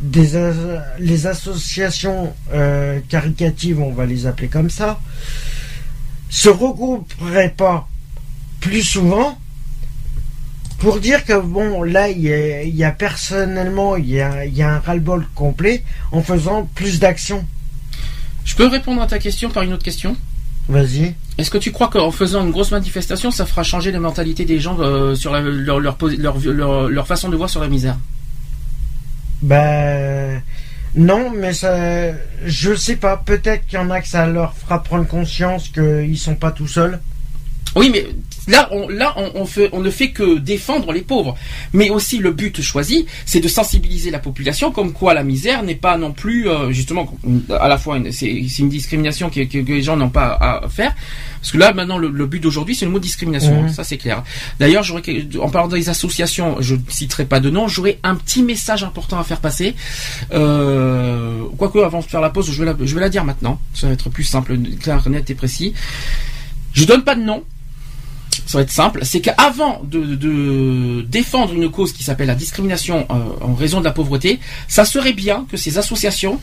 des 0.00 0.52
les 0.98 1.26
associations 1.26 2.34
euh, 2.52 3.00
caricatives, 3.08 3.80
on 3.80 3.92
va 3.92 4.06
les 4.06 4.26
appeler 4.26 4.48
comme 4.48 4.70
ça, 4.70 5.00
se 6.30 6.48
regrouperaient 6.48 7.54
pas 7.56 7.88
plus 8.60 8.82
souvent 8.82 9.38
pour 10.78 11.00
dire 11.00 11.24
que 11.24 11.38
bon, 11.40 11.82
là, 11.82 12.08
il 12.10 12.20
y 12.20 12.84
a, 12.84 12.90
personnellement, 12.90 13.96
il 13.96 14.08
y 14.08 14.20
a 14.20 14.68
un 14.68 14.78
ras-le-bol 14.80 15.26
complet 15.34 15.82
en 16.12 16.22
faisant 16.22 16.68
plus 16.74 16.98
d'actions? 16.98 17.44
Je 18.44 18.54
peux 18.54 18.66
répondre 18.66 19.00
à 19.00 19.06
ta 19.06 19.18
question 19.18 19.50
par 19.50 19.62
une 19.62 19.72
autre 19.72 19.84
question? 19.84 20.16
Vas-y. 20.68 21.14
Est-ce 21.36 21.50
que 21.50 21.58
tu 21.58 21.72
crois 21.72 21.88
qu'en 21.88 22.10
faisant 22.10 22.42
une 22.44 22.50
grosse 22.50 22.70
manifestation, 22.70 23.30
ça 23.30 23.44
fera 23.44 23.62
changer 23.62 23.90
la 23.92 23.98
mentalité 24.00 24.44
des 24.44 24.60
gens 24.60 24.78
euh, 24.80 25.14
sur 25.14 25.32
la- 25.32 25.40
leur, 25.42 25.78
leur, 25.80 25.96
posi- 25.98 26.16
leur, 26.16 26.38
leur, 26.38 26.88
leur 26.88 27.06
façon 27.06 27.28
de 27.28 27.36
voir 27.36 27.50
sur 27.50 27.60
la 27.60 27.68
misère? 27.68 27.96
Ben 29.42 30.42
non, 30.94 31.30
mais 31.34 31.52
ça, 31.52 32.12
je 32.46 32.74
sais 32.74 32.96
pas. 32.96 33.16
Peut-être 33.16 33.66
qu'il 33.66 33.78
y 33.78 33.82
en 33.82 33.90
a 33.90 34.00
que 34.00 34.08
ça 34.08 34.26
leur 34.26 34.54
fera 34.54 34.82
prendre 34.82 35.06
conscience 35.06 35.68
qu'ils 35.68 36.16
sont 36.18 36.36
pas 36.36 36.52
tout 36.52 36.68
seuls. 36.68 37.00
Oui, 37.74 37.90
mais 37.92 38.06
là, 38.48 38.68
on, 38.72 38.88
là, 38.88 39.14
on, 39.16 39.42
on 39.42 39.46
fait, 39.46 39.68
on 39.72 39.80
ne 39.80 39.90
fait 39.90 40.10
que 40.10 40.38
défendre 40.38 40.92
les 40.92 41.00
pauvres. 41.02 41.36
Mais 41.72 41.90
aussi, 41.90 42.18
le 42.18 42.32
but 42.32 42.60
choisi, 42.60 43.06
c'est 43.24 43.40
de 43.40 43.48
sensibiliser 43.48 44.10
la 44.10 44.18
population, 44.18 44.70
comme 44.72 44.92
quoi 44.92 45.14
la 45.14 45.24
misère 45.24 45.62
n'est 45.62 45.74
pas 45.74 45.96
non 45.96 46.12
plus, 46.12 46.48
euh, 46.48 46.70
justement, 46.72 47.12
à 47.58 47.68
la 47.68 47.78
fois, 47.78 47.96
une- 47.96 48.12
c'est 48.12 48.28
une 48.58 48.68
discrimination 48.68 49.30
que, 49.30 49.40
que- 49.44 49.58
que 49.62 49.72
les 49.72 49.82
gens 49.82 49.96
n'ont 49.96 50.10
pas 50.10 50.36
à 50.40 50.68
faire. 50.68 50.94
Parce 51.40 51.52
que 51.52 51.58
là, 51.58 51.74
maintenant, 51.74 51.98
le, 51.98 52.08
le 52.08 52.26
but 52.26 52.40
d'aujourd'hui, 52.40 52.74
c'est 52.74 52.86
le 52.86 52.90
mot 52.90 52.98
discrimination. 52.98 53.62
Mhm. 53.64 53.68
Ça, 53.68 53.84
c'est 53.84 53.98
clair. 53.98 54.22
D'ailleurs, 54.58 54.82
j'aurais, 54.82 55.02
en 55.40 55.50
parlant 55.50 55.68
des 55.68 55.88
associations, 55.90 56.56
je 56.60 56.74
ne 56.74 56.80
citerai 56.88 57.26
pas 57.26 57.38
de 57.40 57.50
nom, 57.50 57.68
j'aurais 57.68 57.98
un 58.02 58.14
petit 58.14 58.42
message 58.42 58.82
important 58.82 59.18
à 59.18 59.24
faire 59.24 59.40
passer. 59.40 59.74
Euh, 60.32 61.44
quoique, 61.58 61.78
avant 61.78 62.00
de 62.00 62.04
faire 62.04 62.20
la 62.20 62.30
pause, 62.30 62.50
je 62.50 62.58
vais 62.64 62.66
la, 62.72 62.74
je 62.82 62.94
vais 62.94 63.00
la 63.00 63.08
dire 63.08 63.24
maintenant. 63.24 63.60
Ça 63.74 63.86
va 63.88 63.92
être 63.92 64.08
plus 64.10 64.24
simple, 64.24 64.56
clair, 64.80 65.06
net 65.08 65.28
et 65.30 65.34
précis. 65.34 65.74
Je 66.72 66.84
donne 66.84 67.04
pas 67.04 67.14
de 67.14 67.22
nom 67.22 67.44
ça 68.46 68.58
va 68.58 68.62
être 68.62 68.70
simple, 68.70 69.00
c'est 69.04 69.20
qu'avant 69.20 69.80
de, 69.84 71.02
défendre 71.02 71.54
une 71.54 71.70
cause 71.70 71.92
qui 71.92 72.02
s'appelle 72.02 72.26
la 72.26 72.34
discrimination 72.34 73.06
euh, 73.10 73.14
en 73.44 73.54
raison 73.54 73.80
de 73.80 73.84
la 73.84 73.92
pauvreté, 73.92 74.40
ça 74.68 74.84
serait 74.84 75.12
bien 75.12 75.46
que 75.50 75.56
ces 75.56 75.78
associations 75.78 76.40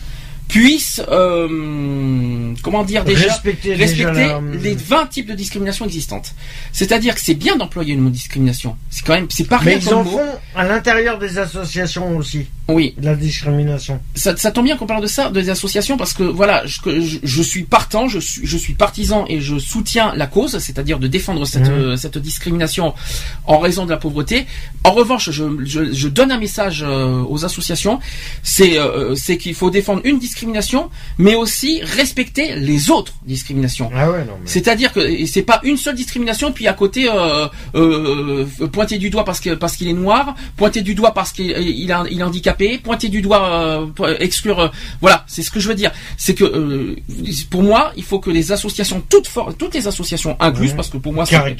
puissent, 0.52 1.02
euh, 1.10 2.54
comment 2.62 2.84
dire 2.84 3.06
déjà, 3.06 3.28
respecter, 3.28 3.76
déjà 3.78 4.12
la- 4.12 4.42
les 4.62 4.76
20 4.76 5.06
types 5.08 5.28
de 5.30 5.34
discrimination 5.34 5.86
existantes. 5.86 6.34
C'est-à-dire 6.74 7.16
que 7.16 7.22
c'est 7.22 7.36
bien 7.36 7.56
d'employer 7.56 7.96
le 7.96 8.02
mot 8.02 8.10
discrimination. 8.10 8.76
C'est 8.90 9.06
quand 9.06 9.14
même, 9.14 9.28
c'est 9.30 9.48
pas 9.48 9.60
Mais 9.64 9.76
rien 9.76 9.80
ils 9.80 9.94
en 9.94 10.04
mot. 10.04 10.12
font 10.12 10.30
à 10.56 10.66
l'intérieur 10.68 11.18
des 11.20 11.38
associations 11.38 12.18
aussi, 12.18 12.48
Oui, 12.68 12.96
la 13.02 13.16
discrimination. 13.16 14.02
ça, 14.14 14.36
ça 14.36 14.52
tombe 14.52 14.66
bien 14.66 14.76
qu'on 14.76 14.88
parle 14.88 15.02
de 15.02 15.08
ça, 15.08 15.30
des 15.30 15.50
associations, 15.50 15.96
parce 15.96 16.14
que 16.14 16.24
voilà, 16.24 16.66
je, 16.66 16.80
je, 17.00 17.18
je 17.24 17.42
suis 17.42 17.64
partant, 17.64 18.10
je 18.10 18.20
suis, 18.20 18.42
je 18.46 18.58
suis 18.58 18.74
partisan 18.74 19.26
et 19.30 19.40
je 19.40 19.58
soutiens 19.58 20.14
la 20.18 20.28
cause, 20.28 20.58
c'est-à-dire 20.60 21.00
de 21.00 21.08
défendre 21.08 21.46
cette, 21.46 21.62
Mhm. 21.70 21.72
euh, 21.74 21.96
cette 21.96 22.18
discrimination 22.18 22.94
en 23.46 23.60
raison 23.60 23.86
de 23.86 23.92
la 23.92 23.98
pauvreté. 23.98 24.46
En 24.84 24.92
revanche, 24.92 25.32
je, 25.32 25.44
je, 25.64 25.94
je 25.94 26.08
donne 26.10 26.32
un 26.32 26.40
message 26.40 26.84
euh, 26.86 27.24
aux 27.30 27.46
associations, 27.46 28.00
c'est 28.44 28.78
euh, 28.78 29.16
c'est 29.16 29.38
qu'il 29.38 29.54
faut 29.56 29.70
défendre 29.70 30.02
une 30.04 30.20
discrimination, 30.20 30.41
mais 31.18 31.36
aussi 31.36 31.82
respecter 31.84 32.56
les 32.56 32.90
autres 32.90 33.14
discriminations. 33.26 33.90
Ah 33.96 34.10
ouais, 34.10 34.20
non. 34.26 34.34
Mais... 34.42 34.48
C'est-à-dire 34.50 34.92
que 34.94 35.26
c'est 35.26 35.42
pas 35.44 35.60
une 35.64 35.78
seule 35.78 35.96
discrimination, 35.96 36.52
puis 36.52 36.68
à 36.68 36.74
côté 36.74 37.10
euh, 37.10 37.48
euh, 37.76 38.46
pointer 38.72 38.98
du 38.98 39.10
doigt 39.10 39.26
parce 39.26 39.40
que 39.40 39.54
parce 39.56 39.76
qu'il 39.76 39.88
est 39.88 39.94
noir, 39.94 40.36
pointer 40.58 40.82
du 40.82 40.96
doigt 40.96 41.14
parce 41.14 41.32
qu'il 41.32 41.50
il 41.52 41.92
a- 41.92 42.06
il 42.10 42.20
est 42.20 42.24
handicapé, 42.24 42.78
pointer 42.78 43.10
du 43.10 43.22
doigt 43.22 43.44
euh, 44.02 44.16
exclure. 44.20 44.60
euh, 44.60 44.68
voilà, 45.02 45.24
c'est 45.28 45.44
ce 45.44 45.52
que 45.52 45.60
je 45.60 45.68
veux 45.68 45.76
dire. 45.76 45.92
C'est 46.18 46.34
que 46.36 46.44
euh, 46.44 46.96
pour 47.50 47.64
moi, 47.64 47.92
il 47.98 48.04
faut 48.04 48.20
que 48.20 48.30
les 48.30 48.52
associations 48.52 49.02
toutes 49.10 49.28
for- 49.28 49.54
toutes 49.58 49.74
les 49.74 49.88
associations 49.88 50.36
incluses, 50.40 50.72
parce 50.76 50.90
que 50.90 50.98
pour 50.98 51.14
moi, 51.14 51.24
à 51.24 51.28
toutes 51.50 51.58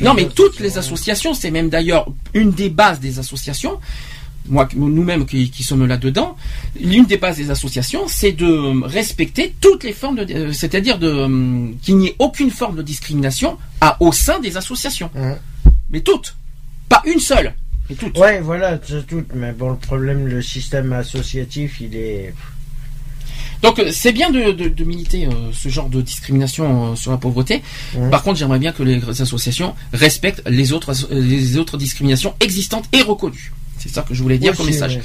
non 0.00 0.14
mais 0.14 0.24
toutes 0.26 0.60
les 0.60 0.78
associations, 0.78 1.34
c'est 1.34 1.50
même 1.50 1.68
d'ailleurs 1.68 2.06
une 2.34 2.50
des 2.52 2.68
bases 2.70 3.00
des 3.00 3.18
associations. 3.18 3.78
Moi, 4.46 4.68
nous-mêmes 4.76 5.24
qui, 5.24 5.50
qui 5.50 5.62
sommes 5.62 5.86
là-dedans, 5.86 6.36
l'une 6.78 7.06
des 7.06 7.16
bases 7.16 7.38
des 7.38 7.50
associations, 7.50 8.02
c'est 8.08 8.32
de 8.32 8.84
respecter 8.84 9.54
toutes 9.60 9.84
les 9.84 9.94
formes, 9.94 10.16
de, 10.16 10.34
euh, 10.34 10.52
c'est-à-dire 10.52 10.98
de 10.98 11.08
euh, 11.08 11.70
qu'il 11.82 11.96
n'y 11.96 12.08
ait 12.08 12.16
aucune 12.18 12.50
forme 12.50 12.76
de 12.76 12.82
discrimination 12.82 13.56
à, 13.80 13.96
au 14.00 14.12
sein 14.12 14.40
des 14.40 14.58
associations. 14.58 15.10
Mhm. 15.14 15.36
Mais 15.90 16.00
toutes, 16.00 16.36
pas 16.90 17.00
une 17.06 17.20
seule, 17.20 17.54
mais 17.88 17.96
toutes. 17.96 18.18
Ouais, 18.18 18.40
voilà, 18.42 18.78
c'est 18.86 19.06
tout. 19.06 19.24
Mais 19.34 19.52
bon, 19.52 19.70
le 19.70 19.76
problème, 19.76 20.26
le 20.26 20.42
système 20.42 20.92
associatif, 20.92 21.80
il 21.80 21.96
est. 21.96 22.34
Donc 23.62 23.78
euh, 23.78 23.90
c'est 23.92 24.12
bien 24.12 24.30
de, 24.30 24.52
de- 24.52 24.68
de 24.68 24.84
militer 24.84 25.26
euh, 25.26 25.50
ce 25.54 25.70
genre 25.70 25.88
de 25.88 26.02
discrimination 26.02 26.92
euh, 26.92 26.96
sur 26.96 27.12
la 27.12 27.16
pauvreté. 27.16 27.62
Mhm. 27.96 28.10
Par 28.10 28.22
contre, 28.22 28.38
j'aimerais 28.38 28.58
bien 28.58 28.72
que 28.72 28.82
les 28.82 29.00
associations 29.22 29.74
respectent 29.94 30.42
les 30.46 30.72
autres, 30.74 30.92
les 31.10 31.56
autres 31.56 31.78
discriminations 31.78 32.34
existantes 32.40 32.84
et 32.92 33.00
reconnues. 33.00 33.52
C'est 33.84 33.92
ça 33.92 34.00
que 34.00 34.14
je 34.14 34.22
voulais 34.22 34.38
dire 34.38 34.56
comme 34.56 34.64
message. 34.64 34.98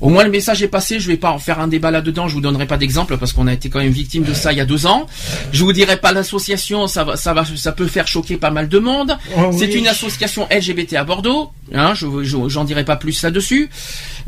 Au 0.00 0.08
moins 0.10 0.24
le 0.24 0.30
message 0.30 0.62
est 0.62 0.68
passé, 0.68 0.98
je 1.00 1.06
vais 1.08 1.16
pas 1.16 1.30
en 1.30 1.38
faire 1.38 1.60
un 1.60 1.68
débat 1.68 1.90
là-dedans, 1.90 2.28
je 2.28 2.34
vous 2.34 2.40
donnerai 2.40 2.66
pas 2.66 2.76
d'exemple 2.76 3.16
parce 3.16 3.32
qu'on 3.32 3.46
a 3.46 3.52
été 3.52 3.70
quand 3.70 3.78
même 3.78 3.92
victime 3.92 4.24
de 4.24 4.34
ça 4.34 4.52
il 4.52 4.58
y 4.58 4.60
a 4.60 4.66
deux 4.66 4.86
ans. 4.86 5.06
Je 5.52 5.64
vous 5.64 5.72
dirai 5.72 5.96
pas 5.96 6.12
l'association, 6.12 6.86
ça 6.88 7.04
va, 7.04 7.16
ça 7.16 7.32
va, 7.32 7.44
ça 7.56 7.72
peut 7.72 7.86
faire 7.86 8.06
choquer 8.06 8.36
pas 8.36 8.50
mal 8.50 8.68
de 8.68 8.78
monde. 8.78 9.16
Oh, 9.38 9.50
C'est 9.56 9.66
oui. 9.68 9.74
une 9.78 9.86
association 9.88 10.46
LGBT 10.50 10.94
à 10.94 11.04
Bordeaux, 11.04 11.50
hein, 11.72 11.94
je, 11.94 12.06
je- 12.22 12.48
j'en 12.48 12.64
dirai 12.64 12.84
pas 12.84 12.96
plus 12.96 13.22
là-dessus, 13.22 13.70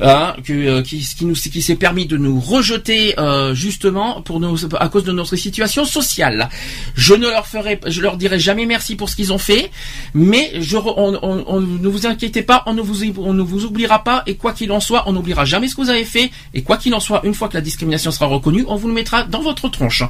hein, 0.00 0.34
que, 0.44 0.52
euh, 0.52 0.82
qui, 0.82 1.00
qui 1.00 1.24
nous, 1.26 1.34
qui 1.34 1.60
s'est 1.62 1.74
permis 1.76 2.06
de 2.06 2.16
nous 2.16 2.40
rejeter 2.40 3.18
euh, 3.18 3.52
justement 3.54 4.22
pour 4.22 4.40
nous, 4.40 4.56
à 4.78 4.88
cause 4.88 5.04
de 5.04 5.12
notre 5.12 5.36
situation 5.36 5.84
sociale. 5.84 6.48
Je 6.94 7.14
ne 7.14 7.28
leur 7.28 7.46
ferai, 7.46 7.80
je 7.86 8.00
leur 8.00 8.16
dirai 8.16 8.38
jamais 8.38 8.66
merci 8.66 8.94
pour 8.96 9.10
ce 9.10 9.16
qu'ils 9.16 9.32
ont 9.32 9.38
fait, 9.38 9.70
mais 10.14 10.52
je, 10.60 10.76
re- 10.76 10.94
on, 10.96 11.18
on- 11.22 11.44
on- 11.48 11.60
ne 11.60 11.88
vous 11.88 12.06
inquiétez 12.06 12.42
pas, 12.42 12.62
on 12.66 12.72
ne 12.74 12.80
vous, 12.82 13.02
on 13.18 13.32
ne 13.34 13.42
vous 13.42 13.64
oubliera 13.64 14.04
pas 14.04 14.22
et 14.26 14.36
quoi 14.36 14.52
qu'il 14.52 14.70
en 14.72 14.80
soit, 14.80 15.02
on 15.06 15.12
n'oubliera 15.12 15.44
jamais 15.44 15.55
ce 15.68 15.74
que 15.74 15.80
vous 15.80 15.90
avez 15.90 16.04
fait 16.04 16.30
et 16.54 16.62
quoi 16.62 16.76
qu'il 16.76 16.94
en 16.94 17.00
soit, 17.00 17.20
une 17.24 17.34
fois 17.34 17.48
que 17.48 17.54
la 17.54 17.60
discrimination 17.60 18.10
sera 18.10 18.26
reconnue, 18.26 18.64
on 18.68 18.76
vous 18.76 18.88
le 18.88 18.94
mettra 18.94 19.24
dans 19.24 19.40
votre 19.40 19.68
tronche. 19.68 20.02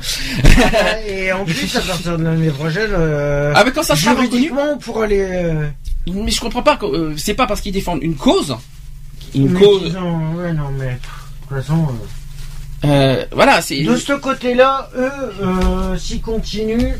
Et 1.08 1.32
en 1.32 1.44
plus, 1.46 1.76
à 1.76 1.80
partir 1.80 2.18
de 2.18 2.24
l'année 2.24 2.50
prochaine, 2.50 2.90
euh, 2.92 3.52
Ah 3.54 3.62
mais 3.64 3.72
quand 3.72 3.82
ça 3.82 3.96
sera 3.96 4.12
reconnu, 4.12 4.28
juridiquement, 4.30 4.72
on 4.74 4.78
pourra 4.78 5.06
les. 5.06 5.20
euh, 5.20 5.68
mais 6.06 6.30
je 6.30 6.40
comprends 6.40 6.62
pas, 6.62 6.76
que, 6.76 6.86
euh, 6.86 7.14
c'est 7.16 7.34
pas 7.34 7.46
parce 7.46 7.60
qu'ils 7.60 7.72
défendent 7.72 8.02
une 8.02 8.16
cause, 8.16 8.56
une 9.34 9.50
mais 9.50 9.60
cause. 9.60 9.94
Ouais, 10.36 10.52
non, 10.52 10.70
mais. 10.78 10.98
toute 11.48 11.58
façon. 11.58 11.86
Euh, 12.84 13.24
voilà, 13.32 13.60
c'est. 13.62 13.82
De 13.82 13.96
ce 13.96 14.12
côté-là, 14.12 14.90
eux, 14.96 15.10
euh, 15.42 15.96
s'ils 15.96 16.20
continuent, 16.20 16.94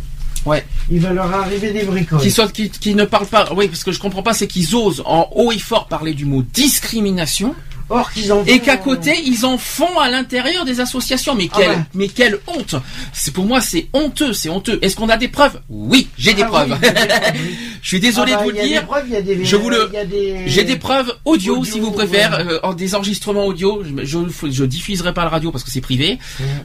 Ouais. 0.45 0.65
il 0.91 1.01
va 1.01 1.13
leur 1.13 1.33
arriver 1.35 1.73
des 1.73 1.83
bricoles. 1.85 2.21
Qui, 2.21 2.31
soit, 2.31 2.51
qui, 2.53 2.71
qui 2.71 2.95
ne 2.95 3.05
parlent 3.05 3.27
pas. 3.27 3.49
Oui, 3.55 3.67
parce 3.69 3.83
que 3.85 3.91
je 3.93 3.99
comprends 3.99 4.23
pas, 4.23 4.33
c'est 4.33 4.47
qu'ils 4.47 4.75
osent 4.77 5.03
en 5.05 5.29
haut 5.35 5.51
et 5.53 5.59
fort 5.59 5.89
parler 5.89 6.15
du 6.15 6.25
mot 6.25 6.43
discrimination. 6.53 7.55
Or 7.89 8.11
qu'ils 8.13 8.33
en 8.33 8.45
Et 8.47 8.59
qu'à 8.61 8.77
côté, 8.77 9.15
ils 9.25 9.47
en 9.47 9.59
font 9.59 9.99
à 10.01 10.11
l'intérieur 10.11 10.65
des 10.65 10.81
associations. 10.81 11.35
Mais 11.37 11.49
Ah 11.53 11.57
quelle, 11.59 11.71
ouais. 11.71 11.79
mais 11.95 12.09
quelle 12.09 12.39
honte 12.49 12.75
C'est 13.13 13.33
pour 13.33 13.45
moi, 13.45 13.61
c'est 13.61 13.87
honteux, 13.93 14.33
c'est 14.33 14.49
honteux. 14.49 14.79
Est-ce 14.83 14.97
qu'on 14.97 15.09
a 15.09 15.17
des 15.17 15.29
preuves? 15.29 15.61
Oui, 15.69 16.09
j'ai 16.19 16.35
des 16.35 16.43
Ah 16.43 16.47
preuves. 16.47 16.73
oui, 16.73 16.79
j'ai 16.83 16.91
des 16.91 17.07
preuves, 17.07 17.33
je 17.83 17.89
suis 17.89 18.01
désolé 18.01 18.33
Ah 18.33 18.39
bah, 18.39 18.41
de 18.45 18.51
vous 18.51 18.57
le 18.57 18.63
dire. 18.67 18.87
preuves, 18.87 19.25
des- 19.25 19.45
Je 19.45 19.57
vous 19.57 19.71
le- 19.71 19.91
des- 20.11 20.43
J'ai 20.49 20.65
des 20.65 20.77
preuves 20.77 21.13
audio, 21.25 21.59
Audio, 21.59 21.65
si 21.73 21.79
vous 21.79 21.93
préférez, 21.93 22.43
ouais. 22.45 22.53
euh, 22.55 22.61
en 22.65 22.75
des 22.75 22.95
enregistrements 22.97 23.47
audio. 23.47 23.83
Je, 23.85 24.05
je, 24.05 24.51
je 24.51 24.65
diffuserai 24.65 25.15
pas 25.15 25.23
la 25.25 25.31
radio 25.31 25.53
parce 25.53 25.63
que 25.63 25.71
c'est 25.71 25.81
privé. 25.81 26.19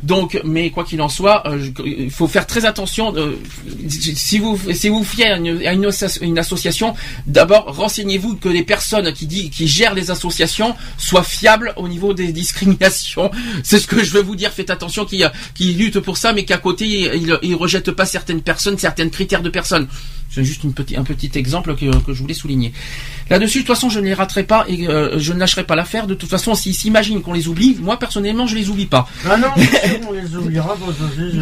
Donc, 0.03 0.39
mais 0.43 0.71
quoi 0.71 0.83
qu'il 0.83 1.01
en 1.01 1.09
soit, 1.09 1.47
euh, 1.47 1.69
il 1.85 2.09
faut 2.09 2.27
faire 2.27 2.47
très 2.47 2.65
attention. 2.65 3.13
euh, 3.15 3.33
si 3.89 4.39
vous 4.39 4.59
si 4.73 4.89
vous 4.89 5.03
fiez 5.03 5.27
à 5.27 5.37
une, 5.37 5.65
à 5.67 5.73
une 5.73 5.85
asso- 5.85 6.19
une 6.21 6.39
association, 6.39 6.95
d'abord 7.27 7.65
renseignez-vous 7.75 8.35
que 8.37 8.49
les 8.49 8.63
personnes 8.63 9.13
qui 9.13 9.27
dit, 9.27 9.49
qui 9.49 9.67
gèrent 9.67 9.93
les 9.93 10.09
associations 10.11 10.75
soient 11.11 11.23
fiables 11.23 11.73
au 11.75 11.87
niveau 11.87 12.13
des 12.13 12.31
discriminations. 12.31 13.31
C'est 13.63 13.79
ce 13.79 13.87
que 13.87 14.03
je 14.03 14.11
veux 14.11 14.21
vous 14.21 14.35
dire. 14.35 14.51
Faites 14.51 14.69
attention 14.69 15.05
qu'ils 15.05 15.29
qui 15.55 15.73
luttent 15.73 15.99
pour 15.99 16.17
ça, 16.17 16.31
mais 16.33 16.45
qu'à 16.45 16.57
côté 16.57 16.85
ils, 16.87 17.37
ils 17.41 17.55
rejettent 17.55 17.91
pas 17.91 18.05
certaines 18.05 18.41
personnes, 18.41 18.77
certains 18.77 19.09
critères 19.09 19.41
de 19.41 19.49
personnes. 19.49 19.87
C'est 20.33 20.45
juste 20.45 20.63
une 20.63 20.71
petit, 20.73 20.95
un 20.95 21.03
petit 21.03 21.29
exemple 21.35 21.75
que, 21.75 21.93
que 22.05 22.13
je 22.13 22.21
voulais 22.21 22.33
souligner. 22.33 22.71
Là-dessus, 23.29 23.59
de 23.59 23.63
toute 23.65 23.75
façon, 23.75 23.89
je 23.89 23.99
ne 23.99 24.05
les 24.05 24.13
raterai 24.13 24.43
pas 24.43 24.63
et 24.69 24.87
euh, 24.87 25.19
je 25.19 25.33
ne 25.33 25.39
lâcherai 25.39 25.65
pas 25.65 25.75
l'affaire. 25.75 26.07
De 26.07 26.13
toute 26.13 26.29
façon, 26.29 26.55
s'ils 26.55 26.73
s'imaginent 26.73 27.21
qu'on 27.21 27.33
les 27.33 27.49
oublie, 27.49 27.75
moi 27.81 27.99
personnellement, 27.99 28.47
je 28.47 28.55
les 28.55 28.69
oublie 28.69 28.85
pas. 28.85 29.09
Ah 29.29 29.35
non, 29.35 29.47
on 30.07 30.13
les 30.13 30.33
oubliera 30.35 30.77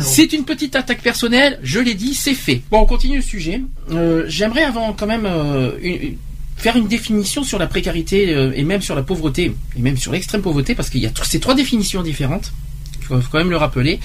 c'est 0.01 0.33
une 0.33 0.43
petite 0.43 0.75
attaque 0.75 1.03
personnelle, 1.03 1.59
je 1.61 1.79
l'ai 1.79 1.93
dit, 1.93 2.15
c'est 2.15 2.33
fait. 2.33 2.63
Bon, 2.71 2.79
on 2.79 2.85
continue 2.87 3.17
le 3.17 3.21
sujet. 3.23 3.61
Euh, 3.91 4.23
J'aimerais 4.27 4.63
avant 4.63 4.93
quand 4.93 5.05
même 5.07 5.27
euh, 5.27 5.71
une- 5.83 6.01
une- 6.01 6.17
faire 6.59 6.75
une 6.75 6.87
définition 6.87 7.43
sur 7.43 7.57
la 7.57 7.67
précarité 7.67 8.33
euh, 8.33 8.51
et 8.53 8.63
même 8.63 8.81
sur 8.81 8.93
la 8.93 9.01
pauvreté 9.01 9.53
et 9.77 9.81
même 9.81 9.97
sur 9.97 10.11
l'extrême 10.11 10.41
pauvreté 10.41 10.75
parce 10.75 10.89
qu'il 10.89 11.01
y 11.01 11.07
a 11.07 11.11
ces 11.23 11.39
trois 11.39 11.55
définitions 11.55 12.03
différentes. 12.03 12.51
Il 12.99 13.05
faut, 13.05 13.19
quand 13.31 13.39
même 13.39 13.49
le 13.49 13.57
rappeler. 13.57 13.99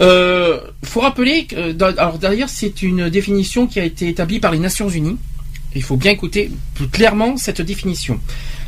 Euh, 0.00 0.60
faut 0.84 1.00
rappeler 1.00 1.46
que, 1.46 1.56
euh, 1.56 1.94
alors 1.96 2.18
d'ailleurs 2.18 2.50
c'est 2.50 2.82
une 2.82 3.08
définition 3.08 3.66
qui 3.66 3.80
a 3.80 3.84
été 3.84 4.08
établie 4.08 4.38
par 4.38 4.52
les 4.52 4.58
Nations 4.58 4.88
Unies. 4.88 5.16
Il 5.74 5.82
faut 5.82 5.96
bien 5.96 6.12
écouter 6.12 6.50
plus 6.74 6.88
clairement 6.88 7.38
cette 7.38 7.62
définition. 7.62 8.20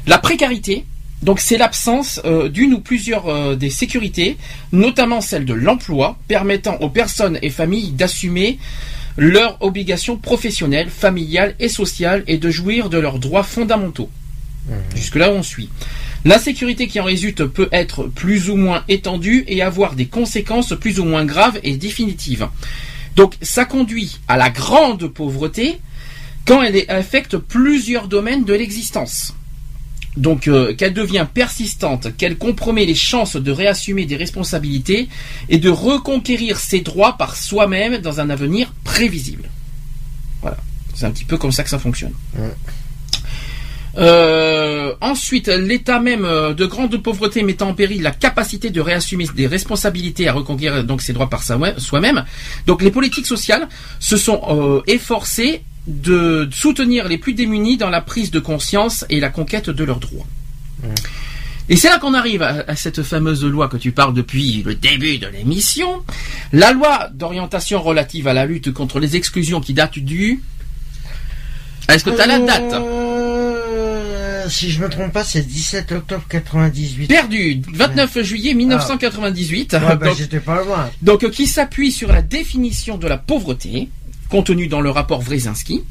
La 0.06 0.16
précarité, 0.16 0.86
donc 1.22 1.38
c'est 1.38 1.58
l'absence 1.58 2.20
d'une 2.50 2.72
ou 2.72 2.80
plusieurs 2.80 3.56
des 3.58 3.68
sécurités, 3.68 4.38
notamment 4.72 5.20
celle 5.20 5.44
de 5.44 5.52
l'emploi, 5.52 6.18
permettant 6.28 6.76
aux 6.78 6.88
personnes 6.88 7.38
et 7.42 7.50
familles 7.50 7.90
d'assumer 7.90 8.58
leurs 9.16 9.56
obligations 9.62 10.16
professionnelles, 10.16 10.90
familiales 10.90 11.54
et 11.60 11.68
sociales 11.68 12.24
et 12.26 12.38
de 12.38 12.50
jouir 12.50 12.90
de 12.90 12.98
leurs 12.98 13.18
droits 13.18 13.42
fondamentaux. 13.44 14.10
Jusque-là, 14.96 15.30
on 15.30 15.42
suit. 15.42 15.68
L'insécurité 16.24 16.88
qui 16.88 16.98
en 17.00 17.04
résulte 17.04 17.44
peut 17.44 17.68
être 17.70 18.04
plus 18.04 18.48
ou 18.48 18.56
moins 18.56 18.82
étendue 18.88 19.44
et 19.46 19.60
avoir 19.60 19.94
des 19.94 20.06
conséquences 20.06 20.72
plus 20.80 20.98
ou 21.00 21.04
moins 21.04 21.26
graves 21.26 21.60
et 21.62 21.76
définitives. 21.76 22.48
Donc, 23.14 23.34
ça 23.42 23.66
conduit 23.66 24.18
à 24.26 24.36
la 24.38 24.48
grande 24.50 25.06
pauvreté 25.08 25.78
quand 26.46 26.62
elle 26.62 26.76
est- 26.76 26.88
affecte 26.88 27.36
plusieurs 27.36 28.08
domaines 28.08 28.44
de 28.44 28.54
l'existence. 28.54 29.34
Donc, 30.16 30.46
euh, 30.46 30.74
qu'elle 30.74 30.94
devient 30.94 31.26
persistante, 31.32 32.16
qu'elle 32.16 32.38
compromet 32.38 32.86
les 32.86 32.94
chances 32.94 33.36
de 33.36 33.50
réassumer 33.50 34.06
des 34.06 34.16
responsabilités 34.16 35.08
et 35.48 35.58
de 35.58 35.70
reconquérir 35.70 36.58
ses 36.58 36.80
droits 36.80 37.16
par 37.16 37.36
soi-même 37.36 37.98
dans 37.98 38.20
un 38.20 38.30
avenir 38.30 38.72
prévisible. 38.84 39.48
Voilà. 40.40 40.56
C'est 40.94 41.06
un 41.06 41.10
petit 41.10 41.24
peu 41.24 41.36
comme 41.36 41.52
ça 41.52 41.64
que 41.64 41.70
ça 41.70 41.78
fonctionne. 41.78 42.12
Euh, 43.96 44.92
ensuite, 45.00 45.48
l'état 45.48 46.00
même 46.00 46.24
euh, 46.24 46.52
de 46.52 46.66
grande 46.66 46.96
pauvreté 47.00 47.42
mettant 47.42 47.68
en 47.68 47.74
péril 47.74 48.02
la 48.02 48.10
capacité 48.10 48.70
de 48.70 48.80
réassumer 48.80 49.26
des 49.34 49.46
responsabilités 49.46 50.28
à 50.28 50.32
reconquérir 50.32 50.84
donc 50.84 51.00
ses 51.02 51.12
droits 51.12 51.30
par 51.30 51.42
soi-même. 51.42 52.24
Donc, 52.66 52.82
les 52.82 52.90
politiques 52.90 53.26
sociales 53.26 53.68
se 54.00 54.16
sont 54.16 54.40
euh, 54.48 54.82
efforcées 54.86 55.62
de 55.86 56.48
soutenir 56.52 57.08
les 57.08 57.18
plus 57.18 57.34
démunis 57.34 57.76
dans 57.76 57.90
la 57.90 58.00
prise 58.00 58.30
de 58.30 58.40
conscience 58.40 59.04
et 59.10 59.20
la 59.20 59.28
conquête 59.28 59.68
de 59.70 59.84
leurs 59.84 60.00
droits. 60.00 60.26
Et 61.68 61.76
c'est 61.76 61.88
là 61.88 61.98
qu'on 61.98 62.12
arrive 62.14 62.42
à, 62.42 62.64
à 62.68 62.76
cette 62.76 63.02
fameuse 63.02 63.42
loi 63.44 63.68
que 63.68 63.76
tu 63.78 63.90
parles 63.92 64.12
depuis 64.14 64.62
le 64.64 64.74
début 64.74 65.18
de 65.18 65.26
l'émission. 65.28 66.02
La 66.52 66.72
loi 66.72 67.08
d'orientation 67.14 67.80
relative 67.82 68.28
à 68.28 68.34
la 68.34 68.44
lutte 68.44 68.70
contre 68.72 68.98
les 69.00 69.16
exclusions 69.16 69.60
qui 69.60 69.72
date 69.74 69.98
du... 69.98 70.42
Est-ce 71.88 72.04
que 72.04 72.10
tu 72.10 72.20
as 72.20 72.26
la 72.26 72.38
date 72.38 72.72
Euh, 72.74 74.48
Si 74.48 74.70
je 74.70 74.80
me 74.82 74.88
trompe 74.90 75.12
pas, 75.12 75.24
c'est 75.24 75.40
17 75.42 75.92
octobre 75.92 76.24
98. 76.28 77.06
Perdu, 77.08 77.62
29 77.72 78.22
juillet 78.22 78.52
1998. 78.54 79.72
Ouais, 79.72 79.78
bah, 79.80 79.96
donc, 79.96 80.16
j'étais 80.18 80.40
pas 80.40 80.62
loin. 80.64 80.90
donc, 81.02 81.24
euh, 81.24 81.30
qui 81.30 81.46
s'appuie 81.46 81.92
sur 81.92 82.12
la 82.12 82.20
définition 82.22 82.98
de 82.98 83.06
la 83.06 83.16
pauvreté 83.16 83.88
contenue 84.34 84.66
dans 84.66 84.80
le 84.80 84.90
rapport 84.90 85.22
Wresinski, 85.22 85.84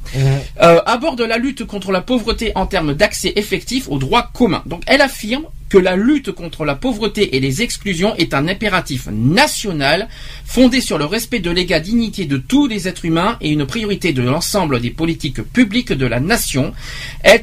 euh, 0.62 0.82
aborde 0.86 1.22
la 1.22 1.38
lutte 1.38 1.64
contre 1.64 1.94
la 1.94 2.02
pauvreté 2.02 2.52
en 2.56 2.66
termes 2.66 2.94
d'accès 2.94 3.32
effectif 3.38 3.88
aux 3.88 4.00
droits 4.00 4.32
communs. 4.34 4.64
Donc 4.66 4.82
elle 4.86 5.00
affirme 5.00 5.46
que 5.70 5.78
la 5.78 5.96
lutte 5.96 6.32
contre 6.32 6.66
la 6.66 6.76
pauvreté 6.76 7.36
et 7.36 7.40
les 7.40 7.64
exclusions 7.64 8.14
est 8.18 8.36
un 8.36 8.48
impératif 8.48 9.08
national 9.12 10.08
fondé 10.46 10.82
sur 10.82 11.00
le 11.00 11.06
respect 11.06 11.40
de 11.40 11.50
l'égale 11.50 11.82
dignité 11.82 12.26
de 12.26 12.38
tous 12.38 12.68
les 12.68 12.88
êtres 12.88 13.06
humains 13.06 13.38
et 13.42 13.50
une 13.50 13.66
priorité 13.66 14.14
de 14.14 14.22
l'ensemble 14.22 14.82
des 14.82 14.92
politiques 14.92 15.42
publiques 15.42 15.92
de 15.92 16.06
la 16.06 16.20
nation, 16.20 16.74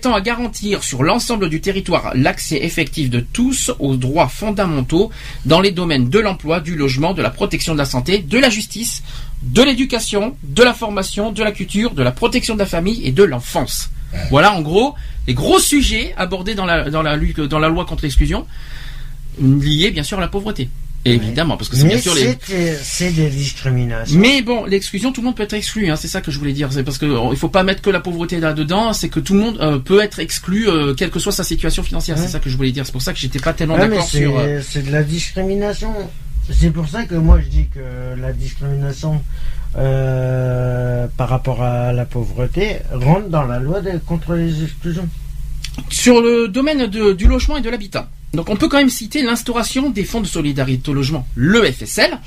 tend 0.02 0.14
à 0.14 0.20
garantir 0.20 0.84
sur 0.84 1.02
l'ensemble 1.02 1.48
du 1.48 1.60
territoire 1.60 2.12
l'accès 2.14 2.58
effectif 2.62 3.10
de 3.10 3.18
tous 3.18 3.72
aux 3.80 3.96
droits 3.96 4.28
fondamentaux 4.28 5.10
dans 5.44 5.60
les 5.60 5.72
domaines 5.72 6.08
de 6.08 6.20
l'emploi, 6.20 6.60
du 6.60 6.76
logement, 6.76 7.14
de 7.14 7.22
la 7.22 7.30
protection 7.30 7.72
de 7.72 7.78
la 7.78 7.84
santé, 7.84 8.18
de 8.18 8.38
la 8.38 8.48
justice, 8.48 9.02
de 9.42 9.62
l'éducation, 9.62 10.36
de 10.42 10.62
la 10.62 10.74
formation, 10.74 11.32
de 11.32 11.42
la 11.42 11.52
culture, 11.52 11.92
de 11.92 12.02
la 12.02 12.10
protection 12.12 12.54
de 12.54 12.58
la 12.60 12.66
famille 12.66 13.00
et 13.04 13.12
de 13.12 13.22
l'enfance. 13.24 13.90
Voilà 14.30 14.52
en 14.52 14.60
gros 14.60 14.94
les 15.26 15.34
gros 15.34 15.58
sujets 15.60 16.14
abordés 16.16 16.54
dans 16.54 16.66
la, 16.66 16.90
dans 16.90 17.02
la, 17.02 17.16
lutte- 17.16 17.40
dans 17.40 17.58
la 17.60 17.68
loi 17.68 17.84
contre 17.84 18.02
l'exclusion, 18.02 18.46
liés 19.40 19.90
bien 19.90 20.02
sûr 20.02 20.18
à 20.18 20.20
la 20.20 20.28
pauvreté. 20.28 20.68
Évidemment, 21.06 21.56
parce 21.56 21.70
que 21.70 21.76
c'est 21.76 21.86
bien 21.88 21.98
sûr 21.98 22.14
les... 22.14 22.36
c'est 22.42 22.70
euh, 22.72 22.76
c'est 22.82 23.10
des 23.12 23.30
discriminations. 23.30 24.18
Mais 24.20 24.42
bon, 24.42 24.66
l'exclusion, 24.66 25.12
tout 25.12 25.22
le 25.22 25.26
monde 25.28 25.36
peut 25.36 25.44
être 25.44 25.54
exclu. 25.54 25.90
Hein, 25.90 25.96
c'est 25.96 26.08
ça 26.08 26.20
que 26.20 26.30
je 26.30 26.38
voulais 26.38 26.52
dire. 26.52 26.68
C'est 26.70 26.84
parce 26.84 26.98
que 26.98 27.06
euh, 27.06 27.28
il 27.30 27.38
faut 27.38 27.48
pas 27.48 27.62
mettre 27.62 27.80
que 27.80 27.88
la 27.88 28.00
pauvreté 28.00 28.38
là-dedans. 28.38 28.92
C'est 28.92 29.08
que 29.08 29.18
tout 29.18 29.32
le 29.32 29.40
monde 29.40 29.58
euh, 29.62 29.78
peut 29.78 30.02
être 30.02 30.18
exclu, 30.18 30.68
euh, 30.68 30.92
quelle 30.92 31.08
que 31.08 31.18
soit 31.18 31.32
sa 31.32 31.42
situation 31.42 31.82
financière. 31.82 32.18
Ouais. 32.18 32.22
C'est 32.22 32.28
ça 32.32 32.38
que 32.38 32.50
je 32.50 32.56
voulais 32.58 32.70
dire. 32.72 32.84
C'est 32.84 32.92
pour 32.92 33.00
ça 33.00 33.14
que 33.14 33.18
j'étais 33.18 33.38
pas 33.38 33.54
tellement 33.54 33.76
Ouais, 33.76 33.88
d'accord 33.88 34.04
sur. 34.06 34.38
euh, 34.38 34.60
c'est 34.62 34.82
de 34.84 34.92
la 34.92 35.02
discrimination. 35.02 35.90
C'est 36.48 36.70
pour 36.70 36.88
ça 36.88 37.04
que 37.04 37.14
moi 37.14 37.40
je 37.40 37.46
dis 37.48 37.66
que 37.68 38.18
la 38.20 38.32
discrimination 38.32 39.22
euh, 39.76 41.06
par 41.16 41.28
rapport 41.28 41.62
à 41.62 41.92
la 41.92 42.04
pauvreté 42.04 42.76
rentre 42.92 43.28
dans 43.28 43.44
la 43.44 43.58
loi 43.58 43.80
de- 43.80 43.98
contre 43.98 44.34
les 44.34 44.64
exclusions. 44.64 45.08
Sur 45.90 46.20
le 46.20 46.48
domaine 46.48 46.86
de- 46.86 47.12
du 47.12 47.26
logement 47.28 47.56
et 47.56 47.60
de 47.60 47.70
l'habitat. 47.70 48.08
Donc 48.34 48.48
on 48.48 48.56
peut 48.56 48.68
quand 48.68 48.78
même 48.78 48.90
citer 48.90 49.22
l'instauration 49.22 49.90
des 49.90 50.04
fonds 50.04 50.20
de 50.20 50.26
solidarité 50.26 50.90
au 50.90 50.94
logement, 50.94 51.26
le 51.34 51.62
FSL, 51.70 52.18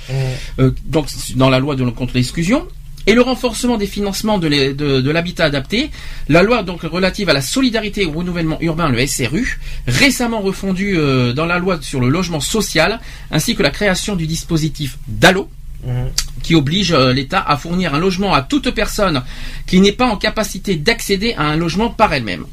euh, 0.60 0.72
donc 0.86 1.08
dans 1.36 1.50
la 1.50 1.60
loi 1.60 1.76
de, 1.76 1.84
contre 1.90 2.14
l'exclusion, 2.16 2.68
et 3.08 3.14
le 3.14 3.22
renforcement 3.22 3.78
des 3.78 3.88
financements 3.88 4.38
de 4.38 4.48
l'é- 4.48 4.74
de- 4.74 5.02
de 5.02 5.12
l'habitat 5.12 5.46
adapté, 5.46 5.90
la 6.30 6.42
loi 6.44 6.64
donc 6.64 6.82
relative 6.84 7.30
à 7.30 7.34
la 7.34 7.42
solidarité 7.42 8.04
et 8.04 8.06
au 8.06 8.12
renouvellement 8.12 8.58
urbain, 8.62 8.90
le 8.90 9.00
SRU, 9.06 9.60
récemment 9.88 10.42
refondue 10.42 10.96
euh, 10.98 11.34
dans 11.34 11.46
la 11.46 11.60
loi 11.60 11.80
sur 11.82 12.00
le 12.00 12.10
logement 12.10 12.40
social, 12.40 13.00
ainsi 13.32 13.56
que 13.56 13.64
la 13.64 13.72
création 13.72 14.16
du 14.16 14.28
dispositif 14.28 14.98
DALO, 15.08 15.50
Mhm. 15.86 16.12
qui 16.42 16.56
oblige 16.56 16.94
euh, 16.94 17.12
l'État 17.12 17.44
à 17.46 17.58
fournir 17.58 17.94
un 17.94 18.00
logement 18.00 18.34
à 18.34 18.42
toute 18.42 18.70
personne 18.72 19.22
qui 19.68 19.82
n'est 19.82 19.92
pas 19.92 20.06
en 20.08 20.16
capacité 20.16 20.78
d'accéder 20.78 21.34
à 21.38 21.44
un 21.44 21.58
logement 21.58 21.90
par 21.90 22.14
elle-même. 22.14 22.46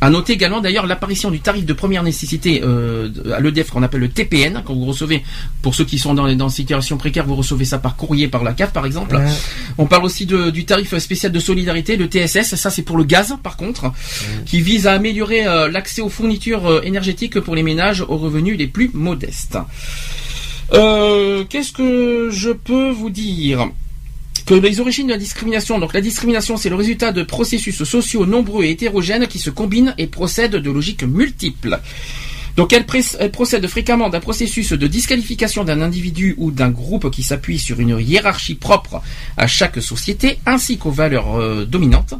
À 0.00 0.10
noter 0.10 0.34
également 0.34 0.60
d'ailleurs 0.60 0.86
l'apparition 0.86 1.30
du 1.30 1.40
tarif 1.40 1.64
de 1.64 1.72
première 1.72 2.02
nécessité 2.02 2.60
euh, 2.62 3.08
à 3.34 3.40
l'EDF 3.40 3.70
qu'on 3.70 3.82
appelle 3.82 4.00
le 4.00 4.10
TPN, 4.10 4.62
quand 4.64 4.74
vous 4.74 4.84
recevez, 4.84 5.22
pour 5.62 5.74
ceux 5.74 5.84
qui 5.86 5.98
sont 5.98 6.12
dans, 6.12 6.30
dans 6.34 6.48
une 6.48 6.54
situation 6.54 6.98
précaire, 6.98 7.24
vous 7.26 7.36
recevez 7.36 7.64
ça 7.64 7.78
par 7.78 7.96
courrier, 7.96 8.28
par 8.28 8.44
la 8.44 8.52
CAF 8.52 8.72
par 8.72 8.84
exemple. 8.84 9.16
Ouais. 9.16 9.24
On 9.78 9.86
parle 9.86 10.04
aussi 10.04 10.26
de- 10.26 10.50
du 10.50 10.66
tarif 10.66 10.94
spécial 10.98 11.32
de 11.32 11.38
solidarité, 11.40 11.96
le 11.96 12.06
TSS, 12.06 12.54
ça 12.56 12.68
c'est 12.70 12.82
pour 12.82 12.98
le 12.98 13.04
gaz 13.04 13.34
par 13.42 13.56
contre, 13.56 13.92
qui 14.44 14.60
vise 14.60 14.86
à 14.86 14.92
améliorer 14.92 15.46
euh, 15.46 15.68
l'accès 15.70 16.02
aux 16.02 16.10
fournitures 16.10 16.66
euh, 16.66 16.80
énergétiques 16.82 17.40
pour 17.40 17.54
les 17.54 17.62
ménages 17.62 18.02
aux 18.02 18.18
revenus 18.18 18.58
les 18.58 18.66
plus 18.66 18.90
modestes. 18.92 19.56
Euh, 20.72 21.44
Qu'est-ce 21.48 21.72
que 21.72 22.28
je 22.30 22.50
peux 22.50 22.90
vous 22.90 23.10
dire? 23.10 23.68
Que 24.46 24.54
les 24.54 24.80
origines 24.80 25.06
de 25.06 25.12
la 25.12 25.18
discrimination, 25.18 25.78
donc 25.78 25.94
la 25.94 26.00
discrimination 26.00 26.56
c'est 26.56 26.68
le 26.68 26.76
résultat 26.76 27.12
de 27.12 27.22
processus 27.22 27.84
sociaux 27.84 28.26
nombreux 28.26 28.64
et 28.64 28.70
hétérogènes 28.70 29.26
qui 29.26 29.38
se 29.38 29.50
combinent 29.50 29.94
et 29.98 30.06
procèdent 30.06 30.56
de 30.56 30.70
logiques 30.70 31.04
multiples. 31.04 31.80
Donc 32.56 32.72
elle, 32.72 32.86
elle 33.18 33.32
procède 33.32 33.66
fréquemment 33.66 34.08
d'un 34.08 34.20
processus 34.20 34.72
de 34.72 34.86
disqualification 34.86 35.64
d'un 35.64 35.80
individu 35.80 36.36
ou 36.38 36.52
d'un 36.52 36.70
groupe 36.70 37.10
qui 37.10 37.24
s'appuie 37.24 37.58
sur 37.58 37.80
une 37.80 37.98
hiérarchie 37.98 38.54
propre 38.54 39.02
à 39.36 39.48
chaque 39.48 39.82
société 39.82 40.38
ainsi 40.46 40.78
qu'aux 40.78 40.92
valeurs 40.92 41.34
euh, 41.34 41.64
dominantes. 41.64 42.14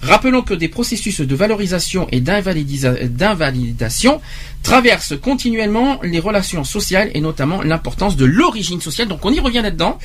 Rappelons 0.00 0.42
que 0.42 0.54
des 0.54 0.68
processus 0.68 1.20
de 1.20 1.34
valorisation 1.34 2.06
et 2.12 2.20
d'invalidation 2.20 4.20
traversent 4.62 5.14
continuellement 5.20 6.00
les 6.02 6.20
relations 6.20 6.64
sociales 6.64 7.10
et 7.14 7.20
notamment 7.20 7.62
l'importance 7.62 8.16
de 8.16 8.24
l'origine 8.24 8.80
sociale. 8.80 9.08
Donc 9.08 9.24
on 9.24 9.32
y 9.32 9.40
revient 9.40 9.62
là-dedans, 9.62 9.98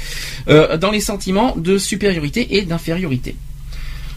euh, 0.47 0.77
dans 0.77 0.91
les 0.91 1.01
sentiments 1.01 1.55
de 1.55 1.77
supériorité 1.77 2.57
et 2.57 2.61
d'infériorité. 2.63 3.35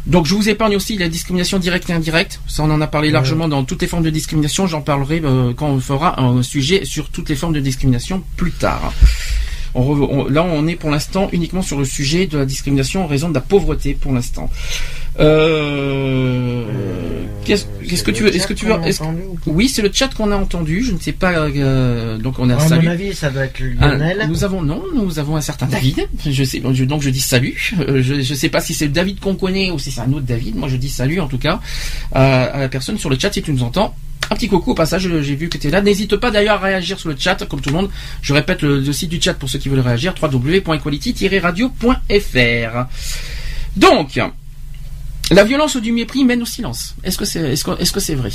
Donc 0.07 0.27
je 0.27 0.35
vous 0.35 0.49
épargne 0.49 0.75
aussi 0.77 0.97
la 0.97 1.09
discrimination 1.09 1.59
directe 1.59 1.91
et 1.91 1.93
indirecte. 1.93 2.41
Ça 2.47 2.63
on 2.63 2.71
en 2.71 2.81
a 2.81 2.87
parlé 2.87 3.11
largement 3.11 3.47
dans 3.47 3.65
toutes 3.65 3.83
les 3.83 3.89
formes 3.89 4.05
de 4.05 4.11
discrimination. 4.11 4.67
J'en 4.67 4.81
parlerai 4.81 5.21
euh, 5.23 5.53
quand 5.55 5.69
on 5.69 5.81
fera 5.81 6.21
un 6.21 6.43
sujet 6.43 6.85
sur 6.85 7.11
toutes 7.11 7.29
les 7.29 7.37
formes 7.37 7.53
de 7.53 7.61
discrimination 7.61 8.23
plus 8.37 8.53
tard. 8.53 8.93
là 9.75 10.43
on 10.45 10.67
est 10.67 10.77
pour 10.77 10.91
l'instant 10.91 11.29
uniquement 11.33 11.63
sur 11.63 11.79
le 11.79 11.85
sujet 11.85 12.27
de 12.27 12.39
la 12.39 12.47
discrimination 12.47 13.05
en 13.05 13.07
raison 13.07 13.29
de 13.29 13.35
la 13.35 13.43
pauvreté 13.43 13.95
pour 13.95 14.13
l'instant. 14.13 14.51
Euh, 15.21 16.65
qu'est-ce 17.45 18.05
que 18.05 18.11
tu 18.11 18.23
veux 18.23 18.35
Est-ce 18.35 18.47
que 18.47 18.53
tu 18.53 18.67
veux 18.67 18.75
Oui, 19.47 19.69
c'est 19.69 19.83
le 19.83 19.91
chat 19.93 20.09
qu'on 20.15 20.31
a 20.31 20.37
entendu. 20.37 20.83
Je 20.83 20.93
ne 20.93 20.99
sais 20.99 21.13
pas. 21.13 21.33
Euh, 21.33 22.19
donc 22.19 22.39
on 22.39 22.49
a 22.51 22.57
à 22.57 22.69
mon 22.69 22.87
avis, 22.87 23.15
ça 23.15 23.31
doit 23.31 23.45
être 23.45 23.61
Lionel. 23.61 24.27
nous 24.29 24.45
avons 24.45 24.63
non, 24.63 24.83
nous 24.95 25.19
avons 25.19 25.37
un 25.37 25.41
certain 25.41 25.67
David. 25.67 26.09
Je 26.29 26.45
sais 26.45 26.61
donc 26.61 27.03
je 27.03 27.11
dis 27.11 27.21
salut. 27.21 27.75
Euh, 27.81 28.03
je 28.03 28.15
ne 28.15 28.23
sais 28.23 28.49
pas 28.49 28.61
si 28.61 28.75
c'est 28.75 28.87
le 28.87 28.93
David 28.93 29.21
qu'on 29.21 29.35
connaît 29.35 29.71
ou 29.71 29.79
si 29.79 29.91
c'est 29.91 30.01
un 30.01 30.13
autre 30.13 30.27
David. 30.27 30.57
Moi, 30.57 30.69
je 30.69 30.77
dis 30.77 30.91
salut 30.91 31.21
en 31.21 31.29
tout 31.29 31.39
cas 31.39 31.61
à 32.13 32.59
la 32.59 32.69
personne 32.69 32.99
sur 32.99 33.11
le 33.11 33.19
chat 33.19 33.33
si 33.33 33.43
tu 33.43 33.53
nous 33.53 33.63
entends. 33.63 33.95
Un 34.31 34.35
petit 34.35 34.49
coucou 34.49 34.73
au 34.73 34.75
passage, 34.75 35.09
j'ai 35.23 35.37
vu 35.37 35.49
que 35.49 35.57
tu 35.57 35.69
es 35.69 35.71
là. 35.71 35.81
N'hésite 35.81 36.15
pas 36.17 36.31
d'ailleurs 36.31 36.57
à 36.57 36.67
réagir 36.67 37.01
sur 37.01 37.09
le 37.09 37.17
chat, 37.19 37.47
comme 37.49 37.63
tout 37.63 37.71
le 37.71 37.77
monde. 37.77 37.89
Je 38.21 38.35
répète 38.35 38.61
le, 38.61 38.93
site 38.93 39.09
du 39.09 39.23
chat 39.23 39.33
pour 39.33 39.49
ceux 39.49 39.59
qui 39.59 39.71
veulent 39.71 39.81
réagir, 39.81 40.15
www.equality-radio.fr. 40.21 42.87
Donc, 43.77 44.21
la 45.31 45.45
violence 45.45 45.77
du 45.77 45.93
mépris 45.93 46.25
mène 46.25 46.43
au 46.43 46.47
silence. 46.47 46.95
Est-ce 47.05 47.19
que 47.19 47.25
c'est 47.25 47.41
est-ce 47.53 47.65
que, 47.65 47.81
est-ce 47.81 47.93
que 47.93 48.01
c'est 48.01 48.15
vrai? 48.15 48.31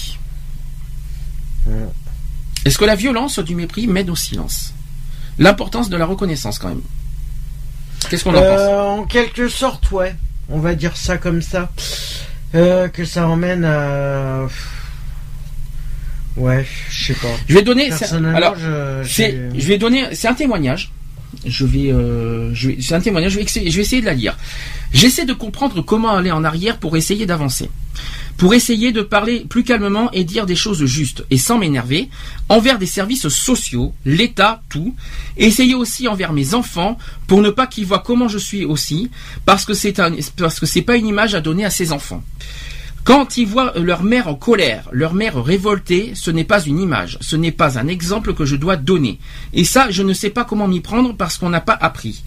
Est-ce 2.65 2.77
que 2.77 2.85
la 2.85 2.95
violence 2.95 3.39
du 3.39 3.55
mépris 3.55 3.87
mène 3.87 4.09
au 4.09 4.15
silence? 4.15 4.73
L'importance 5.39 5.89
de 5.89 5.97
la 5.97 6.05
reconnaissance 6.05 6.59
quand 6.59 6.69
même. 6.69 6.81
Qu'est-ce 8.09 8.23
qu'on 8.23 8.31
en 8.35 8.41
pense? 8.41 8.59
Euh, 8.59 8.81
En 8.81 9.03
quelque 9.05 9.47
sorte, 9.47 9.91
ouais. 9.91 10.15
On 10.49 10.59
va 10.59 10.75
dire 10.75 10.95
ça 10.95 11.17
comme 11.17 11.41
ça. 11.41 11.71
Euh, 12.55 12.87
que 12.87 13.05
ça 13.05 13.27
emmène 13.27 13.65
à. 13.65 14.45
Ouais, 16.35 16.65
je 16.89 17.05
sais 17.05 17.13
pas. 17.13 17.27
Je 17.47 17.53
vais 17.55 17.61
donner. 17.63 17.91
Alors, 18.35 18.55
je, 18.57 19.03
je 19.03 19.67
vais 19.67 19.77
donner. 19.77 20.13
C'est 20.15 20.27
un 20.27 20.33
témoignage 20.33 20.91
je 21.45 21.65
vais, 21.65 21.91
euh, 21.91 22.53
c'est 22.79 22.95
un 22.95 22.99
témoignage, 22.99 23.33
je 23.33 23.39
vais, 23.39 23.45
je 23.47 23.75
vais 23.75 23.81
essayer 23.81 24.01
de 24.01 24.05
la 24.05 24.13
lire. 24.13 24.37
J'essaie 24.93 25.25
de 25.25 25.33
comprendre 25.33 25.81
comment 25.81 26.15
aller 26.15 26.31
en 26.31 26.43
arrière 26.43 26.77
pour 26.77 26.95
essayer 26.97 27.25
d'avancer. 27.25 27.69
Pour 28.37 28.53
essayer 28.53 28.91
de 28.91 29.01
parler 29.01 29.45
plus 29.47 29.63
calmement 29.63 30.11
et 30.11 30.23
dire 30.23 30.45
des 30.45 30.55
choses 30.55 30.83
justes 30.85 31.23
et 31.29 31.37
sans 31.37 31.57
m'énerver, 31.57 32.09
envers 32.49 32.79
des 32.79 32.85
services 32.85 33.27
sociaux, 33.27 33.93
l'État, 34.05 34.61
tout. 34.69 34.95
Essayer 35.37 35.75
aussi 35.75 36.07
envers 36.07 36.33
mes 36.33 36.53
enfants 36.53 36.97
pour 37.27 37.41
ne 37.41 37.49
pas 37.49 37.67
qu'ils 37.67 37.85
voient 37.85 38.03
comment 38.05 38.27
je 38.27 38.39
suis 38.39 38.65
aussi, 38.65 39.11
parce 39.45 39.65
que 39.65 39.73
c'est 39.73 39.99
un, 39.99 40.11
parce 40.37 40.59
que 40.59 40.65
c'est 40.65 40.81
pas 40.81 40.97
une 40.97 41.07
image 41.07 41.35
à 41.35 41.41
donner 41.41 41.65
à 41.65 41.69
ses 41.69 41.91
enfants. 41.91 42.23
Quand 43.03 43.37
ils 43.37 43.45
voient 43.45 43.73
leur 43.75 44.03
mère 44.03 44.29
en 44.29 44.35
colère, 44.35 44.87
leur 44.93 45.13
mère 45.13 45.43
révoltée, 45.43 46.13
ce 46.15 46.31
n'est 46.31 46.45
pas 46.45 46.63
une 46.63 46.79
image, 46.79 47.17
ce 47.19 47.35
n'est 47.35 47.51
pas 47.51 47.77
un 47.77 47.87
exemple 47.87 48.33
que 48.33 48.45
je 48.45 48.55
dois 48.55 48.77
donner. 48.77 49.19
Et 49.53 49.65
ça, 49.65 49.91
je 49.91 50.03
ne 50.03 50.13
sais 50.13 50.29
pas 50.29 50.45
comment 50.45 50.69
m'y 50.69 50.79
prendre 50.79 51.13
parce 51.13 51.37
qu'on 51.37 51.49
n'a 51.49 51.59
pas 51.59 51.77
appris. 51.79 52.23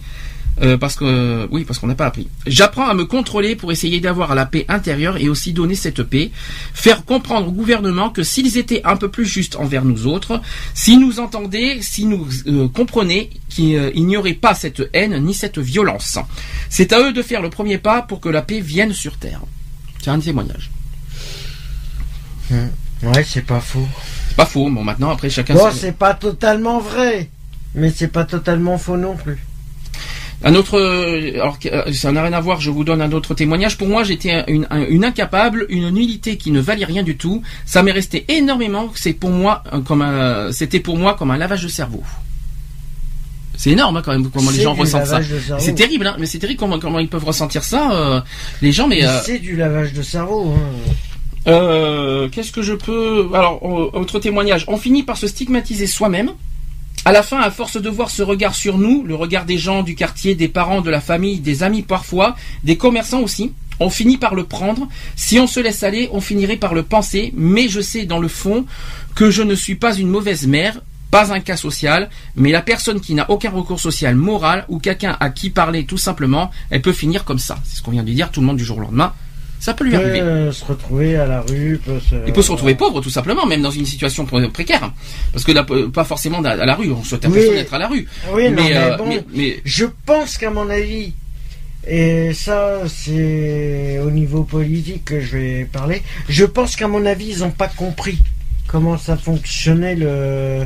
Euh, 0.61 0.77
parce 0.77 0.95
que 0.95 1.47
oui, 1.51 1.65
parce 1.65 1.79
qu'on 1.79 1.87
n'a 1.87 1.95
pas 1.95 2.07
appris. 2.07 2.27
J'apprends 2.47 2.87
à 2.87 2.93
me 2.93 3.05
contrôler 3.05 3.55
pour 3.55 3.71
essayer 3.71 3.99
d'avoir 3.99 4.33
la 4.33 4.45
paix 4.45 4.65
intérieure 4.69 5.17
et 5.17 5.29
aussi 5.29 5.53
donner 5.53 5.75
cette 5.75 6.03
paix, 6.03 6.31
faire 6.73 7.05
comprendre 7.05 7.49
au 7.49 7.51
gouvernement 7.51 8.09
que 8.09 8.23
s'ils 8.23 8.57
étaient 8.57 8.81
un 8.83 8.97
peu 8.97 9.09
plus 9.09 9.25
justes 9.25 9.55
envers 9.55 9.85
nous 9.85 10.07
autres, 10.07 10.41
s'ils 10.73 10.99
nous 10.99 11.19
entendaient, 11.19 11.79
s'ils 11.81 12.09
nous 12.09 12.27
euh, 12.47 12.67
comprenaient, 12.67 13.29
qu'il 13.49 13.75
euh, 13.75 13.91
n'y 13.95 14.17
aurait 14.17 14.33
pas 14.33 14.55
cette 14.55 14.89
haine 14.93 15.23
ni 15.23 15.33
cette 15.33 15.59
violence. 15.59 16.17
C'est 16.69 16.91
à 16.91 17.01
eux 17.01 17.13
de 17.13 17.21
faire 17.21 17.41
le 17.41 17.49
premier 17.49 17.77
pas 17.77 18.01
pour 18.01 18.19
que 18.19 18.29
la 18.29 18.41
paix 18.41 18.59
vienne 18.59 18.93
sur 18.93 19.17
terre. 19.17 19.41
C'est 20.07 20.13
un 20.13 20.19
témoignage. 20.21 20.71
Hmm. 22.49 22.67
Ouais, 23.03 23.25
c'est 23.25 23.45
pas 23.45 23.59
faux. 23.59 23.85
pas 24.37 24.45
faux. 24.45 24.69
Bon, 24.69 24.81
maintenant, 24.81 25.09
après, 25.09 25.29
chacun. 25.29 25.53
Bon, 25.53 25.69
c'est 25.73 25.97
pas 25.97 26.13
totalement 26.13 26.79
vrai, 26.79 27.29
mais 27.75 27.91
c'est 27.93 28.07
pas 28.07 28.23
totalement 28.23 28.77
faux 28.77 28.95
non 28.95 29.17
plus. 29.17 29.37
Un 30.45 30.55
autre, 30.55 30.79
alors 31.35 31.59
euh, 31.65 31.91
ça 31.91 32.13
n'a 32.13 32.23
rien 32.23 32.31
à 32.31 32.39
voir. 32.39 32.61
Je 32.61 32.71
vous 32.71 32.85
donne 32.85 33.01
un 33.01 33.11
autre 33.11 33.33
témoignage. 33.33 33.77
Pour 33.77 33.89
moi, 33.89 34.05
j'étais 34.05 34.45
une, 34.47 35.03
incapable, 35.03 35.65
une 35.67 35.89
nullité 35.89 36.37
qui 36.37 36.51
ne 36.51 36.61
valait 36.61 36.85
rien 36.85 37.03
du 37.03 37.17
tout. 37.17 37.43
Ça 37.65 37.83
m'est 37.83 37.91
resté 37.91 38.23
énormément. 38.29 38.89
C'est 38.95 39.11
pour 39.11 39.31
moi 39.31 39.61
comme 39.85 40.03
un, 40.03 40.53
c'était 40.53 40.79
pour 40.79 40.95
moi 40.95 41.15
comme 41.15 41.31
un 41.31 41.37
lavage 41.37 41.63
de 41.63 41.67
cerveau. 41.67 42.01
C'est 43.57 43.71
énorme 43.71 43.97
hein, 43.97 44.01
quand 44.05 44.11
même 44.11 44.29
comment 44.29 44.51
les 44.51 44.61
gens 44.61 44.73
ressentent 44.75 45.07
ça. 45.07 45.19
C'est 45.57 45.73
terrible, 45.73 46.05
hein, 46.07 46.15
mais 46.19 46.27
c'est 46.27 46.39
terrible 46.39 46.59
comment, 46.59 46.79
comment 46.79 46.99
ils 46.99 47.09
peuvent 47.09 47.25
ressentir 47.25 47.63
ça. 47.63 47.91
Euh, 47.91 48.21
les 48.61 48.71
gens, 48.71 48.87
mais, 48.87 49.03
euh, 49.03 49.19
c'est 49.23 49.39
du 49.39 49.55
lavage 49.55 49.93
de 49.93 50.03
cerveau. 50.03 50.53
Hein. 50.55 50.91
Euh, 51.47 52.29
Qu'est-ce 52.29 52.51
que 52.51 52.61
je 52.61 52.73
peux 52.73 53.29
Alors, 53.33 53.63
autre 53.63 54.19
témoignage. 54.19 54.65
On 54.67 54.77
finit 54.77 55.03
par 55.03 55.17
se 55.17 55.27
stigmatiser 55.27 55.87
soi-même. 55.87 56.31
À 57.03 57.11
la 57.11 57.23
fin, 57.23 57.39
à 57.39 57.49
force 57.51 57.81
de 57.81 57.89
voir 57.89 58.09
ce 58.09 58.21
regard 58.21 58.53
sur 58.53 58.77
nous, 58.77 59.03
le 59.03 59.15
regard 59.15 59.45
des 59.45 59.57
gens 59.57 59.81
du 59.81 59.95
quartier, 59.95 60.35
des 60.35 60.49
parents, 60.49 60.81
de 60.81 60.89
la 60.89 60.99
famille, 60.99 61.39
des 61.39 61.63
amis 61.63 61.81
parfois, 61.81 62.35
des 62.63 62.75
commerçants 62.75 63.21
aussi, 63.21 63.53
on 63.79 63.89
finit 63.89 64.17
par 64.17 64.35
le 64.35 64.43
prendre. 64.43 64.87
Si 65.15 65.39
on 65.39 65.47
se 65.47 65.59
laisse 65.59 65.83
aller, 65.83 66.09
on 66.11 66.21
finirait 66.21 66.57
par 66.57 66.73
le 66.73 66.83
penser. 66.83 67.33
Mais 67.35 67.69
je 67.69 67.81
sais 67.81 68.05
dans 68.05 68.19
le 68.19 68.27
fond 68.27 68.65
que 69.15 69.31
je 69.31 69.41
ne 69.41 69.55
suis 69.55 69.75
pas 69.75 69.95
une 69.95 70.09
mauvaise 70.09 70.45
mère 70.47 70.81
pas 71.11 71.33
un 71.33 71.39
cas 71.39 71.57
social, 71.57 72.09
mais 72.35 72.51
la 72.51 72.61
personne 72.61 72.99
qui 72.99 73.13
n'a 73.13 73.29
aucun 73.29 73.49
recours 73.49 73.79
social 73.79 74.15
moral 74.15 74.65
ou 74.67 74.79
quelqu'un 74.79 75.15
à 75.19 75.29
qui 75.29 75.49
parler 75.49 75.85
tout 75.85 75.97
simplement, 75.97 76.51
elle 76.69 76.81
peut 76.81 76.93
finir 76.93 77.23
comme 77.23 77.39
ça. 77.39 77.57
C'est 77.63 77.77
ce 77.77 77.81
qu'on 77.81 77.91
vient 77.91 78.03
de 78.03 78.11
dire, 78.11 78.31
tout 78.31 78.41
le 78.41 78.47
monde 78.47 78.57
du 78.57 78.65
jour 78.65 78.77
au 78.77 78.81
lendemain. 78.81 79.13
Ça 79.59 79.73
peut 79.73 79.85
lui 79.85 79.95
arriver. 79.95 80.21
Euh, 80.21 80.51
se 80.51 80.63
retrouver 80.65 81.15
à 81.15 81.25
la 81.25 81.41
rue. 81.41 81.79
Peut 81.83 81.99
se... 81.99 82.15
Il 82.27 82.33
peut 82.33 82.41
se 82.41 82.51
retrouver 82.51 82.75
pauvre 82.75 83.01
tout 83.01 83.09
simplement, 83.09 83.45
même 83.45 83.61
dans 83.61 83.71
une 83.71 83.85
situation 83.85 84.25
précaire. 84.25 84.91
Parce 85.31 85.43
que 85.43 85.51
là, 85.51 85.65
pas 85.91 86.03
forcément 86.03 86.43
à 86.43 86.55
la 86.55 86.75
rue, 86.75 86.91
on 86.91 87.03
souhaite 87.03 87.25
à 87.25 87.29
personne 87.29 87.55
d'être 87.55 87.73
à 87.73 87.79
la 87.79 87.87
rue. 87.87 88.07
Oui, 88.33 88.49
mais, 88.49 88.77
euh, 88.77 88.97
mais, 89.33 89.59
je 89.65 89.85
pense 90.05 90.37
qu'à 90.37 90.51
mon 90.51 90.69
avis, 90.69 91.13
et 91.87 92.33
ça 92.33 92.81
c'est 92.87 93.99
au 94.05 94.11
niveau 94.11 94.43
politique 94.43 95.05
que 95.05 95.21
je 95.21 95.37
vais 95.37 95.65
parler, 95.65 96.03
je 96.29 96.45
pense 96.45 96.75
qu'à 96.75 96.87
mon 96.87 97.05
avis 97.05 97.29
ils 97.29 97.39
n'ont 97.39 97.51
pas 97.51 97.69
compris 97.69 98.19
comment 98.67 98.97
ça 98.97 99.17
fonctionnait 99.17 99.95
le 99.95 100.65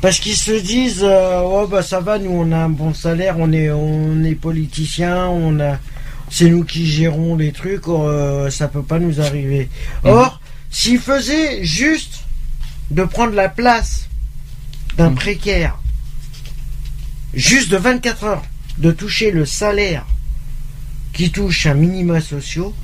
parce 0.00 0.18
qu'ils 0.18 0.36
se 0.36 0.52
disent 0.52 1.04
euh, 1.04 1.40
oh 1.44 1.66
bah 1.66 1.82
ça 1.82 2.00
va 2.00 2.18
nous 2.18 2.30
on 2.30 2.52
a 2.52 2.56
un 2.56 2.68
bon 2.68 2.94
salaire 2.94 3.36
on 3.38 3.52
est 3.52 3.70
on 3.70 4.22
est 4.24 4.34
politiciens 4.34 5.26
on 5.28 5.60
a 5.60 5.78
c'est 6.30 6.48
nous 6.48 6.64
qui 6.64 6.86
gérons 6.86 7.36
les 7.36 7.52
trucs 7.52 7.88
euh, 7.88 8.50
ça 8.50 8.68
peut 8.68 8.82
pas 8.82 8.98
nous 8.98 9.20
arriver 9.20 9.68
mhm. 10.04 10.10
or 10.10 10.40
s'ils 10.70 10.98
faisaient 10.98 11.64
juste 11.64 12.24
de 12.90 13.04
prendre 13.04 13.34
la 13.34 13.48
place 13.48 14.08
d'un 14.96 15.10
mhm. 15.10 15.16
précaire 15.16 15.78
juste 17.34 17.70
de 17.70 17.76
24 17.76 18.24
heures 18.24 18.44
de 18.78 18.90
toucher 18.92 19.30
le 19.30 19.44
salaire 19.44 20.06
qui 21.12 21.30
touche 21.30 21.66
un 21.66 21.74
minima 21.74 22.20
sociaux 22.20 22.74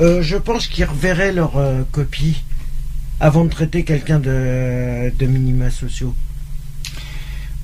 euh, 0.00 0.22
je 0.22 0.36
pense 0.36 0.66
qu'ils 0.66 0.84
reverraient 0.84 1.32
leur 1.32 1.52
copie 1.92 2.42
avant 3.20 3.44
de 3.44 3.50
traiter 3.50 3.84
quelqu'un 3.84 4.18
de, 4.18 5.10
de 5.16 5.26
minima 5.26 5.70
sociaux 5.70 6.14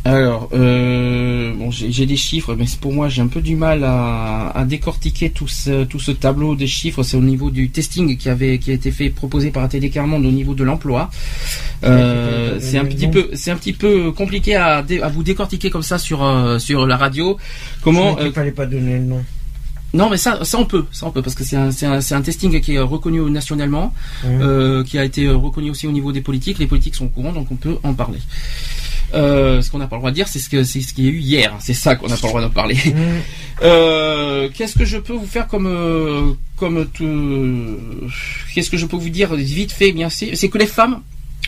alors, 0.05 0.49
euh, 0.53 1.55
bon, 1.55 1.71
j'ai 1.71 2.07
des 2.07 2.17
chiffres, 2.17 2.57
mais 2.57 2.65
pour 2.81 2.93
moi, 2.93 3.09
j'ai 3.09 3.23
un 3.23 3.29
peu 3.29 3.41
du 3.41 3.55
mal 3.55 3.85
à, 3.85 4.65
décortiquer 4.67 5.31
tout 5.31 5.47
ce, 5.47 5.85
tout 5.85 6.01
ce 6.01 6.11
tableau 6.11 6.57
des 6.57 6.67
chiffres. 6.67 7.05
C'est 7.05 7.17
au 7.17 7.21
niveau 7.23 7.51
du 7.51 7.71
testing 7.71 8.17
qui 8.17 8.29
avait 8.29 8.59
qui 8.59 8.73
a 8.73 8.75
été 8.75 8.91
fait 8.91 9.11
proposé 9.11 9.51
par 9.51 9.63
ATD 9.63 9.93
Carmonde 9.93 10.27
au 10.27 10.31
niveau 10.33 10.55
de 10.55 10.65
l'emploi. 10.65 11.09
Euh, 11.85 12.59
c'est 12.61 12.79
un 12.79 12.85
petit 12.85 13.07
peu 13.07 13.31
c'est 13.35 13.53
un 13.53 13.57
petit 13.57 13.73
peu 13.73 14.11
compliqué 14.11 14.57
à, 14.57 14.79
à 14.79 15.09
vous 15.09 15.23
décortiquer 15.23 15.71
comme 15.71 15.83
ça 15.83 15.99
sur 15.99 16.25
euh, 16.25 16.59
sur 16.59 16.85
la 16.85 16.97
radio. 16.97 17.37
Comment 17.81 18.19
Il 18.19 18.33
fallait 18.33 18.51
pas 18.51 18.67
donner 18.67 18.99
le 18.99 19.05
nom. 19.05 19.25
Non, 19.95 20.09
mais 20.09 20.17
ça, 20.17 20.45
ça 20.45 20.59
on 20.59 20.65
peut, 20.65 20.87
ça 20.91 21.07
on 21.07 21.11
peut, 21.11 21.23
parce 21.23 21.35
que 21.35 21.45
c'est 21.45 21.57
un, 21.57 21.69
un, 21.83 21.99
un, 21.99 22.23
testing 22.23 22.61
qui 22.61 22.75
est 22.75 22.79
reconnu 22.81 23.21
nationalement, 23.31 23.93
mmh. 24.25 24.27
euh, 24.27 24.85
qui 24.85 24.99
a 24.99 25.05
été 25.05 25.29
reconnu 25.29 25.71
aussi 25.71 25.87
au 25.87 25.93
niveau 25.93 26.13
des 26.13 26.23
politiques. 26.23 26.59
Les 26.59 26.67
politiques 26.67 26.95
sont 26.95 27.07
au 27.07 27.11
courant, 27.11 27.33
donc 27.33 27.49
on 27.51 27.57
peut 27.57 27.77
en 27.83 27.93
parler. 27.93 28.19
Euh, 29.15 29.61
ce 29.61 29.71
qu'on 29.71 29.77
n'a 29.77 29.87
pas 29.87 29.97
le 29.97 30.01
droit 30.01 30.11
de 30.11 30.15
dire, 30.15 30.29
c'est 30.29 30.39
ce 30.39 30.49
que 30.49 30.65
c'est 30.65 30.81
ce 30.81 30.95
qu'il 30.95 31.05
y 31.05 31.09
a 31.09 31.11
eu 31.11 31.19
hier. 31.19 31.55
C'est 31.61 31.75
ça 31.75 31.97
qu'on 31.97 32.09
n'a 32.09 32.17
pas 32.17 32.27
le 32.27 32.29
droit 32.29 32.41
d'en 32.41 32.51
parler. 32.51 32.75
Mmh. 32.75 32.93
Euh, 33.63 34.49
qu'est-ce 34.53 34.77
que 34.77 34.85
je 34.85 34.99
peux 34.99 35.13
vous 35.13 35.27
faire 35.27 35.47
comme 35.47 36.37
comme 36.57 36.85
tout 36.87 37.79
Qu'est-ce 38.53 38.71
que 38.71 38.77
je 38.77 38.87
peux 38.87 38.97
vous 38.97 39.09
dire 39.09 39.33
vite 39.37 39.71
fait 39.71 39.93
Bien, 39.93 40.09
c'est 40.09 40.49
que 40.49 40.59
les 40.59 40.67
femmes 40.67 41.01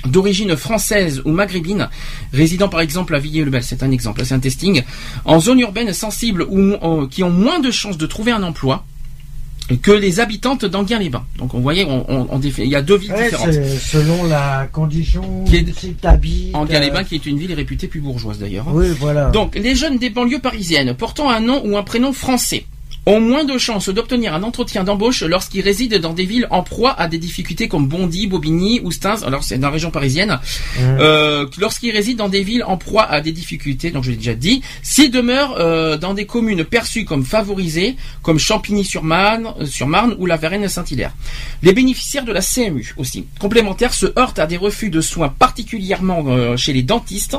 d'origine 0.07 0.57
française 0.57 1.23
ou 1.25 1.31
maghrébine, 1.33 1.89
résidant 2.33 2.69
par 2.69 2.81
exemple 2.81 3.15
à 3.15 3.19
Villiers-le-Bel, 3.19 3.63
c'est 3.63 3.83
un 3.83 3.91
exemple, 3.91 4.25
c'est 4.25 4.35
un 4.35 4.39
testing, 4.41 4.83
en 5.25 5.41
zone 5.41 5.61
urbaine 5.61 5.93
sensible 5.93 6.43
ou 6.49 7.07
qui 7.09 7.23
ont 7.23 7.31
moins 7.31 7.61
de 7.61 7.71
chances 7.71 7.99
de 7.99 8.07
trouver 8.07 8.33
un 8.33 8.43
emploi 8.43 8.85
que 9.81 9.91
les 9.93 10.21
habitantes 10.21 10.67
d'Anguin-les-Bains. 10.67 11.25
Donc 11.39 11.55
on 11.55 11.61
voyait, 11.61 11.87
on, 11.89 12.05
on, 12.11 12.27
on 12.31 12.39
défait- 12.39 12.65
il 12.65 12.69
y 12.71 12.77
a 12.77 12.83
deux 12.83 12.99
villes 12.99 13.13
Ouais, 13.13 13.31
différentes. 13.31 13.55
selon 13.81 14.25
la 14.25 14.69
condition 14.71 15.45
Qui 15.47 15.57
est- 15.57 16.01
t'habites, 16.03 16.55
Anguin-les-Bains 16.55 17.01
euh, 17.01 17.05
qui 17.05 17.15
est 17.15 17.25
une 17.25 17.39
ville 17.39 17.55
réputée 17.55 17.89
plus 17.89 18.01
bourgeoise 18.01 18.39
d'ailleurs. 18.39 18.69
hein. 18.69 18.73
Oui, 18.75 18.89
voilà. 19.01 19.31
Donc, 19.31 19.55
les 19.55 19.75
jeunes 19.75 19.97
des 19.97 20.11
banlieues 20.11 20.41
parisiennes 20.41 20.93
portant 20.95 21.31
un 21.31 21.41
nom 21.41 21.63
ou 21.65 21.79
un 21.79 21.83
prénom 21.83 22.13
français 22.13 22.67
ont 23.07 23.21
moins 23.21 23.45
de 23.45 23.59
chances 23.59 23.89
d'obtenir 23.91 24.35
un 24.35 24.43
entretien 24.43 24.83
d'embauche 24.85 25.23
lorsqu'ils 25.23 25.61
résident 25.61 25.99
dans 26.01 26.13
des 26.15 26.25
villes 26.25 26.47
en 26.51 26.63
proie 26.63 26.93
à 26.93 27.07
des 27.09 27.19
difficultés 27.19 27.69
comme 27.69 27.87
Bondy, 27.87 28.27
Bobigny 28.27 28.81
ou 28.83 28.91
Stains, 28.93 29.23
alors 29.25 29.45
c'est 29.45 29.59
dans 29.59 29.69
la 29.69 29.73
région 29.75 29.91
parisienne, 29.91 30.39
euh, 30.81 31.47
que 31.47 31.61
lorsqu'ils 31.61 31.91
résident 31.91 32.25
dans 32.25 32.29
des 32.31 32.43
villes 32.43 32.65
en 32.67 32.77
proie 32.79 33.03
à 33.05 33.21
des 33.21 33.33
difficultés, 33.33 33.91
donc 33.91 34.05
je 34.05 34.11
l'ai 34.11 34.17
déjà 34.17 34.35
dit, 34.35 34.63
s'ils 34.83 35.11
demeurent 35.11 35.57
euh, 35.59 35.97
dans 35.99 36.15
des 36.15 36.25
communes 36.25 36.65
perçues 36.65 37.05
comme 37.05 37.25
favorisées, 37.25 37.97
comme 38.23 38.39
Champigny-sur-Marne 38.39 39.53
euh, 39.61 39.67
sur 39.67 39.87
Marne 39.87 40.15
ou 40.19 40.27
la 40.27 40.37
Varenne-Saint-Hilaire. 40.37 41.13
Les 41.63 41.73
bénéficiaires 41.75 42.25
de 42.25 42.33
la 42.33 42.41
CMU 42.41 42.95
aussi, 42.97 43.27
complémentaires, 43.39 43.93
se 43.95 44.07
heurtent 44.19 44.39
à 44.39 44.47
des 44.47 44.57
refus 44.57 44.89
de 44.91 45.01
soins 45.01 45.29
particulièrement 45.29 46.25
euh, 46.29 46.57
chez 46.57 46.73
les 46.73 46.83
dentistes 46.83 47.37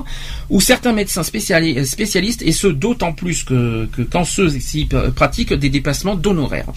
ou 0.49 0.61
certains 0.61 0.93
médecins 0.93 1.23
spéciali- 1.23 1.83
spécialistes, 1.85 2.43
et 2.43 2.51
ce 2.51 2.67
d'autant 2.67 3.13
plus 3.13 3.43
que, 3.43 3.87
que 3.95 4.03
quand 4.03 4.25
ceux-ci 4.25 4.85
p- 4.85 4.97
pratiquent 5.15 5.53
des 5.57 5.69
déplacements 5.69 6.15
d'honoraires. 6.15 6.67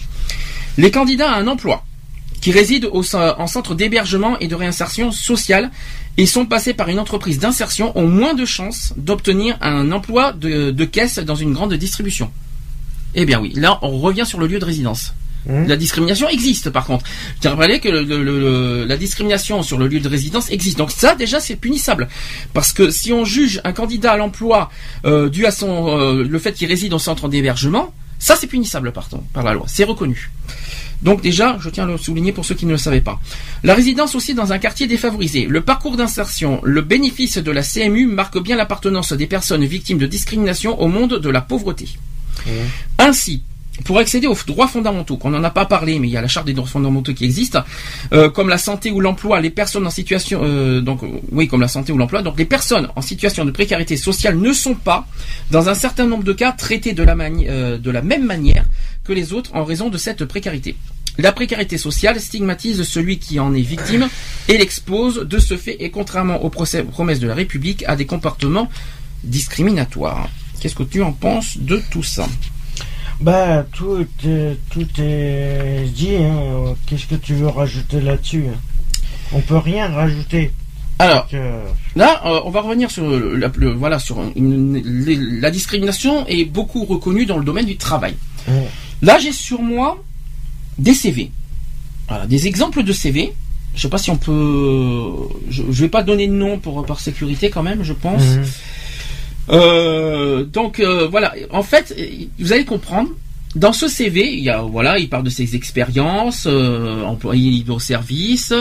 Les 0.77 0.91
candidats 0.91 1.31
à 1.31 1.39
un 1.39 1.47
emploi 1.47 1.83
qui 2.41 2.51
résident 2.51 2.87
au, 2.93 3.03
en 3.15 3.47
centre 3.47 3.75
d'hébergement 3.75 4.39
et 4.39 4.47
de 4.47 4.55
réinsertion 4.55 5.11
sociale 5.11 5.71
et 6.17 6.25
sont 6.25 6.45
passés 6.45 6.73
par 6.73 6.87
une 6.89 6.99
entreprise 6.99 7.37
d'insertion 7.39 7.97
ont 7.97 8.07
moins 8.07 8.33
de 8.33 8.45
chances 8.45 8.93
d'obtenir 8.95 9.57
un 9.61 9.91
emploi 9.91 10.31
de, 10.31 10.71
de 10.71 10.85
caisse 10.85 11.19
dans 11.19 11.35
une 11.35 11.53
grande 11.53 11.73
distribution. 11.73 12.31
Eh 13.15 13.25
bien 13.25 13.39
oui, 13.41 13.51
là 13.55 13.79
on 13.81 13.97
revient 13.99 14.25
sur 14.25 14.39
le 14.39 14.47
lieu 14.47 14.59
de 14.59 14.65
résidence. 14.65 15.13
Mmh. 15.47 15.65
La 15.67 15.75
discrimination 15.77 16.29
existe 16.29 16.69
par 16.69 16.85
contre. 16.85 17.05
Je 17.35 17.41
tiens 17.41 17.51
à 17.51 17.55
rappeler 17.55 17.79
que 17.79 17.89
le- 17.89 18.03
le- 18.03 18.23
le- 18.23 18.85
la 18.85 18.97
discrimination 18.97 19.63
sur 19.63 19.77
le 19.77 19.87
lieu 19.87 19.99
de 19.99 20.07
résidence 20.09 20.49
existe. 20.51 20.77
Donc 20.77 20.91
ça 20.91 21.15
déjà 21.15 21.39
c'est 21.39 21.55
punissable. 21.55 22.07
Parce 22.53 22.71
que 22.73 22.89
si 22.89 23.11
on 23.11 23.25
juge 23.25 23.59
un 23.63 23.71
candidat 23.73 24.11
à 24.13 24.17
l'emploi 24.17 24.69
euh, 25.05 25.29
dû 25.29 25.45
à 25.45 25.51
son 25.51 25.97
euh, 25.97 26.23
le 26.23 26.39
fait 26.39 26.53
qu'il 26.53 26.67
réside 26.67 26.93
au 26.93 26.99
centre 26.99 27.27
d'hébergement, 27.29 27.93
ça 28.19 28.35
c'est 28.35 28.47
punissable 28.47 28.91
pardon, 28.91 29.23
par 29.33 29.43
la 29.43 29.53
loi. 29.53 29.65
C'est 29.67 29.85
reconnu. 29.85 30.29
Donc 31.01 31.21
déjà, 31.21 31.57
je 31.59 31.69
tiens 31.69 31.85
à 31.85 31.87
le 31.87 31.97
souligner 31.97 32.33
pour 32.33 32.45
ceux 32.45 32.55
qui 32.55 32.65
ne 32.65 32.71
le 32.71 32.77
savaient 32.77 33.01
pas. 33.01 33.19
La 33.63 33.73
résidence 33.73 34.15
aussi 34.15 34.33
dans 34.33 34.51
un 34.51 34.59
quartier 34.59 34.85
défavorisé. 34.85 35.45
Le 35.45 35.61
parcours 35.61 35.95
d'insertion, 35.95 36.59
le 36.63 36.81
bénéfice 36.81 37.37
de 37.37 37.51
la 37.51 37.63
CMU 37.63 38.05
marque 38.05 38.37
bien 38.41 38.57
l'appartenance 38.57 39.13
des 39.13 39.27
personnes 39.27 39.65
victimes 39.65 39.97
de 39.97 40.07
discrimination 40.07 40.79
au 40.81 40.87
monde 40.87 41.19
de 41.19 41.29
la 41.29 41.41
pauvreté. 41.41 41.87
Ainsi, 42.97 43.43
pour 43.83 43.97
accéder 43.97 44.27
aux 44.27 44.37
droits 44.47 44.67
fondamentaux, 44.67 45.17
qu'on 45.17 45.29
n'en 45.29 45.43
a 45.43 45.49
pas 45.49 45.65
parlé, 45.65 45.99
mais 45.99 46.07
il 46.07 46.11
y 46.11 46.17
a 46.17 46.21
la 46.21 46.27
charte 46.27 46.45
des 46.45 46.53
droits 46.53 46.67
fondamentaux 46.67 47.13
qui 47.13 47.25
existe, 47.25 47.57
euh, 48.13 48.29
comme 48.29 48.49
la 48.49 48.57
santé 48.57 48.91
ou 48.91 48.99
l'emploi, 48.99 49.39
les 49.41 49.49
personnes 49.49 49.85
en 49.85 49.89
situation, 49.89 50.41
euh, 50.43 50.81
euh, 50.85 51.91
ou 51.91 51.97
l'emploi, 51.97 52.21
donc 52.21 52.37
les 52.37 52.45
personnes 52.45 52.89
en 52.95 53.01
situation 53.01 53.45
de 53.45 53.51
précarité 53.51 53.97
sociale 53.97 54.37
ne 54.37 54.53
sont 54.53 54.75
pas, 54.75 55.07
dans 55.51 55.69
un 55.69 55.73
certain 55.73 56.05
nombre 56.05 56.23
de 56.23 56.33
cas, 56.33 56.51
traitées 56.51 56.93
de 56.93 57.03
la, 57.03 57.15
même 57.15 58.25
manière 58.25 58.65
que 59.03 59.13
les 59.13 59.33
autres 59.33 59.51
en 59.53 59.63
raison 59.63 59.89
de 59.89 59.97
cette 59.97 60.25
précarité. 60.25 60.75
La 61.17 61.31
précarité 61.31 61.77
sociale 61.77 62.19
stigmatise 62.19 62.83
celui 62.83 63.19
qui 63.19 63.39
en 63.39 63.53
est 63.53 63.61
victime 63.61 64.07
et 64.47 64.57
l'expose 64.57 65.27
de 65.27 65.39
ce 65.39 65.57
fait 65.57 65.83
et 65.83 65.89
contrairement 65.89 66.43
aux 66.43 66.49
promesses 66.49 67.19
de 67.19 67.27
la 67.27 67.35
République 67.35 67.83
à 67.87 67.97
des 67.97 68.05
comportements 68.05 68.69
discriminatoires. 69.23 70.29
Qu'est-ce 70.61 70.75
que 70.75 70.83
tu 70.83 71.01
en 71.01 71.11
penses 71.11 71.57
de 71.57 71.81
tout 71.91 72.03
ça? 72.03 72.27
Bah, 73.21 73.65
tout 73.73 74.05
est, 74.25 74.57
tout 74.69 74.87
est 75.01 75.85
dit. 75.93 76.15
Hein. 76.17 76.75
Qu'est-ce 76.85 77.05
que 77.05 77.15
tu 77.15 77.33
veux 77.33 77.47
rajouter 77.47 77.99
là-dessus 78.01 78.45
hein? 78.49 78.57
On 79.33 79.41
peut 79.41 79.57
rien 79.57 79.89
rajouter. 79.89 80.51
Alors, 80.99 81.27
Que- 81.27 81.37
Là, 81.95 82.21
euh, 82.25 82.39
on 82.45 82.49
va 82.49 82.61
revenir 82.61 82.89
sur 82.91 83.07
le, 83.07 83.35
le- 83.35 83.71
voilà 83.73 83.99
sur 83.99 84.17
une- 84.35 84.81
les- 85.05 85.15
la 85.15 85.51
discrimination 85.51 86.25
est 86.27 86.45
beaucoup 86.45 86.83
reconnue 86.85 87.25
dans 87.25 87.37
le 87.37 87.43
domaine 87.45 87.65
du 87.65 87.77
travail. 87.77 88.15
Là, 89.01 89.17
j'ai 89.19 89.31
sur 89.31 89.61
moi 89.61 90.01
des 90.77 90.93
CV, 90.93 91.31
voilà, 92.07 92.25
des 92.25 92.47
exemples 92.47 92.83
de 92.83 92.91
CV. 92.93 93.33
Je 93.75 93.81
sais 93.81 93.89
pas 93.89 93.97
si 93.99 94.09
on 94.09 94.17
peut, 94.17 95.13
je, 95.49 95.63
je 95.69 95.81
vais 95.81 95.89
pas 95.89 96.03
donner 96.03 96.27
de 96.27 96.33
nom 96.33 96.57
pour 96.57 96.83
par 96.85 96.99
sécurité 96.99 97.49
quand 97.49 97.63
même, 97.63 97.83
je 97.83 97.93
pense. 97.93 98.23
Mhm. 98.23 98.43
Euh, 99.49 100.43
donc 100.43 100.79
euh, 100.79 101.07
voilà, 101.07 101.33
en 101.51 101.63
fait, 101.63 101.95
vous 102.39 102.53
allez 102.53 102.65
comprendre. 102.65 103.09
Dans 103.55 103.73
ce 103.73 103.87
CV, 103.87 104.31
il 104.31 104.43
y 104.43 104.49
a 104.51 104.61
voilà, 104.61 104.99
il 104.99 105.09
parle 105.09 105.23
de 105.23 105.31
ses 105.31 105.55
expériences, 105.55 106.45
euh, 106.45 107.01
employé 107.03 107.49
libre-service, 107.49 108.53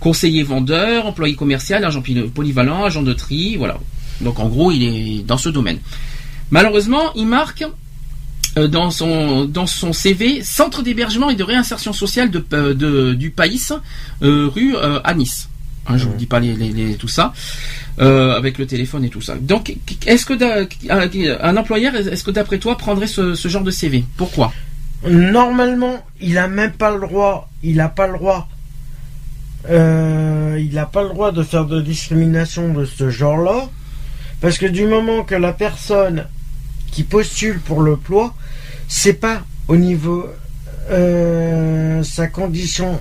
conseiller 0.00 0.42
vendeur, 0.42 1.06
employé 1.06 1.36
commercial, 1.36 1.84
agent 1.84 2.02
polyvalent, 2.34 2.82
agent 2.84 3.02
de 3.02 3.12
tri, 3.12 3.54
voilà. 3.56 3.78
Donc 4.20 4.40
en 4.40 4.48
gros, 4.48 4.72
il 4.72 4.82
est 4.82 5.22
dans 5.22 5.38
ce 5.38 5.48
domaine. 5.48 5.78
Malheureusement, 6.50 7.12
il 7.14 7.26
marque 7.28 7.64
euh, 8.58 8.66
dans 8.66 8.90
son 8.90 9.44
dans 9.44 9.68
son 9.68 9.92
CV 9.92 10.42
centre 10.42 10.82
d'hébergement 10.82 11.30
et 11.30 11.36
de 11.36 11.44
réinsertion 11.44 11.92
sociale 11.92 12.32
de, 12.32 12.44
euh, 12.52 12.74
de- 12.74 13.14
du 13.14 13.30
pays, 13.30 13.62
euh, 14.22 14.48
rue 14.52 14.74
euh, 14.74 14.98
à 15.04 15.14
Nice. 15.14 15.48
Hein, 15.86 15.98
je 15.98 16.06
vous 16.06 16.14
dis 16.14 16.26
pas 16.26 16.40
les, 16.40 16.54
les- 16.54 16.72
les- 16.72 16.94
tout 16.96 17.08
ça 17.08 17.32
euh, 18.00 18.34
avec 18.34 18.58
le 18.58 18.66
téléphone 18.66 19.04
et 19.04 19.08
tout 19.08 19.20
ça. 19.20 19.34
Donc, 19.36 19.74
est-ce 20.06 20.24
que 20.24 20.34
un, 21.42 21.56
employeur, 21.56 21.94
est-ce 21.94 22.24
que 22.24 22.30
d'après 22.30 22.58
toi 22.58 22.76
prendrait 22.78 23.06
ce, 23.06 23.34
genre 23.34 23.62
de 23.62 23.70
CV 23.70 24.04
Pourquoi? 24.16 24.52
Normalement, 25.08 26.04
il 26.20 26.38
a 26.38 26.48
même 26.48 26.72
pas 26.72 26.94
le 26.94 27.00
droit. 27.00 27.50
Il 27.62 27.80
a 27.80 27.88
pas 27.88 28.06
le 28.06 28.14
droit. 28.14 28.48
euh, 29.68 30.58
il 30.58 30.84
pas 30.92 31.02
le 31.02 31.08
droit 31.10 31.32
de 31.32 31.42
faire 31.42 31.66
de 31.66 31.80
discrimination 31.80 32.72
de 32.72 32.84
ce 32.84 33.10
genre-là, 33.10 33.68
parce 34.40 34.58
que 34.58 34.66
du 34.66 34.86
moment 34.86 35.22
que 35.22 35.34
la 35.34 35.52
personne 35.52 36.26
qui 36.90 37.04
postule 37.04 37.60
pour 37.60 37.82
l'emploi, 37.82 38.34
c'est 38.88 39.14
pas 39.14 39.42
au 39.68 39.76
niveau 39.76 40.26
euh, 40.90 42.02
sa 42.02 42.26
condition 42.26 43.00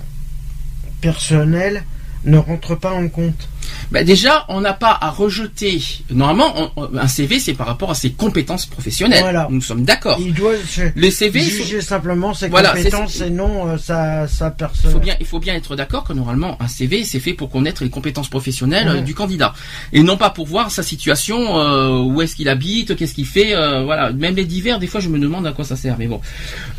personnelle 1.02 1.84
ne 2.26 2.38
rentre 2.38 2.76
pas 2.76 2.94
en 2.94 3.10
compte. 3.10 3.50
Ben 3.92 4.06
Déjà, 4.06 4.46
on 4.50 4.62
n'a 4.62 4.74
pas 4.74 4.98
à 5.00 5.10
rejeter. 5.10 5.82
Normalement, 6.10 6.72
on- 6.78 6.90
un 6.98 7.08
CV, 7.08 7.40
c'est 7.40 7.54
par 7.54 7.68
rapport 7.68 7.92
à 7.92 7.96
ses 7.96 8.12
compétences 8.12 8.66
professionnelles. 8.66 9.22
Voilà. 9.22 9.48
Nous 9.50 9.62
sommes 9.62 9.84
d'accord. 9.84 10.18
Il 10.20 10.34
doit 10.34 10.54
Les 10.96 11.12
CV, 11.12 11.42
sont- 11.42 11.64
juger 11.64 11.82
simplement 11.82 12.34
ses 12.34 12.48
Voilà, 12.50 12.70
compétences 12.74 13.22
et 13.22 13.30
non 13.30 13.68
euh, 13.68 13.78
sa, 13.78 14.28
sa 14.28 14.48
Il 14.48 14.54
personne. 14.54 14.92
faut 14.92 15.00
bien, 15.00 15.16
il 15.20 15.26
faut 15.26 15.40
bien 15.40 15.56
être 15.56 15.76
d'accord 15.76 16.04
que 16.04 16.14
normalement 16.14 16.58
un 16.62 16.68
CV 16.68 17.04
c'est 17.04 17.20
fait 17.20 17.34
pour 17.34 17.50
connaître 17.50 17.84
les 17.84 17.90
compétences 17.90 18.30
professionnelles 18.30 18.88
Ouais. 18.88 18.98
euh, 18.98 19.02
du 19.02 19.14
candidat 19.14 19.54
et 19.94 20.02
non 20.04 20.18
pas 20.18 20.30
pour 20.30 20.46
voir 20.48 20.72
sa 20.72 20.84
situation, 20.84 21.60
euh, 21.60 22.00
où 22.00 22.22
est-ce 22.22 22.36
qu'il 22.36 22.50
habite, 22.50 22.96
qu'est-ce 22.96 23.14
qu'il 23.14 23.26
fait, 23.26 23.54
euh, 23.56 23.84
voilà. 23.84 24.12
Même 24.12 24.36
les 24.36 24.46
divers, 24.46 24.80
des 24.80 24.88
fois 24.88 25.00
je 25.02 25.10
me 25.10 25.20
demande 25.20 25.46
à 25.48 25.52
quoi 25.52 25.66
ça 25.66 25.76
sert, 25.76 25.96
mais 25.98 26.08
bon. 26.08 26.22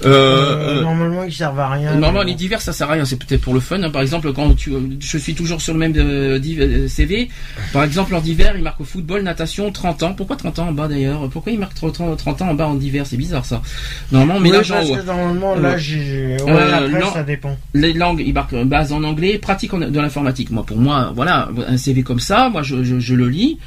Normalement, 0.04 1.24
ils 1.24 1.32
servent 1.32 1.58
à 1.60 1.68
rien. 1.70 1.92
Normalement, 1.92 2.22
les 2.22 2.32
bon. 2.32 2.38
divers, 2.38 2.60
ça 2.60 2.72
sert 2.72 2.88
à 2.90 2.94
rien. 2.94 3.04
C'est 3.04 3.16
peut-être 3.16 3.40
pour 3.40 3.54
le 3.54 3.60
fun. 3.60 3.82
hein. 3.82 3.90
Par 3.90 4.02
exemple, 4.02 4.32
quand 4.32 4.54
tu, 4.54 4.72
je 5.00 5.18
suis 5.18 5.34
toujours 5.34 5.60
sur 5.60 5.72
le 5.72 5.78
même 5.78 5.92
div- 5.92 6.71
CV. 6.88 7.28
Par 7.72 7.84
exemple, 7.84 8.14
en 8.14 8.20
divers, 8.20 8.54
il 8.56 8.62
marque 8.62 8.82
football, 8.82 9.22
natation, 9.22 9.70
30 9.72 10.02
ans. 10.02 10.14
Pourquoi 10.14 10.36
30 10.36 10.58
ans 10.58 10.68
en 10.68 10.72
bas 10.72 10.88
d'ailleurs? 10.88 11.28
Pourquoi 11.30 11.52
il 11.52 11.58
marque 11.58 11.74
30, 11.74 12.16
30 12.16 12.42
ans 12.42 12.48
en 12.50 12.54
bas 12.54 12.66
en 12.66 12.74
divers 12.74 13.06
C'est 13.06 13.16
bizarre 13.16 13.44
ça. 13.44 13.62
Normalement, 14.10 14.40
mais 14.40 14.50
là, 14.50 14.62
genre, 14.62 14.82
normalement, 15.04 15.54
Euh, 15.56 15.60
là, 15.60 15.78
j'ai. 15.78 16.36
Ouais, 16.44 16.50
euh, 16.50 16.86
après, 16.86 17.00
non. 17.00 17.12
ça 17.12 17.22
dépend. 17.22 17.56
les 17.74 17.92
langues, 17.92 18.22
il 18.24 18.32
marque 18.34 18.54
base 18.64 18.92
en 18.92 19.02
anglais, 19.04 19.38
pratique 19.38 19.74
de 19.74 20.00
l'informatique. 20.00 20.50
Moi, 20.50 20.64
pour 20.64 20.76
moi, 20.78 21.12
voilà, 21.14 21.48
un 21.66 21.76
CV 21.76 22.02
comme 22.02 22.20
ça, 22.20 22.48
moi, 22.48 22.62
je, 22.62 22.82
je, 22.84 22.98
je 22.98 23.14
le 23.14 23.28
lis. 23.28 23.58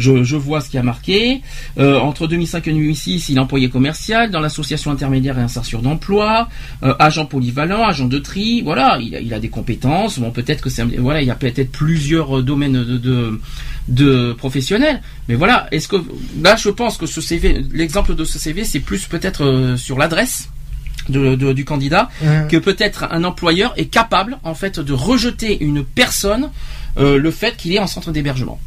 Je, 0.00 0.24
je 0.24 0.36
vois 0.36 0.60
ce 0.60 0.68
qui 0.70 0.78
a 0.78 0.82
marqué. 0.82 1.42
Euh, 1.78 1.98
entre 2.00 2.26
2005 2.26 2.66
et 2.68 2.72
2006, 2.72 3.28
il 3.28 3.36
est 3.36 3.40
employé 3.40 3.68
commercial 3.68 4.30
dans 4.30 4.40
l'association 4.40 4.90
intermédiaire 4.90 5.38
et 5.38 5.42
insertion 5.42 5.80
d'emploi, 5.82 6.48
euh, 6.82 6.94
agent 6.98 7.26
polyvalent, 7.26 7.84
agent 7.84 8.06
de 8.06 8.18
tri. 8.18 8.62
Voilà, 8.62 8.98
il 9.00 9.14
a, 9.14 9.20
il 9.20 9.32
a 9.34 9.38
des 9.38 9.48
compétences. 9.50 10.18
Bon, 10.18 10.30
peut-être 10.30 10.62
que 10.62 10.70
c'est, 10.70 10.82
un- 10.82 10.90
voilà, 10.98 11.20
il 11.22 11.28
y 11.28 11.30
a 11.30 11.34
peut-être 11.36 11.70
plusieurs 11.70 12.38
euh, 12.38 12.42
domaines 12.42 12.82
de, 12.84 12.96
de, 12.98 13.40
de 13.88 14.32
professionnels. 14.32 15.02
Mais 15.28 15.34
voilà, 15.36 15.68
est-ce 15.70 15.86
que 15.88 15.96
là, 16.42 16.56
je 16.56 16.70
pense 16.70 16.96
que 16.96 17.06
ce 17.06 17.20
CV, 17.20 17.64
l'exemple 17.72 18.14
de 18.14 18.24
ce 18.24 18.38
CV, 18.38 18.64
c'est 18.64 18.80
plus 18.80 19.06
peut-être 19.06 19.74
sur 19.76 19.98
l'adresse. 19.98 20.48
De, 21.08 21.34
de- 21.34 21.52
du 21.54 21.64
candidat 21.64 22.08
que 22.48 22.58
peut-être 22.58 23.04
un 23.10 23.24
employeur 23.24 23.72
est 23.78 23.86
capable 23.86 24.38
en 24.44 24.54
fait 24.54 24.78
de 24.78 24.92
rejeter 24.92 25.64
une 25.64 25.82
personne 25.82 26.50
euh, 26.98 27.16
le 27.18 27.30
fait 27.30 27.56
qu'il 27.56 27.72
est 27.72 27.78
en 27.80 27.86
centre 27.86 28.12
d'hébergement. 28.12 28.60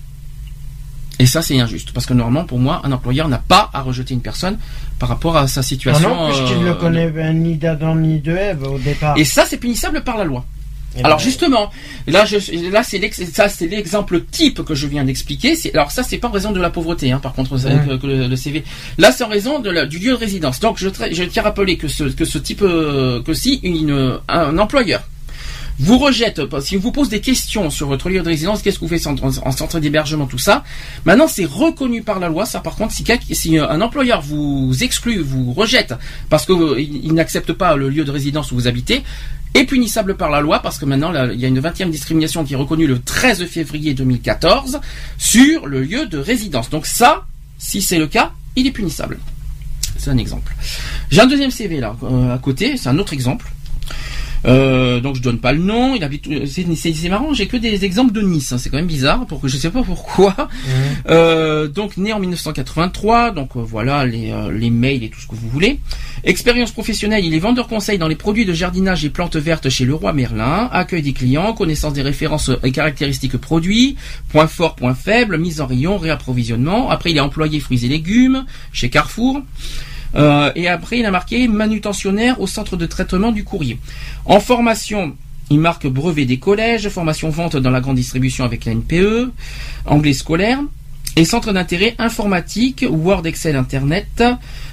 Et 1.19 1.25
ça 1.27 1.41
c'est 1.41 1.59
injuste 1.59 1.91
parce 1.93 2.05
que 2.05 2.13
normalement 2.13 2.43
pour 2.45 2.59
moi 2.59 2.81
un 2.83 2.91
employeur 2.91 3.27
n'a 3.29 3.37
pas 3.37 3.69
à 3.73 3.81
rejeter 3.81 4.13
une 4.15 4.21
personne 4.21 4.57
par 4.99 5.09
rapport 5.09 5.37
à 5.37 5.47
sa 5.47 5.61
situation. 5.61 6.09
non, 6.09 6.27
puisqu'il 6.29 6.63
euh, 6.65 6.69
ne 6.69 6.73
connaît 6.73 7.09
ben, 7.09 7.37
ni 7.37 7.55
d'Adam 7.55 7.95
ni 7.95 8.19
de 8.19 8.35
Ève 8.35 8.63
au 8.63 8.79
départ. 8.79 9.15
Et 9.17 9.23
ça 9.25 9.45
c'est 9.47 9.57
punissable 9.57 10.03
par 10.03 10.17
la 10.17 10.23
loi. 10.23 10.43
Eh 10.95 11.03
Alors 11.03 11.17
ben, 11.17 11.23
justement, 11.23 11.71
là, 12.07 12.23
je, 12.25 12.37
là 12.71 12.83
c'est 12.83 12.99
ça 13.31 13.47
c'est 13.49 13.67
l'exemple 13.67 14.21
type 14.29 14.63
que 14.63 14.73
je 14.75 14.85
viens 14.87 15.03
d'expliquer. 15.03 15.55
Alors 15.75 15.91
ça 15.91 16.01
c'est 16.03 16.17
pas 16.17 16.27
en 16.27 16.31
raison 16.31 16.51
de 16.51 16.59
la 16.59 16.69
pauvreté, 16.71 17.11
hein, 17.11 17.19
par 17.19 17.33
contre, 17.33 17.53
Ouais. 17.53 17.79
que, 17.87 17.95
que 17.97 18.07
le, 18.07 18.27
le 18.27 18.35
CV. 18.35 18.63
Là 18.97 19.11
c'est 19.11 19.23
en 19.23 19.27
raison 19.29 19.59
de 19.59 19.69
la- 19.69 19.85
du 19.85 19.99
lieu 19.99 20.11
de 20.11 20.17
résidence. 20.17 20.59
Donc 20.59 20.77
je, 20.79 20.89
je 21.11 21.23
tiens 21.25 21.43
à 21.43 21.45
rappeler 21.45 21.77
que 21.77 21.87
ce 21.87 22.05
que 22.05 22.25
ce 22.25 22.37
type 22.39 22.61
euh, 22.63 23.21
que 23.23 23.33
si 23.35 23.59
une, 23.63 24.19
un 24.27 24.57
employeur 24.57 25.01
vous 25.79 25.97
rejette, 25.97 26.41
si 26.61 26.75
vous 26.75 26.91
pose 26.91 27.09
des 27.09 27.21
questions 27.21 27.69
sur 27.69 27.87
votre 27.87 28.09
lieu 28.09 28.21
de 28.21 28.27
résidence, 28.27 28.61
qu'est-ce 28.61 28.79
que 28.79 28.85
vous 28.85 28.95
faites 28.95 29.07
en, 29.07 29.15
en 29.15 29.51
centre 29.51 29.79
d'hébergement, 29.79 30.25
tout 30.25 30.37
ça. 30.37 30.63
Maintenant, 31.05 31.27
c'est 31.27 31.45
reconnu 31.45 32.01
par 32.01 32.19
la 32.19 32.29
loi. 32.29 32.45
Ça, 32.45 32.59
par 32.59 32.75
contre, 32.75 32.93
si, 32.93 33.03
si 33.31 33.57
un 33.57 33.81
employeur 33.81 34.21
vous 34.21 34.71
exclut, 34.81 35.19
vous 35.19 35.53
rejette 35.53 35.93
parce 36.29 36.45
que 36.45 36.53
euh, 36.53 37.13
n'accepte 37.13 37.53
pas 37.53 37.75
le 37.75 37.89
lieu 37.89 38.03
de 38.03 38.11
résidence 38.11 38.51
où 38.51 38.55
vous 38.55 38.67
habitez, 38.67 39.03
est 39.53 39.65
punissable 39.65 40.15
par 40.15 40.29
la 40.29 40.41
loi 40.41 40.59
parce 40.59 40.77
que 40.77 40.85
maintenant, 40.85 41.13
il 41.31 41.39
y 41.39 41.45
a 41.45 41.47
une 41.47 41.59
20e 41.59 41.89
discrimination 41.89 42.43
qui 42.43 42.53
est 42.53 42.57
reconnue 42.57 42.87
le 42.87 42.99
13 42.99 43.45
février 43.45 43.93
2014 43.93 44.79
sur 45.17 45.67
le 45.67 45.81
lieu 45.81 46.05
de 46.07 46.17
résidence. 46.17 46.69
Donc 46.69 46.85
ça, 46.85 47.25
si 47.57 47.81
c'est 47.81 47.99
le 47.99 48.07
cas, 48.07 48.31
il 48.55 48.67
est 48.67 48.71
punissable. 48.71 49.19
C'est 49.97 50.09
un 50.09 50.17
exemple. 50.17 50.55
J'ai 51.11 51.21
un 51.21 51.27
deuxième 51.27 51.51
CV 51.51 51.79
là 51.79 51.95
euh, 52.03 52.33
à 52.33 52.37
côté, 52.39 52.77
c'est 52.77 52.89
un 52.89 52.97
autre 52.97 53.13
exemple. 53.13 53.51
Euh, 54.45 54.99
donc 54.99 55.15
je 55.15 55.21
donne 55.21 55.39
pas 55.39 55.53
le 55.53 55.59
nom. 55.59 55.95
Il 55.95 56.03
habite. 56.03 56.27
C'est 56.47 56.65
c'est- 56.75 56.93
c'est 56.93 57.09
marrant. 57.09 57.33
J'ai 57.33 57.47
que 57.47 57.57
des 57.57 57.85
exemples 57.85 58.11
de 58.13 58.21
Nice. 58.21 58.51
hein, 58.51 58.57
C'est 58.57 58.69
quand 58.69 58.77
même 58.77 58.87
bizarre. 58.87 59.25
Pour 59.25 59.39
que 59.41 59.47
je 59.47 59.57
sais 59.57 59.69
pas 59.69 59.83
pourquoi. 59.83 60.35
Euh, 61.09 61.67
donc 61.67 61.97
né 61.97 62.13
en 62.13 62.19
1983. 62.19 63.31
Donc 63.31 63.55
euh, 63.55 63.59
voilà 63.61 64.05
les, 64.05 64.31
euh, 64.31 64.51
les 64.51 64.69
mails 64.69 65.03
et 65.03 65.09
tout 65.09 65.19
ce 65.19 65.27
que 65.27 65.35
vous 65.35 65.49
voulez. 65.49 65.79
Expérience 66.23 66.71
professionnelle. 66.71 67.25
Il 67.25 67.33
est 67.33 67.39
vendeur 67.39 67.67
conseil 67.67 67.97
dans 67.97 68.07
les 68.07 68.15
produits 68.15 68.45
de 68.45 68.53
jardinage 68.53 69.03
et 69.05 69.09
plantes 69.09 69.35
vertes 69.35 69.69
chez 69.69 69.85
Leroy 69.85 70.13
Merlin. 70.13 70.69
Accueil 70.71 71.01
des 71.01 71.13
clients. 71.13 71.53
Connaissance 71.53 71.93
des 71.93 72.01
références 72.01 72.51
et 72.63 72.71
caractéristiques 72.71 73.37
produits. 73.37 73.95
Point 74.29 74.47
fort, 74.47 74.75
point 74.75 74.95
faible. 74.95 75.37
Mise 75.37 75.61
en 75.61 75.65
rayon, 75.67 75.97
réapprovisionnement. 75.97 76.89
Après 76.89 77.11
il 77.11 77.17
est 77.17 77.21
employé 77.21 77.59
fruits 77.59 77.85
et 77.85 77.89
légumes 77.89 78.45
chez 78.71 78.89
Carrefour. 78.89 79.41
Euh, 80.15 80.51
et 80.55 80.67
après, 80.67 80.99
il 80.99 81.05
a 81.05 81.11
marqué 81.11 81.47
manutentionnaire 81.47 82.39
au 82.39 82.47
centre 82.47 82.77
de 82.77 82.85
traitement 82.85 83.31
du 83.31 83.43
courrier. 83.43 83.79
En 84.25 84.39
formation, 84.39 85.15
il 85.49 85.59
marque 85.59 85.87
brevet 85.87 86.25
des 86.25 86.37
collèges, 86.37 86.89
formation 86.89 87.29
vente 87.29 87.57
dans 87.57 87.71
la 87.71 87.81
grande 87.81 87.95
distribution 87.95 88.45
avec 88.45 88.65
la 88.65 88.73
NPE, 88.73 89.31
anglais 89.85 90.13
scolaire, 90.13 90.59
et 91.15 91.25
centre 91.25 91.53
d'intérêt 91.53 91.95
informatique, 91.99 92.85
Word, 92.89 93.25
Excel, 93.27 93.55
Internet, 93.55 94.23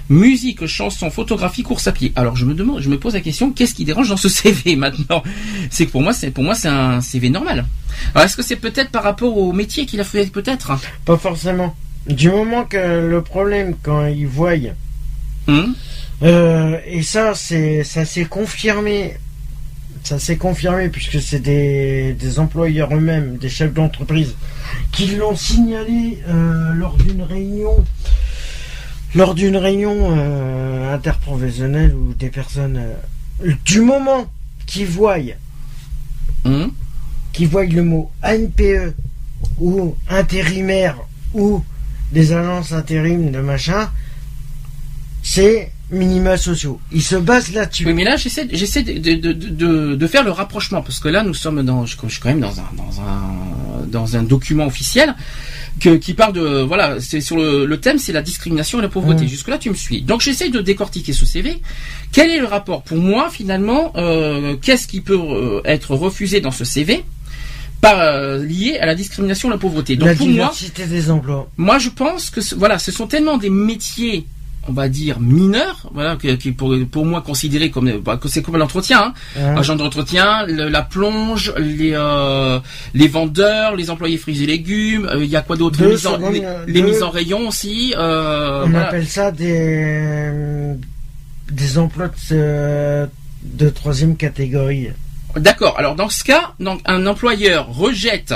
musique, 0.09 0.67
chanson, 0.67 1.11
photographie, 1.11 1.63
course 1.63 1.87
à 1.87 1.93
pied. 1.93 2.13
Alors 2.17 2.37
je 2.37 2.47
me 2.47 2.55
demande, 2.55 2.81
je 2.81 2.89
me 2.89 2.99
pose 2.99 3.15
la 3.15 3.21
question, 3.21 3.51
qu'est-ce 3.51 3.75
qui 3.75 3.85
dérange 3.85 4.09
dans 4.09 4.17
ce 4.17 4.29
CV 4.29 4.77
maintenant? 4.77 5.23
C'est 5.71 5.87
que 5.87 5.91
pour 5.91 6.03
moi, 6.03 6.13
c'est 6.13 6.31
pour 6.31 6.45
moi 6.45 6.55
c'est 6.55 6.69
un 6.69 7.01
CV 7.01 7.31
normal. 7.31 7.67
Alors 8.15 8.25
est-ce 8.25 8.37
que 8.37 8.43
c'est 8.43 8.57
peut-être 8.57 8.91
par 8.91 9.03
rapport 9.03 9.37
au 9.37 9.53
métier 9.53 9.87
qu'il 9.87 10.01
a 10.01 10.05
fait 10.05 10.27
peut-être? 10.33 10.73
Pas 11.05 11.19
forcément. 11.19 11.75
Du 12.07 12.31
moment 12.31 12.65
que 12.65 13.07
le 13.07 13.23
problème, 13.23 13.75
quand 13.83 14.07
ils 14.07 14.27
voient, 14.27 14.55
Hum 15.51 15.75
euh, 16.23 16.79
et 16.87 17.03
ça, 17.03 17.35
c'est, 17.35 17.83
ça 17.83 18.05
s'est 18.05 18.27
confirmé, 18.27 19.17
ça 20.03 20.19
s'est 20.19 20.37
confirmé 20.37 20.91
puisque 20.91 21.19
c'est 21.19 21.41
des, 21.41 22.13
des 22.13 22.39
employeurs 22.39 22.95
eux-mêmes, 22.95 23.39
des 23.39 23.49
chefs 23.49 23.73
d'entreprise, 23.73 24.35
qui 24.93 25.17
l'ont 25.17 25.35
signalé 25.35 26.19
euh, 26.29 26.75
lors 26.75 26.95
d'une 26.97 27.23
réunion, 27.23 27.85
lors 29.15 29.35
d'une 29.35 29.57
réunion 29.57 30.15
euh, 30.19 30.95
interprofessionnelle 30.95 31.95
où 31.95 32.13
des 32.13 32.29
personnes, 32.29 32.83
du 33.65 33.81
moment 33.81 34.31
qu'ils 34.67 34.89
voient 34.89 35.17
Hum 36.45 36.71
qui 37.33 37.47
voient 37.47 37.65
le 37.65 37.83
mot 37.85 38.11
ANPE 38.23 38.95
ou 39.61 39.95
intérimaire 40.09 40.97
ou 41.33 41.65
des 42.13 42.33
agences 42.33 42.73
intérim 42.73 43.31
de 43.31 43.39
machin, 43.39 43.89
c'est 45.23 45.73
minima 45.91 46.37
sociaux. 46.37 46.81
Ils 46.93 47.03
se 47.03 47.17
basent 47.17 47.53
là-dessus. 47.53 47.85
Oui, 47.87 47.95
mais 47.95 48.05
là, 48.05 48.17
j'essaie, 48.17 48.47
j'essaie 48.53 48.83
de, 48.83 48.99
de, 48.99 49.33
de, 49.33 49.95
de, 49.97 50.07
faire 50.07 50.23
le 50.23 50.31
rapprochement 50.31 50.83
parce 50.83 51.01
que 51.01 51.09
là, 51.09 51.23
nous 51.23 51.35
sommes 51.35 51.63
dans, 51.65 51.85
je, 51.87 51.97
je 52.05 52.09
suis 52.09 52.21
quand 52.21 52.29
même 52.29 52.41
dans 52.41 52.61
un, 52.61 52.71
dans 52.77 53.01
un, 53.01 53.87
dans 53.87 54.17
un 54.17 54.23
document 54.23 54.67
officiel 54.67 55.15
que, 55.81 55.97
qui 55.97 56.15
parle 56.15 56.33
de, 56.33 56.63
voilà, 56.63 57.01
c'est 57.01 57.21
sur 57.21 57.37
le, 57.37 57.65
le 57.67 57.81
thème, 57.81 57.99
c'est 57.99 58.13
la 58.13 58.23
discrimination 58.23 58.79
et 58.79 58.83
la 58.83 58.89
pauvreté. 58.89 59.25
Mm. 59.25 59.29
Jusque 59.29 59.49
là, 59.49 59.59
tu 59.59 59.71
me 59.71 59.75
suis. 59.75 60.03
Donc, 60.03 60.21
j'essaie 60.21 60.51
de 60.51 60.61
décortiquer 60.61 61.13
ce 61.13 61.27
CV. 61.27 61.61
Quel 62.13 62.31
est 62.31 62.39
le 62.39 62.47
rapport 62.47 62.83
pour 62.83 62.99
moi, 62.99 63.29
finalement, 63.31 63.93
euh, 63.97 64.57
qu'est-ce 64.61 64.87
qui 64.87 65.01
peut 65.01 65.19
euh, 65.19 65.61
être 65.65 65.95
refusé 65.95 66.41
dans 66.41 66.51
ce 66.51 66.65
CV 66.65 67.05
par 67.81 67.99
euh, 67.99 68.45
lié 68.45 68.79
à 68.79 68.87
la 68.87 68.95
discrimination 68.95 69.49
et 69.49 69.53
la 69.53 69.59
pauvreté? 69.59 69.97
Donc, 69.97 70.09
la 70.09 70.15
pour 70.15 70.29
moi, 70.29 70.53
des 70.89 71.11
emplois. 71.11 71.51
moi, 71.57 71.79
je 71.79 71.89
pense 71.89 72.31
que 72.31 72.41
voilà, 72.57 72.79
ce 72.79 72.93
sont 72.93 73.07
tellement 73.07 73.39
des 73.39 73.51
métiers, 73.51 74.27
on 74.69 74.73
va 74.73 74.89
dire 74.89 75.19
mineurs, 75.21 75.89
voilà, 75.95 76.17
qui 76.17 76.53
pour, 76.53 76.75
pour 76.91 77.07
moi 77.07 77.23
considérés 77.23 77.71
comme 77.71 77.91
bah, 77.99 78.19
que 78.19 78.29
c'est 78.29 78.43
comme 78.43 78.57
l'entretien, 78.59 79.15
hein. 79.37 79.57
Agent 79.57 79.77
d'entretien, 79.77 80.45
le- 80.47 80.69
la 80.69 80.83
plonge, 80.83 81.53
les 81.59 81.93
euh, 81.95 82.61
les 82.95 83.09
vendeurs, 83.09 83.75
les 83.75 83.89
employés 83.91 84.19
fruits 84.19 84.43
et 84.43 84.47
légumes. 84.47 85.07
euh, 85.11 85.25
Il 85.25 85.31
y 85.31 85.37
a 85.37 85.43
quoi 85.43 85.57
d'autre? 85.57 85.83
Les, 85.83 85.89
mises 85.93 86.07
en, 86.07 86.15
secondes, 86.17 86.35
les, 86.35 86.45
euh, 86.45 86.65
les 86.67 86.83
deux. 86.83 86.89
mises 86.89 87.03
en 87.03 87.11
rayon 87.11 87.49
aussi. 87.49 87.95
euh, 87.97 88.65
On 88.65 88.69
voilà. 88.71 88.89
appelle 88.89 89.07
ça 89.09 89.31
des 89.33 90.31
des 91.51 91.79
emplois 91.79 92.11
de, 92.31 93.09
de 93.43 93.69
troisième 93.71 94.17
catégorie. 94.17 94.89
D'accord. 95.37 95.75
Alors 95.79 95.95
dans 95.95 96.09
ce 96.09 96.23
cas, 96.23 96.53
donc, 96.61 96.81
un 96.85 97.07
employeur 97.07 97.67
rejette 97.75 98.35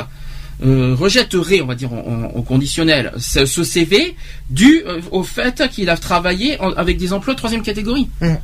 euh, 0.65 0.95
rejetterait, 0.95 1.61
on 1.61 1.66
va 1.66 1.74
dire 1.74 1.91
au 1.93 2.43
conditionnel, 2.43 3.12
ce, 3.19 3.45
ce 3.47 3.62
CV 3.65 4.16
dû 4.51 4.82
euh, 4.86 5.01
au 5.11 5.23
fait 5.23 5.69
qu'il 5.70 5.91
a 5.91 5.97
travaillé 5.97 6.59
en- 6.61 6.73
avec 6.73 6.97
des 6.97 7.12
emplois 7.12 7.35
de 7.35 7.39
troisième 7.39 7.62
catégorie. 7.62 8.09
Hum. 8.23 8.36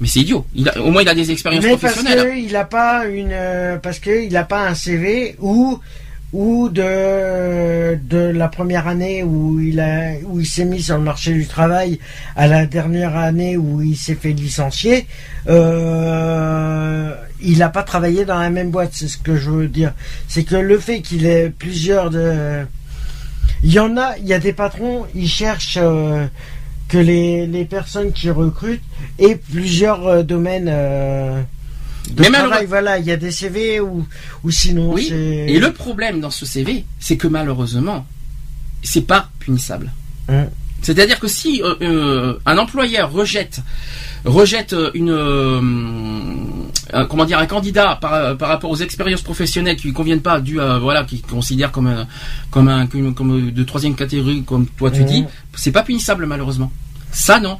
Mais 0.00 0.08
c'est 0.08 0.20
idiot. 0.20 0.46
Il 0.54 0.66
a, 0.68 0.80
au 0.80 0.90
moins 0.90 1.02
il 1.02 1.08
a 1.10 1.14
des 1.14 1.30
expériences 1.30 1.62
Mais 1.62 1.76
parce 1.76 1.92
professionnelles. 1.94 2.42
qu'il 2.44 2.52
n'a 2.52 2.64
pas 2.64 3.04
une 3.06 3.32
euh, 3.32 3.76
parce 3.76 3.98
que 3.98 4.24
il 4.24 4.34
a 4.36 4.44
pas 4.44 4.66
un 4.66 4.74
CV 4.74 5.36
ou 5.40 5.78
ou 6.32 6.68
de 6.68 7.96
de 7.96 8.18
la 8.18 8.48
première 8.48 8.86
année 8.86 9.24
où 9.24 9.60
il 9.60 9.80
a 9.80 10.12
où 10.24 10.38
il 10.38 10.46
s'est 10.46 10.64
mis 10.64 10.80
sur 10.80 10.96
le 10.96 11.02
marché 11.02 11.32
du 11.32 11.46
travail 11.46 11.98
à 12.36 12.46
la 12.46 12.66
dernière 12.66 13.16
année 13.16 13.56
où 13.56 13.82
il 13.82 13.96
s'est 13.96 14.14
fait 14.14 14.32
licencier 14.32 15.06
euh, 15.48 17.14
il 17.42 17.58
n'a 17.58 17.68
pas 17.68 17.82
travaillé 17.82 18.24
dans 18.24 18.38
la 18.38 18.50
même 18.50 18.70
boîte 18.70 18.90
c'est 18.92 19.08
ce 19.08 19.18
que 19.18 19.36
je 19.36 19.50
veux 19.50 19.68
dire. 19.68 19.92
C'est 20.28 20.44
que 20.44 20.56
le 20.56 20.78
fait 20.78 21.00
qu'il 21.00 21.26
ait 21.26 21.50
plusieurs 21.50 22.10
de 22.10 22.64
il 23.62 23.72
y 23.72 23.80
en 23.80 23.96
a 23.96 24.16
il 24.18 24.28
y 24.28 24.34
a 24.34 24.38
des 24.38 24.52
patrons 24.52 25.06
ils 25.14 25.28
cherchent 25.28 25.78
euh, 25.80 26.26
que 26.88 26.98
les, 26.98 27.46
les 27.46 27.64
personnes 27.64 28.12
qui 28.12 28.30
recrutent 28.30 28.82
aient 29.18 29.36
plusieurs 29.36 30.06
euh, 30.06 30.22
domaines 30.22 30.70
de 32.14 32.22
Mais 32.22 32.30
travail. 32.30 32.66
Voilà, 32.66 32.98
il 32.98 33.04
y 33.06 33.10
a 33.12 33.16
des 33.16 33.30
CV 33.30 33.80
ou, 33.80 34.06
ou 34.44 34.50
sinon 34.50 34.92
Oui. 34.92 35.08
Et 35.12 35.58
le 35.58 35.72
problème 35.72 36.20
dans 36.20 36.30
ce 36.30 36.44
CV, 36.46 36.84
c'est 36.98 37.16
que 37.16 37.28
malheureusement, 37.28 38.06
c'est 38.82 39.06
pas 39.06 39.28
punissable. 39.38 39.90
Hum. 40.28 40.46
C'est-à-dire 40.82 41.20
que 41.20 41.28
si 41.28 41.60
euh, 41.62 41.74
euh, 41.82 42.38
un 42.46 42.56
employeur 42.56 43.12
rejette 43.12 43.60
rejette 44.24 44.72
euh, 44.72 44.90
une 44.94 45.10
euh, 45.10 45.60
un- 46.92 47.04
comment 47.04 47.26
dire 47.26 47.38
un 47.38 47.44
candidat 47.46 47.98
par, 48.00 48.36
par 48.38 48.48
rapport 48.48 48.70
aux 48.70 48.76
expériences 48.76 49.20
professionnelles 49.20 49.76
qui 49.76 49.88
lui 49.88 49.92
conviennent 49.92 50.22
pas 50.22 50.34
à 50.40 50.78
voilà 50.78 51.04
qui 51.04 51.20
considère 51.20 51.70
comme 51.70 51.86
un, 51.86 52.06
comme 52.50 52.68
un 52.68 52.86
comme, 52.86 53.14
comme 53.14 53.50
de 53.50 53.62
troisième 53.64 53.94
catégorie 53.94 54.42
comme 54.44 54.66
toi 54.66 54.90
tu 54.90 55.00
Mhm. 55.02 55.06
dis 55.06 55.24
c'est 55.54 55.72
pas 55.72 55.82
punissable 55.82 56.24
malheureusement 56.24 56.72
ça 57.12 57.40
non 57.40 57.58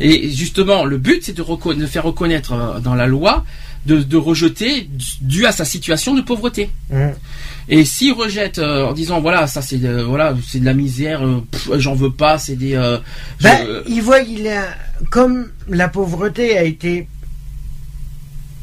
et 0.00 0.30
justement 0.30 0.84
le 0.86 0.96
but 0.96 1.22
c'est 1.22 1.36
de, 1.36 1.86
faire 1.86 2.04
reconnaître 2.04 2.80
dans 2.80 2.94
la 2.94 3.06
loi 3.06 3.44
de, 3.86 4.02
de 4.02 4.16
rejeter 4.16 4.88
dû 5.20 5.44
à 5.46 5.52
sa 5.52 5.64
situation 5.64 6.14
de 6.14 6.20
pauvreté 6.20 6.70
Hum. 6.92 7.12
et 7.68 7.84
s'il 7.84 8.12
rejette 8.12 8.58
euh, 8.58 8.86
en 8.86 8.92
disant 8.92 9.20
voilà 9.20 9.46
ça 9.46 9.60
c'est 9.62 9.78
de, 9.78 10.02
voilà 10.02 10.36
c'est 10.46 10.60
de 10.60 10.64
la 10.64 10.74
misère 10.74 11.24
euh, 11.26 11.42
j'en 11.78 11.94
veux 11.94 12.12
pas 12.12 12.38
c'est 12.38 12.54
des 12.56 12.74
euh, 12.74 12.98
je- 13.38 13.44
Ben, 13.44 13.82
il 13.88 14.02
voit, 14.02 14.20
il 14.20 14.48
comme 15.10 15.48
la 15.68 15.88
pauvreté 15.88 16.56
a 16.56 16.62
été 16.64 17.08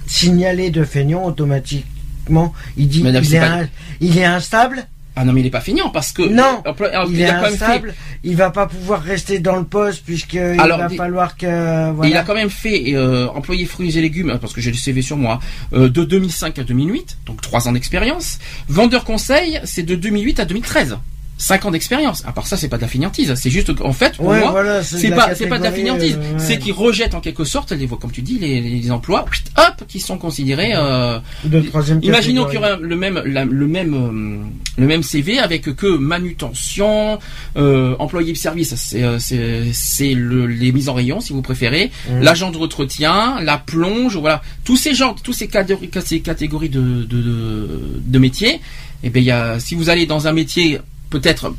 signalée 0.08 0.72
de 0.72 0.84
feignant 0.84 1.26
automatiquement, 1.26 2.54
il 2.78 2.88
dit 2.88 3.04
Mais 3.04 3.12
là, 3.12 3.20
il 3.20 3.26
c'est 3.28 3.36
est, 3.36 3.40
pas- 3.40 3.52
un- 3.62 3.68
il 4.00 4.18
est 4.18 4.26
instable. 4.26 4.86
Ah 5.20 5.26
non 5.26 5.34
mais 5.34 5.42
il 5.42 5.48
est 5.48 5.50
pas 5.50 5.60
feignant 5.60 5.90
parce 5.90 6.14
que 6.14 6.22
Non, 6.22 6.64
il 7.10 7.20
est 7.20 7.26
a 7.26 7.44
instable, 7.44 7.94
il 8.24 8.38
va 8.38 8.52
pas 8.52 8.68
pouvoir 8.68 9.02
rester 9.02 9.40
dans 9.40 9.58
le 9.58 9.66
poste 9.66 10.06
puisqu'il 10.06 10.56
va 10.56 10.88
falloir 10.88 11.36
que 11.36 11.92
voilà. 11.92 12.10
il 12.10 12.16
a 12.16 12.24
quand 12.24 12.36
même 12.36 12.50
fait 12.50 12.94
euh, 12.94 13.28
employé 13.28 13.66
fruits 13.66 13.98
et 13.98 14.02
légumes, 14.02 14.38
parce 14.40 14.54
que 14.54 14.62
j'ai 14.62 14.72
le 14.72 14.78
CV 14.78 15.02
sur 15.02 15.18
moi, 15.18 15.40
euh, 15.74 15.90
de 15.90 16.06
2005 16.06 16.60
à 16.60 16.64
2008, 16.64 17.18
donc 17.26 17.42
trois 17.42 17.68
ans 17.68 17.74
d'expérience. 17.74 18.40
Vendeur 18.70 19.04
conseil, 19.04 19.60
c'est 19.66 19.84
de 19.84 19.96
2008 19.96 20.40
à 20.40 20.46
2013. 20.46 20.98
5 21.42 21.66
ans 21.66 21.72
d'expérience. 21.72 22.22
À 22.28 22.32
part 22.34 22.46
ça, 22.48 22.58
c'est 22.58 22.68
pas 22.68 22.76
de 22.78 22.82
la 22.84 22.88
fainéantise. 22.90 23.34
C'est 23.36 23.50
juste 23.50 23.74
qu'en 23.74 23.94
fait, 23.94 24.18
pour 24.18 24.28
Ouais, 24.28 24.42
moi, 24.42 24.52
voilà, 24.52 24.84
c'est 24.84 25.10
de 25.10 25.16
pas, 25.16 25.34
c'est 25.36 25.48
pas 25.48 25.58
de 25.58 25.64
la 25.64 25.72
fainéantise. 25.72 26.16
euh, 26.22 26.34
ouais. 26.34 26.38
C'est 26.38 26.60
qu'ils 26.60 26.74
rejettent 26.74 27.16
en 27.16 27.22
quelque 27.22 27.46
sorte, 27.46 27.72
les, 27.72 27.88
comme 27.88 28.12
tu 28.12 28.22
dis, 28.22 28.38
les, 28.38 28.60
les 28.62 28.92
emplois, 28.92 29.26
hop, 29.58 29.84
qui 29.88 30.00
sont 30.02 30.18
considérés. 30.18 30.74
Euh, 30.76 31.18
De 31.46 31.62
troisième 31.62 32.00
Imaginons 32.04 32.46
qu'il 32.46 32.56
y 32.56 32.58
aurait 32.58 32.78
le 32.80 32.96
même, 32.96 33.22
la- 33.26 33.46
le 33.46 33.68
même, 33.68 33.94
euh, 33.94 34.82
le 34.82 34.86
même 34.86 35.02
CV 35.02 35.40
avec 35.40 35.74
que 35.76 35.88
manutention, 35.88 37.20
euh, 37.58 37.96
employé 38.00 38.34
de 38.34 38.38
service, 38.38 38.76
c'est, 38.76 39.04
euh, 39.04 39.18
c'est, 39.20 39.64
c'est 39.74 40.14
le- 40.14 40.46
les 40.48 40.72
mises 40.72 40.90
en 40.90 40.94
rayon 40.94 41.22
si 41.22 41.34
vous 41.34 41.42
préférez, 41.42 41.92
Mhm. 42.10 42.22
l'agent 42.22 42.52
d'entretien, 42.52 43.40
la 43.42 43.58
plonge, 43.58 44.18
voilà, 44.18 44.42
tous 44.66 44.78
ces 44.78 44.94
genres, 44.94 45.16
tous 45.24 45.34
ces 45.34 45.48
catégories, 45.48 45.90
ces 46.06 46.20
catégories 46.20 46.70
de, 46.70 46.82
de, 46.82 47.22
de, 47.22 47.80
de 48.06 48.20
métiers. 48.20 48.60
Et 49.04 49.10
ben 49.10 49.22
il 49.22 49.26
y 49.26 49.32
a, 49.32 49.60
si 49.60 49.76
vous 49.76 49.90
allez 49.90 50.06
dans 50.06 50.28
un 50.28 50.34
métier 50.34 50.80
peut-être 51.10 51.54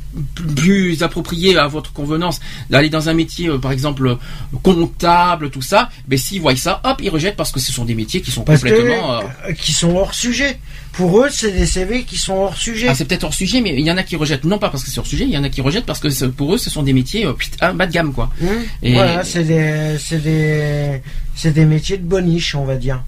plus 0.55 1.03
approprié 1.03 1.57
à 1.57 1.67
votre 1.67 1.91
convenance 1.93 2.39
d'aller 2.69 2.89
dans 2.89 3.09
un 3.09 3.13
métier 3.13 3.47
euh, 3.49 3.57
par 3.57 3.71
exemple 3.71 4.17
comptable 4.63 5.49
tout 5.49 5.61
ça 5.61 5.89
ben 6.07 6.17
s'ils 6.17 6.41
voient 6.41 6.55
ça 6.55 6.81
hop 6.83 6.99
ils 7.01 7.09
rejettent 7.09 7.35
parce 7.35 7.51
que 7.51 7.59
ce 7.59 7.71
sont 7.71 7.85
des 7.85 7.95
métiers 7.95 8.21
qui 8.21 8.31
sont 8.31 8.43
Parce 8.43 8.61
complètement 8.61 9.15
euh, 9.15 9.21
euh, 9.49 9.53
qui 9.53 9.71
sont 9.73 9.95
hors 9.95 10.13
sujet. 10.13 10.59
Pour 10.93 11.19
eux, 11.21 11.29
c'est 11.31 11.51
des 11.53 11.65
CV 11.65 12.03
qui 12.03 12.17
sont 12.17 12.33
hors 12.33 12.57
sujet. 12.57 12.87
Ah, 12.89 12.95
c'est 12.95 13.05
peut-être 13.05 13.23
hors 13.23 13.33
sujet, 13.33 13.61
mais 13.61 13.73
il 13.73 13.79
y 13.85 13.89
en 13.91 13.95
a 13.95 14.03
qui 14.03 14.17
rejettent 14.17 14.43
non 14.43 14.57
pas 14.59 14.69
parce 14.69 14.83
que 14.83 14.89
c'est 14.89 14.99
hors 14.99 15.07
sujet, 15.07 15.23
il 15.23 15.29
y 15.31 15.37
en 15.37 15.43
a 15.45 15.49
qui 15.49 15.61
rejettent 15.61 15.85
parce 15.85 15.99
que 15.99 16.25
pour 16.25 16.53
eux 16.53 16.57
ce 16.57 16.69
sont 16.69 16.83
des 16.83 16.91
métiers 16.93 17.25
euh, 17.25 17.33
putain, 17.33 17.73
bas 17.73 17.87
de 17.87 17.93
gamme 17.93 18.13
quoi. 18.13 18.29
Et- 18.83 18.93
Voilà, 18.93 19.23
c'est 19.23 19.43
des, 19.45 19.95
c'est 19.99 20.21
des, 20.21 21.01
des 21.51 21.65
métiers 21.65 21.97
de 21.97 22.03
boniche, 22.03 22.55
on 22.55 22.65
va 22.65 22.75
dire. 22.75 23.01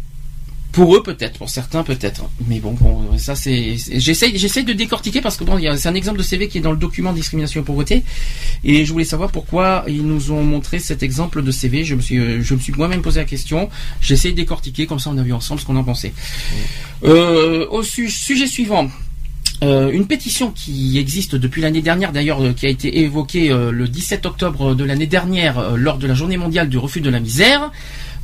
Pour 0.73 0.95
eux 0.95 1.03
peut-être, 1.03 1.37
pour 1.37 1.49
certains 1.49 1.83
peut-être, 1.83 2.23
mais 2.47 2.59
bon, 2.59 2.71
bon 2.73 3.17
ça 3.17 3.35
c'est, 3.35 3.75
j'essaye, 3.77 4.37
j'essaye 4.37 4.63
de 4.63 4.73
décortiquer 4.73 5.21
parce 5.21 5.37
que 5.37 5.43
bon, 5.43 5.57
il 5.59 5.63
y 5.63 5.67
a- 5.67 5.77
c'est 5.77 5.87
un 5.87 5.93
exemple 5.93 6.17
de 6.17 6.23
CV 6.23 6.47
qui 6.47 6.57
est 6.57 6.61
dans 6.61 6.71
le 6.71 6.77
document 6.77 7.13
discrimination 7.13 7.61
et 7.61 7.63
pauvreté, 7.63 8.03
et 8.63 8.83
je 8.83 8.91
voulais 8.91 9.05
savoir 9.05 9.29
pourquoi 9.31 9.85
ils 9.87 10.05
nous 10.05 10.31
ont 10.31 10.43
montré 10.43 10.79
cet 10.79 11.03
exemple 11.03 11.43
de 11.43 11.51
CV. 11.51 11.85
Je 11.85 11.93
me 11.95 12.01
suis, 12.01 12.17
euh, 12.17 12.41
je 12.41 12.53
me 12.55 12.59
suis 12.59 12.73
moi-même 12.73 13.03
posé 13.03 13.19
la 13.19 13.25
question. 13.25 13.69
J'essaye 14.01 14.31
de 14.31 14.37
décortiquer 14.37 14.87
comme 14.87 14.97
ça 14.99 15.11
on 15.11 15.17
a 15.19 15.23
vu 15.23 15.31
ensemble 15.31 15.61
ce 15.61 15.65
qu'on 15.67 15.75
en 15.75 15.83
pensait. 15.83 16.11
Euh, 17.03 17.67
au 17.69 17.83
su- 17.83 18.09
sujet 18.09 18.47
suivant. 18.47 18.89
Euh, 19.63 19.91
une 19.91 20.07
pétition 20.07 20.51
qui 20.51 20.97
existe 20.97 21.35
depuis 21.35 21.61
l'année 21.61 21.81
dernière, 21.81 22.11
d'ailleurs, 22.11 22.41
euh, 22.43 22.51
qui 22.53 22.65
a 22.65 22.69
été 22.69 22.99
évoquée 22.99 23.49
euh, 23.51 23.71
le 23.71 23.87
17 23.87 24.25
octobre 24.25 24.73
de 24.75 24.83
l'année 24.83 25.05
dernière 25.07 25.77
lors 25.77 25.97
de 25.97 26.07
la 26.07 26.15
Journée 26.15 26.35
mondiale 26.37 26.67
du 26.67 26.77
refus 26.77 26.99
de 26.99 27.09
la 27.09 27.19
misère, 27.21 27.71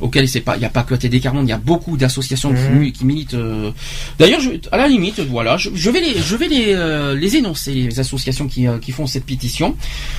auquel 0.00 0.28
c'est 0.28 0.40
pas, 0.40 0.56
il 0.56 0.60
n'y 0.60 0.64
a 0.64 0.70
pas 0.70 0.82
que 0.82 0.94
TD 0.94 1.20
Carmonde, 1.20 1.46
il 1.46 1.50
y 1.50 1.52
a 1.54 1.58
beaucoup 1.58 1.96
d'associations 1.96 2.52
qui, 2.54 2.60
Mhm. 2.60 2.92
qui 2.92 3.04
militent. 3.04 3.34
euh, 3.34 3.70
D'ailleurs, 4.18 4.40
à 4.72 4.76
la 4.76 4.88
limite, 4.88 5.20
voilà, 5.20 5.56
je, 5.56 5.70
je 5.74 5.90
vais 5.90 6.00
les, 6.00 6.14
je 6.20 6.36
vais 6.36 6.48
les, 6.48 6.72
euh, 6.74 7.14
les 7.14 7.36
énoncer 7.36 7.72
les 7.74 8.00
associations 8.00 8.48
qui, 8.48 8.66
euh, 8.66 8.78
qui 8.78 8.92
font 8.92 9.06
cette 9.06 9.24
pétition. 9.26 9.76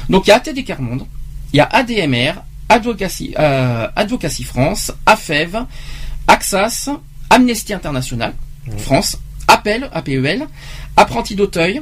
Donc 0.09 0.27
il 0.27 0.29
y 0.29 0.33
a 0.33 0.37
ATD 0.37 0.63
Carmonde, 0.63 1.05
il 1.53 1.57
y 1.57 1.59
a 1.59 1.65
ADMR, 1.65 2.33
Advocacy, 2.69 3.33
Advocacy 3.35 4.43
France, 4.43 4.91
AFEV, 5.05 5.65
AXAS, 6.27 6.89
Amnesty 7.29 7.73
International 7.73 8.33
France, 8.77 9.17
Appel, 9.47 9.89
APEL, 9.93 10.47
Apprenti 10.95 11.35
d'Auteuil, 11.35 11.81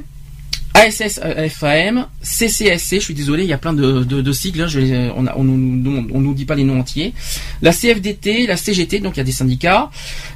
ASS 0.74 1.20
euh, 1.24 1.50
FAM, 1.50 2.08
CCSC, 2.22 2.96
je 3.00 3.04
suis 3.04 3.14
désolé, 3.14 3.44
il 3.44 3.50
y 3.50 3.54
a 3.54 3.58
plein 3.58 3.74
de, 3.74 4.04
de, 4.04 4.22
de 4.22 4.32
sigles, 4.32 4.62
hein, 4.62 5.14
on, 5.16 5.28
a- 5.28 5.36
on 5.36 5.44
nous 5.44 6.34
dit 6.34 6.46
pas 6.46 6.56
les 6.56 6.64
noms 6.64 6.80
entiers. 6.80 7.14
La 7.62 7.72
CFDT, 7.74 8.48
la 8.48 8.56
CGT, 8.56 9.00
donc 9.00 9.16
il 9.16 9.18
y 9.18 9.22
a 9.22 9.26
des 9.26 9.32
syndicats, 9.32 9.90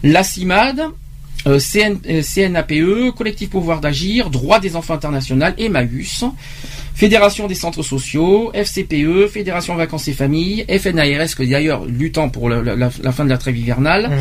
la 0.03 0.23
CIMAD, 0.23 0.81
euh, 1.47 1.59
CN, 1.59 1.97
euh, 2.09 2.21
CNAPE, 2.21 3.11
Collectif 3.15 3.49
Pouvoir 3.51 3.79
d'Agir, 3.79 4.29
Droit 4.29 4.59
des 4.59 4.75
Enfants 4.75 4.95
International, 4.95 5.53
Emmaüs, 5.57 6.23
Fédération 6.95 7.47
des 7.47 7.55
Centres 7.55 7.81
Sociaux, 7.83 8.51
FCPE, 8.53 9.27
Fédération 9.27 9.75
Vacances 9.75 10.07
et 10.07 10.13
Familles, 10.13 10.63
FNARS, 10.79 11.35
que 11.35 11.43
d'ailleurs 11.43 11.85
luttant 11.85 12.29
pour 12.29 12.49
la, 12.49 12.61
la- 12.61 12.75
la 12.75 13.11
fin 13.11 13.25
de 13.25 13.29
la 13.29 13.37
trêve 13.37 13.57
hivernale, 13.57 14.05
Hum. 14.11 14.19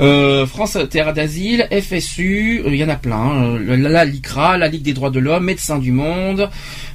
euh, 0.00 0.46
France 0.46 0.78
Terre 0.90 1.12
d'Asile, 1.12 1.68
FSU, 1.70 2.62
euh, 2.64 2.68
il 2.68 2.76
y 2.76 2.84
en 2.84 2.88
a 2.88 2.96
plein. 2.96 3.16
hein. 3.16 3.44
Euh, 3.68 3.76
la, 3.76 3.88
la 3.90 4.04
LICRA, 4.06 4.56
la 4.56 4.68
Ligue 4.68 4.82
des 4.82 4.94
droits 4.94 5.10
de 5.10 5.18
l'homme, 5.18 5.44
Médecins 5.44 5.78
du 5.78 5.92
Monde, 5.92 6.48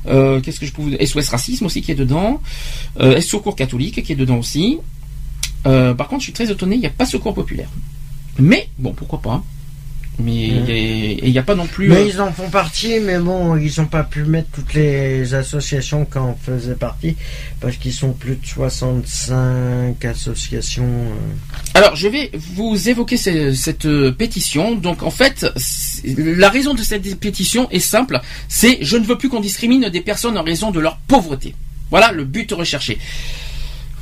euh, 0.07 0.41
qu'est-ce 0.41 0.59
que 0.59 0.65
je 0.65 0.73
peux 0.73 0.81
vous 0.81 0.95
SOS 0.99 1.29
Racisme 1.29 1.65
aussi 1.67 1.81
qui 1.81 1.91
est 1.91 1.95
dedans, 1.95 2.41
Secours 3.21 3.55
catholique 3.55 4.01
qui 4.03 4.11
est 4.13 4.15
dedans 4.15 4.37
aussi. 4.39 4.79
Par 5.63 6.07
contre, 6.07 6.21
je 6.21 6.25
suis 6.25 6.33
très 6.33 6.51
étonné, 6.51 6.75
il 6.75 6.79
n'y 6.81 6.87
a 6.87 6.91
pas 6.91 7.05
Secours 7.05 7.35
populaire. 7.35 7.69
Mais 8.39 8.67
bon, 8.79 8.93
pourquoi 8.93 9.21
pas. 9.21 9.43
Mais 10.19 10.47
et 10.49 11.25
il 11.25 11.31
n'y 11.31 11.39
a 11.39 11.43
pas 11.43 11.55
non 11.55 11.65
plus. 11.65 11.87
Mais 11.89 11.95
euh, 11.95 12.07
ils 12.07 12.21
en 12.21 12.31
font 12.31 12.49
partie, 12.49 12.99
mais 12.99 13.17
bon, 13.17 13.55
ils 13.55 13.73
n'ont 13.79 13.87
pas 13.87 14.03
pu 14.03 14.23
mettre 14.23 14.49
toutes 14.51 14.73
les 14.75 15.33
associations 15.33 16.05
qui 16.05 16.17
en 16.19 16.35
faisaient 16.39 16.75
partie, 16.75 17.15
parce 17.59 17.77
qu'ils 17.77 17.93
sont 17.93 18.13
plus 18.13 18.35
de 18.35 18.45
65 18.45 20.03
associations. 20.05 20.83
euh. 20.85 21.15
Alors, 21.73 21.95
je 21.95 22.07
vais 22.07 22.29
vous 22.55 22.89
évoquer 22.89 23.17
ce- 23.17 23.53
cette 23.53 23.85
euh, 23.85 24.11
pétition. 24.11 24.75
Donc, 24.75 25.01
en 25.03 25.11
fait, 25.11 25.45
la 26.05 26.49
raison 26.49 26.73
de 26.73 26.83
cette 26.83 27.19
pétition 27.19 27.69
est 27.71 27.79
simple. 27.79 28.19
C'est 28.47 28.79
je 28.81 28.97
ne 28.97 29.05
veux 29.05 29.17
plus 29.17 29.29
qu'on 29.29 29.39
discrimine 29.41 29.89
des 29.89 30.01
personnes 30.01 30.37
en 30.37 30.43
raison 30.43 30.71
de 30.71 30.79
leur 30.79 30.97
pauvreté. 31.07 31.55
Voilà 31.89 32.11
le 32.11 32.25
but 32.25 32.51
recherché. 32.51 32.97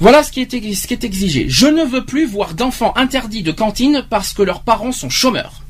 Voilà 0.02 0.24
ce 0.24 0.32
qui 0.32 0.42
est, 0.42 0.74
ce 0.76 0.88
qui 0.88 0.94
est 0.94 1.04
exigé. 1.04 1.46
Je 1.50 1.68
ne 1.68 1.84
veux 1.84 2.06
plus 2.06 2.26
voir 2.26 2.54
d'enfants 2.54 2.94
interdits 2.96 3.44
de 3.44 3.52
cantine 3.52 4.04
parce 4.10 4.34
que 4.34 4.42
leurs 4.42 4.62
parents 4.62 4.92
sont 4.92 5.10
chômeurs. 5.10 5.62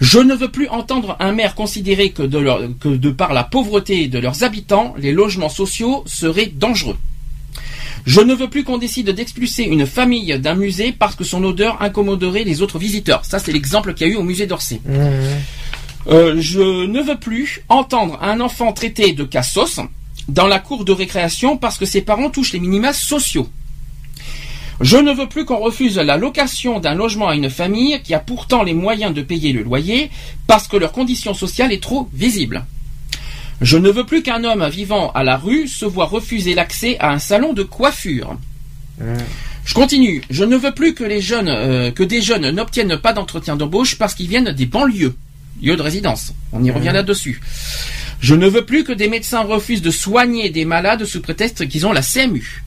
Je 0.00 0.18
ne 0.18 0.34
veux 0.34 0.50
plus 0.50 0.68
entendre 0.68 1.16
un 1.20 1.32
maire 1.32 1.54
considérer 1.54 2.10
que 2.10 2.22
de, 2.22 2.38
leur- 2.38 2.62
que 2.80 2.88
de 2.88 3.10
par 3.10 3.32
la 3.34 3.44
pauvreté 3.44 4.08
de 4.08 4.18
leurs 4.18 4.42
habitants, 4.44 4.94
les 4.98 5.12
logements 5.12 5.50
sociaux 5.50 6.02
seraient 6.06 6.46
dangereux. 6.54 6.96
Je 8.06 8.22
ne 8.22 8.34
veux 8.34 8.48
plus 8.48 8.64
qu'on 8.64 8.78
décide 8.78 9.10
d'expulser 9.10 9.64
une 9.64 9.84
famille 9.86 10.38
d'un 10.38 10.54
musée 10.54 10.92
parce 10.92 11.14
que 11.16 11.24
son 11.24 11.44
odeur 11.44 11.82
incommoderait 11.82 12.44
les 12.44 12.62
autres 12.62 12.78
visiteurs. 12.78 13.26
Ça, 13.26 13.38
c'est 13.38 13.52
l'exemple 13.52 13.92
qu'il 13.92 14.06
y 14.06 14.10
a 14.10 14.14
eu 14.14 14.16
au 14.16 14.22
musée 14.22 14.46
d'Orsay. 14.46 14.80
Hum. 14.88 14.94
Euh, 16.06 16.36
je 16.40 16.86
ne 16.86 17.02
veux 17.02 17.18
plus 17.18 17.62
entendre 17.68 18.18
un 18.22 18.40
enfant 18.40 18.72
traité 18.72 19.12
de 19.12 19.24
cassos 19.24 19.80
dans 20.28 20.46
la 20.46 20.58
cour 20.58 20.86
de 20.86 20.92
récréation 20.92 21.58
parce 21.58 21.76
que 21.76 21.84
ses 21.84 22.00
parents 22.00 22.30
touchent 22.30 22.54
les 22.54 22.60
minima 22.60 22.94
sociaux. 22.94 23.50
Je 24.80 24.96
ne 24.96 25.12
veux 25.12 25.28
plus 25.28 25.44
qu'on 25.44 25.58
refuse 25.58 25.98
la 25.98 26.16
location 26.16 26.80
d'un 26.80 26.94
logement 26.94 27.28
à 27.28 27.34
une 27.34 27.50
famille 27.50 28.00
qui 28.02 28.14
a 28.14 28.18
pourtant 28.18 28.62
les 28.62 28.72
moyens 28.72 29.12
de 29.12 29.20
payer 29.20 29.52
le 29.52 29.62
loyer 29.62 30.10
parce 30.46 30.68
que 30.68 30.76
leur 30.78 30.92
condition 30.92 31.34
sociale 31.34 31.70
est 31.72 31.82
trop 31.82 32.08
visible. 32.14 32.64
Je 33.60 33.76
ne 33.76 33.90
veux 33.90 34.04
plus 34.04 34.22
qu'un 34.22 34.42
homme 34.42 34.66
vivant 34.70 35.10
à 35.12 35.22
la 35.22 35.36
rue 35.36 35.68
se 35.68 35.84
voit 35.84 36.06
refuser 36.06 36.54
l'accès 36.54 36.96
à 36.98 37.10
un 37.10 37.18
salon 37.18 37.52
de 37.52 37.62
coiffure. 37.62 38.38
Hum. 39.02 39.18
Je 39.66 39.74
continue. 39.74 40.22
Je 40.30 40.44
ne 40.44 40.56
veux 40.56 40.72
plus 40.72 40.94
que 40.94 41.04
les 41.04 41.20
jeunes, 41.20 41.48
euh, 41.48 41.90
que 41.90 42.02
des 42.02 42.22
jeunes 42.22 42.50
n'obtiennent 42.50 42.96
pas 42.96 43.12
d'entretien 43.12 43.56
d'embauche 43.56 43.98
parce 43.98 44.14
qu'ils 44.14 44.28
viennent 44.28 44.50
des 44.52 44.64
banlieues, 44.64 45.14
lieux 45.62 45.76
de 45.76 45.82
résidence. 45.82 46.32
On 46.52 46.64
y 46.64 46.70
revient 46.70 46.92
là-dessus. 46.92 47.40
Je 48.20 48.34
ne 48.34 48.48
veux 48.48 48.64
plus 48.64 48.84
que 48.84 48.92
des 48.92 49.08
médecins 49.08 49.42
refusent 49.42 49.82
de 49.82 49.90
soigner 49.90 50.48
des 50.48 50.64
malades 50.64 51.04
sous 51.04 51.20
prétexte 51.20 51.68
qu'ils 51.68 51.86
ont 51.86 51.92
la 51.92 52.02
CMU. 52.02 52.62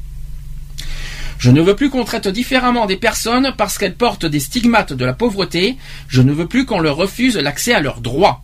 Je 1.44 1.52
ne 1.52 1.60
veux 1.60 1.76
plus 1.76 1.90
qu'on 1.90 2.06
traite 2.06 2.30
différemment 2.30 2.86
des 2.86 2.96
personnes 2.96 3.54
parce 3.58 3.78
qu'elles 3.78 3.96
portent 3.96 4.26
des 4.26 4.40
stigmates 4.40 4.94
de 4.94 5.04
la 5.04 5.12
pauvreté. 5.12 5.76
Je 6.08 6.22
ne 6.22 6.32
veux 6.32 6.48
plus 6.48 6.66
qu'on 6.66 6.80
leur 6.80 6.96
refuse 6.96 7.36
l'accès 7.36 7.74
à 7.74 7.82
leurs 7.82 8.00
droits. 8.00 8.42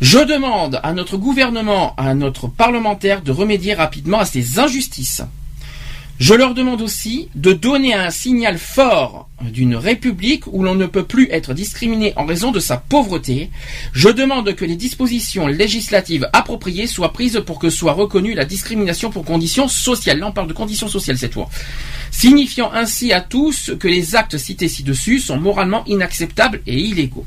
Je 0.00 0.18
demande 0.18 0.80
à 0.82 0.94
notre 0.94 1.18
gouvernement, 1.18 1.94
à 1.98 2.14
notre 2.14 2.48
parlementaire 2.48 3.20
de 3.20 3.32
remédier 3.32 3.74
rapidement 3.74 4.20
à 4.20 4.24
ces 4.24 4.58
injustices. 4.58 5.20
Je 6.20 6.32
leur 6.32 6.54
demande 6.54 6.80
aussi 6.80 7.28
de 7.34 7.52
donner 7.52 7.92
un 7.92 8.10
signal 8.10 8.56
fort 8.56 9.28
d'une 9.42 9.74
république 9.74 10.46
où 10.46 10.62
l'on 10.62 10.76
ne 10.76 10.86
peut 10.86 11.02
plus 11.02 11.28
être 11.32 11.54
discriminé 11.54 12.12
en 12.16 12.24
raison 12.24 12.52
de 12.52 12.60
sa 12.60 12.76
pauvreté. 12.76 13.50
Je 13.92 14.08
demande 14.08 14.54
que 14.54 14.64
les 14.64 14.76
dispositions 14.76 15.48
législatives 15.48 16.28
appropriées 16.32 16.86
soient 16.86 17.12
prises 17.12 17.42
pour 17.44 17.58
que 17.58 17.68
soit 17.68 17.94
reconnue 17.94 18.34
la 18.34 18.44
discrimination 18.44 19.10
pour 19.10 19.24
conditions 19.24 19.66
sociales. 19.66 20.20
Là, 20.20 20.28
on 20.28 20.32
parle 20.32 20.48
de 20.48 20.52
conditions 20.52 20.88
sociales 20.88 21.18
cette 21.18 21.34
fois. 21.34 21.50
Signifiant 22.12 22.72
ainsi 22.72 23.12
à 23.12 23.20
tous 23.20 23.72
que 23.80 23.88
les 23.88 24.14
actes 24.14 24.38
cités 24.38 24.68
ci-dessus 24.68 25.18
sont 25.18 25.38
moralement 25.40 25.84
inacceptables 25.86 26.62
et 26.68 26.78
illégaux. 26.78 27.26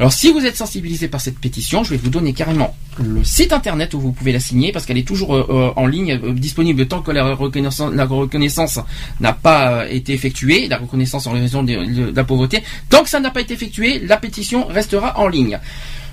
Alors 0.00 0.12
si 0.14 0.32
vous 0.32 0.46
êtes 0.46 0.56
sensibilisé 0.56 1.08
par 1.08 1.20
cette 1.20 1.38
pétition, 1.38 1.84
je 1.84 1.90
vais 1.90 1.98
vous 1.98 2.08
donner 2.08 2.32
carrément 2.32 2.74
le 2.98 3.22
site 3.22 3.52
internet 3.52 3.92
où 3.92 4.00
vous 4.00 4.12
pouvez 4.12 4.32
la 4.32 4.40
signer 4.40 4.72
parce 4.72 4.86
qu'elle 4.86 4.96
est 4.96 5.06
toujours 5.06 5.36
euh, 5.36 5.46
euh, 5.50 5.72
en 5.76 5.86
ligne, 5.86 6.18
euh, 6.24 6.32
disponible 6.32 6.88
tant 6.88 7.02
que 7.02 7.10
la 7.10 7.34
reconnaissance, 7.34 8.78
n'a 9.20 9.34
pas 9.34 9.86
été 9.90 10.14
effectuée, 10.14 10.68
la 10.68 10.78
reconnaissance 10.78 11.26
en 11.26 11.32
raison 11.32 11.62
de, 11.62 11.84
de 11.84 12.16
la 12.16 12.24
pauvreté. 12.24 12.62
Tant 12.88 13.02
que 13.02 13.10
ça 13.10 13.20
n'a 13.20 13.30
pas 13.30 13.42
été 13.42 13.52
effectué, 13.52 13.98
la 13.98 14.16
pétition 14.16 14.66
restera 14.68 15.20
en 15.20 15.28
ligne. 15.28 15.60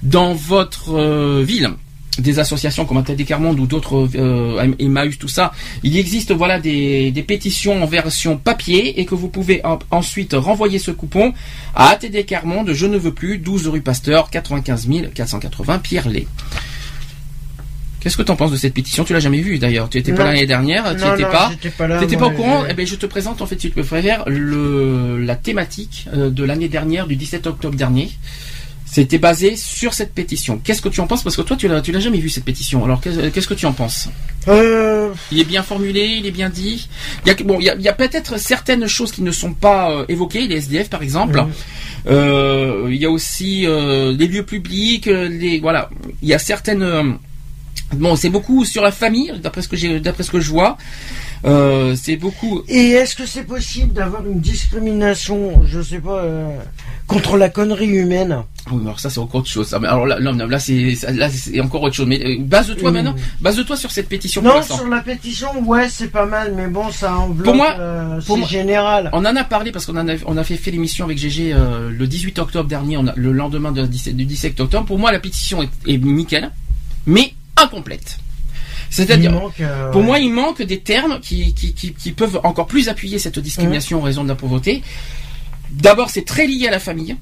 dans 0.03 0.35
votre 0.35 0.95
euh, 0.97 1.43
ville 1.45 1.71
des 2.19 2.39
associations 2.39 2.87
comme 2.87 2.97
Atelier 2.97 3.25
Carmonde 3.25 3.61
ou 3.61 3.67
d'autres 3.67 4.09
euh, 4.17 4.73
Emmaüs, 4.79 5.19
tout 5.19 5.29
ça, 5.29 5.53
il 5.83 5.99
existe 5.99 6.33
voilà 6.33 6.59
des, 6.59 7.11
des 7.11 7.23
pétitions 7.23 7.83
en 7.83 7.87
version 7.87 8.39
papier 8.39 8.99
et 9.01 9.05
que 9.05 9.15
vous 9.15 9.29
pouvez 9.29 9.61
en- 9.67 9.79
ensuite 9.91 10.33
renvoyer 10.33 10.79
ce 10.79 10.91
coupon 10.93 11.35
à 11.75 11.89
ATD 11.91 12.25
Carmonde, 12.25 12.73
je 12.73 12.87
ne 12.87 12.97
veux 12.97 13.13
plus, 13.13 13.37
12 13.37 13.69
rue 13.69 13.83
Pasteur, 13.83 14.31
95 14.31 14.89
480 15.15 15.79
Pierre-Lay. 15.81 16.27
Qu'est-ce 18.07 18.17
que 18.17 18.23
tu 18.23 18.31
en 18.31 18.37
penses 18.37 18.53
de 18.53 18.57
cette 18.57 18.73
pétition? 18.73 19.03
Tu 19.03 19.13
l'as 19.15 19.19
jamais 19.19 19.41
vue 19.41 19.59
d'ailleurs. 19.59 19.89
Tu 19.89 19.99
étais 19.99 20.13
pas 20.15 20.23
l'année 20.23 20.47
dernière, 20.47 20.95
tu 20.95 21.03
Non, 21.03 21.15
étais 21.15 21.25
non, 21.25 21.29
pas. 21.33 21.51
pas 21.77 21.89
là, 21.89 21.99
T'étais 21.99 22.15
moi, 22.17 22.29
pas 22.29 22.35
au 22.35 22.37
courant? 22.37 22.63
je- 22.65 22.71
Eh 22.71 22.75
ben, 22.75 22.87
je 22.87 22.95
te 22.95 23.05
présente 23.05 23.43
en 23.43 23.47
fait, 23.47 23.61
si 23.61 23.69
tu 23.69 23.83
préfères, 23.83 24.23
le 24.29 25.19
la 25.21 25.35
thématique 25.35 26.07
euh, 26.15 26.31
de 26.31 26.45
l'année 26.45 26.69
dernière, 26.69 27.09
du 27.09 27.17
17 27.17 27.49
octobre 27.49 27.75
dernier. 27.77 28.13
C'était 28.85 29.19
basé 29.19 29.57
sur 29.57 29.93
cette 29.93 30.15
pétition. 30.15 30.61
Qu'est-ce 30.63 30.83
que 30.83 30.89
tu 30.89 31.01
en 31.01 31.09
penses? 31.09 31.25
Parce 31.25 31.35
que 31.35 31.43
toi, 31.43 31.57
tu 31.57 31.67
l'as, 31.67 31.81
tu 31.81 31.91
l'as 31.91 31.99
jamais 31.99 32.19
vu 32.19 32.29
cette 32.31 32.45
pétition. 32.45 32.85
Alors, 32.85 33.01
qu'est- 33.01 33.33
qu'est-ce 33.33 33.49
que 33.49 33.55
tu 33.55 33.67
en 33.67 33.73
penses? 33.73 34.09
Euh, 34.47 35.13
Il 35.33 35.41
est 35.41 35.45
bien 35.45 35.65
formulé, 35.65 36.05
il 36.21 36.27
est 36.27 36.31
bien 36.31 36.49
dit. 36.49 36.89
Il 37.25 37.29
y 37.29 37.33
a, 37.33 37.35
bon, 37.45 37.59
il 37.59 37.65
y 37.83 37.89
a, 37.89 37.93
peut-être 37.93 38.39
certaines 38.39 38.87
choses 38.87 39.11
qui 39.11 39.23
ne 39.23 39.33
sont 39.33 39.53
pas 39.53 39.91
euh, 39.91 40.05
évoquées, 40.09 40.47
les 40.47 40.59
SDF 40.59 40.91
par 40.91 41.03
exemple. 41.03 41.45
Euh, 42.07 42.87
il 42.89 42.95
y 42.99 43.05
a 43.05 43.11
aussi 43.11 43.63
les 43.67 44.29
lieux 44.29 44.45
publics, 44.45 45.07
les 45.07 45.59
voilà. 45.59 45.91
Il 46.23 46.29
y 46.29 46.35
a 46.35 46.39
certaines. 46.39 47.19
Bon, 47.93 48.17
c'est 48.17 48.29
beaucoup 48.31 48.65
sur 48.65 48.83
la 48.83 48.93
famille, 48.93 49.33
d'après 49.43 49.63
ce 49.63 49.69
que 49.69 49.77
j'ai, 49.77 50.01
d'après 50.01 50.23
ce 50.23 50.31
que 50.31 50.41
je 50.41 50.51
vois. 50.51 50.77
Euh, 51.45 51.95
c'est 51.97 52.17
beaucoup. 52.17 52.63
Et 52.67 52.91
est-ce 52.93 53.15
que 53.15 53.27
c'est 53.27 53.45
possible 53.45 53.93
d'avoir 53.93 54.25
une 54.27 54.41
discrimination, 54.41 55.63
je 55.67 55.81
sais 55.83 55.99
pas, 56.01 56.19
euh, 56.23 56.49
contre 57.07 57.37
la 57.37 57.49
connerie 57.49 57.87
humaine? 57.89 58.43
Oui, 58.71 58.79
mais 58.81 58.87
alors 58.87 58.99
ça 58.99 59.11
c'est 59.11 59.21
encore 59.21 59.41
autre 59.43 59.49
chose. 59.51 59.69
ça. 59.69 59.79
Mais 59.79 59.87
Alors 59.87 60.07
là, 60.07 60.19
non, 60.19 60.33
non, 60.33 60.47
là 60.47 60.59
c'est 60.59 60.97
là 61.13 61.29
c'est 61.31 61.61
encore 61.61 61.83
autre 61.83 61.95
chose. 61.95 62.07
Mais 62.07 62.21
euh, 62.25 62.37
base-toi 62.41 62.91
Mm. 62.91 62.95
maintenant, 62.95 63.15
base-toi 63.41 63.77
sur 63.77 63.91
cette 63.93 64.09
pétition 64.09 64.41
pour 64.43 64.51
Non, 64.51 64.57
l'instant. 64.57 64.77
sur 64.79 64.89
la 64.89 65.01
pétition, 65.03 65.49
ouais, 65.67 65.89
c'est 65.89 66.09
pas 66.09 66.27
mal, 66.27 66.53
mais 66.57 66.67
bon, 66.67 66.91
ça 66.91 67.15
enveloppe. 67.17 67.45
Pour 67.45 67.55
moi- 67.55 67.77
euh, 67.79 68.21
pour 68.23 68.39
moi- 68.39 68.49
général. 68.49 69.11
On 69.13 69.25
en 69.25 69.37
a 69.37 69.45
parlé 69.45 69.71
parce 69.71 69.87
qu'on 69.87 69.97
en 69.97 70.09
a, 70.09 70.15
on 70.27 70.37
a 70.37 70.43
fait, 70.43 70.57
fait 70.57 70.71
l'émission 70.73 71.05
avec 71.05 71.19
GG 71.19 71.53
euh, 71.53 71.91
le 71.91 72.07
18 72.09 72.39
octobre 72.41 72.69
dernier, 72.69 72.97
on 72.97 73.07
a, 73.07 73.13
le 73.15 73.31
lendemain 73.33 73.71
de, 73.71 73.87
17 73.87 74.17
du 74.17 74.25
17 74.25 74.59
octobre. 74.59 74.87
Pour 74.87 74.99
moi, 74.99 75.13
la 75.13 75.21
pétition 75.21 75.63
est, 75.63 75.69
est 75.87 75.99
nickel, 75.99 76.51
mais 77.07 77.35
incomplète. 77.57 78.19
C'est-à-dire, 78.91 79.33
euh, 79.61 79.91
pour 79.91 80.03
moi, 80.03 80.19
il 80.21 80.31
manque 80.33 80.63
des 80.63 80.79
termes 80.81 81.19
qui, 81.21 81.53
qui, 81.55 81.75
qui, 81.75 81.93
qui 81.93 82.13
peuvent 82.13 82.41
encore 82.45 82.67
plus 82.67 82.89
appuyer 82.89 83.19
cette 83.19 83.39
discrimination 83.39 83.99
en 83.99 84.03
raison 84.03 84.23
de 84.23 84.29
la 84.29 84.37
pauvreté. 84.37 84.83
D'abord, 85.71 86.11
c'est 86.11 86.25
très 86.25 86.47
lié 86.47 86.69
à 86.69 86.71
la 86.71 86.79
famille. 86.79 87.17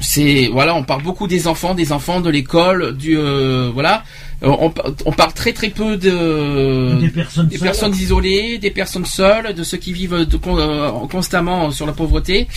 C'est 0.00 0.48
voilà, 0.52 0.74
on 0.74 0.82
parle 0.82 1.02
beaucoup 1.02 1.26
des 1.28 1.46
enfants, 1.46 1.74
des 1.74 1.92
enfants, 1.92 2.20
de 2.20 2.28
l'école, 2.28 2.96
du 2.96 3.16
euh, 3.16 3.70
voilà. 3.72 4.02
Euh, 4.42 4.48
On, 4.48 4.72
on 5.06 5.12
parle 5.12 5.32
très 5.32 5.52
très 5.52 5.68
peu 5.68 5.96
de 5.96 6.98
des 7.00 7.08
personnes, 7.08 7.46
des 7.46 7.56
seules. 7.58 7.68
personnes 7.68 7.94
isolées, 7.94 8.58
des 8.58 8.70
personnes 8.70 9.04
seules, 9.06 9.54
de 9.54 9.62
ceux 9.62 9.76
qui 9.78 9.92
vivent 9.92 10.26
de- 10.26 11.06
constamment 11.06 11.70
sur 11.70 11.86
la 11.86 11.92
pauvreté. 11.92 12.48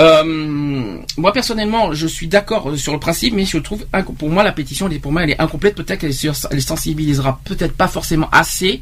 Euh, 0.00 0.98
moi 1.16 1.32
personnellement, 1.32 1.92
je 1.92 2.06
suis 2.06 2.26
d'accord 2.26 2.76
sur 2.76 2.92
le 2.92 2.98
principe, 2.98 3.34
mais 3.34 3.44
je 3.44 3.58
trouve 3.58 3.86
pour 4.18 4.30
moi 4.30 4.42
la 4.42 4.52
pétition, 4.52 4.88
pour 5.00 5.12
moi, 5.12 5.22
elle 5.22 5.30
est 5.30 5.40
incomplète. 5.40 5.74
Peut-être 5.74 6.00
qu'elle 6.00 6.14
sensibilisera 6.62 7.40
peut-être 7.44 7.74
pas 7.74 7.88
forcément 7.88 8.28
assez 8.30 8.80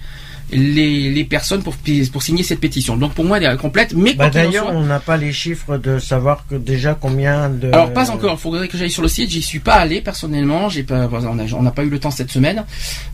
les, 0.53 1.11
les 1.11 1.25
personnes 1.25 1.63
pour 1.63 1.75
pour 2.13 2.23
signer 2.23 2.43
cette 2.43 2.61
pétition. 2.61 2.97
Donc 2.97 3.15
pour 3.15 3.25
moi, 3.25 3.39
elle 3.39 3.45
est 3.45 3.47
incomplète. 3.47 3.95
Mais 3.95 4.15
Bah, 4.15 4.31
D'ailleurs, 4.31 4.67
soit- 4.67 4.75
on 4.75 4.83
n'a 4.85 5.01
pas 5.01 5.17
les 5.17 5.33
chiffres 5.33 5.77
de 5.79 5.99
savoir 5.99 6.45
que 6.49 6.55
déjà 6.55 6.95
combien 6.95 7.49
de. 7.49 7.69
alors 7.69 7.93
pas 7.93 8.11
encore. 8.11 8.35
Il 8.39 8.41
faudrait 8.41 8.69
que 8.69 8.77
j'aille 8.79 8.91
sur 8.91 9.03
le 9.03 9.09
site. 9.09 9.31
J'y 9.31 9.43
suis 9.43 9.59
pas 9.61 9.75
allé 9.75 10.01
personnellement. 10.01 10.69
J'ai 10.69 10.83
pas. 10.83 11.09
On 11.13 11.63
n'a 11.63 11.71
pas 11.71 11.83
eu 11.85 11.89
le 11.91 11.99
temps 11.99 12.11
cette 12.11 12.31
semaine. 12.31 12.65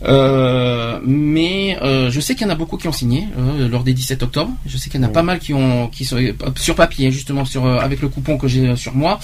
Euh, 0.05 0.99
mais 1.05 1.77
euh, 1.81 2.09
je 2.11 2.19
sais 2.19 2.35
qu'il 2.35 2.45
y 2.45 2.49
en 2.49 2.53
a 2.53 2.55
beaucoup 2.55 2.77
qui 2.77 2.87
ont 2.87 2.91
signé 2.93 3.27
euh, 3.37 3.67
lors 3.69 3.83
des 3.83 3.93
17 3.93 4.23
octobre. 4.23 4.51
Je 4.65 4.77
sais 4.77 4.89
qu'il 4.89 4.99
y 4.99 5.03
en 5.03 5.07
a 5.07 5.11
pas 5.11 5.23
mal 5.23 5.39
qui 5.39 5.53
ont 5.53 5.87
qui 5.87 6.05
sont 6.05 6.17
sur 6.57 6.75
papier 6.75 7.11
justement 7.11 7.45
sur 7.45 7.65
avec 7.65 8.01
le 8.01 8.09
coupon 8.09 8.37
que 8.37 8.47
j'ai 8.47 8.75
sur 8.75 8.93
moi. 8.95 9.19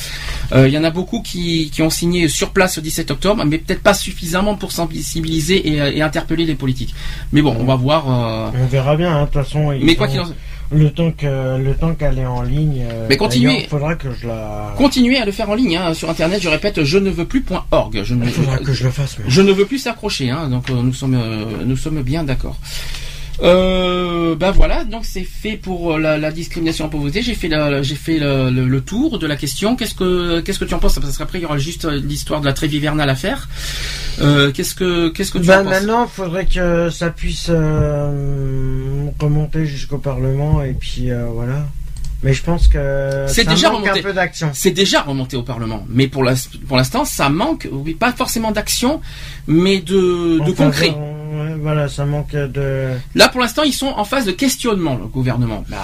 Il 0.56 0.70
y 0.70 0.78
en 0.78 0.84
a 0.84 0.92
beaucoup 0.92 1.22
qui 1.22 1.70
qui 1.72 1.82
ont 1.82 1.90
signé 1.90 2.28
sur 2.28 2.52
place 2.52 2.78
le 2.78 2.82
17 2.84 3.12
octobre, 3.12 3.44
mais 3.46 3.58
peut-être 3.58 3.82
pas 3.82 3.94
suffisamment 3.94 4.56
pour 4.56 4.72
sensibiliser 4.72 5.58
et, 5.68 5.98
et 5.98 6.02
interpeller 6.02 6.46
les 6.46 6.56
politiques. 6.56 6.94
Mais 7.32 7.42
bon, 7.42 7.56
on 7.60 7.66
va 7.66 7.76
voir. 7.76 8.05
Euh, 8.08 8.50
On 8.62 8.66
verra 8.68 8.96
bien, 8.96 9.16
hein, 9.16 9.22
de 9.22 9.26
toute 9.26 9.44
façon. 9.44 9.72
quoi 9.98 10.08
qu'il 10.08 10.20
en 10.20 10.26
Le 10.72 10.90
temps 10.90 11.12
que 11.12 11.58
le 11.58 11.74
temps 11.76 11.94
qu'elle 11.94 12.18
est 12.20 12.26
en 12.26 12.42
ligne. 12.42 12.84
euh, 12.90 13.06
Mais 13.10 13.18
continuez. 13.18 13.54
d'ailleurs, 13.54 13.70
faudra 13.70 13.96
que 13.96 14.08
je 14.20 14.28
la. 14.28 14.74
Continuez 14.78 15.18
à 15.18 15.26
le 15.26 15.32
faire 15.32 15.50
en 15.50 15.56
ligne 15.56 15.78
hein, 15.78 15.94
sur 15.94 16.10
internet. 16.10 16.42
Je 16.42 16.50
répète, 16.50 16.84
je 16.84 16.98
ne 16.98 17.10
veux 17.12 17.26
plus.org. 17.26 18.02
Je 18.04 18.14
ne 18.16 18.26
Il 18.26 18.32
faudra 18.32 18.58
que 18.58 18.74
je 18.74 18.84
le 18.84 18.90
fasse. 18.92 19.18
mais- 19.20 19.26
Je 19.28 19.42
ne 19.42 19.52
veux 19.52 19.66
plus 19.66 19.78
s'accrocher, 19.80 20.30
hein, 20.32 20.50
donc 20.50 20.70
euh, 20.70 20.74
nous 20.82 20.94
sommes 20.94 21.14
euh, 21.16 21.46
nous 21.66 21.78
sommes 21.78 22.02
bien 22.02 22.24
d'accord. 22.24 22.58
Euh, 23.42 24.36
ben 24.36 24.52
voilà, 24.52 24.86
donc 24.86 25.04
c'est 25.06 25.24
fait 25.24 25.58
pour 25.58 25.94
euh, 25.94 26.00
la, 26.00 26.18
la 26.18 26.32
discrimination 26.32 26.86
en 26.86 26.90
pauvreté. 26.90 27.22
J'ai 27.22 27.34
fait 27.36 27.48
la- 27.50 27.82
j'ai 27.82 27.96
fait 27.96 28.18
le, 28.18 28.50
le- 28.50 28.68
le 28.68 28.82
tour 28.82 29.20
de 29.20 29.28
la 29.28 29.36
question. 29.36 29.76
Qu'est-ce 29.76 29.94
que 29.96 30.40
qu'est-ce 30.40 30.60
que 30.60 30.66
tu 30.66 30.74
en 30.74 30.80
penses? 30.80 30.98
Parce 31.00 31.18
qu'après 31.18 31.40
il 31.40 31.42
y 31.42 31.46
aura 31.46 31.58
juste 31.58 31.86
euh, 31.86 32.00
l'histoire 32.00 32.40
de 32.42 32.46
la 32.46 32.54
trêve 32.54 32.74
hivernale 32.74 33.10
à 33.10 33.16
faire. 33.16 33.50
Euh, 34.22 34.52
qu'est-ce 34.54 34.74
que 34.74 35.10
qu'est-ce 35.10 35.32
que 35.32 35.40
tu 35.40 35.52
en 35.52 35.64
penses? 35.64 35.66
maintenant, 35.66 36.06
il 36.06 36.10
faudrait 36.12 36.46
que 36.46 36.90
ça 36.90 37.10
puisse 37.10 37.48
euh, 37.50 39.08
remonter 39.20 39.66
jusqu'au 39.66 39.98
Parlement 39.98 40.64
et 40.64 40.74
puis 40.74 41.12
euh, 41.12 41.26
voilà. 41.34 41.66
Mais 42.24 42.34
je 42.34 42.42
pense 42.42 42.68
que 42.70 43.26
C'est 43.28 43.44
ça 43.44 43.52
déjà 43.52 43.70
manque 43.70 43.82
remonté. 43.84 44.00
un 44.00 44.04
peu 44.04 44.14
d'action. 44.14 44.50
C'est 44.54 44.72
déjà 44.72 45.02
remonté 45.02 45.36
au 45.38 45.44
Parlement, 45.44 45.86
mais 45.90 46.08
pour 46.08 46.24
la- 46.24 46.34
pour 46.68 46.78
l'instant 46.78 47.04
ça 47.06 47.30
manque, 47.30 47.68
oui, 47.72 47.94
pas 47.94 48.14
forcément 48.14 48.52
d'action, 48.52 49.02
mais 49.48 49.80
de, 49.82 50.40
de 50.44 50.52
concret. 50.52 50.96
Ouais, 51.36 51.56
voilà, 51.62 51.88
ça 51.88 52.06
manque 52.06 52.32
de. 52.32 52.90
Là 53.16 53.30
pour 53.30 53.42
l'instant 53.42 53.64
ils 53.64 53.74
sont 53.74 53.88
en 53.88 54.06
phase 54.06 54.26
de 54.26 54.32
questionnement 54.32 54.96
le 54.96 55.08
gouvernement. 55.08 55.64
Bah, 55.70 55.78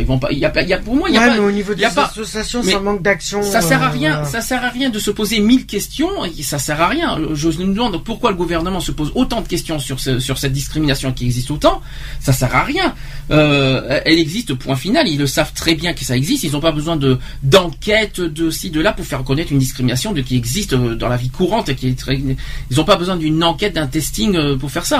ils 0.00 0.06
vont 0.06 0.18
pas, 0.18 0.28
il 0.32 0.38
y 0.38 0.44
a 0.44 0.62
y 0.62 0.72
a 0.72 0.78
pour 0.78 0.96
moi 0.96 1.08
il 1.08 1.14
y 1.14 1.18
a 1.18 1.20
ouais, 1.22 1.26
pas. 1.28 1.34
mais 1.34 1.38
au 1.40 1.50
niveau 1.52 1.74
des 1.74 1.82
pas- 1.94 2.06
associations, 2.06 2.62
ça 2.62 2.80
manque 2.80 3.02
d'action. 3.02 3.42
Ça 3.42 3.60
sert 3.60 3.82
à 3.82 3.86
euh, 3.86 3.90
rien, 3.90 4.10
voilà. 4.14 4.24
ça 4.28 4.40
sert 4.40 4.64
à 4.64 4.68
rien 4.70 4.90
de 4.90 4.98
se 4.98 5.10
poser 5.10 5.40
mille 5.40 5.66
questions, 5.66 6.24
et 6.24 6.42
ça 6.42 6.58
sert 6.58 6.80
à 6.80 6.88
rien. 6.88 7.18
Je 7.34 7.48
me 7.48 7.74
demande 7.74 8.02
pourquoi 8.04 8.30
le 8.30 8.36
gouvernement 8.36 8.80
se 8.80 8.92
pose 8.92 9.12
autant 9.14 9.40
de 9.40 9.48
questions 9.48 9.78
sur, 9.78 10.00
ce- 10.00 10.18
sur 10.18 10.38
cette 10.38 10.52
discrimination 10.52 11.12
qui 11.12 11.24
existe 11.24 11.50
autant. 11.50 11.80
Ça 12.20 12.32
sert 12.32 12.54
à 12.54 12.62
rien. 12.62 12.94
Euh, 13.30 14.00
elle 14.04 14.18
existe, 14.18 14.54
point 14.54 14.76
final. 14.76 15.08
Ils 15.08 15.18
le 15.18 15.26
savent 15.26 15.52
très 15.52 15.74
bien 15.74 15.92
que 15.94 16.04
ça 16.04 16.16
existe. 16.16 16.44
Ils 16.44 16.52
n'ont 16.52 16.60
pas 16.60 16.72
besoin 16.72 16.96
de 16.96 17.18
d'enquête 17.42 18.20
de 18.20 18.50
ci 18.50 18.70
de 18.70 18.80
là 18.80 18.92
pour 18.92 19.04
faire 19.06 19.20
reconnaître 19.20 19.52
une 19.52 19.58
discrimination 19.58 20.12
de 20.12 20.20
qui 20.20 20.36
existe 20.36 20.72
euh, 20.72 20.94
dans 20.94 21.08
la 21.08 21.16
vie 21.16 21.30
courante. 21.30 21.68
et 21.68 21.74
Qui 21.74 21.88
est 21.88 21.98
très... 21.98 22.16
Ils 22.16 22.76
n'ont 22.76 22.84
pas 22.84 22.96
besoin 22.96 23.16
d'une 23.16 23.42
enquête, 23.44 23.74
d'un 23.74 23.86
testing 23.86 24.36
euh, 24.36 24.56
pour 24.56 24.70
faire 24.70 24.86
ça. 24.86 24.95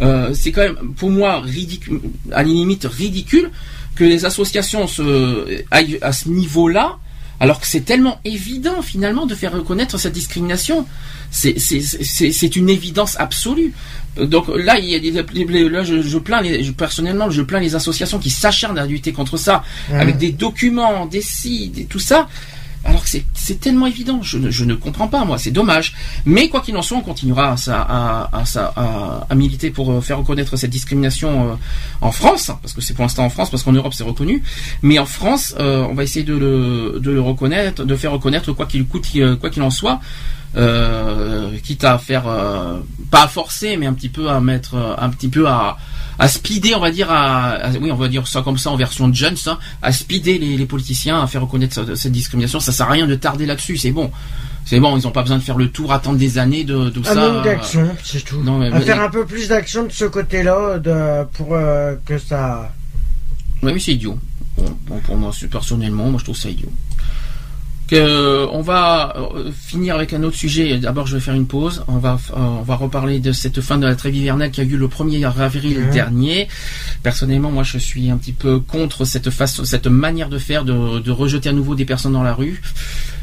Euh, 0.00 0.32
C'est 0.34 0.52
quand 0.52 0.62
même, 0.62 0.78
pour 0.96 1.10
moi, 1.10 1.40
ridicule, 1.40 2.00
à 2.32 2.42
la 2.42 2.48
limite 2.48 2.84
ridicule 2.84 3.50
que 3.96 4.04
les 4.04 4.24
associations 4.24 4.86
se 4.86 5.62
aillent 5.70 5.98
à 6.02 6.12
ce 6.12 6.28
niveau-là 6.28 6.96
alors 7.42 7.58
que 7.60 7.66
c'est 7.66 7.80
tellement 7.86 8.20
évident 8.26 8.82
finalement 8.82 9.24
de 9.24 9.34
faire 9.34 9.52
reconnaître 9.52 9.96
cette 9.98 10.12
discrimination. 10.12 10.86
C'est 11.30 12.56
une 12.56 12.68
évidence 12.68 13.18
absolue. 13.18 13.72
Donc 14.20 14.46
là, 14.54 14.78
il 14.78 14.86
y 14.90 14.94
a 14.94 14.98
des- 14.98 15.10
là 15.70 15.82
je, 15.84 16.02
je 16.02 16.18
plains 16.18 16.42
les, 16.42 16.62
je- 16.64 16.72
personnellement, 16.72 17.30
je 17.30 17.42
plains 17.42 17.60
les 17.60 17.74
associations 17.74 18.18
qui 18.18 18.30
s'acharnent 18.30 18.78
à 18.78 18.86
lutter 18.86 19.12
contre 19.12 19.36
ça 19.36 19.62
Ouais. 19.90 19.98
avec 19.98 20.18
des 20.18 20.32
documents, 20.32 21.06
des 21.06 21.22
sites, 21.22 21.78
et 21.78 21.84
tout 21.84 21.98
ça. 21.98 22.28
Alors 22.84 23.02
que 23.04 23.08
c'est- 23.10 23.60
tellement 23.60 23.86
évident, 23.86 24.20
je 24.22 24.38
ne, 24.38 24.48
je 24.50 24.64
ne 24.64 24.74
comprends 24.74 25.08
pas 25.08 25.24
moi, 25.24 25.36
c'est 25.36 25.50
dommage. 25.50 25.94
Mais 26.24 26.48
quoi 26.48 26.60
qu'il 26.60 26.76
en 26.76 26.82
soit, 26.82 26.96
on 26.98 27.02
continuera 27.02 27.54
à, 27.66 27.72
à, 27.72 28.30
à, 28.32 29.24
à- 29.28 29.34
militer 29.34 29.70
pour 29.70 29.90
euh, 29.92 30.00
faire 30.00 30.18
reconnaître 30.18 30.56
cette 30.56 30.70
discrimination 30.70 31.50
euh, 31.50 31.54
en 32.00 32.10
France, 32.12 32.50
parce 32.62 32.72
que 32.72 32.80
c'est 32.80 32.94
pour 32.94 33.02
l'instant 33.02 33.24
en 33.24 33.30
France, 33.30 33.50
parce 33.50 33.62
qu'en 33.64 33.72
Europe 33.72 33.92
c'est 33.92 34.04
reconnu. 34.04 34.42
Mais 34.82 34.98
en 34.98 35.04
France, 35.06 35.54
euh, 35.58 35.84
on 35.90 35.94
va 35.94 36.04
essayer 36.04 36.24
de 36.24 36.34
le, 36.36 37.00
de 37.00 37.10
le 37.10 37.20
reconnaître, 37.20 37.84
de 37.84 37.96
faire 37.96 38.12
reconnaître 38.12 38.52
quoi 38.52 38.66
qu'il 38.66 38.86
coûte, 38.86 39.06
euh, 39.16 39.36
quoi 39.36 39.50
qu'il 39.50 39.62
en 39.62 39.70
soit. 39.70 40.00
Euh, 40.56 41.56
quitte 41.62 41.84
à 41.84 41.96
faire 41.98 42.24
euh, 42.26 42.80
pas 43.12 43.22
à 43.22 43.28
forcer 43.28 43.76
mais 43.76 43.86
un 43.86 43.92
petit 43.92 44.08
peu 44.08 44.28
à 44.28 44.40
mettre 44.40 44.74
un 44.98 45.08
petit 45.10 45.28
peu 45.28 45.46
à 45.46 45.76
à 46.20 46.28
speeder 46.28 46.76
on 46.76 46.80
va 46.80 46.90
dire 46.92 47.10
à, 47.10 47.50
à- 47.54 47.70
oui 47.72 47.90
on 47.90 47.96
va 47.96 48.06
dire 48.08 48.26
ça 48.28 48.42
comme 48.42 48.58
ça 48.58 48.70
en 48.70 48.76
version 48.76 49.08
de 49.08 49.14
jeunes 49.14 49.36
ça, 49.36 49.58
à 49.82 49.90
speeder 49.92 50.38
les, 50.38 50.56
les 50.56 50.66
politiciens 50.66 51.20
à 51.20 51.26
faire 51.26 51.42
reconnaître 51.42 51.74
cette, 51.74 51.96
cette 51.96 52.12
discrimination 52.12 52.60
ça 52.60 52.70
sert 52.72 52.86
à 52.88 52.92
rien 52.92 53.06
de 53.08 53.14
tarder 53.16 53.46
là-dessus 53.46 53.76
c'est 53.78 53.90
bon 53.90 54.10
c'est 54.66 54.78
bon 54.78 54.96
ils 54.96 55.06
ont 55.08 55.10
pas 55.10 55.22
besoin 55.22 55.38
de 55.38 55.42
faire 55.42 55.56
le 55.56 55.68
tour 55.70 55.92
attendre 55.92 56.18
des 56.18 56.38
années 56.38 56.62
de 56.64 56.90
tout 56.90 57.00
Un 57.06 57.14
ça 57.14 57.30
manque 57.32 57.44
d'action, 57.44 57.88
c'est 58.04 58.24
tout. 58.24 58.40
non, 58.42 58.58
mais- 58.58 58.66
à 58.68 58.78
mais- 58.78 58.84
faire 58.84 59.00
un 59.00 59.08
peu 59.10 59.24
plus 59.24 59.48
d'action 59.48 59.84
de 59.84 59.90
ce 59.92 60.04
côté-là 60.04 60.78
de, 60.78 61.24
pour 61.32 61.54
euh, 61.54 61.96
que 62.04 62.18
ça. 62.18 62.70
Oui, 63.62 63.72
mais 63.74 63.80
c'est 63.80 63.92
idiot. 63.94 64.18
Bon, 64.56 64.76
bon, 64.86 64.98
pour 65.00 65.16
moi, 65.16 65.30
personnellement, 65.50 66.10
moi 66.10 66.18
je 66.18 66.24
trouve 66.24 66.36
ça 66.36 66.50
idiot. 66.50 66.70
Euh, 67.92 68.46
on 68.52 68.60
va 68.60 69.14
euh, 69.16 69.50
finir 69.52 69.96
avec 69.96 70.12
un 70.12 70.22
autre 70.22 70.36
sujet. 70.36 70.78
D'abord, 70.78 71.06
je 71.06 71.16
vais 71.16 71.20
faire 71.20 71.34
une 71.34 71.46
pause. 71.46 71.84
On 71.88 71.98
va, 71.98 72.18
euh, 72.30 72.36
on 72.36 72.62
va 72.62 72.76
reparler 72.76 73.18
de 73.18 73.32
cette 73.32 73.60
fin 73.60 73.78
de 73.78 73.86
la 73.86 73.96
trêve 73.96 74.14
hivernale 74.14 74.50
qui 74.50 74.60
a 74.60 74.64
eu 74.64 74.76
le 74.76 74.88
1er 74.88 75.24
avril 75.24 75.88
dernier. 75.92 76.48
Personnellement, 77.02 77.50
moi, 77.50 77.64
je 77.64 77.78
suis 77.78 78.10
un 78.10 78.16
petit 78.16 78.32
peu 78.32 78.60
contre 78.60 79.04
cette 79.04 79.30
façon, 79.30 79.64
cette 79.64 79.86
manière 79.86 80.28
de 80.28 80.38
faire, 80.38 80.64
de, 80.64 81.10
rejeter 81.10 81.48
à 81.48 81.52
nouveau 81.52 81.74
des 81.74 81.84
personnes 81.84 82.12
dans 82.12 82.22
la 82.22 82.34
rue 82.34 82.62